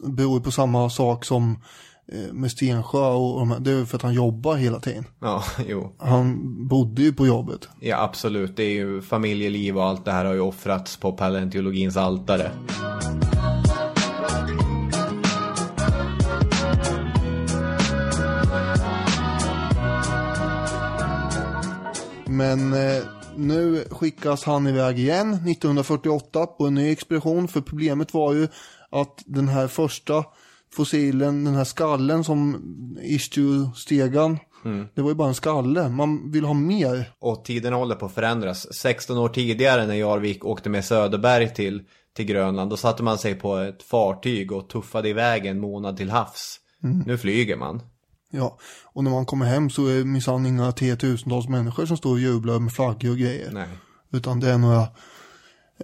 beror 0.00 0.40
på 0.40 0.50
samma 0.50 0.90
sak 0.90 1.24
som 1.24 1.62
eh, 2.12 2.32
med 2.32 2.50
Stensjö 2.50 2.98
och 3.08 3.46
här. 3.48 3.60
det 3.60 3.70
är 3.70 3.84
för 3.84 3.96
att 3.96 4.02
han 4.02 4.14
jobbar 4.14 4.56
hela 4.56 4.80
tiden. 4.80 5.04
Ja, 5.20 5.44
jo. 5.68 5.94
Han 5.98 6.38
bodde 6.68 7.02
ju 7.02 7.12
på 7.12 7.26
jobbet. 7.26 7.68
Ja, 7.80 8.02
absolut. 8.02 8.56
Det 8.56 8.62
är 8.62 8.74
ju 8.74 9.02
familjeliv 9.02 9.76
och 9.78 9.84
allt 9.84 10.04
det 10.04 10.12
här 10.12 10.24
har 10.24 10.34
ju 10.34 10.40
offrats 10.40 10.96
på 10.96 11.12
paleontologins 11.12 11.96
altare. 11.96 12.50
Men 22.38 22.72
eh, 22.72 23.02
nu 23.36 23.84
skickas 23.90 24.44
han 24.44 24.66
iväg 24.66 24.98
igen 24.98 25.34
1948 25.34 26.46
på 26.46 26.66
en 26.66 26.74
ny 26.74 26.92
expedition. 26.92 27.48
För 27.48 27.60
problemet 27.60 28.14
var 28.14 28.32
ju 28.32 28.48
att 28.90 29.22
den 29.26 29.48
här 29.48 29.68
första 29.68 30.24
fossilen, 30.72 31.44
den 31.44 31.54
här 31.54 31.64
skallen 31.64 32.24
som 32.24 32.56
Istio-stegan, 33.02 34.38
det 34.94 35.02
var 35.02 35.08
ju 35.08 35.14
bara 35.14 35.28
en 35.28 35.34
skalle. 35.34 35.88
Man 35.88 36.30
vill 36.30 36.44
ha 36.44 36.54
mer. 36.54 37.12
Och 37.18 37.44
tiden 37.44 37.72
håller 37.72 37.94
på 37.94 38.06
att 38.06 38.14
förändras. 38.14 38.74
16 38.74 39.18
år 39.18 39.28
tidigare 39.28 39.86
när 39.86 39.94
Jarvik 39.94 40.44
åkte 40.44 40.70
med 40.70 40.84
Söderberg 40.84 41.54
till, 41.54 41.82
till 42.16 42.24
Grönland, 42.24 42.70
då 42.70 42.76
satte 42.76 43.02
man 43.02 43.18
sig 43.18 43.34
på 43.34 43.56
ett 43.56 43.82
fartyg 43.82 44.52
och 44.52 44.68
tuffade 44.68 45.08
iväg 45.08 45.46
en 45.46 45.60
månad 45.60 45.96
till 45.96 46.10
havs. 46.10 46.60
Mm. 46.82 46.98
Nu 47.06 47.18
flyger 47.18 47.56
man. 47.56 47.82
Ja, 48.30 48.58
och 48.84 49.04
när 49.04 49.10
man 49.10 49.26
kommer 49.26 49.46
hem 49.46 49.70
så 49.70 49.86
är 49.86 49.98
det 49.98 50.04
minsann 50.04 50.46
inga 50.46 50.72
tiotusentals 50.72 51.48
människor 51.48 51.86
som 51.86 51.96
står 51.96 52.10
och 52.12 52.20
jublar 52.20 52.58
med 52.58 52.72
flaggor 52.72 53.10
och 53.10 53.18
grejer. 53.18 53.50
Nej. 53.52 53.68
Utan 54.12 54.40
det 54.40 54.50
är 54.50 54.58
några, 54.58 54.80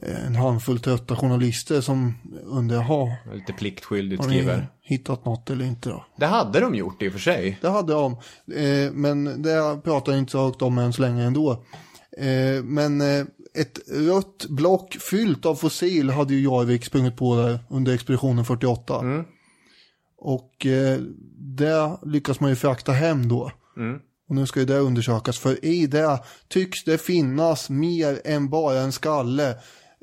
eh, 0.02 0.26
en 0.26 0.34
handfull 0.36 0.78
trötta 0.80 1.16
journalister 1.16 1.80
som 1.80 2.14
undrar, 2.44 2.76
jaha, 2.76 3.16
Lite 3.34 3.52
pliktskyldigt 3.52 4.24
skriver. 4.24 4.68
hittat 4.82 5.24
något 5.24 5.50
eller 5.50 5.64
inte 5.64 5.88
då? 5.88 6.04
Det 6.16 6.26
hade 6.26 6.60
de 6.60 6.74
gjort 6.74 7.02
i 7.02 7.08
och 7.08 7.12
för 7.12 7.20
sig. 7.20 7.58
Det 7.60 7.68
hade 7.68 7.92
de, 7.92 8.12
eh, 8.54 8.92
men 8.92 9.42
det 9.42 9.80
pratar 9.84 10.12
jag 10.12 10.18
inte 10.18 10.32
så 10.32 10.44
högt 10.44 10.62
om 10.62 10.78
än 10.78 10.92
så 10.92 11.02
länge 11.02 11.24
ändå. 11.24 11.52
Eh, 12.18 12.62
men 12.64 13.00
eh, 13.00 13.24
ett 13.54 13.78
rött 13.92 14.46
block 14.48 14.96
fyllt 15.10 15.46
av 15.46 15.54
fossil 15.54 16.10
hade 16.10 16.34
ju 16.34 16.42
Jarvik 16.42 16.84
sprungit 16.84 17.16
på 17.16 17.36
där 17.36 17.58
under 17.70 17.94
expeditionen 17.94 18.44
48. 18.44 19.24
Och 20.24 20.66
eh, 20.66 21.00
det 21.38 21.96
lyckas 22.02 22.40
man 22.40 22.50
ju 22.50 22.56
frakta 22.56 22.92
hem 22.92 23.28
då. 23.28 23.50
Mm. 23.76 24.00
Och 24.28 24.34
nu 24.34 24.46
ska 24.46 24.60
ju 24.60 24.66
det 24.66 24.78
undersökas 24.78 25.38
för 25.38 25.64
i 25.64 25.86
det 25.86 26.18
tycks 26.48 26.84
det 26.84 26.98
finnas 26.98 27.70
mer 27.70 28.20
än 28.24 28.48
bara 28.48 28.80
en 28.80 28.92
skalle. 28.92 29.50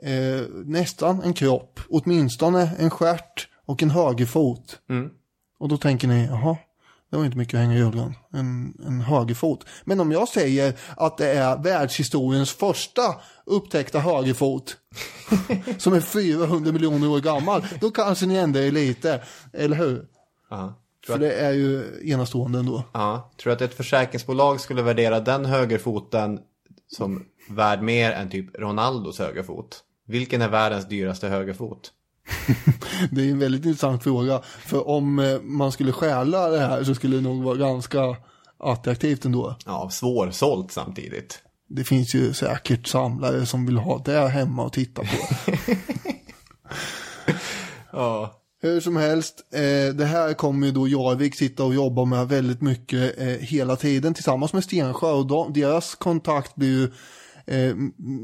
Eh, 0.03 0.41
nästan 0.65 1.21
en 1.21 1.33
kropp, 1.33 1.79
åtminstone 1.89 2.71
en 2.79 2.89
stjärt 2.89 3.47
och 3.65 3.83
en 3.83 3.89
högerfot. 3.89 4.79
Mm. 4.89 5.09
Och 5.59 5.69
då 5.69 5.77
tänker 5.77 6.07
ni, 6.07 6.25
jaha, 6.25 6.57
det 7.11 7.17
var 7.17 7.25
inte 7.25 7.37
mycket 7.37 7.53
att 7.53 7.59
hänga 7.59 7.75
i 7.75 7.77
julgran. 7.77 8.13
En, 8.33 8.73
en 8.87 9.01
högerfot. 9.01 9.65
Men 9.83 9.99
om 9.99 10.11
jag 10.11 10.27
säger 10.27 10.73
att 10.97 11.17
det 11.17 11.31
är 11.31 11.63
världshistoriens 11.63 12.51
första 12.51 13.01
upptäckta 13.45 13.99
högerfot. 13.99 14.77
som 15.77 15.93
är 15.93 16.01
400 16.01 16.71
miljoner 16.71 17.09
år 17.09 17.19
gammal. 17.19 17.65
Då 17.81 17.91
kanske 17.91 18.25
ni 18.25 18.35
ändrar 18.35 18.61
er 18.61 18.71
lite. 18.71 19.21
Eller 19.53 19.77
hur? 19.77 20.05
Ja. 20.51 20.73
För 21.05 21.17
det 21.17 21.33
är 21.33 21.51
ju 21.51 21.99
enastående 22.03 22.59
ändå. 22.59 22.83
Ja, 22.91 23.31
tror 23.37 23.51
du 23.51 23.55
att 23.55 23.61
ett 23.61 23.77
försäkringsbolag 23.77 24.61
skulle 24.61 24.81
värdera 24.81 25.19
den 25.19 25.45
högerfoten 25.45 26.39
som 26.87 27.25
värd 27.49 27.81
mer 27.81 28.11
än 28.11 28.29
typ 28.29 28.57
Ronaldos 28.59 29.19
högerfot. 29.19 29.83
Vilken 30.07 30.41
är 30.41 30.49
världens 30.49 30.87
dyraste 30.87 31.27
högerfot? 31.27 31.91
Det 33.11 33.21
är 33.21 33.31
en 33.31 33.39
väldigt 33.39 33.65
intressant 33.65 34.03
fråga. 34.03 34.41
För 34.43 34.87
om 34.87 35.19
eh, 35.19 35.41
man 35.41 35.71
skulle 35.71 35.91
stjäla 35.91 36.49
det 36.49 36.59
här 36.59 36.83
så 36.83 36.95
skulle 36.95 37.15
det 37.15 37.21
nog 37.21 37.43
vara 37.43 37.55
ganska 37.55 38.17
attraktivt 38.57 39.25
ändå. 39.25 39.55
Ja, 39.65 39.89
svårsålt 39.89 40.71
samtidigt. 40.71 41.43
Det 41.67 41.83
finns 41.83 42.15
ju 42.15 42.33
säkert 42.33 42.87
samlare 42.87 43.45
som 43.45 43.65
vill 43.65 43.77
ha 43.77 44.01
det 44.05 44.27
hemma 44.27 44.63
och 44.63 44.73
titta 44.73 45.01
på. 45.01 45.07
Ja. 47.93 48.40
Hur 48.63 48.79
som 48.79 48.95
helst, 48.95 49.45
eh, 49.53 49.95
det 49.95 50.05
här 50.05 50.33
kommer 50.33 50.67
ju 50.67 50.73
då 50.73 50.87
Jarvik 50.87 51.35
sitta 51.35 51.63
och 51.63 51.73
jobba 51.73 52.05
med 52.05 52.27
väldigt 52.27 52.61
mycket 52.61 53.19
eh, 53.19 53.27
hela 53.27 53.75
tiden 53.75 54.13
tillsammans 54.13 54.53
med 54.53 54.63
Stensjö 54.63 55.11
och 55.11 55.27
de, 55.27 55.53
deras 55.53 55.95
kontakt 55.95 56.55
blir 56.55 56.69
ju 56.69 56.83
eh, 57.45 57.75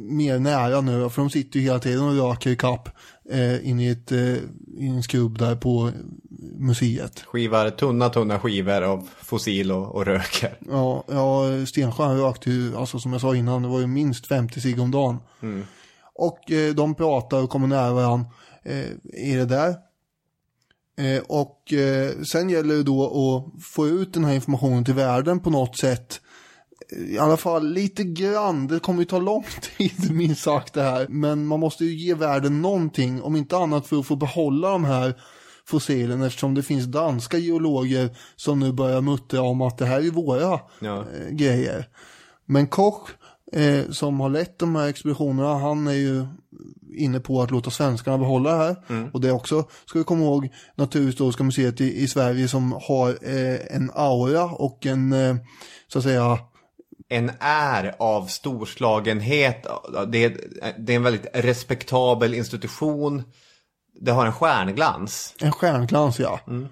mer 0.10 0.40
nära 0.40 0.82
nu 0.82 1.10
för 1.10 1.22
de 1.22 1.30
sitter 1.30 1.60
ju 1.60 1.66
hela 1.66 1.80
tiden 1.80 2.04
och 2.04 2.30
röker 2.30 2.50
i 2.50 2.56
kapp 2.56 2.90
eh, 3.30 3.70
in 3.70 3.80
i, 3.80 3.88
ett, 3.88 4.12
eh, 4.12 4.36
i 4.78 4.88
en 4.88 5.04
skrubb 5.04 5.38
där 5.38 5.56
på 5.56 5.92
museet. 6.58 7.20
Skivar 7.20 7.70
tunna, 7.70 8.10
tunna 8.10 8.40
skivor 8.40 8.82
av 8.82 9.10
fossil 9.22 9.72
och, 9.72 9.96
och 9.96 10.06
röker. 10.06 10.58
Ja, 10.70 11.04
ja 11.08 11.66
Stensjö 11.66 12.04
rökte 12.04 12.50
ju, 12.50 12.78
alltså 12.78 13.00
som 13.00 13.12
jag 13.12 13.22
sa 13.22 13.36
innan, 13.36 13.62
det 13.62 13.68
var 13.68 13.80
ju 13.80 13.88
minst 13.88 14.28
50 14.28 14.62
cigg 14.62 14.80
om 14.80 14.92
dagen. 14.92 15.18
Mm. 15.42 15.66
Och 16.16 16.52
eh, 16.52 16.74
de 16.74 16.96
pratar 16.96 17.44
och 17.44 17.50
kommer 17.50 17.68
nära 17.68 17.94
varandra 17.94 18.30
eh, 18.64 18.86
i 19.14 19.36
det 19.36 19.46
där. 19.46 19.87
Eh, 20.98 21.24
och 21.28 21.74
eh, 21.74 22.12
sen 22.22 22.50
gäller 22.50 22.76
det 22.76 22.84
då 22.84 23.04
att 23.06 23.64
få 23.64 23.88
ut 23.88 24.14
den 24.14 24.26
här 24.26 24.34
informationen 24.34 24.86
till 24.86 24.94
världen 24.94 25.40
på 25.40 25.50
något 25.50 25.78
sätt. 25.78 26.22
I 27.08 27.18
alla 27.18 27.38
fall 27.38 27.68
lite 27.74 28.04
grann, 28.04 28.68
det 28.68 28.80
kommer 28.80 29.00
ju 29.00 29.06
ta 29.06 29.20
lång 29.20 29.46
tid 29.78 30.12
minst 30.12 30.44
sagt 30.44 30.74
det 30.74 30.82
här. 30.82 31.08
Men 31.10 31.46
man 31.48 31.60
måste 31.60 31.86
ju 31.86 31.96
ge 31.96 32.14
världen 32.14 32.62
någonting, 32.62 33.22
om 33.22 33.36
inte 33.36 33.58
annat 33.58 33.88
för 33.88 34.00
att 34.00 34.06
få 34.08 34.16
behålla 34.16 34.70
de 34.70 34.86
här 34.86 35.22
fossilen 35.66 36.22
eftersom 36.22 36.54
det 36.54 36.64
finns 36.64 36.86
danska 36.86 37.38
geologer 37.38 38.18
som 38.36 38.60
nu 38.60 38.72
börjar 38.72 39.02
muttra 39.02 39.42
om 39.42 39.62
att 39.62 39.78
det 39.78 39.86
här 39.86 40.00
är 40.08 40.12
våra 40.12 40.60
Ja. 40.80 40.98
eh, 41.00 41.30
grejer. 41.32 41.88
Men 42.46 42.68
Koch, 42.68 43.10
eh, 43.52 43.90
som 43.90 44.20
har 44.20 44.30
lett 44.30 44.60
de 44.60 44.76
här 44.76 44.88
expeditionerna, 44.88 45.58
han 45.58 45.88
är 45.88 45.92
ju 45.92 46.26
inne 46.98 47.20
på 47.20 47.42
att 47.42 47.52
låta 47.52 47.72
svenskarna 47.72 48.18
behålla 48.18 48.52
det 48.52 48.58
här. 48.58 48.76
Mm. 48.90 49.10
Och 49.14 49.22
det 49.22 49.28
är 49.28 49.32
också, 49.32 49.66
ska 49.86 50.00
vi 50.00 50.06
komma 50.06 50.24
ihåg, 50.24 50.50
Naturhistoriska 50.76 51.44
museet 51.44 51.82
i, 51.82 52.04
i 52.04 52.08
Sverige 52.08 52.48
som 52.48 52.72
har 52.72 53.10
eh, 53.10 53.76
en 53.76 53.92
aura 53.94 54.44
och 54.44 54.86
en, 54.86 55.14
eh, 55.14 55.36
så 55.88 55.98
att 56.00 56.04
säga, 56.04 56.40
En 57.10 57.32
är 57.40 57.96
av 58.00 58.26
storslagenhet. 58.26 59.68
Det 60.08 60.24
är, 60.24 60.38
det 60.78 60.94
är 60.94 60.98
en 60.98 61.04
väldigt 61.04 61.28
respektabel 61.34 62.34
institution. 62.34 63.24
Det 64.02 64.12
har 64.12 64.26
en 64.26 64.34
stjärnglans. 64.34 65.36
en 65.40 65.52
stjärnglans 65.52 66.20
ja. 66.20 66.40
Mm. 66.48 66.68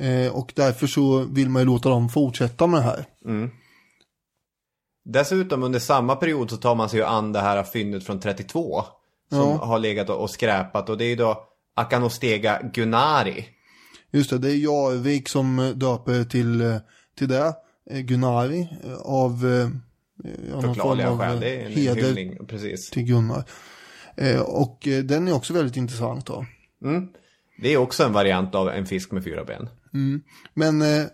Eh, 0.00 0.32
och 0.32 0.52
därför 0.56 0.86
så 0.86 1.18
vill 1.18 1.48
man 1.48 1.62
ju 1.62 1.66
låta 1.66 1.88
dem 1.88 2.08
fortsätta 2.08 2.66
med 2.66 2.80
det 2.80 2.84
här. 2.84 3.04
Mm. 3.24 3.50
Dessutom 5.04 5.62
under 5.62 5.78
samma 5.78 6.16
period 6.16 6.50
så 6.50 6.56
tar 6.56 6.74
man 6.74 6.88
sig 6.88 6.98
ju 6.98 7.04
an 7.04 7.32
det 7.32 7.40
här 7.40 7.62
fyndet 7.62 8.04
från 8.06 8.20
32. 8.20 8.82
Som 9.30 9.38
Ja. 9.38 9.64
har 9.64 9.78
legat 9.78 10.10
och 10.10 10.30
skräpat 10.30 10.88
och 10.88 10.98
det 10.98 11.04
är 11.04 11.08
ju 11.08 11.16
då 11.16 11.44
Akanostega 11.76 12.60
Gunari. 12.74 13.44
Just 14.10 14.30
det, 14.30 14.38
det 14.38 14.50
är 14.50 14.56
Jarvik 14.56 15.28
som 15.28 15.58
eh, 15.58 15.68
döper 15.68 16.24
till, 16.24 16.60
eh, 16.60 16.76
till 17.18 17.28
det, 17.28 17.52
eh, 17.90 18.00
Gunnari, 18.00 18.68
eh, 18.84 18.98
av 19.00 19.44
ja, 20.52 20.60
Förklarliga 20.60 21.18
skäl, 21.18 21.40
det 21.40 21.56
är 21.56 21.66
en 21.66 21.72
heder 21.72 21.94
hyllning. 22.02 22.46
Precis. 22.46 22.90
till 22.90 23.02
Gunnar. 23.02 23.44
Eh, 24.16 24.40
och 24.40 24.88
den 25.04 25.28
är 25.28 25.32
också 25.34 25.52
väldigt 25.54 25.76
intressant 25.76 26.26
då. 26.26 26.46
Mm. 26.84 27.08
Det 27.62 27.72
är 27.72 27.76
också 27.76 28.04
en 28.04 28.12
variant 28.12 28.54
av 28.54 28.68
en 28.68 28.86
fisk 28.86 29.10
med 29.12 29.24
fyra 29.24 29.44
ben. 29.44 29.68
Mm. 29.94 30.22
Men 30.54 30.82
eh, 30.82 31.06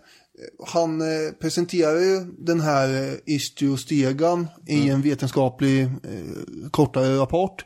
han 0.67 1.01
eh, 1.01 1.31
presenterar 1.41 1.99
ju 1.99 2.25
den 2.37 2.61
här 2.61 3.03
eh, 3.03 3.13
istiostegan 3.25 4.47
i 4.67 4.89
en 4.89 5.01
vetenskaplig 5.01 5.83
eh, 5.83 6.69
kortare 6.71 7.17
rapport. 7.17 7.65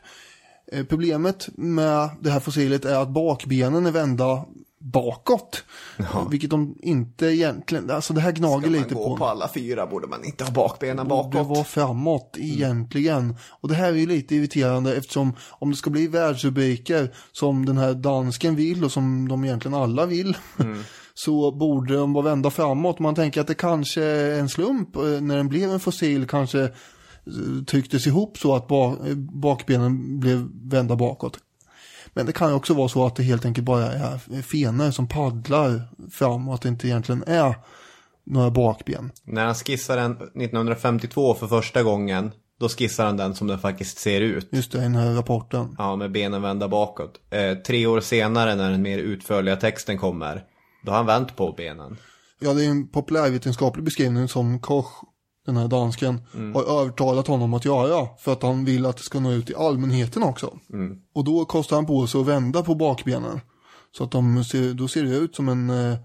Eh, 0.72 0.84
problemet 0.84 1.48
med 1.54 2.08
det 2.20 2.30
här 2.30 2.40
fossilet 2.40 2.84
är 2.84 2.96
att 3.02 3.08
bakbenen 3.08 3.86
är 3.86 3.90
vända 3.90 4.44
bakåt. 4.78 5.64
Eh, 5.98 6.28
Vilket 6.30 6.50
de 6.50 6.78
inte 6.82 7.26
egentligen, 7.26 7.90
alltså 7.90 8.12
det 8.14 8.20
här 8.20 8.32
gnager 8.32 8.70
lite 8.70 8.94
på. 8.94 9.16
på 9.16 9.26
alla 9.26 9.48
fyra 9.48 9.86
borde 9.86 10.06
man 10.06 10.24
inte 10.24 10.44
ha 10.44 10.50
bakbenen 10.50 11.08
bakåt. 11.08 11.46
vara 11.46 11.64
framåt 11.64 12.36
egentligen. 12.38 13.36
Och 13.50 13.68
det 13.68 13.74
här 13.74 13.88
är 13.88 13.96
ju 13.96 14.06
lite 14.06 14.34
irriterande 14.36 14.96
eftersom 14.96 15.32
om 15.48 15.70
det 15.70 15.76
ska 15.76 15.90
bli 15.90 16.06
världsrubriker 16.06 17.14
som 17.32 17.66
den 17.66 17.78
här 17.78 17.94
dansken 17.94 18.56
vill 18.56 18.84
och 18.84 18.92
som 18.92 19.28
de 19.28 19.44
egentligen 19.44 19.74
alla 19.74 20.06
vill. 20.06 20.36
Så 21.14 21.50
borde 21.50 21.94
de 21.94 22.12
vara 22.12 22.24
vända 22.24 22.50
framåt. 22.50 22.98
Man 22.98 23.14
tänker 23.14 23.40
att 23.40 23.46
det 23.46 23.54
kanske 23.54 24.02
är 24.02 24.40
en 24.40 24.48
slump 24.48 24.96
eh, 24.96 25.02
när 25.02 25.36
den 25.36 25.48
blev 25.48 25.70
en 25.70 25.80
fossil 25.80 26.26
kanske 26.26 26.62
eh, 26.62 26.70
trycktes 27.66 28.06
ihop 28.06 28.38
så 28.38 28.54
att 28.54 28.70
eh, 28.70 29.14
bakbenen 29.16 30.20
blev 30.20 30.48
vända 30.52 30.96
bakåt. 30.96 31.38
Men 32.14 32.26
det 32.26 32.32
kan 32.32 32.48
ju 32.48 32.54
också 32.54 32.74
vara 32.74 32.88
så 32.88 33.06
att 33.06 33.16
det 33.16 33.22
helt 33.22 33.44
enkelt 33.44 33.64
bara 33.64 33.92
är 33.92 34.42
fenor 34.42 34.90
som 34.90 35.08
paddlar 35.08 35.82
fram 36.10 36.48
och 36.48 36.54
att 36.54 36.62
det 36.62 36.68
inte 36.68 36.88
egentligen 36.88 37.24
är 37.26 37.54
några 38.24 38.50
bakben. 38.50 39.10
När 39.24 39.44
han 39.44 39.54
skissar 39.54 39.96
den 39.96 40.12
1952 40.12 41.34
för 41.34 41.46
första 41.46 41.82
gången. 41.82 42.30
Då 42.60 42.68
skissar 42.68 43.06
han 43.06 43.16
den 43.16 43.34
som 43.34 43.46
den 43.46 43.58
faktiskt 43.58 43.98
ser 43.98 44.20
ut. 44.20 44.48
Just 44.52 44.72
det, 44.72 44.78
i 44.78 44.80
den 44.80 44.94
här 44.94 45.14
rapporten. 45.14 45.74
Ja, 45.78 45.96
med 45.96 46.12
benen 46.12 46.42
vända 46.42 46.68
bakåt. 46.68 47.20
Eh, 47.30 47.54
tre 47.54 47.86
år 47.86 48.00
senare 48.00 48.54
när 48.54 48.70
den 48.70 48.82
mer 48.82 48.98
utförliga 48.98 49.56
texten 49.56 49.98
kommer. 49.98 50.44
Då 50.82 50.90
har 50.90 50.96
han 50.96 51.06
vänt 51.06 51.36
på 51.36 51.52
benen. 51.52 51.96
Ja, 52.38 52.54
det 52.54 52.64
är 52.64 52.70
en 52.70 52.88
populärvetenskaplig 52.88 53.84
beskrivning 53.84 54.28
som 54.28 54.60
Koch, 54.60 55.04
den 55.46 55.56
här 55.56 55.68
dansken, 55.68 56.20
har 56.54 56.80
övertalat 56.80 57.26
honom 57.26 57.54
att 57.54 57.64
göra. 57.64 58.08
För 58.18 58.32
att 58.32 58.42
han 58.42 58.64
vill 58.64 58.86
att 58.86 58.96
det 58.96 59.02
ska 59.02 59.20
nå 59.20 59.32
ut 59.32 59.46
till 59.46 59.56
allmänheten 59.56 60.22
också. 60.22 60.58
Mm. 60.72 60.98
Och 61.14 61.24
då 61.24 61.44
kostar 61.44 61.76
han 61.76 61.86
på 61.86 62.06
sig 62.06 62.20
att 62.20 62.26
vända 62.26 62.62
på 62.62 62.74
bakbenen. 62.74 63.40
Så 63.96 64.04
att 64.04 64.10
de 64.10 64.44
ser, 64.44 64.74
då 64.74 64.88
ser 64.88 65.02
det 65.02 65.16
ut 65.16 65.36
som 65.36 65.48
en, 65.48 65.70
eh, 65.70 65.98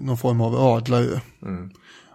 någon 0.00 0.18
form 0.18 0.40
av 0.40 0.54
ödla. 0.54 0.98
Mm. 0.98 1.70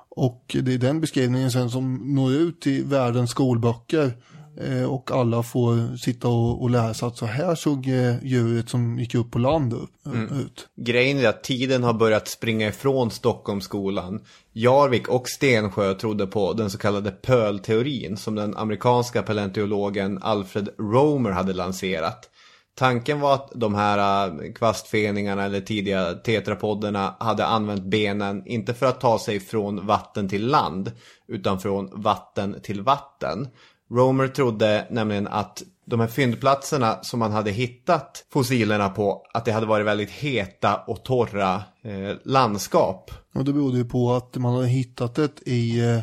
Och 0.09 0.55
det 0.61 0.73
är 0.73 0.77
den 0.77 1.01
beskrivningen 1.01 1.51
sen 1.51 1.69
som 1.69 2.15
når 2.15 2.33
ut 2.33 2.61
till 2.61 2.85
världens 2.85 3.29
skolböcker. 3.29 4.13
Eh, 4.61 4.83
och 4.93 5.11
alla 5.11 5.43
får 5.43 5.97
sitta 5.97 6.27
och, 6.27 6.61
och 6.61 6.69
läsa 6.69 7.05
att 7.05 7.17
så 7.17 7.25
här 7.25 7.55
såg 7.55 7.87
eh, 7.87 8.23
djuret 8.23 8.69
som 8.69 8.99
gick 8.99 9.15
upp 9.15 9.31
på 9.31 9.39
land 9.39 9.73
upp, 9.73 9.89
Mm. 10.05 10.39
ut. 10.39 10.67
Grejen 10.75 11.19
är 11.19 11.27
att 11.27 11.43
tiden 11.43 11.83
har 11.83 11.93
börjat 11.93 12.27
springa 12.27 12.67
ifrån 12.67 13.11
Stockholmsskolan. 13.11 14.21
Jarvik 14.53 15.07
och 15.07 15.29
Stensjö 15.29 15.93
trodde 15.93 16.27
på 16.27 16.53
den 16.53 16.69
så 16.69 16.77
kallade 16.77 17.11
pöl-teorin 17.11 18.17
som 18.17 18.35
den 18.35 18.57
amerikanska 18.57 19.23
paleontologen 19.23 20.19
Alfred 20.21 20.69
Romer 20.79 21.31
hade 21.31 21.53
lanserat. 21.53 22.29
Tanken 22.75 23.19
var 23.19 23.33
att 23.33 23.51
de 23.55 23.75
här 23.75 24.27
äh, 24.27 24.51
kvastfeningarna 24.53 25.43
eller 25.43 25.61
tidiga 25.61 26.13
tetrapodderna 26.13 27.15
hade 27.19 27.45
använt 27.45 27.83
benen 27.83 28.47
inte 28.47 28.73
för 28.73 28.85
att 28.85 29.01
ta 29.01 29.19
sig 29.19 29.39
från 29.39 29.85
vatten 29.87 30.29
till 30.29 30.47
land 30.47 30.91
utan 31.27 31.59
från 31.59 31.89
vatten 31.91 32.55
till 32.63 32.81
vatten. 32.81 33.47
Romer 33.93 34.27
trodde 34.27 34.87
nämligen 34.89 35.27
att 35.27 35.63
de 35.85 35.99
här 35.99 36.07
fyndplatserna 36.07 37.03
som 37.03 37.19
man 37.19 37.31
hade 37.31 37.51
hittat 37.51 38.25
fossilerna 38.33 38.89
på, 38.89 39.25
att 39.33 39.45
det 39.45 39.51
hade 39.51 39.65
varit 39.65 39.85
väldigt 39.85 40.11
heta 40.11 40.75
och 40.77 41.03
torra 41.03 41.63
eh, 41.81 42.17
landskap. 42.23 43.11
Och 43.35 43.45
det 43.45 43.53
berodde 43.53 43.77
ju 43.77 43.85
på 43.85 44.13
att 44.13 44.35
man 44.35 44.53
hade 44.55 44.67
hittat 44.67 45.15
det 45.15 45.41
i 45.45 45.79
eh, 45.79 45.99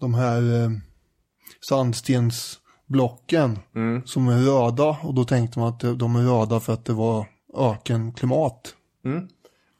de 0.00 0.14
här 0.14 0.62
eh, 0.62 0.70
sandstensblocken 1.68 3.58
som 4.04 4.28
är 4.28 4.38
röda. 4.38 4.98
Och 5.02 5.14
då 5.14 5.24
tänkte 5.24 5.58
man 5.58 5.68
att 5.68 5.80
de- 5.80 6.16
är 6.16 6.22
röda 6.22 6.60
för 6.60 6.72
att 6.72 6.84
det 6.84 6.92
var 6.92 7.26
ökenklimat. 7.56 8.74
Mm. 9.04 9.28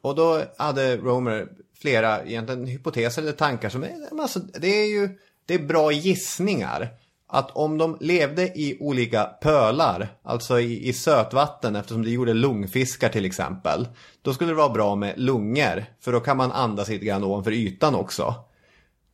Och 0.02 0.14
då 0.14 0.42
hade 0.58 0.96
Romer 0.96 1.48
flera 1.80 2.24
egentligen 2.24 2.66
hypoteser 2.66 3.22
eller 3.22 3.32
tankar 3.32 3.68
som 3.68 3.84
alltså, 4.20 4.38
det 4.38 4.68
är 4.68 4.86
ju 5.00 5.18
det 5.46 5.54
är 5.54 5.58
bra 5.58 5.92
gissningar. 5.92 6.88
Att 7.28 7.50
om 7.50 7.78
de 7.78 7.96
levde 8.00 8.42
i 8.42 8.76
olika 8.80 9.24
pölar, 9.24 10.08
alltså 10.22 10.60
i, 10.60 10.88
i 10.88 10.92
sötvatten 10.92 11.76
eftersom 11.76 12.02
det 12.02 12.10
gjorde 12.10 12.34
lungfiskar 12.34 13.08
till 13.08 13.24
exempel. 13.24 13.88
Då 14.22 14.34
skulle 14.34 14.50
det 14.50 14.56
vara 14.56 14.68
bra 14.68 14.94
med 14.94 15.14
lungor, 15.16 15.84
för 16.00 16.12
då 16.12 16.20
kan 16.20 16.36
man 16.36 16.52
andas 16.52 16.88
lite 16.88 17.04
grann 17.04 17.24
ovanför 17.24 17.52
ytan 17.52 17.94
också. 17.94 18.34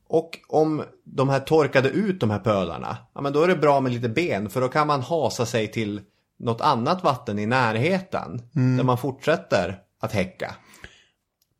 Och 0.08 0.38
om 0.48 0.82
de 1.04 1.28
här 1.28 1.40
torkade 1.40 1.88
ut 1.88 2.20
de 2.20 2.30
här 2.30 2.38
pölarna, 2.38 2.96
ja 3.14 3.20
men 3.20 3.32
då 3.32 3.42
är 3.42 3.48
det 3.48 3.56
bra 3.56 3.80
med 3.80 3.92
lite 3.92 4.08
ben 4.08 4.50
för 4.50 4.60
då 4.60 4.68
kan 4.68 4.86
man 4.86 5.02
hasa 5.02 5.46
sig 5.46 5.68
till 5.68 6.00
något 6.38 6.60
annat 6.60 7.04
vatten 7.04 7.38
i 7.38 7.46
närheten. 7.46 8.42
Där 8.76 8.84
man 8.84 8.98
fortsätter 8.98 9.78
att 10.00 10.12
häcka. 10.12 10.54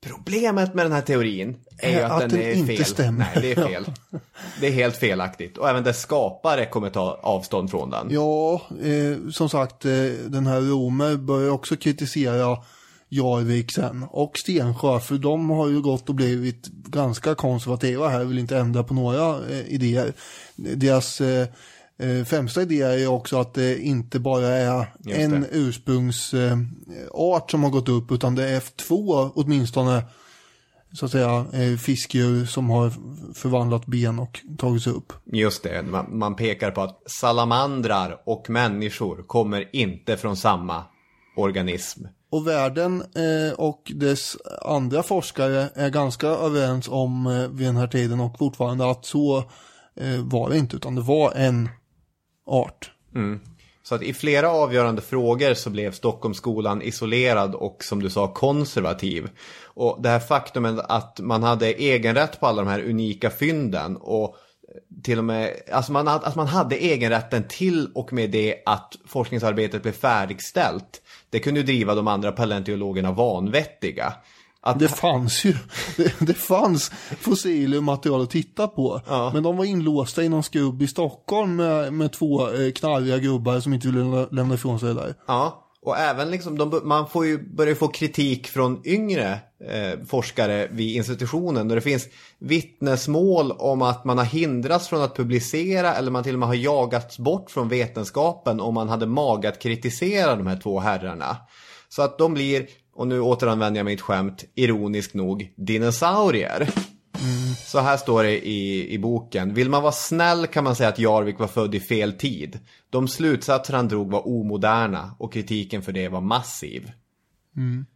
Problemet 0.06 0.74
med 0.74 0.84
den 0.84 0.92
här 0.92 1.02
teorin 1.02 1.56
är 1.78 1.90
ju 1.90 2.00
att, 2.00 2.22
att 2.22 2.30
den, 2.30 2.40
är 2.40 2.52
inte 2.52 2.76
fel. 2.76 2.84
stämmer. 2.84 3.28
Nej, 3.34 3.42
det 3.42 3.62
är 3.62 3.66
fel. 3.66 3.84
Det 4.60 4.66
är 4.66 4.72
helt 4.72 4.96
felaktigt. 4.96 5.58
Och 5.58 5.68
även 5.68 5.84
dess 5.84 6.00
skapare 6.00 6.66
kommer 6.66 6.90
ta 6.90 7.18
avstånd 7.22 7.70
från 7.70 7.90
den. 7.90 8.08
Ja, 8.10 8.62
eh, 8.82 9.30
som 9.30 9.48
sagt, 9.48 9.84
eh, 9.84 9.92
den 10.26 10.46
här 10.46 10.60
Romer 10.60 11.16
börjar 11.16 11.50
också 11.50 11.76
kritisera 11.76 12.58
Jarvik 13.08 13.72
sen 13.72 14.06
och 14.10 14.32
Stensjö, 14.38 15.00
för 15.00 15.14
de 15.14 15.50
har 15.50 15.68
ju 15.68 15.80
gått 15.80 16.08
och 16.08 16.14
blivit 16.14 16.66
ganska 16.68 17.34
konservativa 17.34 18.08
här, 18.08 18.24
vill 18.24 18.38
inte 18.38 18.58
ändra 18.58 18.82
på 18.82 18.94
några 18.94 19.50
eh, 19.50 19.66
idéer. 19.66 20.12
Deras 20.56 21.20
eh, 22.00 22.24
främsta 22.24 22.62
idé 22.62 22.82
är 22.82 22.96
ju 22.96 23.06
också 23.06 23.40
att 23.40 23.54
det 23.54 23.78
inte 23.78 24.20
bara 24.20 24.46
är 24.46 24.86
en 25.06 25.46
ursprungsart 25.50 26.58
art 27.10 27.50
som 27.50 27.62
har 27.62 27.70
gått 27.70 27.88
upp, 27.88 28.12
utan 28.12 28.34
det 28.34 28.48
är 28.48 28.62
två 28.76 29.30
åtminstone 29.34 30.02
så 30.92 31.04
att 31.04 31.12
säga 31.12 31.46
eh, 31.52 31.76
fiskdjur 31.76 32.46
som 32.46 32.70
har 32.70 32.92
förvandlat 33.34 33.86
ben 33.86 34.18
och 34.18 34.40
tagits 34.58 34.86
upp. 34.86 35.12
Just 35.32 35.62
det, 35.62 35.82
man, 35.82 36.18
man 36.18 36.36
pekar 36.36 36.70
på 36.70 36.80
att 36.80 37.02
salamandrar 37.10 38.22
och 38.26 38.50
människor 38.50 39.22
kommer 39.26 39.76
inte 39.76 40.16
från 40.16 40.36
samma 40.36 40.84
organism. 41.36 42.04
Och 42.30 42.46
världen 42.46 43.02
eh, 43.02 43.58
och 43.58 43.92
dess 43.94 44.36
andra 44.62 45.02
forskare 45.02 45.68
är 45.74 45.90
ganska 45.90 46.26
överens 46.26 46.88
om 46.88 47.26
eh, 47.26 47.48
vid 47.48 47.66
den 47.66 47.76
här 47.76 47.86
tiden 47.86 48.20
och 48.20 48.38
fortfarande 48.38 48.90
att 48.90 49.04
så 49.04 49.38
eh, 49.96 50.20
var 50.22 50.50
det 50.50 50.58
inte 50.58 50.76
utan 50.76 50.94
det 50.94 51.02
var 51.02 51.32
en 51.32 51.68
art. 52.50 52.90
Mm. 53.14 53.40
Så 53.82 53.94
att 53.94 54.02
i 54.02 54.14
flera 54.14 54.50
avgörande 54.50 55.02
frågor 55.02 55.54
så 55.54 55.70
blev 55.70 55.92
Stockholmsskolan 55.92 56.82
isolerad 56.82 57.54
och 57.54 57.84
som 57.84 58.02
du 58.02 58.10
sa 58.10 58.28
konservativ. 58.28 59.28
Och 59.64 60.02
det 60.02 60.08
här 60.08 60.20
faktumet 60.20 60.78
att 60.78 61.20
man 61.20 61.42
hade 61.42 61.72
egenrätt 61.72 62.40
på 62.40 62.46
alla 62.46 62.62
de 62.62 62.68
här 62.68 62.80
unika 62.80 63.30
fynden 63.30 63.96
och 63.96 64.24
eh, 64.24 65.02
till 65.02 65.18
och 65.18 65.24
med, 65.24 65.52
alltså 65.72 65.92
man, 65.92 66.08
att 66.08 66.36
man 66.36 66.46
hade 66.46 66.76
egenrätten 66.76 67.44
till 67.48 67.90
och 67.94 68.12
med 68.12 68.30
det 68.30 68.62
att 68.66 68.96
forskningsarbetet 69.06 69.82
blev 69.82 69.92
färdigställt. 69.92 71.02
Det 71.30 71.38
kunde 71.38 71.60
ju 71.60 71.66
driva 71.66 71.94
de 71.94 72.08
andra 72.08 72.32
paleontologerna 72.32 73.12
vanvettiga. 73.12 74.14
Att, 74.62 74.78
Det 74.78 74.88
fanns 74.88 75.44
ju, 75.44 75.56
det, 75.96 76.14
det 76.26 76.34
fanns 76.34 76.90
fossiler 77.20 77.76
och 77.76 77.82
material 77.82 78.22
att 78.22 78.30
titta 78.30 78.68
på. 78.68 79.00
Men 79.32 79.42
de 79.42 79.56
var 79.56 79.64
inlåsta 79.64 80.22
i 80.22 80.28
någon 80.28 80.42
skrubb 80.42 80.82
i 80.82 80.86
Stockholm 80.86 81.56
med, 81.56 81.92
med 81.92 82.12
två 82.12 82.50
eh, 82.50 82.72
knarriga 82.72 83.18
gubbar 83.18 83.60
som 83.60 83.72
inte 83.72 83.88
ville 83.88 84.26
lämna, 84.30 84.54
ifrån 84.54 84.80
sig 84.80 84.88
det 84.88 84.94
där. 84.94 85.14
Ja, 85.26 85.66
och 85.82 85.98
även 85.98 86.30
liksom, 86.30 86.58
de, 86.58 86.80
man 86.84 87.08
får 87.08 87.26
ju 87.26 87.54
börja 87.54 87.74
få 87.74 87.88
kritik 87.88 88.46
från 88.48 88.80
yngre 88.84 89.38
eh, 89.64 90.04
forskare 90.06 90.68
vid 90.70 90.96
institutionen. 90.96 91.68
Där 91.68 91.74
det 91.74 91.82
finns 91.82 92.08
vittnesmål 92.38 93.52
om 93.52 93.82
att 93.82 94.04
man 94.04 94.18
har 94.18 94.24
hindrats 94.24 94.88
från 94.88 95.02
att 95.02 95.16
publicera 95.16 95.94
eller 95.94 96.10
man 96.10 96.24
till 96.24 96.34
och 96.34 96.38
med 96.38 96.48
har 96.48 96.54
jagats 96.54 97.18
bort 97.18 97.50
från 97.50 97.68
vetenskapen 97.68 98.60
om 98.60 98.74
man 98.74 98.88
hade 98.88 99.06
mag 99.06 99.46
att 99.46 99.58
kritisera 99.58 100.36
de 100.36 100.46
här 100.46 100.60
två 100.62 100.80
herrarna. 100.80 101.36
Så 101.88 102.02
att 102.02 102.18
de 102.18 102.34
blir, 102.34 102.66
och 102.94 103.08
nu 103.08 103.20
återanvänder 103.20 103.78
jag 103.78 103.84
mitt 103.84 104.00
skämt, 104.00 104.44
ironiskt 104.54 105.14
nog, 105.14 105.52
dinosaurier. 105.56 106.68
Så 107.66 107.80
här 107.80 107.96
står 107.96 108.22
det 108.22 108.46
i, 108.48 108.94
i 108.94 108.98
boken. 108.98 109.54
Vill 109.54 109.70
man 109.70 109.82
vara 109.82 109.92
snäll 109.92 110.46
kan 110.46 110.64
man 110.64 110.76
säga 110.76 110.88
att 110.88 110.98
Jarvik 110.98 111.38
var 111.38 111.46
född 111.46 111.74
i 111.74 111.80
fel 111.80 112.12
tid. 112.12 112.58
De 112.90 113.08
slutsatser 113.08 113.74
han 113.74 113.88
drog 113.88 114.10
var 114.10 114.28
omoderna 114.28 115.16
och 115.18 115.32
kritiken 115.32 115.82
för 115.82 115.92
det 115.92 116.08
var 116.08 116.20
massiv. 116.20 116.92
Mm. 117.56 117.86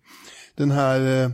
Den 0.56 0.70
här 0.70 1.22
eh, 1.24 1.30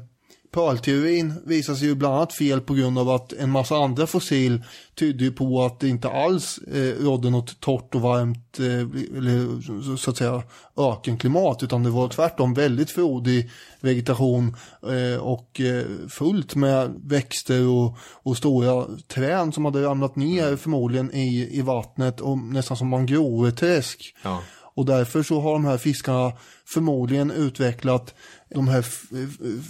visar 1.45 1.75
sig 1.75 1.89
ju 1.89 1.95
bland 1.95 2.15
annat 2.15 2.33
fel 2.33 2.61
på 2.61 2.75
grund 2.75 2.99
av 2.99 3.09
att 3.11 3.33
en 3.33 3.51
massa 3.51 3.77
andra 3.77 4.07
fossil 4.07 4.63
tydde 4.95 5.25
ju 5.25 5.33
på 5.33 5.63
att 5.65 5.81
det 5.81 5.89
inte 5.89 6.11
alls 6.11 6.59
eh, 6.59 7.05
rådde 7.05 7.31
något 7.31 7.61
torrt 7.61 7.95
och 7.95 8.01
varmt 8.01 8.59
eh, 8.61 9.17
eller 9.19 9.63
så- 9.63 9.97
så 9.97 10.11
att 10.11 10.17
säga 10.17 10.43
ökenklimat 10.77 11.63
utan 11.63 11.83
det 11.83 11.91
var 11.91 12.09
tvärtom 12.09 12.55
väldigt 12.55 12.91
frodig 12.91 13.51
vegetation 13.81 14.57
eh, 14.83 15.21
och 15.21 15.61
eh, 15.61 15.85
fullt 16.09 16.55
med 16.55 17.01
växter 17.05 17.67
och, 17.69 17.97
och 18.23 18.37
stora 18.37 18.87
träd 19.09 19.55
som 19.55 19.65
hade 19.65 19.83
ramlat 19.83 20.17
ner 20.17 20.57
förmodligen 20.57 21.15
i, 21.15 21.49
i 21.59 21.61
vattnet 21.63 22.21
och 22.21 22.39
nästan 22.39 22.77
som 22.77 22.89
mangroveträsk. 22.89 24.15
Ja. 24.23 24.43
Och 24.75 24.87
därför 24.87 25.23
så 25.23 25.41
har 25.41 25.53
de 25.53 25.65
här 25.65 25.79
fiskarna 25.79 26.33
förmodligen 26.67 27.31
utvecklat 27.31 28.15
de 28.55 28.69
här 28.69 28.83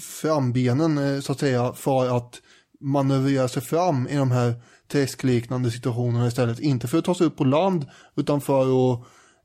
frambenen 0.00 0.98
eh, 0.98 1.20
så 1.20 1.32
att 1.32 1.40
säga 1.40 1.72
för 1.72 2.16
att 2.16 2.40
manövrera 2.80 3.48
sig 3.48 3.62
fram 3.62 4.08
i 4.08 4.16
de 4.16 4.30
här 4.30 4.54
träskliknande 4.92 5.70
situationerna 5.70 6.26
istället. 6.26 6.60
Inte 6.60 6.88
för 6.88 6.98
att 6.98 7.04
ta 7.04 7.14
sig 7.14 7.26
upp 7.26 7.36
på 7.36 7.44
land 7.44 7.86
utan 8.16 8.40
för 8.40 8.62
att 8.62 9.00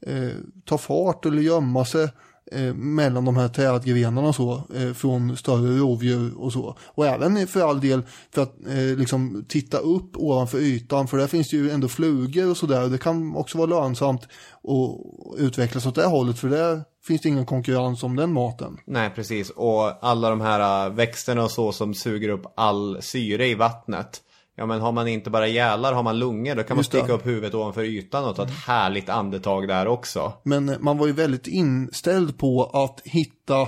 eh, 0.07 0.29
ta 0.65 0.77
fart 0.77 1.25
eller 1.25 1.41
gömma 1.41 1.85
sig 1.85 2.09
eh, 2.51 2.73
mellan 2.73 3.25
de 3.25 3.37
här 3.37 3.47
trädgrenarna 3.47 4.27
och 4.27 4.35
så 4.35 4.63
eh, 4.75 4.93
från 4.93 5.37
större 5.37 5.77
rovdjur 5.77 6.37
och 6.37 6.53
så. 6.53 6.77
Och 6.81 7.05
även 7.07 7.47
för 7.47 7.69
all 7.69 7.81
del 7.81 8.01
för 8.31 8.41
att 8.41 8.67
eh, 8.67 8.97
liksom 8.97 9.45
titta 9.49 9.77
upp 9.77 10.17
ovanför 10.17 10.57
ytan 10.57 11.07
för 11.07 11.17
där 11.17 11.27
finns 11.27 11.49
det 11.49 11.57
ju 11.57 11.71
ändå 11.71 11.87
flugor 11.87 12.49
och 12.49 12.57
sådär. 12.57 12.87
Det 12.87 12.97
kan 12.97 13.35
också 13.35 13.57
vara 13.57 13.67
lönsamt 13.67 14.23
att 14.63 15.39
utvecklas 15.39 15.85
åt 15.85 15.95
det 15.95 16.05
hållet 16.05 16.39
för 16.39 16.49
det 16.49 16.83
finns 17.07 17.21
det 17.21 17.29
ingen 17.29 17.45
konkurrens 17.45 18.03
om 18.03 18.15
den 18.15 18.33
maten. 18.33 18.77
Nej, 18.85 19.09
precis. 19.09 19.49
Och 19.49 20.05
alla 20.05 20.29
de 20.29 20.41
här 20.41 20.85
äh, 20.85 20.93
växterna 20.93 21.43
och 21.43 21.51
så 21.51 21.71
som 21.71 21.93
suger 21.93 22.29
upp 22.29 22.53
all 22.55 23.01
syre 23.01 23.47
i 23.47 23.55
vattnet. 23.55 24.21
Ja, 24.57 24.65
men 24.65 24.81
har 24.81 24.91
man 24.91 25.07
inte 25.07 25.29
bara 25.29 25.47
gälar, 25.47 25.93
har 25.93 26.03
man 26.03 26.19
lungor, 26.19 26.55
då 26.55 26.63
kan 26.63 26.75
man 26.75 26.79
Just 26.79 26.91
det. 26.91 26.97
sticka 26.97 27.13
upp 27.13 27.25
huvudet 27.25 27.53
ovanför 27.53 27.83
ytan 27.83 28.25
och 28.25 28.35
ta 28.35 28.43
ett 28.43 28.65
härligt 28.65 29.09
andetag 29.09 29.67
där 29.67 29.87
också. 29.87 30.33
Men 30.43 30.69
eh, 30.69 30.79
man 30.79 30.97
var 30.97 31.07
ju 31.07 31.13
väldigt 31.13 31.47
inställd 31.47 32.37
på 32.37 32.63
att 32.63 33.01
hitta 33.03 33.61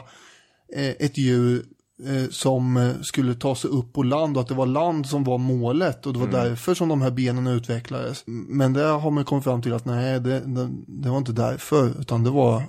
eh, 0.74 0.90
ett 0.90 1.18
djur 1.18 1.66
som 2.30 2.78
eh, 2.78 2.92
skulle 3.02 3.34
ta 3.36 3.56
sig 3.56 3.70
upp 3.70 3.94
på 3.94 4.04
land 4.04 4.38
och 4.38 4.42
att 4.42 4.48
det 4.50 4.54
var 4.56 4.66
land 4.66 5.06
som 5.06 5.24
var 5.24 5.38
målet 5.38 6.06
och 6.06 6.14
det 6.14 6.20
var 6.20 6.28
Mm. 6.28 6.40
därför 6.44 6.74
som 6.74 6.90
de 6.90 7.02
här 7.02 7.12
benen 7.12 7.48
utvecklades. 7.48 8.24
Men 8.28 8.74
det 8.74 8.84
har 8.84 9.12
man 9.12 9.26
kommit 9.26 9.44
fram 9.44 9.62
till 9.62 9.74
att 9.74 9.86
nej, 9.86 10.20
det, 10.20 10.40
det, 10.40 10.70
det 10.88 11.10
var 11.10 11.18
inte 11.18 11.32
därför 11.32 12.02
utan 12.02 12.24
det 12.24 12.30
var 12.30 12.56
eh, 12.58 12.64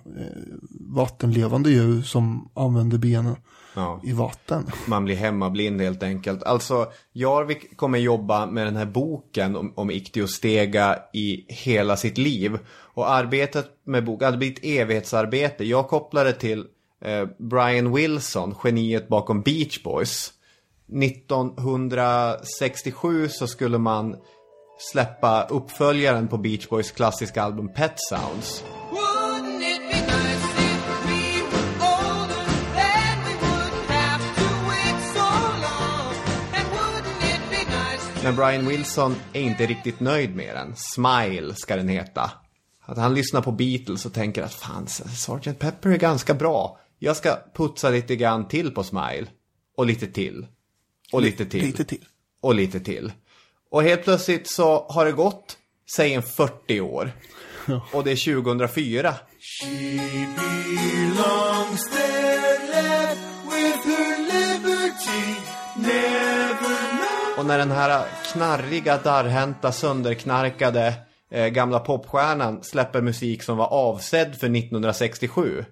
vattenlevande 0.80 1.70
djur 1.70 2.02
som 2.02 2.48
använde 2.54 2.98
benen 2.98 3.34
Ja. 3.74 4.00
i 4.04 4.12
vatten. 4.12 4.66
Man 4.86 5.04
blir 5.04 5.16
hemmablind 5.16 5.80
helt 5.80 6.02
enkelt. 6.02 6.42
Alltså, 6.42 6.86
Jarvik 7.12 7.76
kommer 7.76 7.98
jobba 7.98 8.46
med 8.46 8.66
den 8.66 8.76
här 8.76 8.86
boken 8.86 9.56
om, 9.56 9.72
om 9.76 9.90
Ichthyostega 9.90 10.98
i 11.14 11.44
hela 11.48 11.96
sitt 11.96 12.18
liv. 12.18 12.58
Och 12.94 13.10
arbetet 13.10 13.66
med 13.86 14.04
boken 14.04 14.24
hade 14.26 14.38
blivit 14.38 14.58
ett 14.58 14.64
evighetsarbete. 14.64 15.64
Jag 15.64 15.88
kopplar 15.88 16.24
det 16.24 16.32
till 16.32 16.58
eh, 16.58 16.64
Brian 17.38 17.92
Wilson, 17.92 18.54
geniet 18.64 19.08
bakom 19.08 19.42
Beach 19.42 19.82
Boys. 19.82 20.32
1967 21.02 23.28
så 23.28 23.46
skulle 23.46 23.78
man 23.78 24.16
släppa 24.92 25.42
uppföljaren 25.42 26.28
på 26.28 26.38
Beach 26.38 26.68
Boys 26.68 26.90
klassiska 26.90 27.42
album 27.42 27.72
Pet 27.72 27.94
Sounds. 28.08 28.64
Men 38.28 38.36
Brian 38.36 38.66
Wilson 38.66 39.16
är 39.32 39.40
inte 39.40 39.66
riktigt 39.66 40.00
nöjd 40.00 40.36
med 40.36 40.56
den. 40.56 40.74
Smile 40.76 41.54
ska 41.54 41.76
den 41.76 41.88
heta. 41.88 42.30
Att 42.84 42.98
han 42.98 43.14
lyssnar 43.14 43.42
på 43.42 43.52
Beatles 43.52 44.06
och 44.06 44.12
tänker 44.12 44.42
att 44.42 44.54
fan, 44.54 44.86
Sgt. 44.86 45.58
Pepper 45.58 45.90
är 45.90 45.96
ganska 45.96 46.34
bra. 46.34 46.78
Jag 46.98 47.16
ska 47.16 47.38
putsa 47.54 47.90
lite 47.90 48.16
grann 48.16 48.48
till 48.48 48.70
på 48.70 48.84
Smile. 48.84 49.26
Och 49.76 49.86
lite 49.86 50.06
till. 50.06 50.46
Och 51.12 51.22
lite 51.22 51.46
till. 51.46 51.62
Lite 51.62 51.84
till. 51.84 52.04
Och 52.40 52.54
lite 52.54 52.80
till. 52.80 53.12
Och 53.70 53.82
helt 53.82 54.04
plötsligt 54.04 54.50
så 54.50 54.86
har 54.88 55.04
det 55.04 55.12
gått, 55.12 55.58
säg 55.96 56.14
en 56.14 56.22
40 56.22 56.80
år. 56.80 57.12
Och 57.92 58.04
det 58.04 58.10
är 58.10 58.42
2004. 58.42 59.14
belongs 60.36 61.90
there 61.90 62.58
left 62.72 63.20
with 63.44 63.86
her 63.86 64.18
liberty 64.18 65.40
never 65.76 67.38
Och 67.38 67.46
när 67.46 67.58
den 67.58 67.70
här 67.70 68.06
knarriga, 68.32 68.98
darrhänta, 68.98 69.72
sönderknarkade 69.72 70.94
eh, 71.30 71.46
gamla 71.46 71.80
popstjärnan 71.80 72.62
släpper 72.62 73.02
musik 73.02 73.42
som 73.42 73.56
var 73.56 73.66
avsedd 73.66 74.28
för 74.28 74.46
1967. 74.46 75.64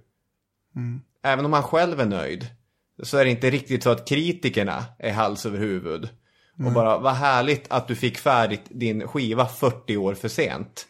Mm. 0.76 1.00
Även 1.26 1.44
om 1.44 1.52
han 1.52 1.62
själv 1.62 2.00
är 2.00 2.06
nöjd. 2.06 2.46
Så 3.02 3.16
är 3.18 3.24
det 3.24 3.30
inte 3.30 3.50
riktigt 3.50 3.82
så 3.82 3.90
att 3.90 4.08
kritikerna 4.08 4.84
är 4.98 5.12
hals 5.12 5.46
över 5.46 5.58
huvud. 5.58 6.08
Och 6.54 6.60
Mm. 6.60 6.74
bara, 6.74 6.98
vad 6.98 7.12
härligt 7.14 7.66
att 7.72 7.88
du 7.88 7.94
fick 7.94 8.18
färdigt 8.18 8.62
din 8.70 9.08
skiva 9.08 9.46
40 9.46 9.96
år 9.96 10.14
för 10.14 10.28
sent. 10.28 10.86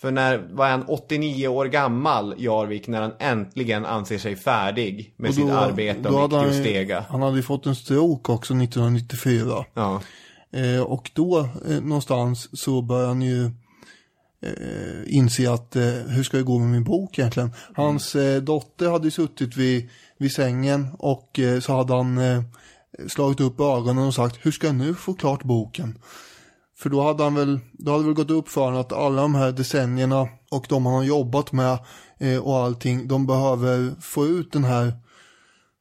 För 0.00 0.10
när 0.10 0.38
var 0.52 0.68
han 0.70 0.84
89 0.88 1.48
år 1.48 1.66
gammal, 1.66 2.34
Jarvik, 2.38 2.88
när 2.88 3.00
han 3.02 3.12
äntligen 3.18 3.84
anser 3.86 4.18
sig 4.18 4.36
färdig 4.36 5.14
med 5.16 5.28
Och 5.28 5.34
sitt 5.34 5.46
då- 5.48 5.52
arbete 5.54 6.00
då 6.02 6.08
om 6.08 6.14
hade 6.20 6.36
han 6.36 6.46
Ichthyostega. 6.48 7.04
Han 7.08 7.22
hade 7.22 7.36
ju 7.36 7.42
fått 7.42 7.66
en 7.66 7.74
stroke 7.76 8.32
också 8.32 8.54
1994. 8.54 9.64
Ja. 9.74 10.00
Eh, 10.52 10.82
och 10.82 11.10
då 11.14 11.38
eh, 11.68 11.80
någonstans 11.82 12.60
så 12.60 12.82
började 12.82 13.08
han 13.08 13.22
ju 13.22 13.50
eh, 14.42 15.16
inse 15.16 15.52
att 15.52 15.76
eh, 15.76 15.82
hur 15.84 16.22
ska 16.22 16.36
det 16.36 16.42
gå 16.42 16.58
med 16.58 16.68
min 16.68 16.84
bok 16.84 17.18
egentligen. 17.18 17.52
Hans 17.74 18.14
eh, 18.16 18.42
dotter 18.42 18.90
hade 18.90 19.10
suttit 19.10 19.56
vid, 19.56 19.88
vid 20.18 20.32
sängen 20.32 20.88
och 20.98 21.38
eh, 21.38 21.60
så 21.60 21.76
hade 21.76 21.94
han 21.94 22.18
eh, 22.18 22.42
slagit 23.08 23.40
upp 23.40 23.60
ögonen 23.60 24.06
och 24.06 24.14
sagt 24.14 24.38
hur 24.40 24.50
ska 24.50 24.66
jag 24.66 24.76
nu 24.76 24.94
få 24.94 25.14
klart 25.14 25.44
boken? 25.44 25.98
För 26.78 26.90
då 26.90 27.02
hade 27.02 27.22
han 27.22 27.34
väl, 27.34 27.60
då 27.72 27.92
hade 27.92 28.04
väl 28.04 28.14
gått 28.14 28.30
upp 28.30 28.48
för 28.48 28.60
honom 28.60 28.80
att 28.80 28.92
alla 28.92 29.22
de 29.22 29.34
här 29.34 29.52
decennierna 29.52 30.28
och 30.50 30.66
de 30.68 30.86
han 30.86 30.94
har 30.94 31.02
jobbat 31.02 31.52
med 31.52 31.78
eh, 32.18 32.38
och 32.38 32.56
allting, 32.56 33.08
de 33.08 33.26
behöver 33.26 34.00
få 34.00 34.26
ut 34.26 34.52
den 34.52 34.64
här 34.64 34.92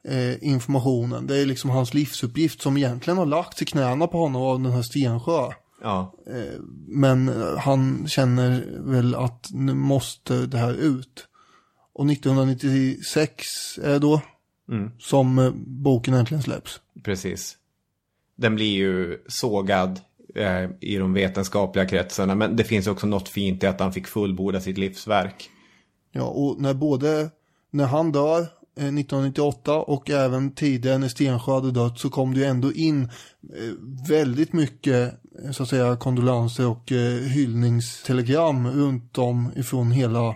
eh, 0.07 0.47
informationen. 0.47 1.27
Det 1.27 1.37
är 1.37 1.45
liksom 1.45 1.69
hans 1.69 1.93
livsuppgift 1.93 2.61
som 2.61 2.77
egentligen 2.77 3.17
har 3.17 3.25
lagts 3.25 3.61
i 3.61 3.65
knäna 3.65 4.07
på 4.07 4.17
honom 4.17 4.41
av 4.41 4.61
den 4.61 4.71
här 4.71 4.81
Stensjö. 4.81 5.49
Ja. 5.81 6.13
Eh, 6.27 6.59
men 6.87 7.29
eh, 7.29 7.57
han 7.57 8.07
känner 8.07 8.65
väl 8.79 9.15
att 9.15 9.47
nu 9.51 9.73
måste 9.73 10.45
det 10.45 10.57
här 10.57 10.73
ut. 10.73 11.27
Och 11.93 12.11
1996 12.11 13.45
är 13.83 13.89
det 13.89 13.99
då 13.99 14.21
Mm. 14.71 14.91
som 14.99 15.39
eh, 15.39 15.51
boken 15.55 16.13
äntligen 16.13 16.43
släpps. 16.43 16.81
Precis. 17.03 17.57
Den 18.35 18.55
blir 18.55 18.71
ju 18.75 19.17
sågad 19.27 19.99
eh, 20.35 20.69
i 20.81 20.97
de 20.97 21.13
vetenskapliga 21.13 21.85
kretsarna. 21.85 22.35
Men 22.35 22.55
det 22.55 22.63
finns 22.63 22.87
också 22.87 23.07
något 23.07 23.29
fint 23.29 23.63
i 23.63 23.67
att 23.67 23.79
han 23.79 23.93
fick 23.93 24.07
fullborda 24.07 24.61
sitt 24.61 24.77
livsverk. 24.77 25.49
Ja, 26.11 26.23
och 26.23 26.61
när 26.61 26.73
både, 26.73 27.29
när 27.71 27.85
han 27.85 28.11
dör 28.11 28.39
eh, 28.39 28.45
1998 28.85 29.73
och 29.75 30.09
även 30.09 30.51
tidigare 30.55 30.97
när 30.97 31.07
Stensjö 31.07 31.51
hade 31.53 31.71
dött 31.71 31.99
så 31.99 32.09
kom 32.09 32.33
det 32.33 32.39
ju 32.39 32.45
ändå 32.45 32.73
in 32.73 33.09
väldigt 34.09 34.53
mycket 34.53 35.13
så 35.51 35.63
att 35.63 35.69
säga 35.69 35.95
kondolenser 35.95 36.67
och 36.67 36.91
eh, 36.91 37.19
hyllningstelegram 37.19 38.67
runt 38.67 39.17
om 39.17 39.51
ifrån 39.55 39.91
hela 39.91 40.35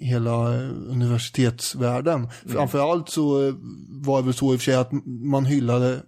hela 0.00 0.54
eh, 0.54 0.70
universitetsvärlden. 0.88 2.28
Framförallt 2.46 3.08
så 3.08 3.48
eh, 3.48 3.54
var 3.88 4.20
det 4.20 4.24
väl 4.24 4.34
så 4.34 4.52
i 4.52 4.56
och 4.56 4.60
för 4.60 4.64
sig 4.64 4.74
att 4.74 4.92
man 5.06 5.44
hyllade 5.44 6.00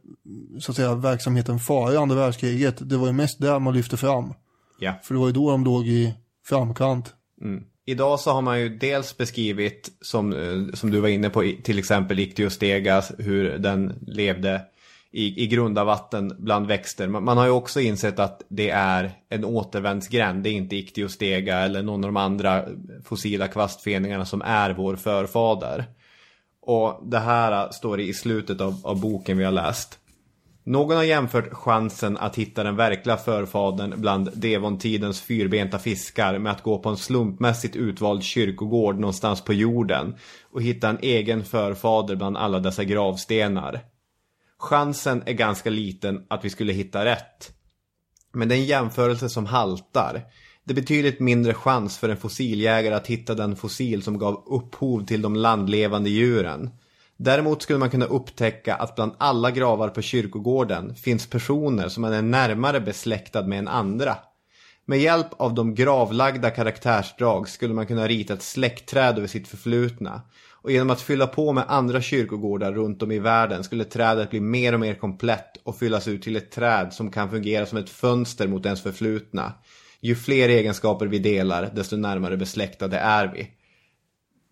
så 0.61 0.73
att 0.73 0.77
säga 0.77 0.95
verksamheten 0.95 1.59
före 1.59 1.99
andra 1.99 2.17
världskriget. 2.17 2.91
Det 2.91 2.97
var 2.97 3.07
ju 3.07 3.13
mest 3.13 3.41
där 3.41 3.59
man 3.59 3.75
lyfte 3.75 3.97
fram. 3.97 4.35
Ja. 4.79 4.95
För 5.03 5.15
det 5.15 5.21
var 5.21 5.27
ju 5.27 5.33
då 5.33 5.51
de 5.51 5.65
låg 5.65 5.87
i 5.87 6.15
framkant. 6.47 7.15
Mm. 7.43 7.65
Idag 7.87 8.21
så 8.21 8.31
har 8.31 8.43
man 8.43 8.61
ju 8.61 8.69
dels 8.79 9.17
beskrivit, 9.17 9.91
som, 10.01 10.33
eh, 10.33 10.75
som 10.75 10.91
du 10.91 11.01
var 11.01 11.09
inne 11.09 11.31
på, 11.31 11.53
till 11.63 11.79
exempel 11.79 12.19
Ichthyostega, 12.19 13.03
hur 13.19 13.59
den 13.59 13.99
levde 14.07 14.63
i, 15.13 15.45
i 15.45 15.47
grunda 15.47 15.85
vatten 15.85 16.37
bland 16.39 16.67
växter. 16.67 17.09
Man, 17.09 17.25
man 17.25 17.39
har 17.39 17.45
ju 17.45 17.51
också 17.51 17.81
insett 17.81 18.19
att 18.19 18.43
det 18.49 18.71
är 18.71 19.13
en 19.29 19.45
återvändsgränd. 19.45 20.43
Det 20.43 20.51
är 20.51 20.53
inte 20.53 20.77
Ichthyostega 20.77 21.59
eller 21.59 21.83
någon 21.83 22.05
av 22.05 22.09
de 22.13 22.17
andra 22.17 22.65
fossila 23.05 23.49
kvastfeningarna 23.49 24.25
som 24.25 24.43
är 24.43 24.71
vår 24.71 24.97
förfader. 24.97 25.85
Och 26.63 27.01
det 27.03 27.19
här 27.19 27.71
står 27.71 28.01
i 28.01 28.15
slutet 28.15 28.61
av, 28.61 28.81
av 28.85 29.01
boken 29.01 29.39
vi 29.39 29.45
har 29.45 29.53
läst. 29.53 29.99
Någon 30.65 30.97
har 30.97 31.05
jämfört 31.05 31.53
chansen 31.53 32.17
att 32.17 32.37
hitta 32.37 32.63
den 32.63 32.77
verkliga 32.77 33.17
förfadern 33.17 33.95
bland 33.97 34.31
Devontidens 34.35 35.21
fyrbenta 35.21 35.79
fiskar 35.79 36.39
med 36.39 36.53
att 36.53 36.63
gå 36.63 36.79
på 36.79 36.89
en 36.89 36.97
slumpmässigt 36.97 37.77
utvald 37.77 38.23
kyrkogård 38.23 38.99
någonstans 38.99 39.45
på 39.45 39.53
jorden 39.53 40.15
och 40.53 40.63
hitta 40.63 40.89
en 40.89 40.99
egen 41.03 41.45
förfader 41.45 42.17
bland 42.17 42.37
alla 42.37 42.61
dessa 42.61 42.85
gravstenar. 42.85 43.81
Chansen 44.63 45.23
är 45.27 45.33
ganska 45.33 45.71
liten 45.71 46.27
att 46.31 46.45
vi 46.45 46.51
skulle 46.51 46.73
hitta 46.73 47.05
rätt. 47.05 47.53
Men 48.33 48.49
det 48.49 48.55
är 48.55 48.59
en 48.59 48.65
jämförelse 48.65 49.29
som 49.29 49.47
haltar. 49.47 50.23
Det 50.65 50.73
är 50.73 50.75
betydligt 50.75 51.21
mindre 51.21 51.55
chans 51.55 51.99
för 51.99 52.09
en 52.09 52.17
fossiljägare 52.17 52.95
att 52.95 53.07
hitta 53.07 53.35
den 53.35 53.57
fossil 53.57 54.03
som 54.03 54.19
gav 54.19 54.45
upphov 54.47 55.07
till 55.07 55.23
de 55.23 55.37
landlevande 55.37 56.11
djuren. 56.11 56.71
Däremot 57.17 57.63
skulle 57.63 57.79
man 57.79 57.91
kunna 57.91 58.05
upptäcka 58.05 58.75
att 58.75 58.97
bland 58.97 59.13
alla 59.19 59.51
gravar 59.51 59.89
på 59.89 60.03
kyrkogården 60.03 60.95
finns 60.95 61.27
personer 61.27 61.89
som 61.89 62.01
man 62.01 62.13
är 62.13 62.23
närmare 62.23 62.81
besläktad 62.81 63.43
med 63.47 63.59
än 63.59 63.69
andra. 63.69 64.17
Med 64.85 64.99
hjälp 64.99 65.29
av 65.37 65.55
de 65.55 65.75
gravlagda 65.75 66.51
karaktärsdrag 66.51 67.49
skulle 67.49 67.75
man 67.75 67.87
kunna 67.87 68.09
rita 68.09 68.35
ett 68.35 68.43
släktträd 68.43 69.19
över 69.19 69.29
sitt 69.29 69.49
förflutna. 69.49 70.23
Och 70.63 70.73
genom 70.73 70.91
att 70.91 71.01
fylla 71.01 71.27
på 71.27 71.53
med 71.53 71.65
andra 71.69 72.03
kyrkogårdar 72.03 72.73
runt 72.73 73.03
om 73.03 73.13
i 73.13 73.19
världen 73.19 73.65
skulle 73.65 73.85
trädet 73.85 74.31
bli 74.31 74.41
mer 74.41 74.73
och 74.73 74.81
mer 74.81 74.95
komplett 74.95 75.57
och 75.63 75.79
fyllas 75.79 76.09
ut 76.09 76.23
till 76.23 76.37
ett 76.37 76.51
träd 76.51 76.93
som 76.93 77.11
kan 77.11 77.31
fungera 77.31 77.67
som 77.67 77.79
ett 77.79 77.91
fönster 77.91 78.49
mot 78.49 78.67
ens 78.67 78.83
förflutna. 78.83 79.53
Ju 80.01 80.15
fler 80.17 80.49
egenskaper 80.49 81.07
vi 81.07 81.19
delar, 81.19 81.71
desto 81.75 81.97
närmare 81.97 82.37
besläktade 82.37 82.99
är 82.99 83.27
vi. 83.27 83.51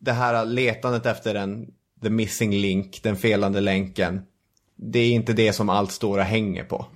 Det 0.00 0.12
här 0.12 0.44
letandet 0.44 1.06
efter 1.06 1.34
den 1.34 1.66
the 2.02 2.10
missing 2.10 2.54
link, 2.54 3.00
den 3.02 3.16
felande 3.16 3.60
länken. 3.60 4.20
Det 4.76 4.98
är 4.98 5.10
inte 5.10 5.32
det 5.32 5.52
som 5.52 5.68
allt 5.68 5.92
står 5.92 6.18
och 6.18 6.24
hänger 6.24 6.64
på. 6.64 6.86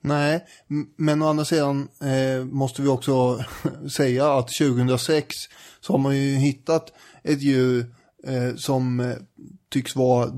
Nej, 0.00 0.44
men 0.96 1.22
å 1.22 1.28
andra 1.28 1.44
sidan 1.44 1.88
eh, 2.00 2.44
måste 2.44 2.82
vi 2.82 2.88
också 2.88 3.44
säga 3.96 4.32
att 4.32 4.48
2006 4.48 5.28
så 5.80 5.92
har 5.92 5.98
man 5.98 6.16
ju 6.16 6.34
hittat 6.34 6.92
ett 7.22 7.42
djur 7.42 7.86
som 8.56 9.00
eh, 9.00 9.16
tycks 9.68 9.96
vara 9.96 10.30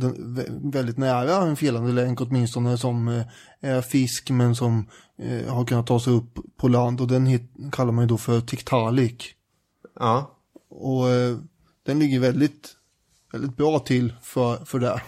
väldigt 0.49 0.99
nära 0.99 1.37
en 1.37 1.57
felande 1.57 1.93
länk 1.93 2.21
åtminstone 2.21 2.79
som 2.79 3.09
eh, 3.09 3.23
är 3.61 3.81
fisk 3.81 4.31
men 4.31 4.55
som 4.55 4.89
eh, 5.19 5.55
har 5.55 5.65
kunnat 5.65 5.87
ta 5.87 6.01
sig 6.01 6.13
upp 6.13 6.39
på 6.57 6.69
land 6.69 7.01
och 7.01 7.09
den 7.09 7.49
kallar 7.73 7.93
man 7.93 8.05
ju 8.05 8.09
då 8.09 8.19
för 8.19 8.41
Tiktaalik. 8.41 9.35
Ja. 10.01 10.35
Och 10.71 11.11
eh, 11.11 11.37
den 11.87 11.99
ligger 11.99 12.21
väldigt, 12.21 12.69
väldigt 13.33 13.57
bra 13.57 13.79
till 13.79 14.15
för, 14.23 14.65
för 14.65 14.79
det. 14.79 15.03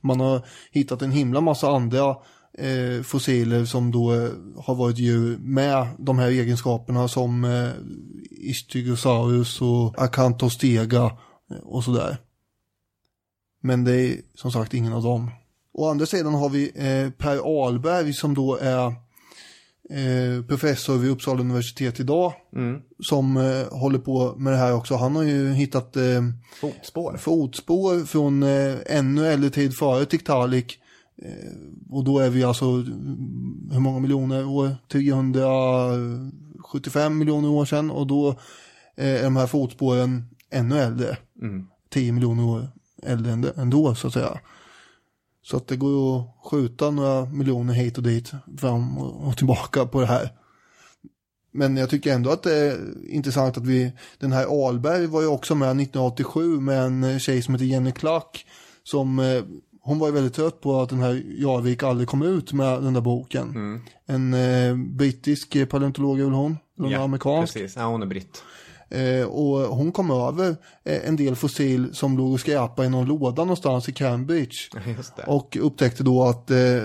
Man 0.00 0.20
har 0.20 0.46
hittat 0.70 1.02
en 1.02 1.12
himla 1.12 1.40
massa 1.40 1.70
andra 1.70 2.16
eh, 2.58 3.02
fossiler 3.02 3.64
som 3.64 3.90
då 3.90 4.12
eh, 4.12 4.30
har 4.56 4.74
varit 4.74 4.98
djur 4.98 5.38
med 5.38 5.88
de 5.98 6.18
här 6.18 6.28
egenskaperna 6.28 7.08
som 7.08 7.44
eh, 7.44 7.70
Ichthyosaurus 8.30 9.60
och 9.60 10.02
Acanthostega 10.02 11.04
eh, 11.04 11.12
och 11.62 11.84
sådär. 11.84 12.16
Men 13.62 13.84
det 13.84 13.96
är 13.96 14.16
som 14.34 14.52
sagt 14.52 14.74
ingen 14.74 14.92
av 14.92 15.02
dem. 15.02 15.30
Å 15.72 15.90
andra 15.90 16.06
sidan 16.06 16.34
har 16.34 16.48
vi 16.48 16.70
eh, 16.74 17.10
Per 17.10 17.64
Ahlberg 17.64 18.12
som 18.12 18.34
då 18.34 18.56
är 18.56 18.86
eh, 19.90 20.42
professor 20.48 20.98
vid 20.98 21.10
Uppsala 21.10 21.40
universitet 21.40 22.00
idag. 22.00 22.32
Mm. 22.56 22.80
Som 23.02 23.36
eh, 23.36 23.78
håller 23.78 23.98
på 23.98 24.34
med 24.36 24.52
det 24.52 24.56
här 24.56 24.74
också. 24.74 24.94
Han 24.94 25.16
har 25.16 25.22
ju 25.22 25.52
hittat 25.52 25.96
eh, 25.96 26.22
Fotspår. 26.60 27.16
fotspår 27.16 28.06
från 28.06 28.42
ännu 28.86 29.26
äldre 29.26 29.50
tid 29.50 29.76
före 29.76 30.06
Tiktaalik. 30.06 30.76
Och 31.90 32.04
då 32.04 32.18
är 32.18 32.30
vi 32.30 32.44
alltså, 32.44 32.64
mm, 32.64 33.70
hur 33.72 33.80
många 33.80 33.98
miljoner 33.98 34.46
år? 34.46 34.76
375 34.92 37.18
miljoner 37.18 37.48
år 37.48 37.64
sedan. 37.64 37.90
Och 37.90 38.06
då 38.06 38.34
är 38.96 39.22
de 39.22 39.36
här 39.36 39.46
fotspåren 39.46 40.24
ännu 40.50 40.78
äldre. 40.78 41.16
Mm. 41.42 41.66
10 41.90 42.12
miljoner 42.12 42.44
år 42.44 42.68
äldre 43.02 43.32
än- 43.32 43.52
ändå 43.56 43.94
så 43.94 44.06
att 44.06 44.12
säga. 44.12 44.38
Så 45.42 45.56
att 45.56 45.66
det 45.68 45.76
går 45.76 46.20
att 46.20 46.26
skjuta 46.50 46.90
några 46.90 47.24
miljoner 47.24 47.74
hit 47.74 47.96
och 47.96 48.02
dit 48.04 48.30
fram 48.58 48.98
och, 48.98 49.36
tillbaka 49.36 49.86
på 49.86 50.00
det 50.00 50.06
här. 50.06 50.30
Men 51.52 51.76
jag 51.76 51.90
tycker 51.90 52.14
ändå 52.14 52.30
att 52.30 52.42
det 52.42 52.54
är 52.56 52.78
intressant 53.08 53.56
att 53.56 53.66
vi, 53.66 53.92
den 54.18 54.32
här 54.32 54.68
Alberg 54.68 55.06
var 55.06 55.20
ju 55.20 55.26
också 55.26 55.54
med 55.54 55.68
1987 55.68 56.60
med 56.60 56.82
en 56.84 57.20
tjej 57.20 57.42
som 57.42 57.54
heter 57.54 57.64
Jenny 57.64 57.92
Klack. 57.92 58.46
Som, 58.82 59.18
eh, 59.18 59.42
hon 59.82 59.98
var 59.98 60.06
ju 60.08 60.12
väldigt 60.14 60.34
trött 60.34 60.60
på 60.60 60.80
att 60.80 60.88
den 60.88 60.98
här 61.00 61.22
Jarvik 61.38 61.82
aldrig 61.82 62.08
kom 62.08 62.22
ut 62.22 62.52
med 62.52 62.82
den 62.82 62.92
där 62.94 63.00
boken. 63.00 63.48
Mm. 63.48 63.80
En 64.06 64.34
eh, 64.34 64.76
brittisk 64.96 65.56
eh, 65.56 65.66
paleontolog 65.66 66.20
är 66.20 66.24
väl 66.24 66.32
hon? 66.32 66.56
Eller 66.78 66.90
är 66.98 66.98
amerikansk. 67.04 67.52
precis. 67.54 67.76
Ja, 67.76 67.84
hon 67.86 68.02
är 68.02 68.06
britt. 68.06 68.42
Eh, 68.90 69.24
och 69.24 69.76
hon 69.76 69.92
kom 69.92 70.10
över 70.10 70.56
eh, 70.84 71.08
en 71.08 71.16
del 71.16 71.36
fossil 71.36 71.94
som 71.94 72.16
låg 72.16 72.32
och 72.32 72.40
skräpade 72.40 72.86
i 72.86 72.90
någon 72.90 73.06
låda 73.06 73.42
någonstans 73.42 73.88
i 73.88 73.92
Cambridge. 73.92 74.56
Och 75.26 75.56
upptäckte 75.60 76.02
då 76.02 76.22
att 76.22 76.50
eh, 76.50 76.82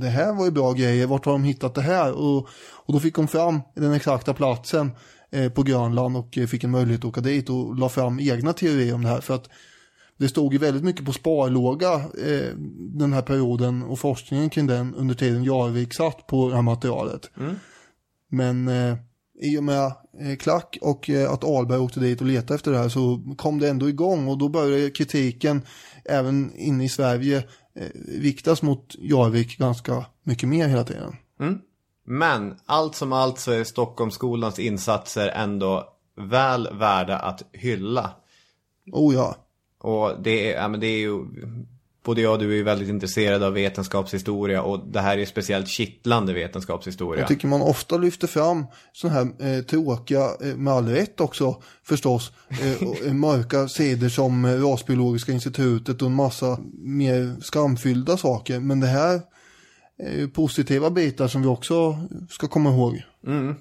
det 0.00 0.08
här 0.08 0.32
var 0.32 0.44
ju 0.44 0.50
bra 0.50 0.72
grejer, 0.72 1.06
vart 1.06 1.24
har 1.24 1.32
de 1.32 1.44
hittat 1.44 1.74
det 1.74 1.82
här? 1.82 2.12
Och, 2.12 2.48
och 2.58 2.92
då 2.92 3.00
fick 3.00 3.14
hon 3.14 3.28
fram 3.28 3.60
den 3.74 3.92
exakta 3.92 4.34
platsen 4.34 4.90
eh, 5.30 5.52
på 5.52 5.62
Grönland 5.62 6.16
och 6.16 6.38
eh, 6.38 6.46
fick 6.46 6.64
en 6.64 6.70
möjlighet 6.70 7.00
att 7.00 7.08
åka 7.08 7.20
dit 7.20 7.50
och 7.50 7.78
la 7.78 7.88
fram 7.88 8.20
egna 8.20 8.52
teorier 8.52 8.94
om 8.94 9.02
det 9.02 9.08
här. 9.08 9.20
För 9.20 9.34
att 9.34 9.48
det 10.16 10.28
stod 10.28 10.52
ju 10.52 10.58
väldigt 10.58 10.84
mycket 10.84 11.06
på 11.06 11.12
sparlåga 11.12 11.94
eh, 11.94 12.56
den 12.78 13.12
här 13.12 13.22
perioden 13.22 13.82
och 13.82 13.98
forskningen 13.98 14.50
kring 14.50 14.66
den 14.66 14.94
under 14.94 15.14
tiden 15.14 15.44
Jarvik 15.44 15.94
satt 15.94 16.26
på 16.26 16.48
det 16.48 16.54
här 16.54 16.62
materialet. 16.62 17.30
Mm. 17.36 17.54
Men 18.28 18.68
eh, 18.68 18.96
i 19.42 19.58
och 19.58 19.64
med 19.64 19.92
klack 20.38 20.78
och 20.80 21.10
eh, 21.10 21.32
att 21.32 21.44
Alberg 21.44 21.78
åkte 21.78 22.00
dit 22.00 22.20
och 22.20 22.26
letade 22.26 22.54
efter 22.54 22.70
det 22.70 22.78
här 22.78 22.88
så 22.88 23.20
kom 23.36 23.58
det 23.58 23.68
ändå 23.68 23.88
igång 23.88 24.28
och 24.28 24.38
då 24.38 24.48
började 24.48 24.90
kritiken 24.90 25.62
även 26.04 26.56
inne 26.56 26.84
i 26.84 26.88
Sverige 26.88 27.36
eh, 27.74 27.86
viktas 28.20 28.62
mot 28.62 28.94
Jarvik 28.98 29.58
ganska 29.58 30.06
mycket 30.22 30.48
mer 30.48 30.68
hela 30.68 30.84
tiden. 30.84 31.16
Mm. 31.40 31.58
Men 32.04 32.56
allt 32.66 32.94
som 32.94 33.12
allt 33.12 33.38
så 33.38 33.52
är 33.52 33.64
Stockholmsskolans 33.64 34.58
insatser 34.58 35.28
ändå 35.28 35.88
väl 36.16 36.68
värda 36.78 37.18
att 37.18 37.42
hylla. 37.52 38.10
Oh 38.92 39.14
ja. 39.14 39.36
Och 39.78 40.22
det 40.22 40.52
är, 40.52 40.62
ja, 40.62 40.68
men 40.68 40.80
det 40.80 40.86
är 40.86 40.98
ju, 40.98 41.24
både 42.04 42.20
jag 42.20 42.32
och 42.32 42.38
du 42.38 42.58
är 42.58 42.62
väldigt 42.62 42.88
intresserade 42.88 43.46
av 43.46 43.52
vetenskapshistoria 43.52 44.62
och 44.62 44.86
det 44.92 45.00
här 45.00 45.18
är 45.18 45.26
speciellt 45.26 45.68
kittlande 45.68 46.32
vetenskapshistoria. 46.32 47.20
Jag 47.20 47.28
tycker 47.28 47.48
man 47.48 47.62
ofta 47.62 47.96
lyfter 47.96 48.26
fram 48.26 48.66
sådana 48.92 49.18
här 49.18 49.56
eh, 49.56 49.62
tråkiga, 49.62 50.28
eh, 50.40 50.56
med 50.56 50.72
all 50.72 50.88
rätt 50.88 51.20
också 51.20 51.62
förstås, 51.84 52.32
eh, 52.48 53.06
eh, 53.06 53.12
mörka 53.12 53.68
sidor 53.68 54.08
som 54.08 54.44
eh, 54.44 54.50
Rasbiologiska 54.50 55.32
institutet 55.32 56.02
och 56.02 56.08
en 56.08 56.14
massa 56.14 56.58
mer 56.74 57.36
skamfyllda 57.40 58.16
saker. 58.16 58.60
Men 58.60 58.80
det 58.80 58.86
här 58.86 59.20
är 59.98 60.16
ju 60.18 60.28
positiva 60.28 60.90
bitar 60.90 61.28
som 61.28 61.42
vi 61.42 61.48
också 61.48 61.98
ska 62.30 62.48
komma 62.48 62.70
ihåg 62.70 63.02
Mm, 63.26 63.54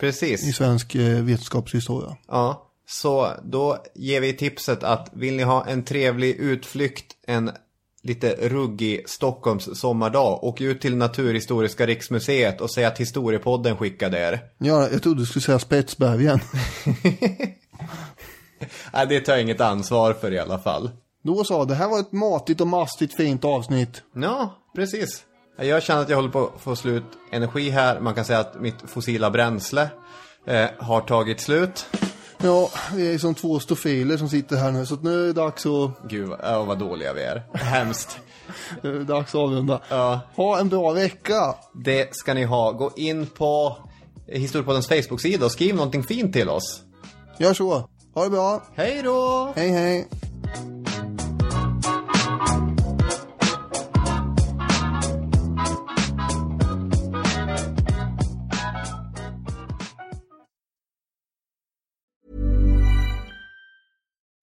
precis. 0.00 0.48
i 0.48 0.52
svensk 0.52 0.94
eh, 0.94 1.22
vetenskapshistoria. 1.22 2.16
Ja, 2.28 2.64
så 2.88 3.28
då 3.44 3.78
ger 3.94 4.20
vi 4.20 4.32
tipset 4.32 4.82
att 4.82 5.10
vill 5.12 5.36
ni 5.36 5.42
ha 5.42 5.66
en 5.66 5.84
trevlig 5.84 6.34
utflykt, 6.36 7.06
en 7.26 7.50
lite 8.08 8.48
ruggig 8.48 9.08
Stockholms 9.08 9.80
sommardag, 9.80 10.44
åk 10.44 10.60
ut 10.60 10.80
till 10.80 10.96
Naturhistoriska 10.96 11.86
riksmuseet 11.86 12.60
och 12.60 12.70
säg 12.70 12.84
att 12.84 12.98
Historiepodden 12.98 13.76
skickade 13.76 14.18
er. 14.18 14.40
Ja, 14.58 14.88
jag 14.92 15.02
trodde 15.02 15.20
du 15.20 15.26
skulle 15.26 15.42
säga 15.42 15.58
Spetsbergen. 15.58 16.40
Nej, 18.92 19.06
det 19.08 19.20
tar 19.20 19.32
jag 19.32 19.42
inget 19.42 19.60
ansvar 19.60 20.12
för 20.12 20.32
i 20.32 20.38
alla 20.38 20.58
fall. 20.58 20.90
Då 21.22 21.44
så, 21.44 21.64
det 21.64 21.74
här 21.74 21.88
var 21.88 22.00
ett 22.00 22.12
matigt 22.12 22.60
och 22.60 22.66
mastigt 22.66 23.16
fint 23.16 23.44
avsnitt. 23.44 24.02
Ja, 24.14 24.54
precis. 24.76 25.24
Jag 25.60 25.82
känner 25.82 26.02
att 26.02 26.08
jag 26.08 26.16
håller 26.16 26.30
på 26.30 26.50
att 26.56 26.60
få 26.60 26.76
slut 26.76 27.04
energi 27.32 27.70
här. 27.70 28.00
Man 28.00 28.14
kan 28.14 28.24
säga 28.24 28.38
att 28.38 28.60
mitt 28.60 28.76
fossila 28.86 29.30
bränsle 29.30 29.88
eh, 30.46 30.66
har 30.78 31.00
tagit 31.00 31.40
slut. 31.40 31.86
Ja, 32.42 32.70
vi 32.94 33.14
är 33.14 33.18
som 33.18 33.34
två 33.34 33.60
stofiler 33.60 34.16
som 34.16 34.28
sitter 34.28 34.56
här 34.56 34.72
nu, 34.72 34.86
så 34.86 34.94
att 34.94 35.02
nu 35.02 35.22
är 35.22 35.26
det 35.26 35.32
dags 35.32 35.66
att... 35.66 35.90
Gud, 36.08 36.28
vad, 36.28 36.40
ja, 36.42 36.64
vad 36.64 36.78
dåliga 36.78 37.12
vi 37.12 37.22
är. 37.22 37.46
Hemskt. 37.52 38.18
Nu 38.82 38.94
är 38.94 38.98
det 38.98 39.04
dags 39.04 39.34
att 39.34 39.40
avrunda. 39.40 39.80
Ja. 39.88 40.20
Ha 40.36 40.58
en 40.60 40.68
bra 40.68 40.92
vecka! 40.92 41.54
Det 41.84 42.16
ska 42.16 42.34
ni 42.34 42.44
ha. 42.44 42.72
Gå 42.72 42.92
in 42.96 43.26
på 43.26 43.76
Historiepoddens 44.26 44.88
Facebook-sida 44.88 45.44
och 45.44 45.52
skriv 45.52 45.74
någonting 45.74 46.02
fint 46.02 46.32
till 46.32 46.48
oss. 46.48 46.82
Gör 47.38 47.54
så. 47.54 47.88
Ha 48.14 48.24
det 48.24 48.30
bra. 48.30 48.62
Hej 48.74 49.02
då! 49.02 49.52
Hej 49.56 49.70
hej. 49.70 50.08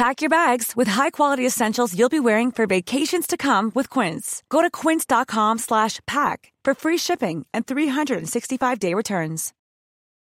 Pack 0.00 0.22
your 0.22 0.30
bags 0.30 0.74
with 0.74 0.88
high-quality 0.88 1.46
essentials 1.46 1.94
you'll 1.94 2.08
be 2.08 2.26
wearing 2.30 2.50
for 2.50 2.66
vacations 2.66 3.26
to 3.26 3.36
come 3.36 3.70
with 3.74 3.90
Quince. 3.90 4.42
Go 4.48 4.62
to 4.62 4.70
quince.com 4.70 5.58
slash 5.58 6.00
pack 6.06 6.54
for 6.64 6.72
free 6.72 6.96
shipping 6.96 7.44
and 7.52 7.66
365-day 7.66 8.94
returns. 8.94 9.52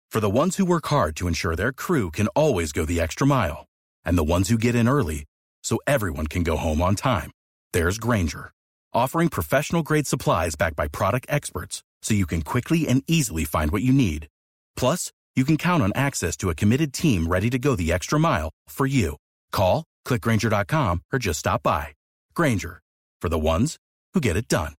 For 0.09 0.21
the 0.21 0.29
ones 0.29 0.55
who 0.55 0.65
work 0.65 0.87
hard 0.87 1.17
to 1.17 1.27
ensure 1.27 1.57
their 1.57 1.73
crew 1.73 2.09
can 2.09 2.29
always 2.37 2.71
go 2.71 2.85
the 2.85 3.01
extra 3.01 3.27
mile, 3.27 3.65
and 4.05 4.17
the 4.17 4.23
ones 4.23 4.47
who 4.47 4.57
get 4.57 4.75
in 4.75 4.87
early 4.87 5.25
so 5.61 5.77
everyone 5.85 6.27
can 6.27 6.43
go 6.43 6.55
home 6.55 6.81
on 6.81 6.95
time, 6.95 7.31
there's 7.73 7.97
Granger, 7.97 8.53
offering 8.93 9.27
professional-grade 9.27 10.07
supplies 10.07 10.55
backed 10.55 10.77
by 10.77 10.87
product 10.87 11.25
experts 11.27 11.83
so 12.01 12.13
you 12.13 12.25
can 12.25 12.43
quickly 12.43 12.87
and 12.87 13.03
easily 13.07 13.43
find 13.43 13.71
what 13.71 13.83
you 13.83 13.91
need. 13.91 14.29
Plus, 14.77 15.11
you 15.35 15.43
can 15.43 15.57
count 15.57 15.83
on 15.83 15.91
access 15.95 16.37
to 16.37 16.49
a 16.49 16.55
committed 16.55 16.93
team 16.93 17.27
ready 17.27 17.49
to 17.49 17.59
go 17.59 17.75
the 17.75 17.91
extra 17.91 18.17
mile 18.17 18.51
for 18.69 18.85
you. 18.85 19.17
Call, 19.55 19.85
clickgranger.com, 20.05 21.01
or 21.13 21.17
just 21.17 21.39
stop 21.39 21.63
by. 21.63 21.87
Granger, 22.35 22.81
for 23.21 23.29
the 23.29 23.39
ones 23.39 23.77
who 24.13 24.19
get 24.19 24.35
it 24.35 24.49
done. 24.49 24.73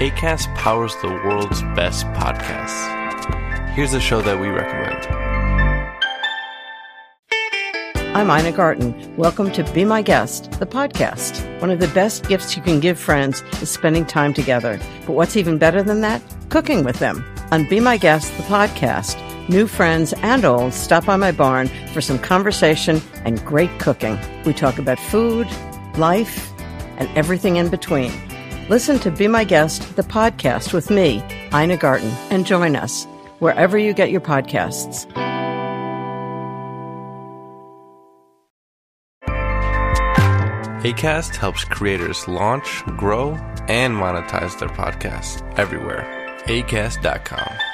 ACAST 0.00 0.54
powers 0.56 0.94
the 1.02 1.08
world's 1.08 1.62
best 1.74 2.06
podcasts. 2.08 2.98
Here's 3.70 3.94
a 3.94 4.00
show 4.00 4.20
that 4.22 4.38
we 4.38 4.48
recommend. 4.48 5.06
I'm 8.14 8.30
Ina 8.30 8.52
Garten. 8.52 9.16
Welcome 9.16 9.52
to 9.52 9.64
Be 9.72 9.84
My 9.84 10.02
Guest, 10.02 10.50
the 10.52 10.66
podcast. 10.66 11.60
One 11.60 11.70
of 11.70 11.80
the 11.80 11.88
best 11.88 12.28
gifts 12.28 12.56
you 12.56 12.62
can 12.62 12.80
give 12.80 12.98
friends 12.98 13.42
is 13.62 13.70
spending 13.70 14.04
time 14.04 14.34
together. 14.34 14.80
But 15.06 15.12
what's 15.12 15.36
even 15.36 15.58
better 15.58 15.82
than 15.82 16.00
that? 16.00 16.20
Cooking 16.48 16.82
with 16.82 16.98
them. 16.98 17.24
On 17.52 17.64
Be 17.64 17.80
My 17.80 17.96
Guest, 17.96 18.36
the 18.36 18.44
podcast, 18.44 19.18
new 19.48 19.66
friends 19.66 20.12
and 20.22 20.44
old 20.44 20.72
stop 20.72 21.06
by 21.06 21.16
my 21.16 21.32
barn 21.32 21.66
for 21.92 22.00
some 22.00 22.16
conversation 22.16 23.02
and 23.24 23.44
great 23.44 23.76
cooking. 23.80 24.16
We 24.44 24.52
talk 24.52 24.78
about 24.78 25.00
food, 25.00 25.48
life, 25.98 26.52
and 26.96 27.08
everything 27.16 27.56
in 27.56 27.68
between. 27.68 28.12
Listen 28.68 29.00
to 29.00 29.10
Be 29.10 29.26
My 29.26 29.42
Guest, 29.42 29.96
the 29.96 30.04
podcast 30.04 30.72
with 30.72 30.90
me, 30.90 31.24
Ina 31.52 31.78
Garten, 31.78 32.12
and 32.30 32.46
join 32.46 32.76
us 32.76 33.04
wherever 33.40 33.76
you 33.76 33.94
get 33.94 34.12
your 34.12 34.20
podcasts. 34.20 35.10
ACAST 40.84 41.34
helps 41.34 41.64
creators 41.64 42.28
launch, 42.28 42.84
grow, 42.96 43.32
and 43.66 43.94
monetize 43.94 44.56
their 44.60 44.68
podcasts 44.68 45.42
everywhere. 45.58 46.19
ACAST.com. 46.50 47.69